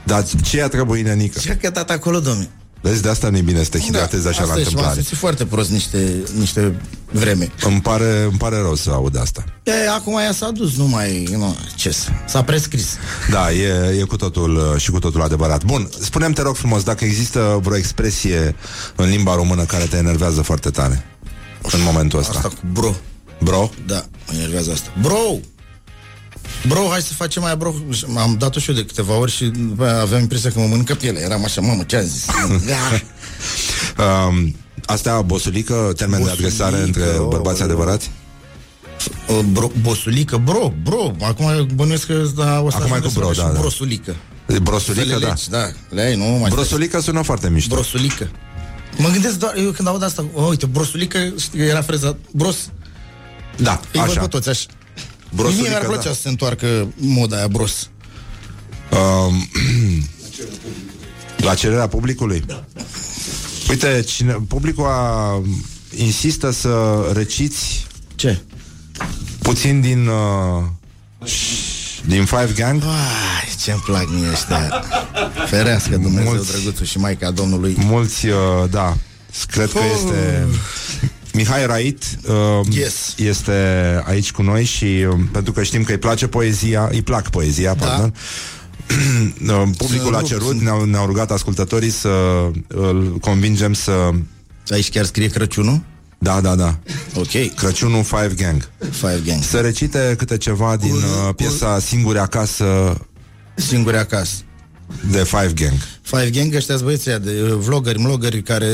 Dar 0.03 0.25
ce 0.43 0.61
a 0.61 0.67
trebuit, 0.67 1.05
nenică? 1.05 1.39
Ce 1.39 1.51
a 1.51 1.57
cătat 1.57 1.89
acolo, 1.89 2.19
domnule? 2.19 2.49
Vezi, 2.85 3.01
de 3.01 3.09
asta 3.09 3.29
nu 3.29 3.37
e 3.37 3.41
bine 3.41 3.63
să 3.63 3.69
te 3.69 3.79
hidratezi 3.79 4.27
așa 4.27 4.41
la 4.41 4.45
Da, 4.45 4.51
asta 4.51 4.59
e, 4.59 4.63
și 4.63 4.75
m-am 4.75 4.83
întâmplare. 4.83 4.93
simțit 4.93 5.17
foarte 5.17 5.45
prost 5.45 5.69
niște, 5.69 6.23
niște 6.37 6.79
vreme. 7.11 7.51
Îmi 7.61 7.81
pare, 7.81 8.21
îmi 8.21 8.37
pare 8.37 8.57
rău 8.57 8.75
să 8.75 8.89
aud 8.89 9.17
asta. 9.17 9.43
E, 9.63 9.89
acum 9.89 10.17
ea 10.17 10.31
s-a 10.33 10.51
dus, 10.51 10.75
nu 10.75 10.87
mai... 10.87 11.23
Nu, 11.37 11.55
ce 11.75 11.91
să... 11.91 12.09
S-a 12.27 12.43
prescris. 12.43 12.95
Da, 13.29 13.51
e, 13.51 13.97
e 13.99 14.03
cu 14.03 14.15
totul 14.15 14.55
uh, 14.55 14.81
și 14.81 14.91
cu 14.91 14.99
totul 14.99 15.21
adevărat. 15.21 15.63
Bun, 15.63 15.89
spune 16.01 16.29
te 16.29 16.41
rog 16.41 16.55
frumos, 16.55 16.83
dacă 16.83 17.05
există 17.05 17.59
vreo 17.63 17.77
expresie 17.77 18.55
în 18.95 19.09
limba 19.09 19.35
română 19.35 19.63
care 19.63 19.83
te 19.83 19.97
enervează 19.97 20.41
foarte 20.41 20.69
tare 20.69 21.05
în 21.61 21.81
momentul 21.83 22.19
ăsta. 22.19 22.33
Asta 22.35 22.47
cu 22.47 22.55
bro. 22.71 22.95
Bro? 23.43 23.69
Da, 23.85 24.05
mă 24.27 24.33
enervează 24.33 24.71
asta. 24.71 24.89
Bro! 25.01 25.37
Bro, 26.67 26.87
hai 26.89 27.01
să 27.01 27.13
facem 27.13 27.41
mai 27.41 27.55
bro. 27.55 27.73
Și 27.91 28.05
M-am 28.07 28.35
dat-o 28.39 28.59
și 28.59 28.69
eu 28.69 28.75
de 28.75 28.85
câteva 28.85 29.17
ori 29.17 29.31
și 29.31 29.45
după 29.45 29.83
aia 29.83 29.99
aveam 30.01 30.21
impresia 30.21 30.51
că 30.51 30.59
mă 30.59 30.65
mănâncă 30.65 30.93
pielea. 30.93 31.21
Eram 31.21 31.43
așa, 31.43 31.61
mamă, 31.61 31.83
ce 31.83 31.95
am 31.95 32.03
zis? 32.03 32.25
Da. 32.65 32.75
Um, 34.27 34.55
asta 34.85 35.21
bosulică, 35.21 35.93
termen 35.95 36.19
de 36.19 36.25
Bosulică, 36.25 36.47
adresare 36.47 36.81
între 36.83 37.03
bărbați 37.29 37.57
oh, 37.57 37.63
adevărați? 37.63 38.11
Uh, 39.27 39.39
bro, 39.51 39.71
bosulică, 39.81 40.37
bro, 40.37 40.73
bro. 40.83 41.11
Acum 41.21 41.67
bănuiesc 41.75 42.05
că 42.05 42.13
da, 42.35 42.59
o 42.59 42.69
să 42.69 42.77
Acum 42.79 42.93
e 42.95 42.99
cu 42.99 43.05
ajungă 43.05 43.09
să 43.09 43.19
bro, 43.19 43.31
și 43.31 43.39
da, 43.39 43.45
da. 43.45 43.59
Brosulică. 43.59 44.15
Brosulică, 44.61 45.07
Să 45.07 45.13
le 45.13 45.19
da. 45.19 45.27
legi, 45.27 45.49
da. 45.49 45.69
Le 45.89 46.01
ai, 46.01 46.15
nu 46.15 46.23
mai 46.23 46.49
Brosulică 46.49 46.99
sună 47.01 47.21
foarte 47.21 47.49
mișto. 47.49 47.73
Brosulică. 47.73 48.29
Mă 48.97 49.09
gândesc 49.09 49.37
doar, 49.39 49.55
eu 49.57 49.71
când 49.71 49.87
aud 49.87 50.03
asta, 50.03 50.25
oh, 50.33 50.47
uite, 50.49 50.65
brosulică, 50.65 51.33
știi 51.39 51.59
că 51.59 51.63
era 51.63 51.81
freza, 51.81 52.17
bros, 52.31 52.55
Da, 53.57 53.79
îi 53.93 53.99
văd 53.99 54.09
așa. 54.09 54.19
pe 54.19 54.27
toți 54.27 54.49
așa. 54.49 54.65
Brosulică, 55.35 55.61
Mie 55.61 55.69
mi-ar 55.69 55.85
plăcea 55.85 56.09
da. 56.09 56.13
să 56.13 56.21
se 56.21 56.29
întoarcă 56.29 56.87
moda 56.95 57.37
aia 57.37 57.47
bros. 57.47 57.89
Um, 58.91 59.49
la 61.47 61.53
cererea 61.53 61.87
publicului? 61.87 62.43
Da. 62.47 62.65
Uite, 63.69 64.03
cine, 64.07 64.33
publicul 64.47 64.85
a, 64.85 65.41
insistă 65.95 66.51
să 66.51 66.95
reciți 67.13 67.87
Ce? 68.15 68.41
puțin 69.41 69.81
din 69.81 70.07
uh, 70.07 70.63
din 72.05 72.25
Five 72.25 72.51
Gang. 72.55 72.83
Ai, 72.83 73.53
ce-mi 73.63 73.81
plac 73.85 74.09
mie 74.09 74.29
ăștia. 74.31 74.83
Ferească 75.47 75.97
Dumnezeu 75.97 76.31
Mulți- 76.33 76.51
drăguțul 76.51 76.85
și 76.85 76.97
Maica 76.97 77.31
Domnului. 77.31 77.75
Mulți, 77.77 78.25
uh, 78.27 78.35
da, 78.69 78.97
cred 79.47 79.71
că 79.71 79.79
este... 79.95 80.47
Mihai 81.35 81.65
Rait 81.65 82.03
uh, 82.27 82.67
Yes. 82.69 83.13
este 83.17 83.51
aici 84.05 84.31
cu 84.31 84.41
noi 84.41 84.63
și 84.63 84.85
uh, 84.85 85.19
pentru 85.31 85.51
că 85.51 85.63
știm 85.63 85.83
că 85.83 85.91
îi 85.91 85.97
place 85.97 86.27
poezia, 86.27 86.87
îi 86.91 87.01
plac 87.01 87.29
poezia, 87.29 87.73
Da. 87.73 87.85
pardon. 87.85 88.13
Uh, 89.47 89.63
Publicul 89.77 90.09
Să 90.11 90.15
a 90.15 90.19
rup, 90.19 90.27
cerut, 90.27 90.47
sunt- 90.47 90.61
ne-au, 90.61 90.83
ne-au 90.83 91.05
rugat 91.05 91.31
ascultătorii 91.31 91.89
să 91.89 92.09
îl 92.67 93.17
convingem 93.21 93.73
să... 93.73 94.09
Aici 94.69 94.89
chiar 94.89 95.05
scrie 95.05 95.27
Crăciunul? 95.27 95.81
Da, 96.17 96.41
da, 96.41 96.55
da. 96.55 96.77
Ok. 97.15 97.53
Crăciunul 97.55 98.03
Five 98.03 98.33
Gang. 98.37 98.69
Five 98.91 99.21
Gang. 99.25 99.43
Să 99.43 99.57
recite 99.59 100.15
câte 100.17 100.37
ceva 100.37 100.75
din 100.75 100.93
uh, 100.93 101.33
piesa 101.35 101.79
Singuri 101.79 102.17
acasă 102.19 102.97
Singuri 103.55 103.97
acasă. 103.97 104.33
De 105.11 105.23
Five 105.23 105.51
Gang. 105.55 105.73
Five 106.01 106.29
Gang, 106.29 106.53
ăștia 106.55 106.77
băieții 106.83 107.09
ăia 107.09 107.19
de 107.19 107.41
uh, 107.41 107.53
vloggeri, 107.53 107.99
mlogări 107.99 108.41
care... 108.41 108.69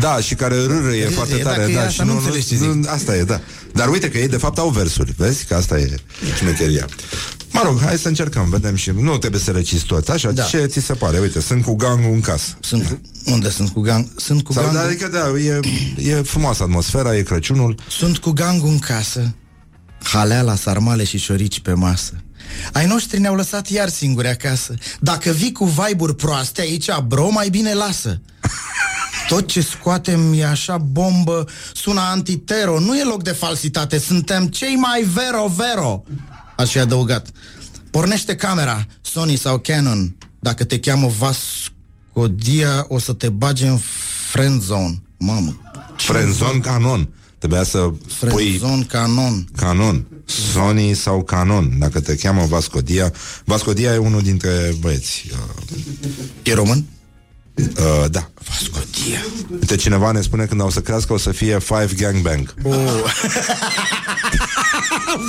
Da, 0.00 0.20
și 0.20 0.34
care 0.34 0.54
rârâie 0.54 0.78
Rârâie, 0.80 1.04
foarte 1.06 1.34
tare. 1.36 1.56
dacă 1.58 1.70
e 1.70 1.74
Da, 1.74 1.80
asta, 1.80 1.90
și 1.92 2.02
nu 2.08 2.16
înțelegi 2.16 2.46
ce 2.46 2.56
zic. 2.56 2.88
Asta 2.88 3.16
e, 3.16 3.22
da. 3.22 3.40
Dar 3.72 3.88
uite 3.88 4.10
că 4.10 4.18
ei 4.18 4.28
de 4.28 4.36
fapt 4.36 4.58
au 4.58 4.68
versuri, 4.68 5.14
vezi? 5.16 5.44
Că 5.44 5.54
asta 5.54 5.78
e 5.78 5.94
șmecheria. 6.38 6.86
Mă 7.52 7.60
rog, 7.64 7.80
hai 7.80 7.96
să 7.98 8.08
încercăm, 8.08 8.48
vedem 8.50 8.74
și... 8.74 8.90
Nu 9.00 9.18
trebuie 9.18 9.40
să 9.40 9.50
reciți 9.50 9.84
toți, 9.84 10.10
așa, 10.10 10.30
Da. 10.32 10.42
ce 10.42 10.64
ți 10.66 10.80
se 10.80 10.92
pare? 10.92 11.18
Uite, 11.18 11.40
sunt 11.40 11.64
cu 11.64 11.74
gangul 11.76 12.12
în 12.12 12.20
casă. 12.20 12.56
Sunt 12.60 12.86
cu... 12.86 13.00
Unde 13.24 13.50
sunt 13.50 13.68
cu 13.68 13.80
gang? 13.80 14.06
Sunt 14.16 14.42
cu 14.42 14.52
Sau, 14.52 14.62
gang. 14.62 14.74
da, 14.76 14.82
adică, 14.82 15.08
da, 15.12 15.38
e, 15.38 15.60
e 16.10 16.22
frumoasă 16.22 16.62
atmosfera, 16.62 17.16
e 17.16 17.22
Crăciunul. 17.22 17.74
Sunt 17.88 18.18
cu 18.18 18.30
gangul 18.30 18.68
în 18.68 18.78
casă 18.78 19.34
Halea 20.02 20.42
la 20.42 20.54
sarmale 20.54 21.04
și 21.04 21.18
șorici 21.18 21.60
pe 21.60 21.72
masă 21.72 22.12
Ai 22.72 22.86
noștri 22.86 23.20
ne-au 23.20 23.34
lăsat 23.34 23.68
iar 23.68 23.88
singuri 23.88 24.28
acasă 24.28 24.74
Dacă 25.00 25.30
vii 25.30 25.52
cu 25.52 25.64
vibe 25.64 26.12
proaste 26.12 26.60
aici, 26.60 26.88
bro, 27.06 27.28
mai 27.28 27.48
bine 27.48 27.74
lasă 27.74 28.20
tot 29.30 29.46
ce 29.46 29.60
scoatem 29.60 30.32
e 30.32 30.46
așa 30.46 30.78
bombă, 30.78 31.48
sună 31.74 32.00
antitero, 32.00 32.78
nu 32.78 32.98
e 32.98 33.04
loc 33.04 33.22
de 33.22 33.30
falsitate, 33.30 33.98
suntem 33.98 34.46
cei 34.46 34.74
mai 34.74 35.02
vero-vero. 35.02 36.02
Aș 36.56 36.70
fi 36.70 36.78
adăugat. 36.78 37.28
Pornește 37.90 38.36
camera, 38.36 38.86
Sony 39.00 39.36
sau 39.36 39.58
Canon. 39.58 40.16
Dacă 40.40 40.64
te 40.64 40.78
cheamă 40.78 41.12
Vascodia, 41.18 42.84
o 42.88 42.98
să 42.98 43.12
te 43.12 43.28
bage 43.28 43.66
în 43.66 43.78
friend 44.30 44.62
zone. 44.62 45.02
Mamă. 45.18 45.60
Frenzon 45.96 46.60
Canon. 46.60 47.08
Trebuia 47.38 47.62
să 47.62 47.78
pui 48.18 48.58
Friend 48.58 48.86
Canon. 48.86 49.48
Canon. 49.56 50.06
Sony 50.30 50.94
sau 50.94 51.22
Canon, 51.22 51.72
dacă 51.78 52.00
te 52.00 52.14
cheamă 52.14 52.46
Vascodia. 52.48 53.12
Vascodia 53.44 53.92
e 53.92 53.96
unul 53.96 54.22
dintre 54.22 54.74
băieți. 54.80 55.24
Uh, 55.32 55.76
E 56.42 56.54
român? 56.54 56.84
uh, 57.56 58.10
da. 58.10 58.30
Vascodia. 58.48 59.18
Uite, 59.52 59.76
cineva 59.76 60.10
ne 60.10 60.20
spune 60.20 60.44
când 60.44 60.60
o 60.60 60.70
să 60.70 60.80
crească 60.80 61.12
o 61.12 61.18
să 61.18 61.30
fie 61.32 61.58
Five 61.58 61.88
Gangbang. 61.96 62.54
Oh. 62.62 62.74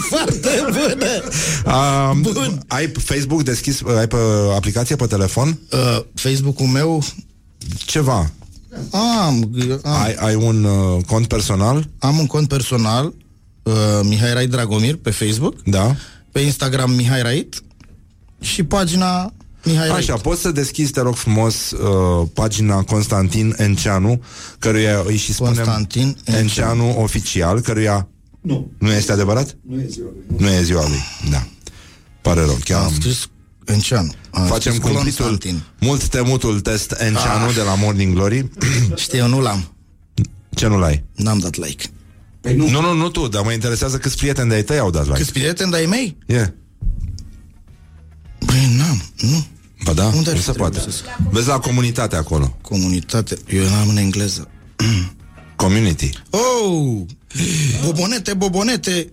Foarte 0.09 0.63
bună! 0.65 1.21
Uh, 1.65 2.11
Bun. 2.33 2.63
Ai 2.67 2.91
Facebook 2.97 3.43
deschis, 3.43 3.81
ai 3.97 4.07
pe 4.07 4.15
aplicație 4.55 4.95
pe 4.95 5.05
telefon? 5.05 5.59
Uh, 5.71 5.99
Facebook-ul 6.13 6.67
meu 6.67 7.03
Ceva. 7.85 8.31
am, 8.91 9.01
am, 9.21 9.51
Ai, 9.83 10.13
ai 10.19 10.35
un 10.35 10.63
uh, 10.63 11.03
cont 11.05 11.27
personal? 11.27 11.87
am 11.99 12.19
un 12.19 12.25
cont 12.27 12.47
personal 12.47 13.13
uh, 13.63 13.73
Mihai 14.03 14.33
Rait 14.33 14.49
Dragomir 14.49 14.95
pe 14.95 15.09
Facebook 15.11 15.63
Da. 15.63 15.95
Pe 16.31 16.39
Instagram 16.39 16.91
Mihai 16.91 17.21
Rait 17.21 17.63
Și 18.41 18.63
pagina 18.63 19.33
Mihai 19.63 19.87
Rait 19.87 19.97
Așa, 19.97 20.15
poți 20.15 20.41
să 20.41 20.51
deschizi, 20.51 20.91
te 20.91 21.01
rog 21.01 21.15
frumos, 21.15 21.71
uh, 21.71 22.27
pagina 22.33 22.83
Constantin 22.83 23.53
Enceanu, 23.57 24.21
căruia 24.59 25.03
îi 25.05 25.17
și 25.17 25.33
spunem 25.33 25.53
Constantin 25.53 26.17
Enceanu. 26.25 26.39
Enceanu 26.39 27.01
oficial, 27.01 27.59
căruia... 27.59 28.07
Nu. 28.41 28.71
Nu 28.77 28.91
este 28.91 29.11
adevărat? 29.11 29.57
Nu 29.67 29.79
e 29.81 29.85
ziua 29.89 30.09
lui. 30.13 30.35
Nu 30.37 30.49
e 30.53 30.61
ziua 30.63 30.87
lui, 30.87 31.03
da. 31.31 31.47
Pare 32.21 32.41
rău, 32.45 32.57
chiar 32.63 32.79
Am 32.79 32.85
am... 32.85 32.93
scris 32.93 33.29
Enceanu 33.65 34.11
Am 34.31 34.45
Facem 34.45 34.73
scris 34.73 34.91
cumplitul, 34.91 35.25
Constantin 35.25 35.61
mult 35.79 36.07
temutul 36.07 36.59
test 36.59 36.91
Enceanu 36.99 37.45
Ah. 37.47 37.53
de 37.55 37.61
la 37.61 37.75
Morning 37.75 38.13
Glory. 38.13 38.49
Știi, 38.95 39.19
eu 39.19 39.27
nu 39.27 39.39
l-am 39.41 39.71
Ce 40.49 40.67
nu 40.67 40.77
l-ai? 40.79 41.03
N-am 41.15 41.37
dat 41.39 41.55
like 41.55 41.85
Păi 42.41 42.55
nu. 42.55 42.69
Nu, 42.69 42.81
nu, 42.81 42.93
nu 42.93 43.09
tu, 43.09 43.27
dar 43.27 43.43
mă 43.43 43.51
interesează 43.51 43.97
câți 43.97 44.17
prieteni 44.17 44.49
de-ai 44.49 44.63
tăi 44.63 44.77
au 44.79 44.89
dat 44.89 45.05
like. 45.05 45.17
Câți 45.17 45.31
prieteni 45.31 45.71
de-ai 45.71 45.85
mei? 45.85 46.17
Yeah. 46.25 46.47
Băi, 48.45 48.75
n-am, 48.77 49.01
nu 49.21 49.45
Ba 49.83 49.93
da, 49.93 50.05
Unde 50.05 50.29
ar 50.29 50.35
nu 50.35 50.39
fi 50.39 50.45
se 50.45 50.51
trebuit 50.51 50.73
poate. 50.73 50.91
să- 50.91 51.03
Vezi 51.29 51.47
la 51.47 51.59
comunitate 51.59 52.15
acolo. 52.15 52.57
Comunitate, 52.61 53.37
eu 53.49 53.63
n-am 53.63 53.89
în 53.89 53.97
engleză 53.97 54.47
Community. 55.55 56.09
Oh, 56.29 57.01
bobonete, 57.85 58.33
bobonete 58.33 59.09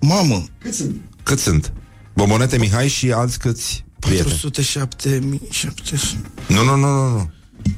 Mamă, 0.00 0.44
Cât 0.58 0.74
sunt? 0.74 0.96
Cât 1.22 1.38
sunt? 1.38 1.72
Bobonete 2.14 2.58
Mihai 2.58 2.88
și 2.88 3.12
alți 3.12 3.38
câți 3.38 3.84
prieteni? 3.98 4.28
407 4.28 5.20
700 5.50 6.20
Nu, 6.48 6.64
nu, 6.64 6.76
nu, 6.76 6.86
nu, 6.86 7.08
nu. 7.10 7.30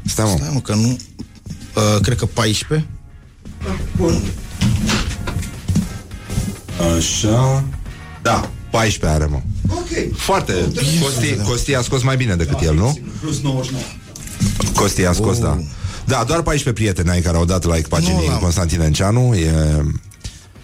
Stai, 0.05 0.25
mă. 0.25 0.37
Stai 0.37 0.51
mă, 0.53 0.61
că 0.61 0.75
nu 0.75 0.89
uh, 1.75 2.01
Cred 2.03 2.17
că 2.19 2.27
14 2.27 2.89
Bun. 3.97 4.23
Așa. 6.97 7.65
Da, 8.23 8.51
14 8.71 9.07
are, 9.21 9.25
mă. 9.31 9.41
Ok. 9.69 10.17
Foarte. 10.17 10.53
Costi, 11.03 11.37
Costi 11.45 11.75
a 11.75 11.81
scos 11.83 12.03
mai 12.03 12.17
bine 12.17 12.35
decât 12.35 12.61
el, 12.61 12.75
nu? 12.75 12.99
Plus 13.21 13.41
99. 13.43 13.85
Costi 14.75 15.05
a 15.05 15.13
scos, 15.13 15.37
Oh. 15.37 15.43
da. 15.43 15.59
Da, 16.07 16.25
doar 16.27 16.43
14 16.43 16.73
prieteni 16.73 17.11
ai 17.11 17.21
care 17.21 17.37
au 17.37 17.45
dat 17.45 17.65
like 17.65 17.89
paginii 17.89 18.15
Nu 18.25 18.31
l-am. 18.31 18.39
Constantin 18.39 18.81
Enceanu. 18.81 19.35
E... 19.35 19.41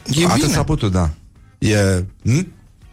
E 0.06 0.24
Atât 0.26 0.40
bine. 0.40 0.52
s-a 0.52 0.62
putut, 0.62 0.92
da. 0.92 1.10
E... 1.58 2.04
Hm? 2.24 2.46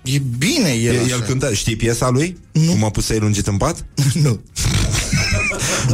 E 0.04 0.20
bine 0.38 0.70
el, 0.70 0.96
E, 0.96 1.00
așa. 1.00 1.08
el 1.14 1.20
cântă, 1.22 1.54
știi 1.54 1.76
piesa 1.76 2.10
lui? 2.10 2.38
Nu. 2.52 2.70
Cum 2.72 2.80
mă 2.80 2.92
pusei 2.92 3.20
lungit 3.20 3.48
în 3.48 3.58
pat? 3.58 3.86
Nu, 4.24 4.40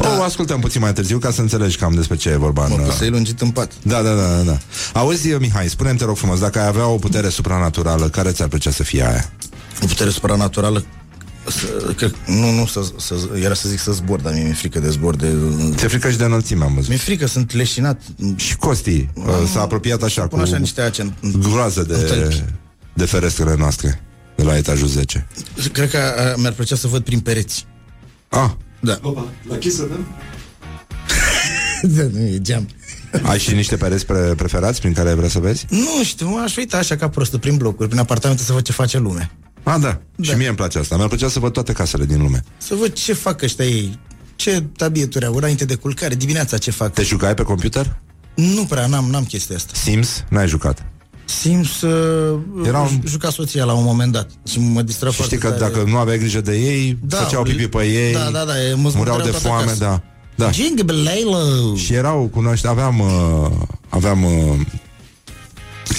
Da. 0.01 0.17
O 0.19 0.21
ascultăm 0.23 0.59
puțin 0.59 0.81
mai 0.81 0.93
târziu 0.93 1.17
ca 1.17 1.31
să 1.31 1.41
înțelegi 1.41 1.77
cam 1.77 1.93
despre 1.93 2.15
ce 2.15 2.29
e 2.29 2.35
vorba. 2.35 2.67
mă 2.67 2.75
în, 2.75 2.83
pus 2.83 2.95
să-i 2.95 3.09
lungit 3.09 3.41
în 3.41 3.49
pat 3.49 3.71
Da, 3.81 4.01
da, 4.01 4.13
da, 4.13 4.27
da, 4.35 4.41
da. 4.41 4.57
Auzi, 4.99 5.27
Mihai, 5.27 5.69
spune-mi, 5.69 5.97
te 5.97 6.05
rog 6.05 6.17
frumos, 6.17 6.39
dacă 6.39 6.59
ai 6.59 6.67
avea 6.67 6.87
o 6.87 6.95
putere 6.95 7.29
supranaturală, 7.29 8.09
care 8.09 8.31
ți-ar 8.31 8.47
plăcea 8.47 8.71
să 8.71 8.83
fie 8.83 9.07
aia? 9.07 9.31
O 9.81 9.85
putere 9.85 10.09
supranaturală 10.09 10.83
să, 11.47 11.93
că, 11.97 12.09
nu, 12.25 12.51
nu, 12.51 12.65
să, 12.65 12.79
să, 12.97 13.15
era 13.41 13.53
să 13.53 13.69
zic 13.69 13.79
să 13.79 13.91
zbor, 13.91 14.19
dar 14.19 14.33
mie 14.33 14.43
mi-e 14.43 14.53
frică 14.53 14.79
de 14.79 14.89
zbor. 14.89 15.15
De, 15.15 15.33
Ți-e 15.75 15.87
frică 15.87 16.09
și 16.09 16.17
de 16.17 16.23
înălțime, 16.23 16.63
am 16.63 16.73
văzut. 16.73 16.89
mi-e 16.89 16.97
frică, 16.97 17.27
sunt 17.27 17.53
leșinat. 17.53 18.01
Și 18.35 18.55
Costi 18.55 19.09
uh, 19.13 19.25
s-a 19.53 19.61
apropiat 19.61 20.03
așa 20.03 20.27
Pun 20.27 20.39
cu 20.39 20.45
așa 20.45 20.57
niște 20.57 20.81
ace 20.81 21.01
în, 21.01 21.13
în, 21.21 21.31
groază 21.39 21.79
în 21.81 21.87
de, 21.87 21.93
tălpi. 22.03 22.43
de 22.93 23.05
ferestrele 23.05 23.55
noastre 23.57 24.01
de 24.35 24.43
la 24.43 24.57
etajul 24.57 24.87
10. 24.87 25.27
Cred 25.71 25.89
că 25.89 25.97
a, 25.97 26.35
mi-ar 26.37 26.53
plăcea 26.53 26.75
să 26.75 26.87
văd 26.87 27.03
prin 27.03 27.19
pereți. 27.19 27.65
Ah, 28.29 28.49
Da. 28.83 28.99
La 29.49 29.55
chisă, 29.57 29.83
da? 29.83 29.95
da 31.95 32.03
nu 32.11 32.19
e 32.19 32.39
geam. 32.41 32.67
ai 33.21 33.39
și 33.39 33.53
niște 33.53 33.75
pereți 33.77 34.05
pre- 34.05 34.33
preferați 34.37 34.79
prin 34.79 34.93
care 34.93 35.13
vrei 35.13 35.29
să 35.29 35.39
vezi? 35.39 35.65
Nu 35.69 36.03
știu, 36.03 36.39
aș 36.43 36.55
uita 36.57 36.77
așa 36.77 36.95
ca 36.95 37.09
prostul 37.09 37.39
prin 37.39 37.57
blocuri, 37.57 37.87
prin 37.87 37.99
apartamente 37.99 38.43
să 38.43 38.53
văd 38.53 38.61
ce 38.63 38.71
face 38.71 38.97
lumea. 38.97 39.31
Ah, 39.63 39.75
da. 39.81 40.01
Da. 40.15 40.23
Și 40.31 40.37
mie 40.37 40.47
îmi 40.47 40.55
place 40.55 40.79
asta. 40.79 40.95
Mi-ar 40.95 41.07
plăcea 41.07 41.29
să 41.29 41.39
văd 41.39 41.53
toate 41.53 41.71
casele 41.73 42.05
din 42.05 42.21
lume. 42.21 42.43
Să 42.57 42.75
văd 42.75 42.93
ce 42.93 43.13
fac 43.13 43.41
ăștia 43.41 43.65
ei. 43.65 43.99
Ce 44.35 44.63
tabieturi 44.77 45.25
au 45.25 45.35
înainte 45.35 45.65
de 45.65 45.75
culcare, 45.75 46.15
dimineața 46.15 46.57
ce 46.57 46.71
fac. 46.71 46.93
Te 46.93 47.03
jucai 47.03 47.33
pe 47.33 47.43
computer? 47.43 47.99
Nu 48.35 48.65
prea, 48.65 48.85
n-am, 48.87 49.05
n-am 49.09 49.23
chestia 49.23 49.55
asta. 49.55 49.71
Sims? 49.75 50.23
N-ai 50.29 50.47
jucat. 50.47 50.85
Simt 51.25 51.65
să 51.65 51.87
Era 52.59 52.67
Era 52.67 52.79
un- 52.79 52.87
un... 52.91 53.01
juca 53.07 53.29
soția 53.29 53.63
la 53.63 53.73
un 53.73 53.83
moment 53.83 54.11
dat 54.11 54.29
și 54.47 54.59
mă 54.59 54.81
distra 54.81 55.09
Și 55.09 55.15
foarte 55.15 55.35
știi 55.35 55.47
că 55.49 55.55
tare. 55.55 55.71
dacă 55.71 55.89
nu 55.89 55.97
aveai 55.97 56.17
grijă 56.17 56.41
de 56.41 56.55
ei, 56.57 56.97
Da, 57.03 57.17
făceau 57.17 57.43
pipi 57.43 57.67
pe 57.67 57.83
ei, 57.85 58.13
da, 58.13 58.29
da, 58.31 58.43
da, 58.45 58.63
e- 58.63 58.73
mă 58.73 58.91
mureau 58.95 59.17
de 59.21 59.29
zbutereau 59.29 59.29
toată 59.31 59.37
foame, 59.47 59.61
acasă. 59.63 59.77
da. 59.83 60.01
Da. 60.35 60.51
Jingle 60.51 60.83
Belelo. 60.83 61.75
Și 61.75 61.93
erau, 61.93 62.29
cunoaște, 62.33 62.67
aveam, 62.67 62.99
uh, 62.99 63.51
aveam 63.89 64.23
uh, 64.23 64.59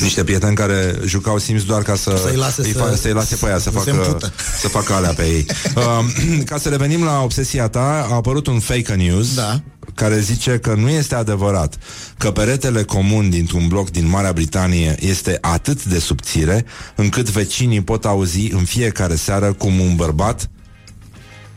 niște 0.00 0.24
prieteni 0.24 0.54
care 0.54 0.94
jucau 1.04 1.38
Sims 1.38 1.64
doar 1.64 1.82
ca 1.82 1.94
să, 1.94 2.20
Să-i 2.26 2.36
lase 2.36 2.60
îi 2.62 2.72
să- 2.72 2.78
fa- 2.78 2.94
să-i 2.96 3.12
lase 3.12 3.36
pe 3.36 3.46
aia, 3.46 3.58
să, 3.58 3.70
să 3.74 3.78
se 3.84 3.90
facă, 3.90 3.90
împută. 4.06 4.32
să 4.60 4.68
facă 4.68 4.92
alea 4.92 5.12
pe 5.12 5.22
ei. 5.22 5.46
Uh, 5.76 6.42
ca 6.50 6.58
să 6.58 6.68
revenim 6.68 7.04
la 7.04 7.20
obsesia 7.22 7.68
ta, 7.68 8.06
a 8.10 8.14
apărut 8.14 8.46
un 8.46 8.58
fake 8.58 8.94
news 8.94 9.34
Da. 9.34 9.60
Care 9.94 10.18
zice 10.20 10.58
că 10.58 10.74
nu 10.74 10.88
este 10.88 11.14
adevărat 11.14 11.78
că 12.18 12.30
peretele 12.30 12.82
comun 12.82 13.30
dintr-un 13.30 13.68
bloc 13.68 13.90
din 13.90 14.08
Marea 14.08 14.32
Britanie 14.32 14.96
este 15.00 15.38
atât 15.40 15.84
de 15.84 15.98
subțire 15.98 16.64
încât 16.94 17.30
vecinii 17.30 17.82
pot 17.82 18.04
auzi 18.04 18.52
în 18.52 18.64
fiecare 18.64 19.14
seară 19.14 19.52
cum 19.52 19.80
un 19.80 19.96
bărbat 19.96 20.50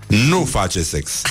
nu 0.07 0.45
face 0.45 0.83
sex. 0.83 1.21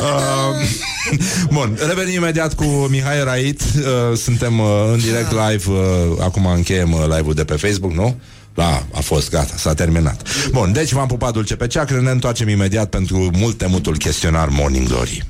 Uh, 0.00 0.68
Bun, 1.54 1.78
revenim 1.86 2.14
imediat 2.14 2.54
cu 2.54 2.64
Mihai 2.64 3.24
Rait 3.24 3.60
uh, 3.60 4.16
Suntem 4.16 4.58
uh, 4.58 4.66
în 4.92 4.98
direct 4.98 5.30
live 5.30 5.70
uh, 5.70 5.78
Acum 6.20 6.46
încheiem 6.46 6.92
uh, 6.92 7.00
live-ul 7.00 7.34
de 7.34 7.44
pe 7.44 7.54
Facebook, 7.54 7.92
nu? 7.92 8.20
Da, 8.54 8.82
a 8.94 9.00
fost, 9.00 9.30
gata, 9.30 9.54
s-a 9.56 9.74
terminat. 9.74 10.48
Bun, 10.50 10.72
deci 10.72 10.92
v-am 10.92 11.06
pupat 11.06 11.32
dulce 11.32 11.56
pe 11.56 11.66
ceacră 11.66 12.00
Ne 12.00 12.10
întoarcem 12.10 12.48
imediat 12.48 12.88
pentru 12.88 13.30
mult 13.32 13.58
temutul 13.58 13.96
chestionar 13.96 14.48
Morning 14.48 14.86
Glory. 14.88 15.22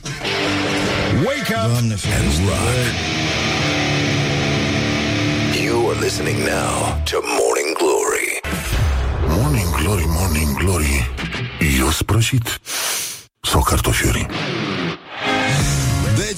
Wake 1.25 1.55
up 1.55 1.71
Doamne, 1.71 1.93
and 1.93 2.49
rock. 2.49 3.15
You 5.65 5.89
are 5.91 5.99
listening 6.01 6.37
now 6.39 7.03
to 7.11 7.17
Morning 7.41 7.71
Glory. 7.79 8.41
Morning 9.29 9.69
Glory, 9.81 10.05
Morning 10.07 10.57
Glory. 10.59 11.11
Eu 11.79 11.91
sprășit. 11.91 12.61
Sau 13.41 13.63
cartofiuri 13.63 14.27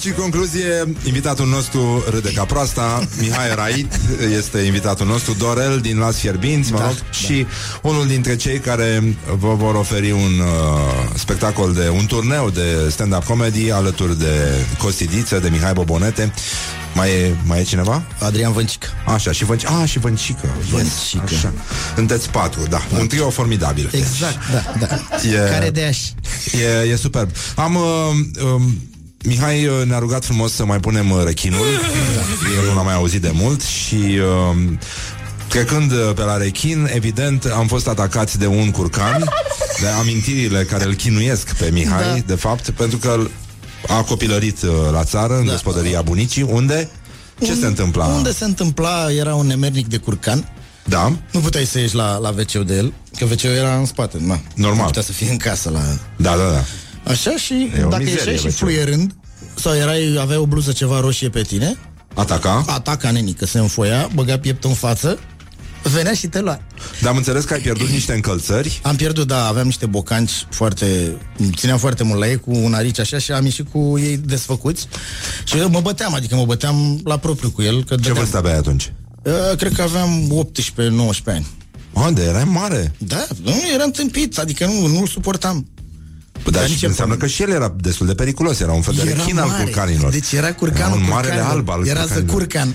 Deci, 0.03 0.13
în 0.15 0.21
concluzie, 0.21 0.83
invitatul 1.03 1.47
nostru 1.47 2.03
râde 2.09 2.31
ca 2.31 2.45
proasta 2.45 3.07
Mihai 3.19 3.55
Rait 3.55 3.99
este 4.37 4.57
invitatul 4.57 5.07
nostru 5.07 5.33
Dorel 5.33 5.79
din 5.79 5.97
Las 5.97 6.17
Fierbinți, 6.17 6.71
mă 6.71 6.77
Da, 6.77 6.85
rog 6.85 6.95
da. 6.95 7.03
Și 7.11 7.45
unul 7.81 8.07
dintre 8.07 8.35
cei 8.35 8.59
care 8.59 9.17
vă 9.37 9.53
vor 9.55 9.75
oferi 9.75 10.11
un 10.11 10.39
uh, 10.39 11.17
spectacol 11.17 11.73
de 11.73 11.87
Un 11.87 12.05
turneu 12.05 12.49
de 12.49 12.89
stand-up 12.89 13.23
comedy 13.23 13.71
Alături 13.71 14.19
de 14.19 14.65
Costidiță, 14.77 15.39
de 15.39 15.49
Mihai 15.49 15.73
Bobonete 15.73 16.33
mai 16.93 17.09
e, 17.09 17.35
mai 17.45 17.59
e 17.59 17.63
cineva? 17.63 18.03
Adrian 18.19 18.51
Vâncică. 18.51 18.87
Așa, 19.05 19.31
și 19.31 19.45
Vânci... 19.45 19.65
A, 19.65 19.85
și 19.85 19.99
Vâncică. 19.99 20.55
Vâncică. 20.71 21.23
Așa. 21.23 21.53
Sunteți 21.95 22.29
patru, 22.29 22.61
da. 22.69 22.81
Un 22.99 23.07
trio 23.07 23.29
formidabil. 23.29 23.89
Exact, 23.91 24.37
da, 24.51 24.87
da. 24.87 24.99
E- 25.29 25.49
Care 25.49 25.69
de 25.69 25.83
aș? 25.83 25.99
E, 26.83 26.89
e 26.89 26.95
superb. 26.95 27.29
Am... 27.55 27.75
Uh, 27.75 28.43
um, 28.43 28.75
Mihai 29.27 29.65
uh, 29.65 29.85
ne-a 29.85 29.99
rugat 29.99 30.25
frumos 30.25 30.53
să 30.53 30.65
mai 30.65 30.79
punem 30.79 31.11
uh, 31.11 31.21
rechinul 31.25 31.65
da. 32.15 32.59
El 32.61 32.67
nu 32.69 32.75
l-a 32.75 32.81
mai 32.81 32.93
auzit 32.93 33.21
de 33.21 33.31
mult 33.33 33.61
Și 33.61 33.95
uh, 33.95 34.57
Trecând 35.47 35.91
uh, 35.91 36.11
pe 36.15 36.21
la 36.21 36.37
rechin, 36.37 36.89
evident, 36.93 37.45
am 37.45 37.67
fost 37.67 37.87
atacați 37.87 38.39
de 38.39 38.45
un 38.47 38.71
curcan 38.71 39.23
De 39.81 39.87
amintirile 39.87 40.63
care 40.63 40.83
îl 40.83 40.93
chinuiesc 40.93 41.55
pe 41.55 41.69
Mihai 41.73 42.03
Da. 42.03 42.23
De 42.25 42.35
fapt, 42.35 42.69
pentru 42.69 42.97
că 42.97 43.19
a 43.87 44.01
copilărit 44.01 44.61
uh, 44.61 44.69
la 44.91 45.03
țară 45.03 45.37
În 45.37 45.45
Da. 45.45 45.51
gospodăria 45.51 46.01
bunicii 46.01 46.41
Unde? 46.41 46.89
Ce 47.43 47.53
se 47.55 47.65
întâmpla? 47.65 48.05
Unde 48.05 48.31
se 48.31 48.43
întâmpla, 48.45 49.11
era 49.11 49.35
un 49.35 49.47
nemernic 49.47 49.87
de 49.87 49.97
curcan. 49.97 50.49
Da, 50.83 51.15
Nu 51.31 51.39
puteai 51.39 51.65
să 51.65 51.79
ieși 51.79 51.95
la, 51.95 52.17
la 52.17 52.29
wc 52.29 52.65
de 52.65 52.75
el, 52.75 52.93
că 53.17 53.25
wc 53.25 53.43
era 53.43 53.75
în 53.75 53.85
spate. 53.85 54.17
Na. 54.19 54.39
Normal. 54.53 54.79
Nu 54.79 54.85
putea 54.85 55.01
să 55.01 55.11
fie 55.11 55.29
în 55.29 55.37
casă 55.37 55.69
la... 55.69 55.79
da, 56.15 56.37
da, 56.37 56.51
da 56.51 56.63
Așa 57.07 57.35
și 57.37 57.71
E 57.79 57.83
o 57.83 57.89
dacă 57.89 58.03
mizerie, 58.03 58.31
ieșeai 58.31 58.35
și 58.37 58.45
WC-ul. 58.45 58.51
fluierând, 58.51 59.15
sau 59.55 59.73
erai, 59.75 60.17
aveai 60.19 60.37
o 60.37 60.45
bluză 60.45 60.71
ceva 60.71 60.99
roșie 60.99 61.29
pe 61.29 61.41
tine, 61.41 61.77
Ataca 62.13 62.63
ataca 62.67 63.11
nenică, 63.11 63.45
se 63.45 63.59
înfoia, 63.59 64.09
băga 64.13 64.37
pieptul 64.39 64.69
în 64.69 64.75
față, 64.75 65.19
venea 65.81 66.13
și 66.13 66.27
te 66.27 66.39
lua. 66.39 66.59
Dar 67.01 67.11
am 67.11 67.17
înțeles 67.17 67.43
că 67.43 67.53
ai 67.53 67.59
pierdut 67.59 67.87
niște 67.89 68.13
încălțări 68.13 68.79
Am 68.83 68.95
pierdut, 68.95 69.27
da, 69.27 69.45
aveam 69.47 69.65
niște 69.65 69.85
bocanci 69.85 70.31
foarte... 70.49 70.85
Țineam 71.55 71.77
foarte 71.77 72.03
mult 72.03 72.19
la 72.19 72.27
ei 72.27 72.37
cu 72.39 72.51
un 72.51 72.73
arici 72.73 72.99
așa 72.99 73.17
și 73.17 73.31
am 73.31 73.43
ieșit 73.43 73.67
cu 73.71 73.95
ei 73.99 74.17
desfăcuți 74.17 74.87
și 75.43 75.57
eu 75.57 75.69
mă 75.69 75.79
băteam, 75.81 76.13
adică 76.13 76.35
mă 76.35 76.45
băteam 76.45 76.99
la 77.03 77.17
propriu 77.17 77.49
cu 77.51 77.61
el. 77.61 77.83
Că 77.83 77.95
Ce 77.95 78.01
dădeam- 78.01 78.15
vârstă 78.15 78.37
aveai 78.37 78.57
atunci? 78.57 78.93
Uh, 79.23 79.33
Cred 79.57 79.73
că 79.73 79.81
aveam 79.81 80.45
18-19 81.21 81.23
ani. 81.25 81.47
Unde? 81.93 82.23
Erai 82.23 82.43
mare 82.43 82.93
Da, 82.97 83.25
nu, 83.43 83.51
eram 83.73 83.91
tâmpit, 83.91 84.37
adică 84.37 84.65
nu, 84.65 84.87
nu-l 84.87 85.07
suportam. 85.07 85.67
Păi, 86.43 86.51
Dar 86.51 86.61
Dar 86.61 86.65
și 86.65 86.71
nici 86.75 86.83
înseamnă 86.83 87.13
acolo. 87.13 87.27
că 87.29 87.33
și 87.35 87.41
el 87.41 87.49
era 87.49 87.73
destul 87.79 88.05
de 88.07 88.13
periculos 88.15 88.59
Era 88.59 88.71
un 88.71 88.81
fel 88.81 88.93
de 88.93 89.01
Era 89.09 89.13
rechin 89.19 89.39
al 89.39 89.47
mare. 89.47 89.63
curcanilor 89.63 90.11
Deci 90.11 90.31
era 90.31 90.53
curcanul 90.53 90.95
Era 90.97 91.05
un 91.05 91.09
marele 91.13 91.33
curcanilor. 91.33 91.57
alb 91.57 91.69
al 91.69 91.87
Era 91.87 91.99
curcanilor. 91.99 92.27
zăcurcan. 92.29 92.73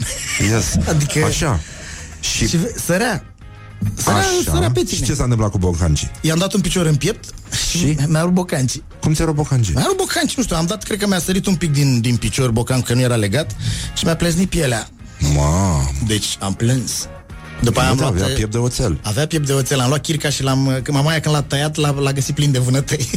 yes. 0.53 0.77
Adică- 0.95 1.25
Așa 1.25 1.61
Și, 2.21 2.49
Și 2.49 2.57
ve- 2.57 2.75
sărea. 2.85 3.25
Sărea, 3.97 4.19
așa 4.19 4.53
sărea 4.53 4.71
pe 4.71 4.79
Și 4.81 4.85
tine. 4.95 5.07
ce 5.07 5.15
s-a 5.15 5.23
întâmplat 5.23 5.51
cu 5.51 5.59
bocancii? 5.59 6.11
I-am 6.21 6.39
dat 6.39 6.53
un 6.53 6.61
picior 6.61 6.87
în 6.87 6.95
piept 6.95 7.25
și, 7.71 7.79
Și? 7.79 7.97
mi-a 8.07 8.21
rupt 8.21 8.35
bocanci. 8.35 8.73
Cum 9.01 9.15
ți-erau 9.15 9.35
bocancii? 9.35 9.75
Mi-a 9.75 9.85
rupt 9.87 9.97
bocanci, 9.99 10.35
nu 10.37 10.43
știu, 10.43 10.57
am 10.57 10.67
dat, 10.67 10.83
cred 10.83 10.99
că 10.99 11.07
mi-a 11.07 11.19
sărit 11.19 11.47
un 11.47 11.55
pic 11.55 11.73
din, 11.73 12.01
din 12.01 12.17
picior 12.17 12.51
bocan, 12.51 12.81
că 12.83 12.95
nu 12.95 13.01
era 13.01 13.15
legat 13.17 13.57
și 13.97 14.05
mi-a 14.05 14.17
pleznit 14.17 14.49
pielea. 14.49 14.89
Mamă 15.35 15.91
Deci 16.07 16.37
am 16.41 16.55
plâns. 16.55 17.07
După 17.63 17.81
aia 17.81 17.89
am 17.89 17.97
luat... 17.99 18.13
avea 18.13 18.27
piept 18.27 18.53
de 18.53 18.59
oțel 18.59 18.99
Avea 19.03 19.27
piept 19.27 19.47
de 19.47 19.53
oțel, 19.53 19.81
am 19.81 19.89
luat 19.89 20.01
chirca 20.01 20.29
și 20.29 20.43
l-am... 20.43 20.81
Că 20.83 20.93
mamaia 20.93 21.21
când 21.21 21.35
l-a 21.35 21.43
tăiat, 21.43 21.77
l-a, 21.77 21.91
l-a 21.91 22.13
găsit 22.13 22.35
plin 22.35 22.53
de 22.53 22.59
vânătăi. 22.59 23.11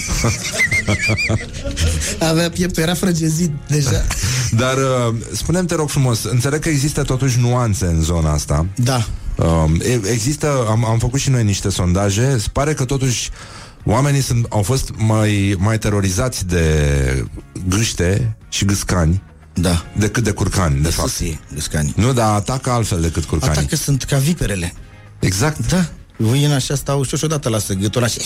Avea 2.30 2.50
pieptul, 2.50 2.84
era 2.84 2.94
frăgezit 2.94 3.52
deja. 3.68 4.06
Dar 4.62 4.78
uh, 4.78 5.16
spune-mi, 5.34 5.68
te 5.68 5.76
rog 5.76 5.90
frumos 5.90 6.24
Înțeleg 6.24 6.60
că 6.60 6.70
există 6.70 7.04
totuși 7.04 7.40
nuanțe 7.40 7.86
în 7.86 8.02
zona 8.02 8.32
asta 8.32 8.66
Da. 8.76 9.08
Um, 9.36 9.80
e- 9.84 10.10
există, 10.12 10.66
am, 10.70 10.86
am 10.86 10.98
făcut 11.00 11.20
și 11.20 11.30
noi 11.30 11.44
niște 11.44 11.70
sondaje, 11.70 12.38
se 12.38 12.48
pare 12.52 12.74
că 12.74 12.86
totuși 12.86 13.30
oamenii 13.84 14.22
sunt, 14.22 14.46
au 14.50 14.62
fost 14.62 14.90
mai, 14.98 15.56
mai 15.60 15.78
terorizați 15.78 16.48
de 16.48 17.26
gâște 17.68 18.38
și 18.50 18.66
gâscani 18.66 19.22
Da. 19.58 19.86
decât 19.98 20.24
de 20.24 20.32
curcani, 20.32 20.82
de 20.82 20.90
fapt. 20.90 21.10
Susie, 21.10 21.40
gâscanii. 21.54 21.94
Nu, 21.96 22.14
dar 22.14 22.36
atacă 22.36 22.70
altfel 22.70 23.02
decât 23.02 23.24
curcanii. 23.24 23.58
Atacă 23.58 23.76
sunt 23.76 24.04
ca 24.04 24.18
viperele. 24.18 24.74
Exact. 25.20 25.68
Da. 25.68 25.90
Vin 26.18 26.52
așa, 26.52 26.76
stau 26.76 27.04
și 27.04 27.18
și 27.18 27.24
odată 27.24 27.50
lasă 27.50 27.74
gâtul 27.74 28.02
ăla 28.02 28.12
și... 28.12 28.22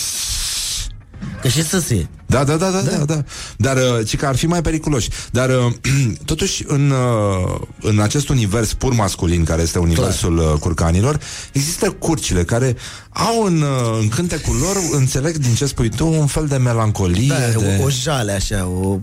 Că 1.40 1.48
și 1.48 1.64
săsie. 1.64 2.08
Da, 2.26 2.44
da, 2.44 2.56
da, 2.56 2.70
da, 2.70 2.80
da, 2.80 3.04
da. 3.04 3.24
Dar 3.56 3.76
uh, 3.76 4.06
ci 4.06 4.16
că 4.16 4.26
ar 4.26 4.36
fi 4.36 4.46
mai 4.46 4.62
periculoși. 4.62 5.08
Dar 5.30 5.48
uh, 5.48 5.72
totuși 6.24 6.64
în, 6.66 6.90
uh, 6.90 7.60
în 7.80 8.00
acest 8.00 8.28
univers 8.28 8.72
pur 8.72 8.92
masculin, 8.92 9.44
care 9.44 9.62
este 9.62 9.78
universul 9.78 10.38
uh, 10.38 10.52
curcanilor, 10.60 11.20
există 11.52 11.90
curcile 11.90 12.44
care 12.44 12.76
au 13.08 13.42
în, 13.42 13.60
uh, 13.60 13.98
în 14.00 14.08
cântecul 14.08 14.56
lor, 14.56 14.76
înțeleg 14.92 15.36
din 15.36 15.54
ce 15.54 15.66
spui 15.66 15.88
tu, 15.88 16.06
un 16.06 16.26
fel 16.26 16.46
de 16.46 16.56
melancolie. 16.56 17.28
Da, 17.28 17.60
de... 17.60 17.78
o, 17.80 17.84
o 17.84 17.90
jale 17.90 18.32
așa, 18.32 18.66
o... 18.66 18.98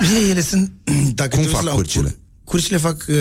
Ele, 0.00 0.28
ele 0.28 0.42
sunt... 0.42 0.72
Dacă 1.20 1.28
Cum 1.28 1.38
te 1.38 1.46
uiți 1.46 1.54
fac 1.54 1.62
la 1.62 1.72
curcile? 1.72 2.08
Cur, 2.08 2.18
curcile 2.44 2.76
fac... 2.78 3.04
Uh, 3.08 3.16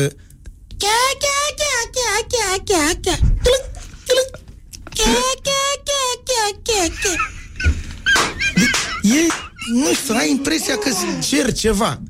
E, 9.01 9.27
nu 9.73 9.93
știu, 9.93 10.15
ai 10.17 10.29
impresia 10.29 10.75
că 10.77 10.89
cer 11.29 11.53
ceva. 11.53 12.01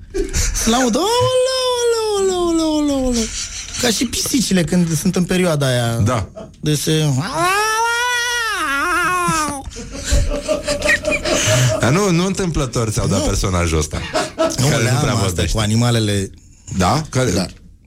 Să 0.54 0.70
laudă, 0.70 0.98
aoleu, 0.98 2.06
aoleu, 2.12 2.48
aoleu, 2.48 2.74
aoleu, 2.74 3.04
aoleu. 3.06 3.24
Ca 3.82 3.90
și 3.90 4.06
pisicile 4.06 4.64
când 4.64 4.98
sunt 4.98 5.16
în 5.16 5.24
perioada 5.24 5.68
aia. 5.68 5.96
Da. 5.96 6.30
De 6.60 6.76
se... 6.76 7.06
Dar 11.80 11.92
nu, 11.92 12.12
nu 12.12 12.26
întâmplător 12.26 12.90
ți-au 12.90 13.08
dat 13.08 13.26
personajul 13.26 13.78
ăsta. 13.78 14.02
Nu, 14.58 14.68
care 14.68 14.84
le 14.84 14.92
nu 14.92 14.98
prea 14.98 15.10
am 15.12 15.16
asta 15.16 15.26
vorbește. 15.26 15.52
cu 15.52 15.60
animalele 15.60 16.30
Da? 16.78 17.02
Care, 17.10 17.32
Da. 17.32 17.46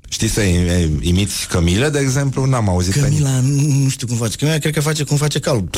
Știi 0.08 0.28
să 0.28 0.40
i- 0.40 0.98
imiți 1.00 1.46
Cămile, 1.48 1.88
de 1.88 1.98
exemplu? 1.98 2.44
N-am 2.44 2.68
auzit 2.68 2.92
pe 2.92 3.08
nimeni. 3.08 3.24
Camila, 3.24 3.40
nu, 3.40 3.82
nu 3.82 3.88
știu 3.88 4.06
cum 4.06 4.16
face. 4.16 4.36
Camila 4.36 4.58
cred 4.58 4.72
că 4.74 4.80
face 4.80 5.02
cum 5.04 5.16
face 5.16 5.38
calul. 5.38 5.70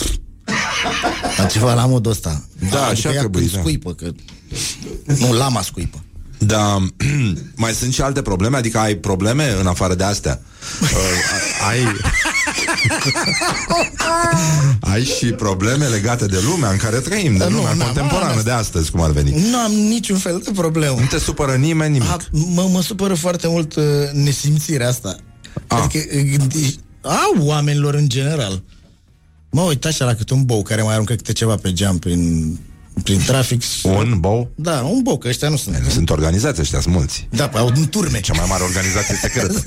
Dar 1.44 1.52
ceva 1.52 1.74
la 1.74 1.86
modul 1.86 2.10
ăsta. 2.10 2.44
Da, 2.58 2.66
adică 2.66 2.78
așa 2.78 3.12
ea 3.12 3.18
trebuie, 3.18 3.42
când 3.42 3.54
da. 3.54 3.60
Scuipă, 3.60 3.92
că... 3.92 4.10
Nu, 5.18 5.32
lama 5.32 5.62
scuipă. 5.62 6.04
Da, 6.38 6.78
mai 7.56 7.72
sunt 7.72 7.92
și 7.92 8.00
alte 8.00 8.22
probleme? 8.22 8.56
Adică 8.56 8.78
ai 8.78 8.94
probleme 8.94 9.56
în 9.60 9.66
afară 9.66 9.94
de 9.94 10.04
astea? 10.04 10.40
uh, 10.82 10.88
ai... 11.70 11.78
ai 14.92 15.04
și 15.04 15.26
probleme 15.26 15.86
legate 15.86 16.26
de 16.26 16.38
lumea 16.50 16.70
în 16.70 16.76
care 16.76 16.98
trăim, 16.98 17.32
de 17.32 17.38
Da, 17.38 17.48
nu, 17.48 17.56
lumea 17.56 17.72
n-am, 17.72 17.86
contemporană 17.86 18.32
am 18.32 18.40
de 18.44 18.50
astăzi, 18.50 18.90
cum 18.90 19.00
ar 19.00 19.10
veni. 19.10 19.48
Nu 19.50 19.58
am 19.58 19.72
niciun 19.72 20.18
fel 20.18 20.40
de 20.44 20.50
problemă. 20.54 20.96
Nu 21.00 21.06
te 21.06 21.18
supără 21.18 21.52
nimeni 21.54 21.92
nimic. 21.92 22.08
A, 22.08 22.18
mă, 22.30 22.68
mă 22.72 22.82
supără 22.82 23.14
foarte 23.14 23.48
mult 23.48 23.76
uh, 23.76 23.84
nesimțirea 24.12 24.88
asta. 24.88 25.16
A. 25.66 25.76
Adică 25.76 26.16
uh, 26.16 26.22
gândi, 26.36 26.78
a 27.02 27.20
oamenilor 27.38 27.94
în 27.94 28.08
general. 28.08 28.62
Mă 29.54 29.62
uit 29.62 29.84
așa 29.84 30.04
la 30.04 30.14
câte 30.14 30.34
un 30.34 30.44
bou 30.44 30.62
care 30.62 30.82
mai 30.82 30.92
aruncă 30.94 31.14
câte 31.14 31.32
ceva 31.32 31.56
pe 31.56 31.72
geam 31.72 31.98
prin, 31.98 32.56
prin 33.02 33.18
trafic. 33.26 33.62
și- 33.62 33.86
Un 33.86 34.20
bou? 34.20 34.50
Da, 34.54 34.80
un 34.80 35.02
bou, 35.02 35.18
că 35.18 35.28
ăștia 35.28 35.48
nu 35.48 35.56
sunt. 35.56 35.76
Nu 35.76 35.88
sunt 35.88 36.10
organizați 36.10 36.60
ăștia, 36.60 36.80
sunt 36.80 36.94
mulți. 36.94 37.28
Da, 37.30 37.50
au 37.54 37.72
în 37.76 37.88
turme. 37.88 38.20
Cea 38.20 38.32
mai 38.32 38.44
mare 38.48 38.62
organizație 38.62 39.14
secretă. 39.14 39.62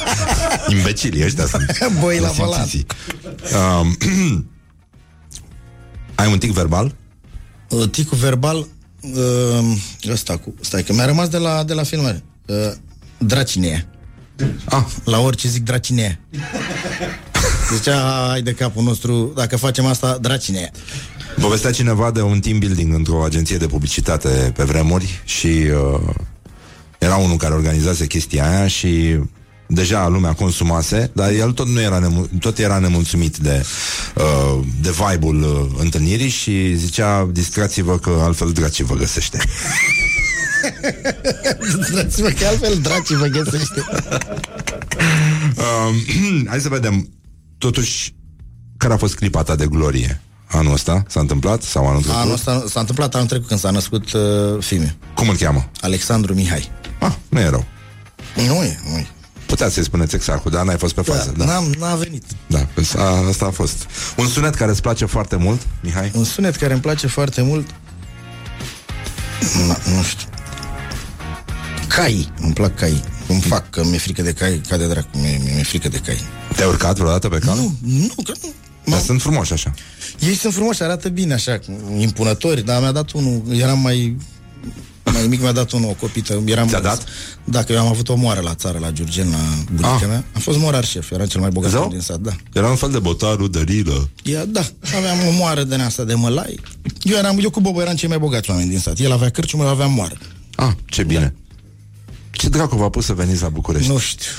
Imbecilii 0.76 1.24
ăștia 1.24 1.46
sunt. 1.46 1.78
Boi 2.00 2.18
la 2.18 2.26
nesimțiții. 2.26 2.86
Um, 3.80 3.96
ai 6.14 6.32
un 6.32 6.38
tic 6.38 6.52
verbal? 6.52 6.94
Uh, 7.68 7.90
ticul 7.90 8.18
verbal 8.18 8.66
uh, 9.00 9.76
ăsta 10.10 10.36
cu... 10.36 10.54
Stai, 10.60 10.82
că 10.82 10.92
mi-a 10.92 11.04
rămas 11.06 11.28
de 11.28 11.36
la, 11.36 11.62
de 11.64 11.72
la 11.72 11.82
filmare. 11.82 12.22
Uh, 12.46 12.56
dracinee. 13.18 13.86
Ah, 14.64 14.84
La 15.04 15.18
orice 15.18 15.48
zic 15.48 15.64
dracinee. 15.64 16.20
Zicea, 17.74 18.26
hai 18.28 18.42
de 18.42 18.52
capul 18.52 18.82
nostru, 18.82 19.32
dacă 19.36 19.56
facem 19.56 19.86
asta, 19.86 20.18
dracinee. 20.20 20.70
Povestea 21.40 21.70
cineva 21.70 22.10
de 22.10 22.20
un 22.20 22.40
team 22.40 22.58
building 22.58 22.94
într-o 22.94 23.24
agenție 23.24 23.56
de 23.56 23.66
publicitate 23.66 24.52
pe 24.56 24.62
vremuri 24.62 25.20
și 25.24 25.46
uh, 25.46 26.00
era 26.98 27.16
unul 27.16 27.36
care 27.36 27.54
organizase 27.54 28.06
chestia 28.06 28.50
aia 28.50 28.66
și 28.66 29.18
deja 29.66 30.08
lumea 30.08 30.32
consumase, 30.32 31.10
dar 31.14 31.30
el 31.30 31.52
tot 31.52 31.66
nu 31.66 31.80
era, 31.80 31.98
nemu- 31.98 32.28
tot 32.40 32.58
era 32.58 32.78
nemulțumit 32.78 33.36
de, 33.36 33.64
uh, 34.14 34.60
de 34.80 34.90
vibe-ul 34.90 35.42
uh, 35.42 35.80
întâlnirii 35.82 36.28
și 36.28 36.74
zicea, 36.76 37.28
distrați-vă 37.32 37.98
că 37.98 38.20
altfel 38.22 38.52
dracii 38.52 38.84
vă 38.84 38.94
găsește. 38.94 39.38
Dați-mă 41.94 42.28
că 42.28 42.46
altfel 42.46 42.78
dracii 42.82 43.16
vă 43.16 43.26
găsește. 43.26 43.84
Um, 45.56 45.94
hai 46.50 46.60
să 46.60 46.68
vedem, 46.68 47.08
totuși, 47.62 48.14
care 48.76 48.92
a 48.92 48.96
fost 48.96 49.14
clipa 49.14 49.42
ta 49.42 49.56
de 49.56 49.66
glorie? 49.66 50.20
Anul 50.46 50.72
ăsta 50.72 51.02
s-a 51.08 51.20
întâmplat? 51.20 51.62
Sau 51.62 51.88
anul 51.88 52.00
trecut? 52.02 52.18
Anul 52.20 52.32
ăsta 52.32 52.64
s-a 52.68 52.80
întâmplat 52.80 53.14
anul 53.14 53.26
trecut 53.26 53.46
când 53.48 53.60
s-a 53.60 53.70
născut 53.70 54.12
uh, 54.12 54.20
Fime. 54.60 54.96
Cum 55.14 55.28
îl 55.28 55.36
cheamă? 55.36 55.70
Alexandru 55.80 56.34
Mihai. 56.34 56.70
Ah, 56.98 57.12
nu 57.28 57.40
e 57.40 57.48
rău. 57.48 57.64
Nu 58.36 58.42
e, 58.42 58.80
nu 58.90 58.96
e. 58.96 59.06
Puteți 59.46 59.74
să-i 59.74 59.84
spuneți 59.84 60.14
exact, 60.14 60.50
dar 60.50 60.64
n-ai 60.64 60.76
fost 60.78 60.94
pe 60.94 61.02
fază. 61.02 61.34
Da, 61.36 61.44
Da, 61.44 61.52
N-am, 61.52 61.74
n-a 61.78 61.94
venit. 61.94 62.24
da. 62.46 62.66
A, 62.96 63.26
asta 63.28 63.46
a 63.46 63.50
fost. 63.50 63.86
Un 64.16 64.26
sunet 64.26 64.54
care 64.54 64.70
îți 64.70 64.82
place 64.82 65.04
foarte 65.04 65.36
mult, 65.36 65.60
Mihai? 65.80 66.10
Un 66.14 66.24
sunet 66.24 66.56
care 66.56 66.72
îmi 66.72 66.82
place 66.82 67.06
foarte 67.06 67.42
mult 67.42 67.66
nu, 69.56 69.94
nu 69.96 70.02
știu 70.02 70.28
Cai, 71.88 72.32
îmi 72.40 72.52
plac 72.52 72.76
cai 72.76 73.02
Îmi 73.32 73.40
fac 73.40 73.70
că 73.70 73.84
mi-e 73.84 73.98
frică 73.98 74.22
de 74.22 74.32
cai 74.32 74.60
Ca 74.68 74.76
de 74.76 74.86
dracu, 74.86 75.18
mi-e, 75.18 75.40
mi-e 75.54 75.62
frică 75.62 75.88
de 75.88 75.98
cai 75.98 76.18
Te-ai 76.56 76.68
urcat 76.68 76.96
vreodată 76.96 77.28
pe 77.28 77.38
cal? 77.38 77.56
Nu, 77.56 77.74
nu, 77.80 78.22
că 78.22 78.32
nu 78.42 78.52
Dar 78.84 78.94
mă, 78.98 78.98
sunt 79.04 79.20
frumoși 79.22 79.52
așa. 79.52 79.74
Ei 80.20 80.34
sunt 80.34 80.52
frumoși, 80.54 80.82
arată 80.82 81.08
bine 81.08 81.34
așa 81.34 81.58
Impunători, 81.98 82.62
dar 82.64 82.80
mi-a 82.80 82.92
dat 82.92 83.10
unul 83.10 83.42
Eram 83.50 83.78
mai 83.78 84.16
mai 85.04 85.26
mic 85.26 85.40
mi-a 85.40 85.52
dat 85.52 85.70
unul 85.70 85.88
o 85.88 85.92
copită 85.92 86.42
eram, 86.46 86.68
Ți-a 86.68 86.80
dat? 86.80 87.04
Da, 87.44 87.62
că 87.62 87.72
eu 87.72 87.78
am 87.80 87.86
avut 87.86 88.08
o 88.08 88.14
moară 88.14 88.40
la 88.40 88.54
țară, 88.54 88.78
la 88.78 88.90
Giurgen, 88.90 89.30
la 89.30 89.38
bunica 89.72 89.94
Ah. 89.94 90.06
mea 90.06 90.24
Am 90.34 90.40
fost 90.40 90.58
morar 90.58 90.84
șef, 90.84 91.10
eram 91.10 91.26
cel 91.26 91.40
mai 91.40 91.50
bogat 91.50 91.70
Zău? 91.70 91.82
om 91.82 91.88
din 91.90 92.00
sat, 92.00 92.18
da 92.20 92.32
Era 92.52 92.68
un 92.70 92.76
fel 92.76 92.90
de 92.90 92.98
botarul 92.98 93.50
de 93.50 93.60
rilă. 93.60 94.08
Ia, 94.22 94.44
da, 94.44 94.60
aveam 94.96 95.16
o 95.28 95.30
moară 95.38 95.62
de 95.64 95.74
asta 95.74 96.04
de 96.04 96.14
mălai 96.14 96.60
eu, 97.02 97.16
eram, 97.16 97.38
eu 97.42 97.50
cu 97.50 97.60
Bobo 97.60 97.80
eram 97.80 97.94
cei 97.94 98.08
mai 98.08 98.18
bogați 98.18 98.50
oameni 98.50 98.68
din 98.68 98.78
sat 98.78 98.98
El 98.98 99.12
avea 99.12 99.28
cârciumă, 99.30 99.62
eu 99.64 99.68
aveam 99.68 99.92
moară 99.92 100.16
Ah, 100.54 100.70
ce 100.86 101.02
bine. 101.02 101.34
Ce 102.32 102.48
dracu 102.48 102.76
v-a 102.76 102.88
pus 102.88 103.04
să 103.04 103.12
veniți 103.12 103.42
la 103.42 103.48
București? 103.48 103.90
Nu 103.90 103.98
știu. 103.98 104.30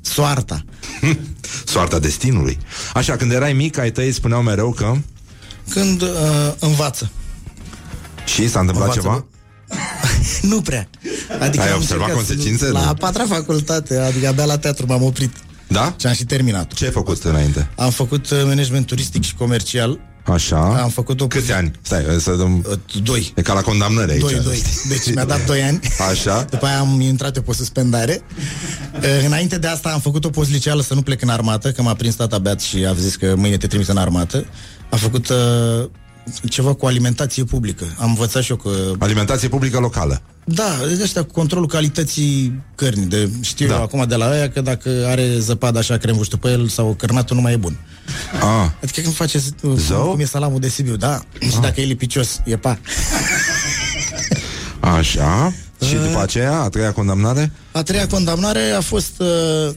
Soarta. 0.00 0.64
Soarta 1.66 1.98
destinului. 1.98 2.58
Așa, 2.94 3.16
când 3.16 3.32
erai 3.32 3.52
mic, 3.52 3.78
ai 3.78 3.90
tăi 3.90 4.12
spuneau 4.12 4.42
mereu 4.42 4.72
că... 4.72 4.94
Când 5.70 6.02
uh, 6.02 6.08
învață. 6.58 7.10
Și 8.26 8.48
s-a 8.48 8.60
întâmplat 8.60 8.96
Învață, 8.96 9.00
ceva? 9.00 9.26
Nu 10.42 10.60
prea. 10.68 10.88
Adică 11.40 11.62
Ai 11.62 11.70
am 11.70 11.76
observat 11.76 12.08
încercat 12.08 12.26
să- 12.26 12.32
consecințe? 12.34 12.68
La 12.70 12.80
Nu. 12.80 12.88
a 12.88 12.94
patra 12.94 13.24
facultate, 13.26 13.96
adică 13.98 14.28
abia 14.28 14.44
la 14.44 14.58
teatru 14.58 14.86
m-am 14.86 15.02
oprit. 15.02 15.32
Da? 15.68 15.94
Și 16.00 16.06
am 16.06 16.12
și 16.12 16.24
terminat. 16.24 16.72
Ce 16.72 16.84
ai 16.84 16.90
făcut 16.90 17.22
înainte? 17.24 17.70
Am 17.76 17.90
făcut 17.90 18.30
uh, 18.30 18.42
management 18.44 18.86
turistic 18.86 19.22
și 19.22 19.34
comercial. 19.34 20.00
Așa. 20.32 20.82
Am 20.82 20.88
făcut 20.88 21.20
o... 21.20 21.26
Câți 21.26 21.52
ani? 21.52 21.70
Stai, 21.82 22.04
să 22.18 22.34
dăm... 22.34 22.64
Uh, 22.70 23.02
Doi. 23.02 23.32
E 23.36 23.42
ca 23.42 23.52
la 23.52 23.60
condamnări 23.60 24.10
aici. 24.10 24.20
Doi, 24.20 24.40
doi. 24.44 24.62
Deci 24.88 25.14
mi-a 25.14 25.24
dat 25.24 25.46
doi 25.46 25.62
ani. 25.62 25.80
Așa. 26.10 26.42
După 26.50 26.66
aia 26.66 26.78
am 26.78 27.00
intrat 27.00 27.36
eu 27.36 27.42
pe 27.42 27.52
suspendare. 27.52 28.22
Uh, 28.94 29.24
Înainte 29.26 29.58
de 29.58 29.66
asta 29.66 29.88
am 29.88 30.00
făcut 30.00 30.24
o 30.24 30.30
pozliceală 30.30 30.82
să 30.82 30.94
nu 30.94 31.02
plec 31.02 31.22
în 31.22 31.28
armată, 31.28 31.72
că 31.72 31.82
m-a 31.82 31.94
prins 31.94 32.14
tata 32.14 32.38
beat 32.38 32.60
și 32.60 32.76
a 32.76 32.94
zis 32.94 33.16
că 33.16 33.34
mâine 33.36 33.56
te 33.56 33.66
trimit 33.66 33.88
în 33.88 33.96
armată. 33.96 34.44
Am 34.90 34.98
făcut 34.98 35.28
uh, 35.28 35.88
ceva 36.48 36.74
cu 36.74 36.86
alimentație 36.86 37.44
publică. 37.44 37.84
Am 37.98 38.08
învățat 38.08 38.42
și 38.42 38.50
eu 38.50 38.56
că... 38.56 38.70
Alimentație 38.98 39.48
publică 39.48 39.78
locală. 39.78 40.22
Da, 40.44 40.76
de 40.96 41.02
ăștia 41.02 41.22
cu 41.22 41.32
controlul 41.32 41.66
calității 41.68 42.62
cărnii. 42.74 43.06
De, 43.06 43.30
știu 43.40 43.66
Da. 43.66 43.72
da. 43.72 43.78
eu 43.78 43.84
acum 43.84 44.04
de 44.08 44.14
la 44.14 44.28
aia 44.30 44.50
că 44.50 44.60
dacă 44.60 44.90
are 45.08 45.38
zăpadă 45.38 45.78
așa 45.78 45.96
cremvuștul 45.96 46.38
pe 46.38 46.48
el 46.48 46.68
sau 46.68 46.94
cărnatul 46.98 47.36
nu 47.36 47.42
mai 47.42 47.52
e 47.52 47.56
bun. 47.56 47.76
Ah, 48.40 48.70
Adică 48.82 49.00
când 49.00 49.14
face 49.14 49.38
Zău? 49.76 50.10
cum 50.10 50.20
e 50.20 50.24
salamul 50.24 50.60
de 50.60 50.68
Sibiu, 50.68 50.96
da? 50.96 51.20
Și 51.50 51.60
dacă 51.60 51.80
e 51.80 51.84
lipicios, 51.84 52.40
e 52.44 52.56
pa. 52.56 52.78
așa. 54.80 55.52
Și 55.86 55.94
după 55.94 56.20
aceea, 56.22 56.60
a 56.60 56.68
treia 56.68 56.92
condamnare? 56.92 57.52
A 57.72 57.82
treia 57.82 58.06
condamnare 58.06 58.70
a 58.76 58.80
fost... 58.80 59.12
Uh, 59.20 59.74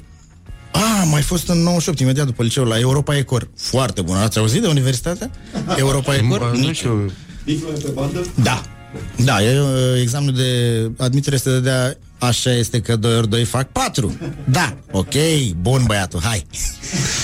a, 1.00 1.02
a 1.02 1.04
mai 1.04 1.22
fost 1.22 1.50
în 1.50 1.58
98, 1.58 2.00
imediat 2.00 2.26
după 2.26 2.44
liceu, 2.44 2.64
la 2.64 2.80
Europa 2.80 3.18
Ecor. 3.18 3.50
Foarte 3.58 4.02
bună. 4.02 4.20
Ați 4.20 4.38
auzit 4.38 4.62
de 4.62 4.68
universitatea? 4.68 5.30
Europa 5.78 6.16
Ecor? 6.16 6.56
Nu 6.56 6.74
știu. 6.74 7.12
Da. 8.36 8.64
Da, 9.16 9.44
e, 9.44 9.60
uh, 9.60 10.02
examenul 10.02 10.34
de 10.34 10.92
admitere 10.98 11.36
este 11.36 11.50
de 11.50 11.60
dea 11.60 11.98
Așa 12.18 12.52
este 12.52 12.80
că 12.80 12.96
2 12.96 13.18
ori 13.18 13.30
2 13.30 13.44
fac 13.44 13.68
4 13.72 14.18
Da, 14.46 14.78
ok, 14.92 15.14
bun 15.62 15.84
băiatul, 15.86 16.20
hai 16.24 16.46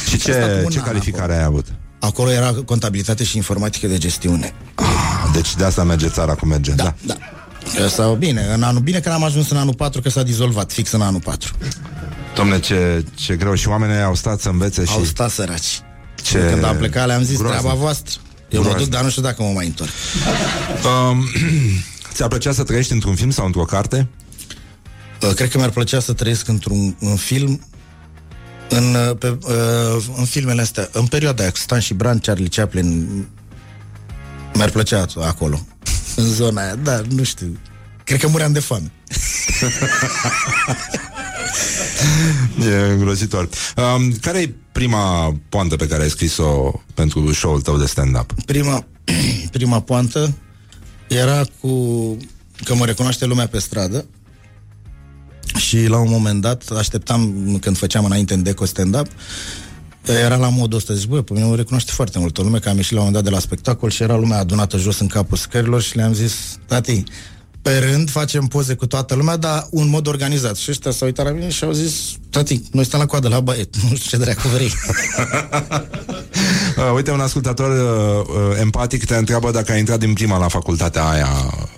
Și 0.07 0.15
Asta 0.15 0.31
cu 0.31 0.37
ce, 0.47 0.61
un 0.63 0.71
ce 0.71 0.79
an 0.79 0.85
calificare 0.85 1.35
ai 1.35 1.43
avut? 1.43 1.65
Acolo 1.99 2.31
era 2.31 2.53
contabilitate 2.65 3.23
și 3.23 3.35
informatică 3.37 3.87
de 3.87 3.97
gestiune 3.97 4.53
Ah, 4.75 4.85
deci 5.33 5.55
de 5.55 5.63
asta 5.63 5.83
merge 5.83 6.07
țara 6.07 6.33
cum 6.33 6.47
merge. 6.47 6.71
Da. 6.71 6.93
Da 7.05 7.15
Sau 7.87 8.15
bine, 8.15 8.45
în 8.53 8.63
anul, 8.63 8.81
bine 8.81 8.99
că 8.99 9.09
n-am 9.09 9.23
ajuns 9.23 9.49
în 9.49 9.57
anul 9.57 9.73
4 9.73 10.01
Că 10.01 10.09
s-a 10.09 10.23
dizolvat, 10.23 10.71
fix 10.71 10.91
în 10.91 11.01
anul 11.01 11.19
4 11.19 11.53
Domne, 12.35 12.59
ce, 12.59 13.05
ce 13.15 13.35
greu. 13.35 13.53
Și 13.55 13.67
oamenii 13.67 14.01
au 14.01 14.15
stat 14.15 14.39
să 14.41 14.49
învețe 14.49 14.85
și... 14.85 14.91
Au 14.91 15.03
stat 15.03 15.29
săraci 15.29 15.81
Ce 16.23 16.47
Când 16.51 16.63
am 16.63 16.77
plecat 16.77 17.07
le-am 17.07 17.23
zis 17.23 17.37
groaznic. 17.37 17.61
treaba 17.61 17.79
voastră 17.79 18.19
Eu 18.49 18.59
mă 18.61 18.65
Groaznic. 18.67 18.83
duc, 18.83 18.93
dar 18.93 19.03
nu 19.03 19.09
știu 19.09 19.21
dacă 19.21 19.43
mă 19.43 19.49
mai 19.49 19.65
întorc 19.65 19.89
Um, 21.11 21.23
ți-ar 22.13 22.27
plăcea 22.29 22.51
să 22.51 22.63
trăiești 22.63 22.91
într-un 22.91 23.15
film 23.15 23.29
sau 23.29 23.45
într-o 23.45 23.63
carte? 23.63 24.07
Uh, 25.21 25.33
Cred 25.33 25.49
că 25.49 25.57
mi-ar 25.57 25.69
plăcea 25.69 25.99
să 25.99 26.13
trăiesc 26.13 26.47
într-un 26.47 26.95
în 26.99 27.15
film 27.15 27.61
în, 28.69 28.95
uh, 28.95 29.17
pe, 29.19 29.27
uh, 29.41 30.05
în 30.17 30.25
filmele 30.25 30.61
astea, 30.61 30.89
în 30.91 31.05
perioada 31.05 31.41
aia, 31.41 31.51
cu 31.51 31.57
Stan 31.57 31.79
și 31.79 31.93
Bran, 31.93 32.19
Charlie 32.19 32.47
Chaplin, 32.47 33.07
mi-ar 34.53 34.69
plăcea 34.69 35.05
acolo, 35.21 35.65
în 36.15 36.25
zona 36.33 36.61
aia, 36.61 36.75
da, 36.75 37.01
nu 37.09 37.23
știu. 37.23 37.57
Cred 38.03 38.19
că 38.19 38.27
muream 38.27 38.51
de 38.51 38.59
foame. 38.59 38.91
E 42.71 42.91
îngrozitor. 42.91 43.49
Um, 43.77 44.11
care 44.11 44.39
e 44.39 44.53
prima 44.71 45.35
poantă 45.49 45.75
pe 45.75 45.87
care 45.87 46.03
ai 46.03 46.09
scris-o 46.09 46.81
pentru 46.93 47.33
show-ul 47.33 47.61
tău 47.61 47.77
de 47.77 47.85
stand-up? 47.85 48.33
Prima, 48.45 48.85
prima 49.51 49.81
poantă 49.81 50.37
era 51.07 51.43
cu 51.59 51.69
că 52.63 52.75
mă 52.75 52.85
recunoaște 52.85 53.25
lumea 53.25 53.47
pe 53.47 53.59
stradă 53.59 54.05
Și 55.57 55.85
la 55.87 55.97
un 55.97 56.09
moment 56.09 56.41
dat, 56.41 56.69
așteptam, 56.77 57.33
când 57.61 57.77
făceam 57.77 58.05
înainte 58.05 58.33
în 58.33 58.43
deco 58.43 58.65
stand-up, 58.65 59.07
era 60.23 60.35
la 60.35 60.49
modul 60.49 60.77
ăsta, 60.77 60.93
zic, 60.93 61.09
bă, 61.09 61.21
pe 61.21 61.33
mine 61.33 61.45
mă 61.45 61.55
recunoaște 61.55 61.91
foarte 61.91 62.19
multă 62.19 62.41
lume, 62.41 62.59
că 62.59 62.69
am 62.69 62.75
ieșit 62.75 62.91
la 62.91 62.99
un 62.99 63.05
moment 63.05 63.23
dat 63.23 63.31
de 63.33 63.39
la 63.39 63.45
spectacol 63.45 63.89
și 63.89 64.03
era 64.03 64.15
lumea 64.15 64.37
adunată 64.37 64.77
jos 64.77 64.99
în 64.99 65.07
capul 65.07 65.37
scărilor 65.37 65.81
și 65.81 65.95
le-am 65.95 66.13
zis, 66.13 66.59
tati, 66.65 67.03
pe 67.65 67.77
rând 67.77 68.09
facem 68.09 68.45
poze 68.45 68.73
cu 68.73 68.85
toată 68.87 69.15
lumea, 69.15 69.37
dar 69.37 69.67
un 69.71 69.87
mod 69.89 70.07
organizat. 70.07 70.55
Și 70.55 70.71
ăștia 70.71 70.91
s-au 70.91 71.07
uitat 71.07 71.25
la 71.25 71.31
mine 71.31 71.49
și 71.49 71.63
au 71.63 71.71
zis, 71.71 71.93
tati, 72.29 72.61
noi 72.71 72.85
stăm 72.85 72.99
la 72.99 73.05
coadă 73.05 73.27
la 73.27 73.39
baie, 73.39 73.69
nu 73.89 73.95
știu 73.95 74.17
ce 74.17 74.23
dracu 74.23 74.47
vrei. 74.47 74.71
Uh, 76.77 76.91
uite, 76.95 77.11
un 77.11 77.19
ascultător 77.19 77.69
uh, 77.69 78.27
uh, 78.35 78.59
empatic 78.59 79.05
te 79.05 79.15
întreabă 79.15 79.51
dacă 79.51 79.71
ai 79.71 79.79
intrat 79.79 79.99
din 79.99 80.13
prima 80.13 80.37
la 80.37 80.47
facultatea 80.47 81.03
aia 81.09 81.27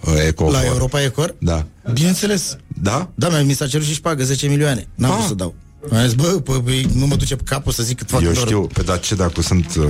uh, 0.06 0.14
Eco. 0.28 0.52
la 0.52 0.66
Europa 0.66 1.04
Ecor? 1.04 1.36
Da. 1.40 1.66
Bineînțeles. 1.94 2.56
Da? 2.82 3.10
Da, 3.16 3.30
mi- 3.30 3.44
mi 3.46 3.54
s-a 3.54 3.68
cerut 3.68 3.86
și 3.86 3.94
șpagă, 3.94 4.24
10 4.24 4.48
milioane. 4.48 4.88
N-am 4.96 5.12
Ah. 5.12 5.16
vrut 5.18 5.28
să 5.28 5.34
dau. 5.34 5.56
Am 5.92 6.04
zis, 6.04 6.14
bă, 6.14 6.28
pă, 6.28 6.62
bă, 6.64 6.72
nu 6.94 7.06
mă 7.06 7.16
duce 7.16 7.36
pe 7.36 7.44
capul 7.46 7.72
să 7.72 7.84
zic 7.84 7.98
cât 7.98 8.10
fac 8.10 8.22
Eu 8.22 8.32
doar. 8.32 8.46
știu, 8.46 8.62
pe 8.62 8.82
dar 8.82 9.00
ce 9.00 9.16
dacă 9.16 9.42
sunt, 9.42 9.76
uh, 9.76 9.86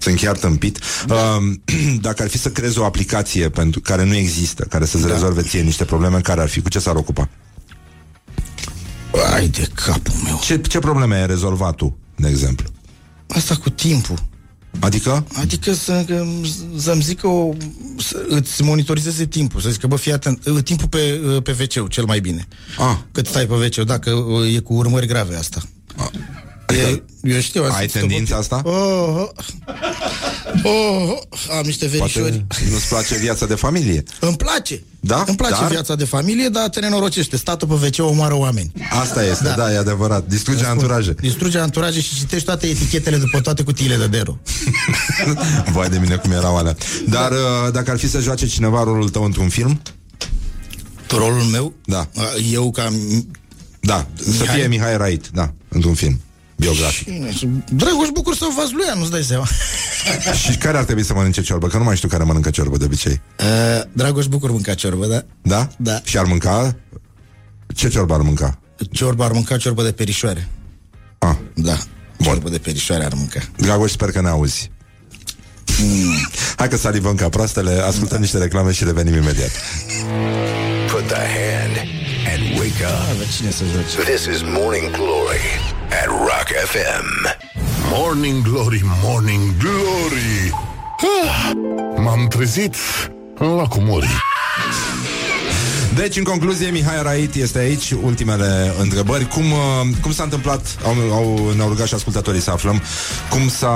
sunt 0.00 0.16
chiar 0.18 0.36
tâmpit. 0.36 0.78
Uh, 1.10 1.54
dacă 2.00 2.22
ar 2.22 2.28
fi 2.28 2.38
să 2.38 2.50
creezi 2.50 2.78
o 2.78 2.84
aplicație 2.84 3.48
pentru 3.48 3.80
care 3.80 4.04
nu 4.04 4.14
există, 4.14 4.64
care 4.68 4.84
să-ți 4.84 5.06
Da. 5.06 5.12
rezolve 5.12 5.42
ție 5.42 5.60
niște 5.60 5.84
probleme, 5.84 6.20
care 6.20 6.40
ar 6.40 6.48
fi? 6.48 6.60
Cu 6.60 6.68
ce 6.68 6.78
s-ar 6.78 6.94
ocupa? 6.96 7.28
Ai 9.34 9.48
de 9.48 9.68
capul 9.74 10.14
meu. 10.24 10.38
Ce, 10.42 10.60
ce 10.60 10.78
probleme 10.78 11.16
ai 11.16 11.26
rezolvat 11.26 11.74
tu, 11.74 11.98
de 12.16 12.28
exemplu? 12.28 12.68
Asta 13.28 13.56
cu 13.56 13.70
timpul. 13.70 14.18
Adică? 14.80 15.26
Adică 15.34 15.72
să, 15.72 16.04
că, 16.06 16.24
să-mi 16.76 17.02
zică 17.02 17.26
o, 17.26 17.54
să 17.98 18.24
îți 18.28 18.62
monitorizeze 18.62 19.26
timpul, 19.26 19.60
să 19.60 19.70
zică, 19.70 19.86
bă, 19.86 19.96
fii 19.96 20.12
atent, 20.12 20.46
uh, 20.46 20.62
timpul 20.62 20.88
pe, 20.88 21.20
uh, 21.26 21.42
pe 21.42 21.56
wc 21.60 21.88
cel 21.88 22.04
mai 22.04 22.20
bine. 22.20 22.48
Ah. 22.78 22.96
Cât 23.12 23.26
stai 23.26 23.46
pe 23.46 23.54
wc 23.54 23.86
dacă 23.86 24.10
uh, 24.10 24.54
e 24.54 24.58
cu 24.58 24.74
urmări 24.74 25.06
grave 25.06 25.36
asta. 25.36 25.62
E, 26.74 27.02
eu 27.22 27.40
știu. 27.40 27.62
Ai 27.62 27.70
zic 27.86 27.92
că 27.92 27.98
tendința 27.98 28.34
bă, 28.34 28.40
asta? 28.40 28.62
Oh, 28.64 28.72
oh, 29.16 29.28
oh, 30.62 31.10
oh, 31.10 31.56
am 31.58 31.64
niște 31.64 31.86
verișori. 31.86 32.44
Poate 32.48 32.64
nu-ți 32.70 32.88
place 32.88 33.16
viața 33.16 33.46
de 33.46 33.54
familie. 33.54 34.02
Îmi 34.20 34.36
place. 34.36 34.82
Da? 35.00 35.24
Îmi 35.26 35.36
place 35.36 35.60
Dar? 35.60 35.70
viața 35.70 35.94
de 35.94 36.04
familie, 36.04 36.48
dar 36.48 36.68
te 36.68 36.80
nenorocește. 36.80 37.36
Statul 37.36 37.68
pe 37.68 37.74
wc 37.74 38.08
omoară 38.10 38.34
oameni. 38.34 38.72
Asta 39.00 39.24
este, 39.24 39.44
da, 39.44 39.54
da 39.54 39.72
e 39.72 39.76
adevărat. 39.76 40.26
Distruge 40.26 40.64
anturaje. 40.64 41.14
Distruge 41.20 41.58
anturaje 41.58 42.00
și 42.00 42.14
citești 42.14 42.44
toate 42.44 42.66
etichetele 42.66 43.16
după 43.16 43.40
toate 43.40 43.62
cutiile 43.62 43.96
de 43.96 44.06
dero. 44.06 44.38
Vai 45.74 45.88
de 45.88 45.98
mine 45.98 46.16
cum 46.16 46.30
erau 46.30 46.56
alea. 46.56 46.76
Dar 47.08 47.30
uh, 47.30 47.72
dacă 47.72 47.90
ar 47.90 47.98
fi 47.98 48.08
să 48.08 48.20
joace 48.20 48.46
cineva 48.46 48.82
rolul 48.82 49.08
tău 49.08 49.24
într-un 49.24 49.48
film? 49.48 49.80
Rolul 51.08 51.42
meu? 51.42 51.72
Da. 51.84 52.08
Eu 52.52 52.70
ca... 52.70 52.92
Da, 53.80 54.06
să 54.14 54.30
Mihai? 54.40 54.56
fie 54.56 54.66
Mihai 54.66 54.96
Rait, 54.96 55.28
da, 55.32 55.52
într-un 55.68 55.94
film 55.94 56.20
biografic. 56.58 57.06
Cine? 57.36 57.62
Dragoș 57.72 58.08
Bucur 58.12 58.34
sau 58.34 58.50
Vazluia, 58.56 58.94
nu-ți 58.94 59.10
dai 59.10 59.22
seama. 59.22 59.46
Și 60.42 60.56
care 60.56 60.78
ar 60.78 60.84
trebui 60.84 61.04
să 61.04 61.14
mănânce 61.14 61.42
ciorbă? 61.42 61.66
Că 61.66 61.76
nu 61.76 61.84
mai 61.84 61.96
știu 61.96 62.08
care 62.08 62.24
mănâncă 62.24 62.50
ciorbă 62.50 62.76
de 62.76 62.84
obicei. 62.84 63.20
Uh, 63.38 63.82
Dragoș 63.92 64.26
Bucur 64.26 64.50
mânca 64.50 64.74
ciorbă, 64.74 65.06
da? 65.06 65.24
Da? 65.42 65.68
Da. 65.76 66.00
Și 66.04 66.18
ar 66.18 66.24
mânca? 66.24 66.76
Ce 67.74 67.88
ciorbă 67.88 68.14
ar 68.14 68.20
mânca? 68.20 68.58
Ciorba 68.92 69.24
ar 69.24 69.32
mânca 69.32 69.56
ciorbă 69.56 69.82
de 69.82 69.92
perișoare. 69.92 70.48
Ah, 71.18 71.36
Da. 71.54 71.78
Ciorbă 72.22 72.48
de 72.48 72.58
perișoare 72.58 73.04
ar 73.04 73.12
mânca. 73.14 73.40
Dragoș, 73.56 73.90
sper 73.90 74.10
că 74.10 74.20
ne 74.20 74.28
auzi. 74.28 74.70
Mm. 75.82 76.28
Hai 76.56 76.68
că 76.68 76.76
salivăm 76.76 77.14
ca 77.14 77.28
proastele, 77.28 77.70
ascultăm 77.70 78.20
niște 78.20 78.38
reclame 78.38 78.72
și 78.72 78.84
revenim 78.84 79.14
imediat. 79.14 79.50
Put 80.90 81.06
the 81.06 81.14
hand 81.16 81.76
and 82.32 82.58
wake 82.58 82.84
up. 82.84 83.10
Avea 83.10 83.26
cine 83.36 83.50
să 83.50 83.64
joace. 83.72 84.10
This 84.10 84.36
is 84.36 84.42
Morning 84.42 84.90
Glory 84.90 85.76
at 85.90 86.08
Rock 86.08 86.48
FM. 86.72 87.06
Morning 87.90 88.42
Glory, 88.42 88.80
Morning 89.02 89.56
Glory 89.56 90.52
ah, 91.26 91.50
M-am 92.04 92.26
trezit 92.28 92.74
în 93.38 93.54
lacul 93.54 93.82
Mori 93.82 94.08
Deci, 95.94 96.16
în 96.16 96.22
concluzie, 96.22 96.70
Mihai 96.70 97.02
Rait 97.02 97.34
este 97.34 97.58
aici. 97.58 97.90
Ultimele 98.02 98.72
întrebări. 98.80 99.28
Cum, 99.28 99.44
uh, 99.50 99.58
cum 100.02 100.12
s-a 100.12 100.22
întâmplat, 100.22 100.76
au, 100.84 100.94
au, 101.12 101.52
ne-au 101.56 101.68
rugat 101.68 101.86
și 101.86 101.94
ascultătorii 101.94 102.40
să 102.40 102.50
aflăm, 102.50 102.82
cum 103.30 103.48
s-a, 103.48 103.68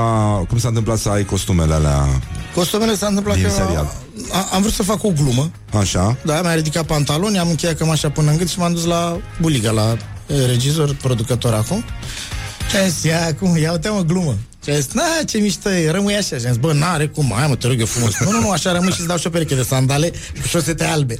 cum 0.49 0.59
s-a 0.59 0.69
întâmplat 0.69 0.99
să 0.99 1.09
ai 1.09 1.25
costumele 1.25 1.75
alea 1.75 2.07
Costumele 2.55 2.95
s-a 2.95 3.07
întâmplat 3.07 3.35
Din 3.37 3.45
că 3.45 3.51
serial. 3.51 3.93
a, 4.33 4.49
am 4.53 4.61
vrut 4.61 4.73
să 4.73 4.83
fac 4.83 5.05
o 5.05 5.09
glumă. 5.09 5.51
așa? 5.79 6.17
Da, 6.25 6.41
mi-a 6.41 6.55
ridicat 6.55 6.85
pantaloni, 6.87 7.39
am 7.39 7.49
încheiat 7.49 7.77
cămașa 7.77 8.11
până 8.11 8.31
în 8.31 8.37
gât 8.37 8.49
și 8.49 8.59
m-am 8.59 8.73
dus 8.73 8.85
la 8.85 9.19
buliga, 9.41 9.71
la 9.71 9.83
e, 9.91 9.97
regizor, 10.27 10.97
producător 11.03 11.53
acum. 11.53 11.85
Și 12.71 12.77
am 12.77 12.89
zis, 12.89 13.03
ia 13.03 13.27
acum, 13.27 13.57
ia 13.57 13.73
uite 13.73 13.89
mă, 13.89 14.03
glumă. 14.07 14.37
Și 14.65 14.71
am 14.71 14.77
zis, 14.77 14.93
na, 14.93 15.03
ce 15.27 15.39
mișto 15.39 15.71
e, 15.71 15.91
rămâi 15.91 16.15
așa. 16.15 16.37
Și 16.37 16.47
am 16.47 16.53
zis, 16.53 16.57
bă, 16.57 16.73
n-are 16.73 17.07
cum, 17.07 17.33
hai 17.37 17.47
mă, 17.49 17.57
te 17.57 17.67
rog 17.67 17.79
eu 17.81 17.87
frumos. 17.87 18.13
Nu, 18.25 18.31
nu, 18.31 18.41
nu, 18.41 18.51
așa 18.51 18.73
rămâi 18.73 18.93
și 18.93 18.99
îți 18.99 19.09
dau 19.09 19.17
și 19.17 19.27
o 19.27 19.31
pereche 19.31 19.55
de 19.55 19.63
sandale 19.63 20.11
cu 20.41 20.47
șosete 20.49 20.85
albe. 20.85 21.19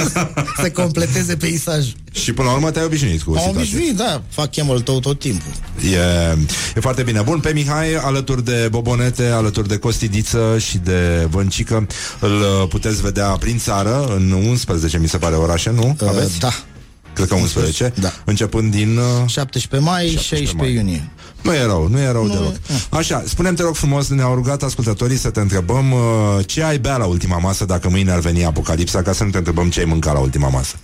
să 0.62 0.70
completeze 0.70 1.36
peisajul. 1.36 1.92
Și 2.12 2.32
până 2.32 2.48
la 2.48 2.54
urmă 2.54 2.70
te-ai 2.70 2.84
obișnuit 2.84 3.22
cu 3.22 3.30
Am 3.30 3.36
situația. 3.36 3.60
obișnuit, 3.60 3.96
da, 3.96 4.22
fac 4.28 4.50
chemul 4.50 4.80
tău 4.80 5.00
tot 5.00 5.18
timpul. 5.18 5.52
E, 5.92 6.36
e 6.76 6.80
foarte 6.80 7.02
bine. 7.02 7.20
Bun, 7.20 7.40
pe 7.40 7.52
Mihai, 7.52 7.94
alături 7.94 8.44
de 8.44 8.68
Bobonete, 8.70 9.26
alături 9.26 9.68
de 9.68 9.76
Costidiță 9.76 10.56
și 10.58 10.78
de 10.78 11.26
Văncică, 11.30 11.86
îl 12.20 12.40
uh, 12.40 12.68
puteți 12.68 13.02
vedea 13.02 13.26
prin 13.26 13.58
țară, 13.58 14.12
în 14.16 14.30
11, 14.30 14.98
mi 14.98 15.08
se 15.08 15.18
pare, 15.18 15.34
orașe, 15.34 15.70
nu? 15.70 15.96
Aveți? 16.06 16.34
Uh, 16.34 16.40
da. 16.40 16.52
Cred 17.14 17.28
că 17.28 17.34
11. 17.34 17.92
Da. 18.00 18.12
Începând 18.24 18.70
din... 18.70 18.96
uh, 18.96 19.28
17 19.28 19.90
mai, 19.90 20.02
17 20.06 20.34
16 20.44 20.56
mai. 20.56 20.72
iunie. 20.74 21.10
Nu 21.42 21.54
e 21.54 21.64
rău, 21.64 21.88
nu 21.88 21.98
e 22.00 22.10
rău 22.10 22.26
nu 22.26 22.32
deloc. 22.32 22.54
Așa, 22.90 23.22
spunem 23.26 23.54
te 23.54 23.62
rog 23.62 23.74
frumos, 23.74 24.08
ne-au 24.08 24.34
rugat 24.34 24.62
ascultătorii 24.62 25.16
să 25.16 25.30
te 25.30 25.40
întrebăm 25.40 25.92
uh, 25.92 25.98
ce 26.46 26.62
ai 26.62 26.78
bea 26.78 26.96
la 26.96 27.04
ultima 27.04 27.38
masă 27.38 27.64
dacă 27.64 27.88
mâine 27.88 28.10
ar 28.12 28.18
veni 28.18 28.44
apocalipsa, 28.44 29.02
ca 29.02 29.12
să 29.12 29.24
nu 29.24 29.30
te 29.30 29.36
întrebăm 29.38 29.70
ce 29.70 29.78
ai 29.80 29.84
mâncat 29.84 30.12
la 30.14 30.18
ultima 30.20 30.48
masă. 30.48 30.74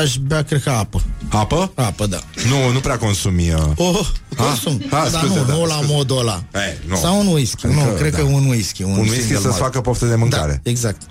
Aș 0.00 0.16
bea, 0.16 0.42
cred 0.42 0.62
că 0.62 0.70
apă. 0.70 1.02
Apă? 1.28 1.72
Apă, 1.74 2.06
da. 2.06 2.18
Nu, 2.48 2.72
nu 2.72 2.78
prea 2.80 2.98
consumi. 2.98 3.52
Uh... 3.52 3.60
Oh, 3.76 4.06
consum. 4.36 4.82
Ah, 4.90 5.08
dar 5.12 5.22
scuze, 5.24 5.38
nu, 5.38 5.44
da, 5.46 5.52
nu 5.54 5.64
la 5.64 5.74
scuze. 5.74 5.92
modul 5.92 6.18
ăla. 6.18 6.42
Ei, 6.54 6.78
nu. 6.88 6.96
Sau 6.96 7.18
un 7.20 7.26
whisky. 7.26 7.66
Adică, 7.66 7.80
nu, 7.80 7.90
cred 7.96 8.10
da. 8.12 8.18
că 8.18 8.24
un 8.24 8.46
whisky. 8.48 8.82
Un, 8.82 8.90
Un 8.90 8.98
whisky 8.98 9.18
single 9.18 9.36
să-ți 9.36 9.46
malt. 9.48 9.62
facă 9.62 9.80
poftă 9.80 10.04
de 10.04 10.10
Da, 10.10 10.16
mâncare. 10.16 10.60
exact. 10.62 11.02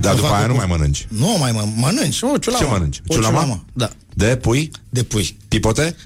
Dar 0.00 0.10
Să 0.10 0.16
după 0.16 0.26
facă 0.28 0.38
aia 0.38 0.46
nu 0.46 0.52
pof- 0.54 0.56
mai 0.56 0.66
mănânci. 0.66 1.06
Nu 1.08 1.36
mai 1.40 1.52
mă, 1.52 1.68
mănânci. 1.76 2.22
O, 2.22 2.38
ciulama. 2.38 2.64
Ce 2.64 2.70
mănânci? 2.70 3.00
O 3.06 3.14
Ciulama? 3.14 3.40
ciulama? 3.40 3.64
Da. 3.72 3.90
De 4.14 4.36
pui? 4.36 4.70
De 4.90 5.02
pui. 5.02 5.36
Pipote? 5.48 5.96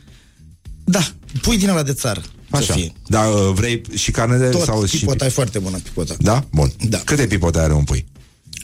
Da. 0.85 1.01
Pui 1.43 1.59
din 1.59 1.69
ăla 1.69 1.83
de 1.83 1.93
țară. 1.93 2.21
Să 2.51 2.57
Așa. 2.57 2.75
fie. 2.75 2.93
Dar 3.07 3.33
uh, 3.33 3.51
vrei 3.55 3.83
și 3.95 4.11
carne 4.11 4.37
de 4.37 4.49
Tot. 4.49 4.63
sau 4.63 4.85
și 4.85 4.99
pipota 4.99 5.25
e 5.25 5.29
foarte 5.29 5.59
bună, 5.59 5.79
pipota. 5.79 6.15
Da? 6.19 6.45
Bun. 6.53 6.73
Da. 6.89 6.99
Câte 6.99 7.27
pipote 7.27 7.59
are 7.59 7.73
un 7.73 7.85
pui? 7.85 8.07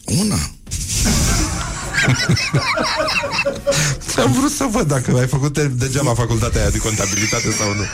Una. 0.05 0.37
Am 4.25 4.33
vrut 4.33 4.51
să 4.51 4.67
văd 4.71 4.87
dacă 4.87 5.17
ai 5.19 5.27
făcut 5.27 5.59
degeaba 5.59 6.15
facultatea 6.15 6.61
aia 6.61 6.71
de 6.71 6.79
contabilitate 6.79 7.51
sau 7.59 7.67
nu. 7.79 7.85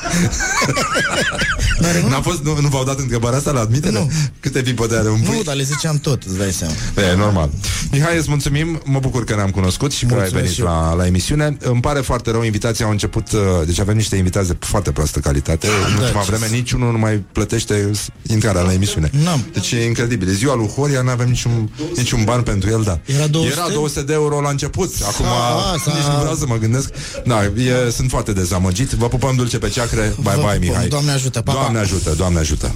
N-a 2.08 2.20
fost, 2.20 2.42
nu, 2.42 2.60
nu 2.60 2.68
v-au 2.68 2.84
dat 2.84 2.98
întrebarea 2.98 3.38
asta 3.38 3.50
la 3.50 3.60
admitere? 3.60 3.92
Nu. 3.92 4.10
Câte 4.40 4.62
pipote 4.62 4.96
are 4.96 5.10
un 5.10 5.20
pui? 5.20 5.36
Nu, 5.36 5.42
dar 5.42 5.54
le 5.54 5.62
ziceam 5.62 5.98
tot, 5.98 6.22
îți 6.22 6.38
dai 6.38 6.52
seama. 6.52 6.72
E 7.12 7.16
normal. 7.16 7.50
Mihai, 7.90 8.16
îți 8.16 8.28
mulțumim, 8.28 8.82
mă 8.84 8.98
bucur 8.98 9.24
că 9.24 9.34
ne-am 9.34 9.50
cunoscut 9.50 9.92
și 9.92 10.04
că 10.06 10.12
ai 10.14 10.18
Mulțumesc 10.18 10.42
venit 10.44 10.56
și 10.56 10.60
eu. 10.60 10.66
la, 10.66 10.94
la 10.94 11.06
emisiune. 11.06 11.56
Îmi 11.60 11.80
pare 11.80 12.00
foarte 12.00 12.30
rău, 12.30 12.42
invitația 12.42 12.84
au 12.84 12.90
început, 12.90 13.32
uh, 13.32 13.40
deci 13.66 13.80
avem 13.80 13.96
niște 13.96 14.16
invitați 14.16 14.48
de 14.48 14.56
foarte 14.60 14.90
proastă 14.92 15.18
calitate. 15.18 15.66
În 15.66 16.02
ultima 16.02 16.22
ce 16.22 16.30
vreme 16.30 16.46
niciunul 16.56 16.92
nu 16.92 16.98
mai 16.98 17.24
plătește 17.32 17.90
intrarea 18.26 18.62
la 18.62 18.72
emisiune. 18.72 19.10
N-am. 19.24 19.46
Deci 19.52 19.70
e 19.72 19.84
incredibil. 19.84 20.28
E 20.28 20.32
Ziua 20.32 20.54
lui 20.54 20.68
Horia, 20.68 21.02
nu 21.02 21.10
avem 21.10 21.28
niciun, 21.28 21.70
niciun 21.96 22.24
ban 22.24 22.42
pentru 22.42 22.70
el, 22.70 22.82
da. 22.82 22.98
Era 23.04 23.26
200? 23.26 23.60
Era 23.60 23.68
200 23.72 23.91
de 24.00 24.12
euro 24.12 24.40
la 24.40 24.48
început. 24.48 24.92
Acum 25.08 25.26
A, 25.26 25.76
s-a- 25.84 25.92
nici 25.94 26.02
nu 26.14 26.18
vreau 26.20 26.34
să 26.34 26.44
mă 26.46 26.56
gândesc. 26.56 26.90
Da, 27.24 27.44
e, 27.44 27.90
sunt 27.90 28.10
foarte 28.10 28.32
dezamăgit. 28.32 28.90
Vă 28.90 29.08
pupăm 29.08 29.36
dulce 29.36 29.58
pe 29.58 29.68
ceacre. 29.68 30.00
Bye 30.00 30.14
Vă 30.16 30.30
bye, 30.30 30.40
pupăm. 30.40 30.58
Mihai. 30.60 30.88
Doamne 30.88 31.10
ajută, 31.12 31.40
pa, 31.40 31.52
pa. 31.52 31.60
Doamne 31.60 31.78
ajută, 31.78 32.10
Doamne 32.16 32.38
ajută. 32.38 32.72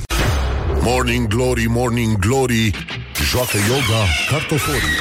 Morning 0.81 1.27
Glory, 1.27 1.67
Morning 1.69 2.19
Glory 2.19 2.71
Joacă 3.31 3.57
yoga 3.69 4.03
cartoforii 4.31 4.97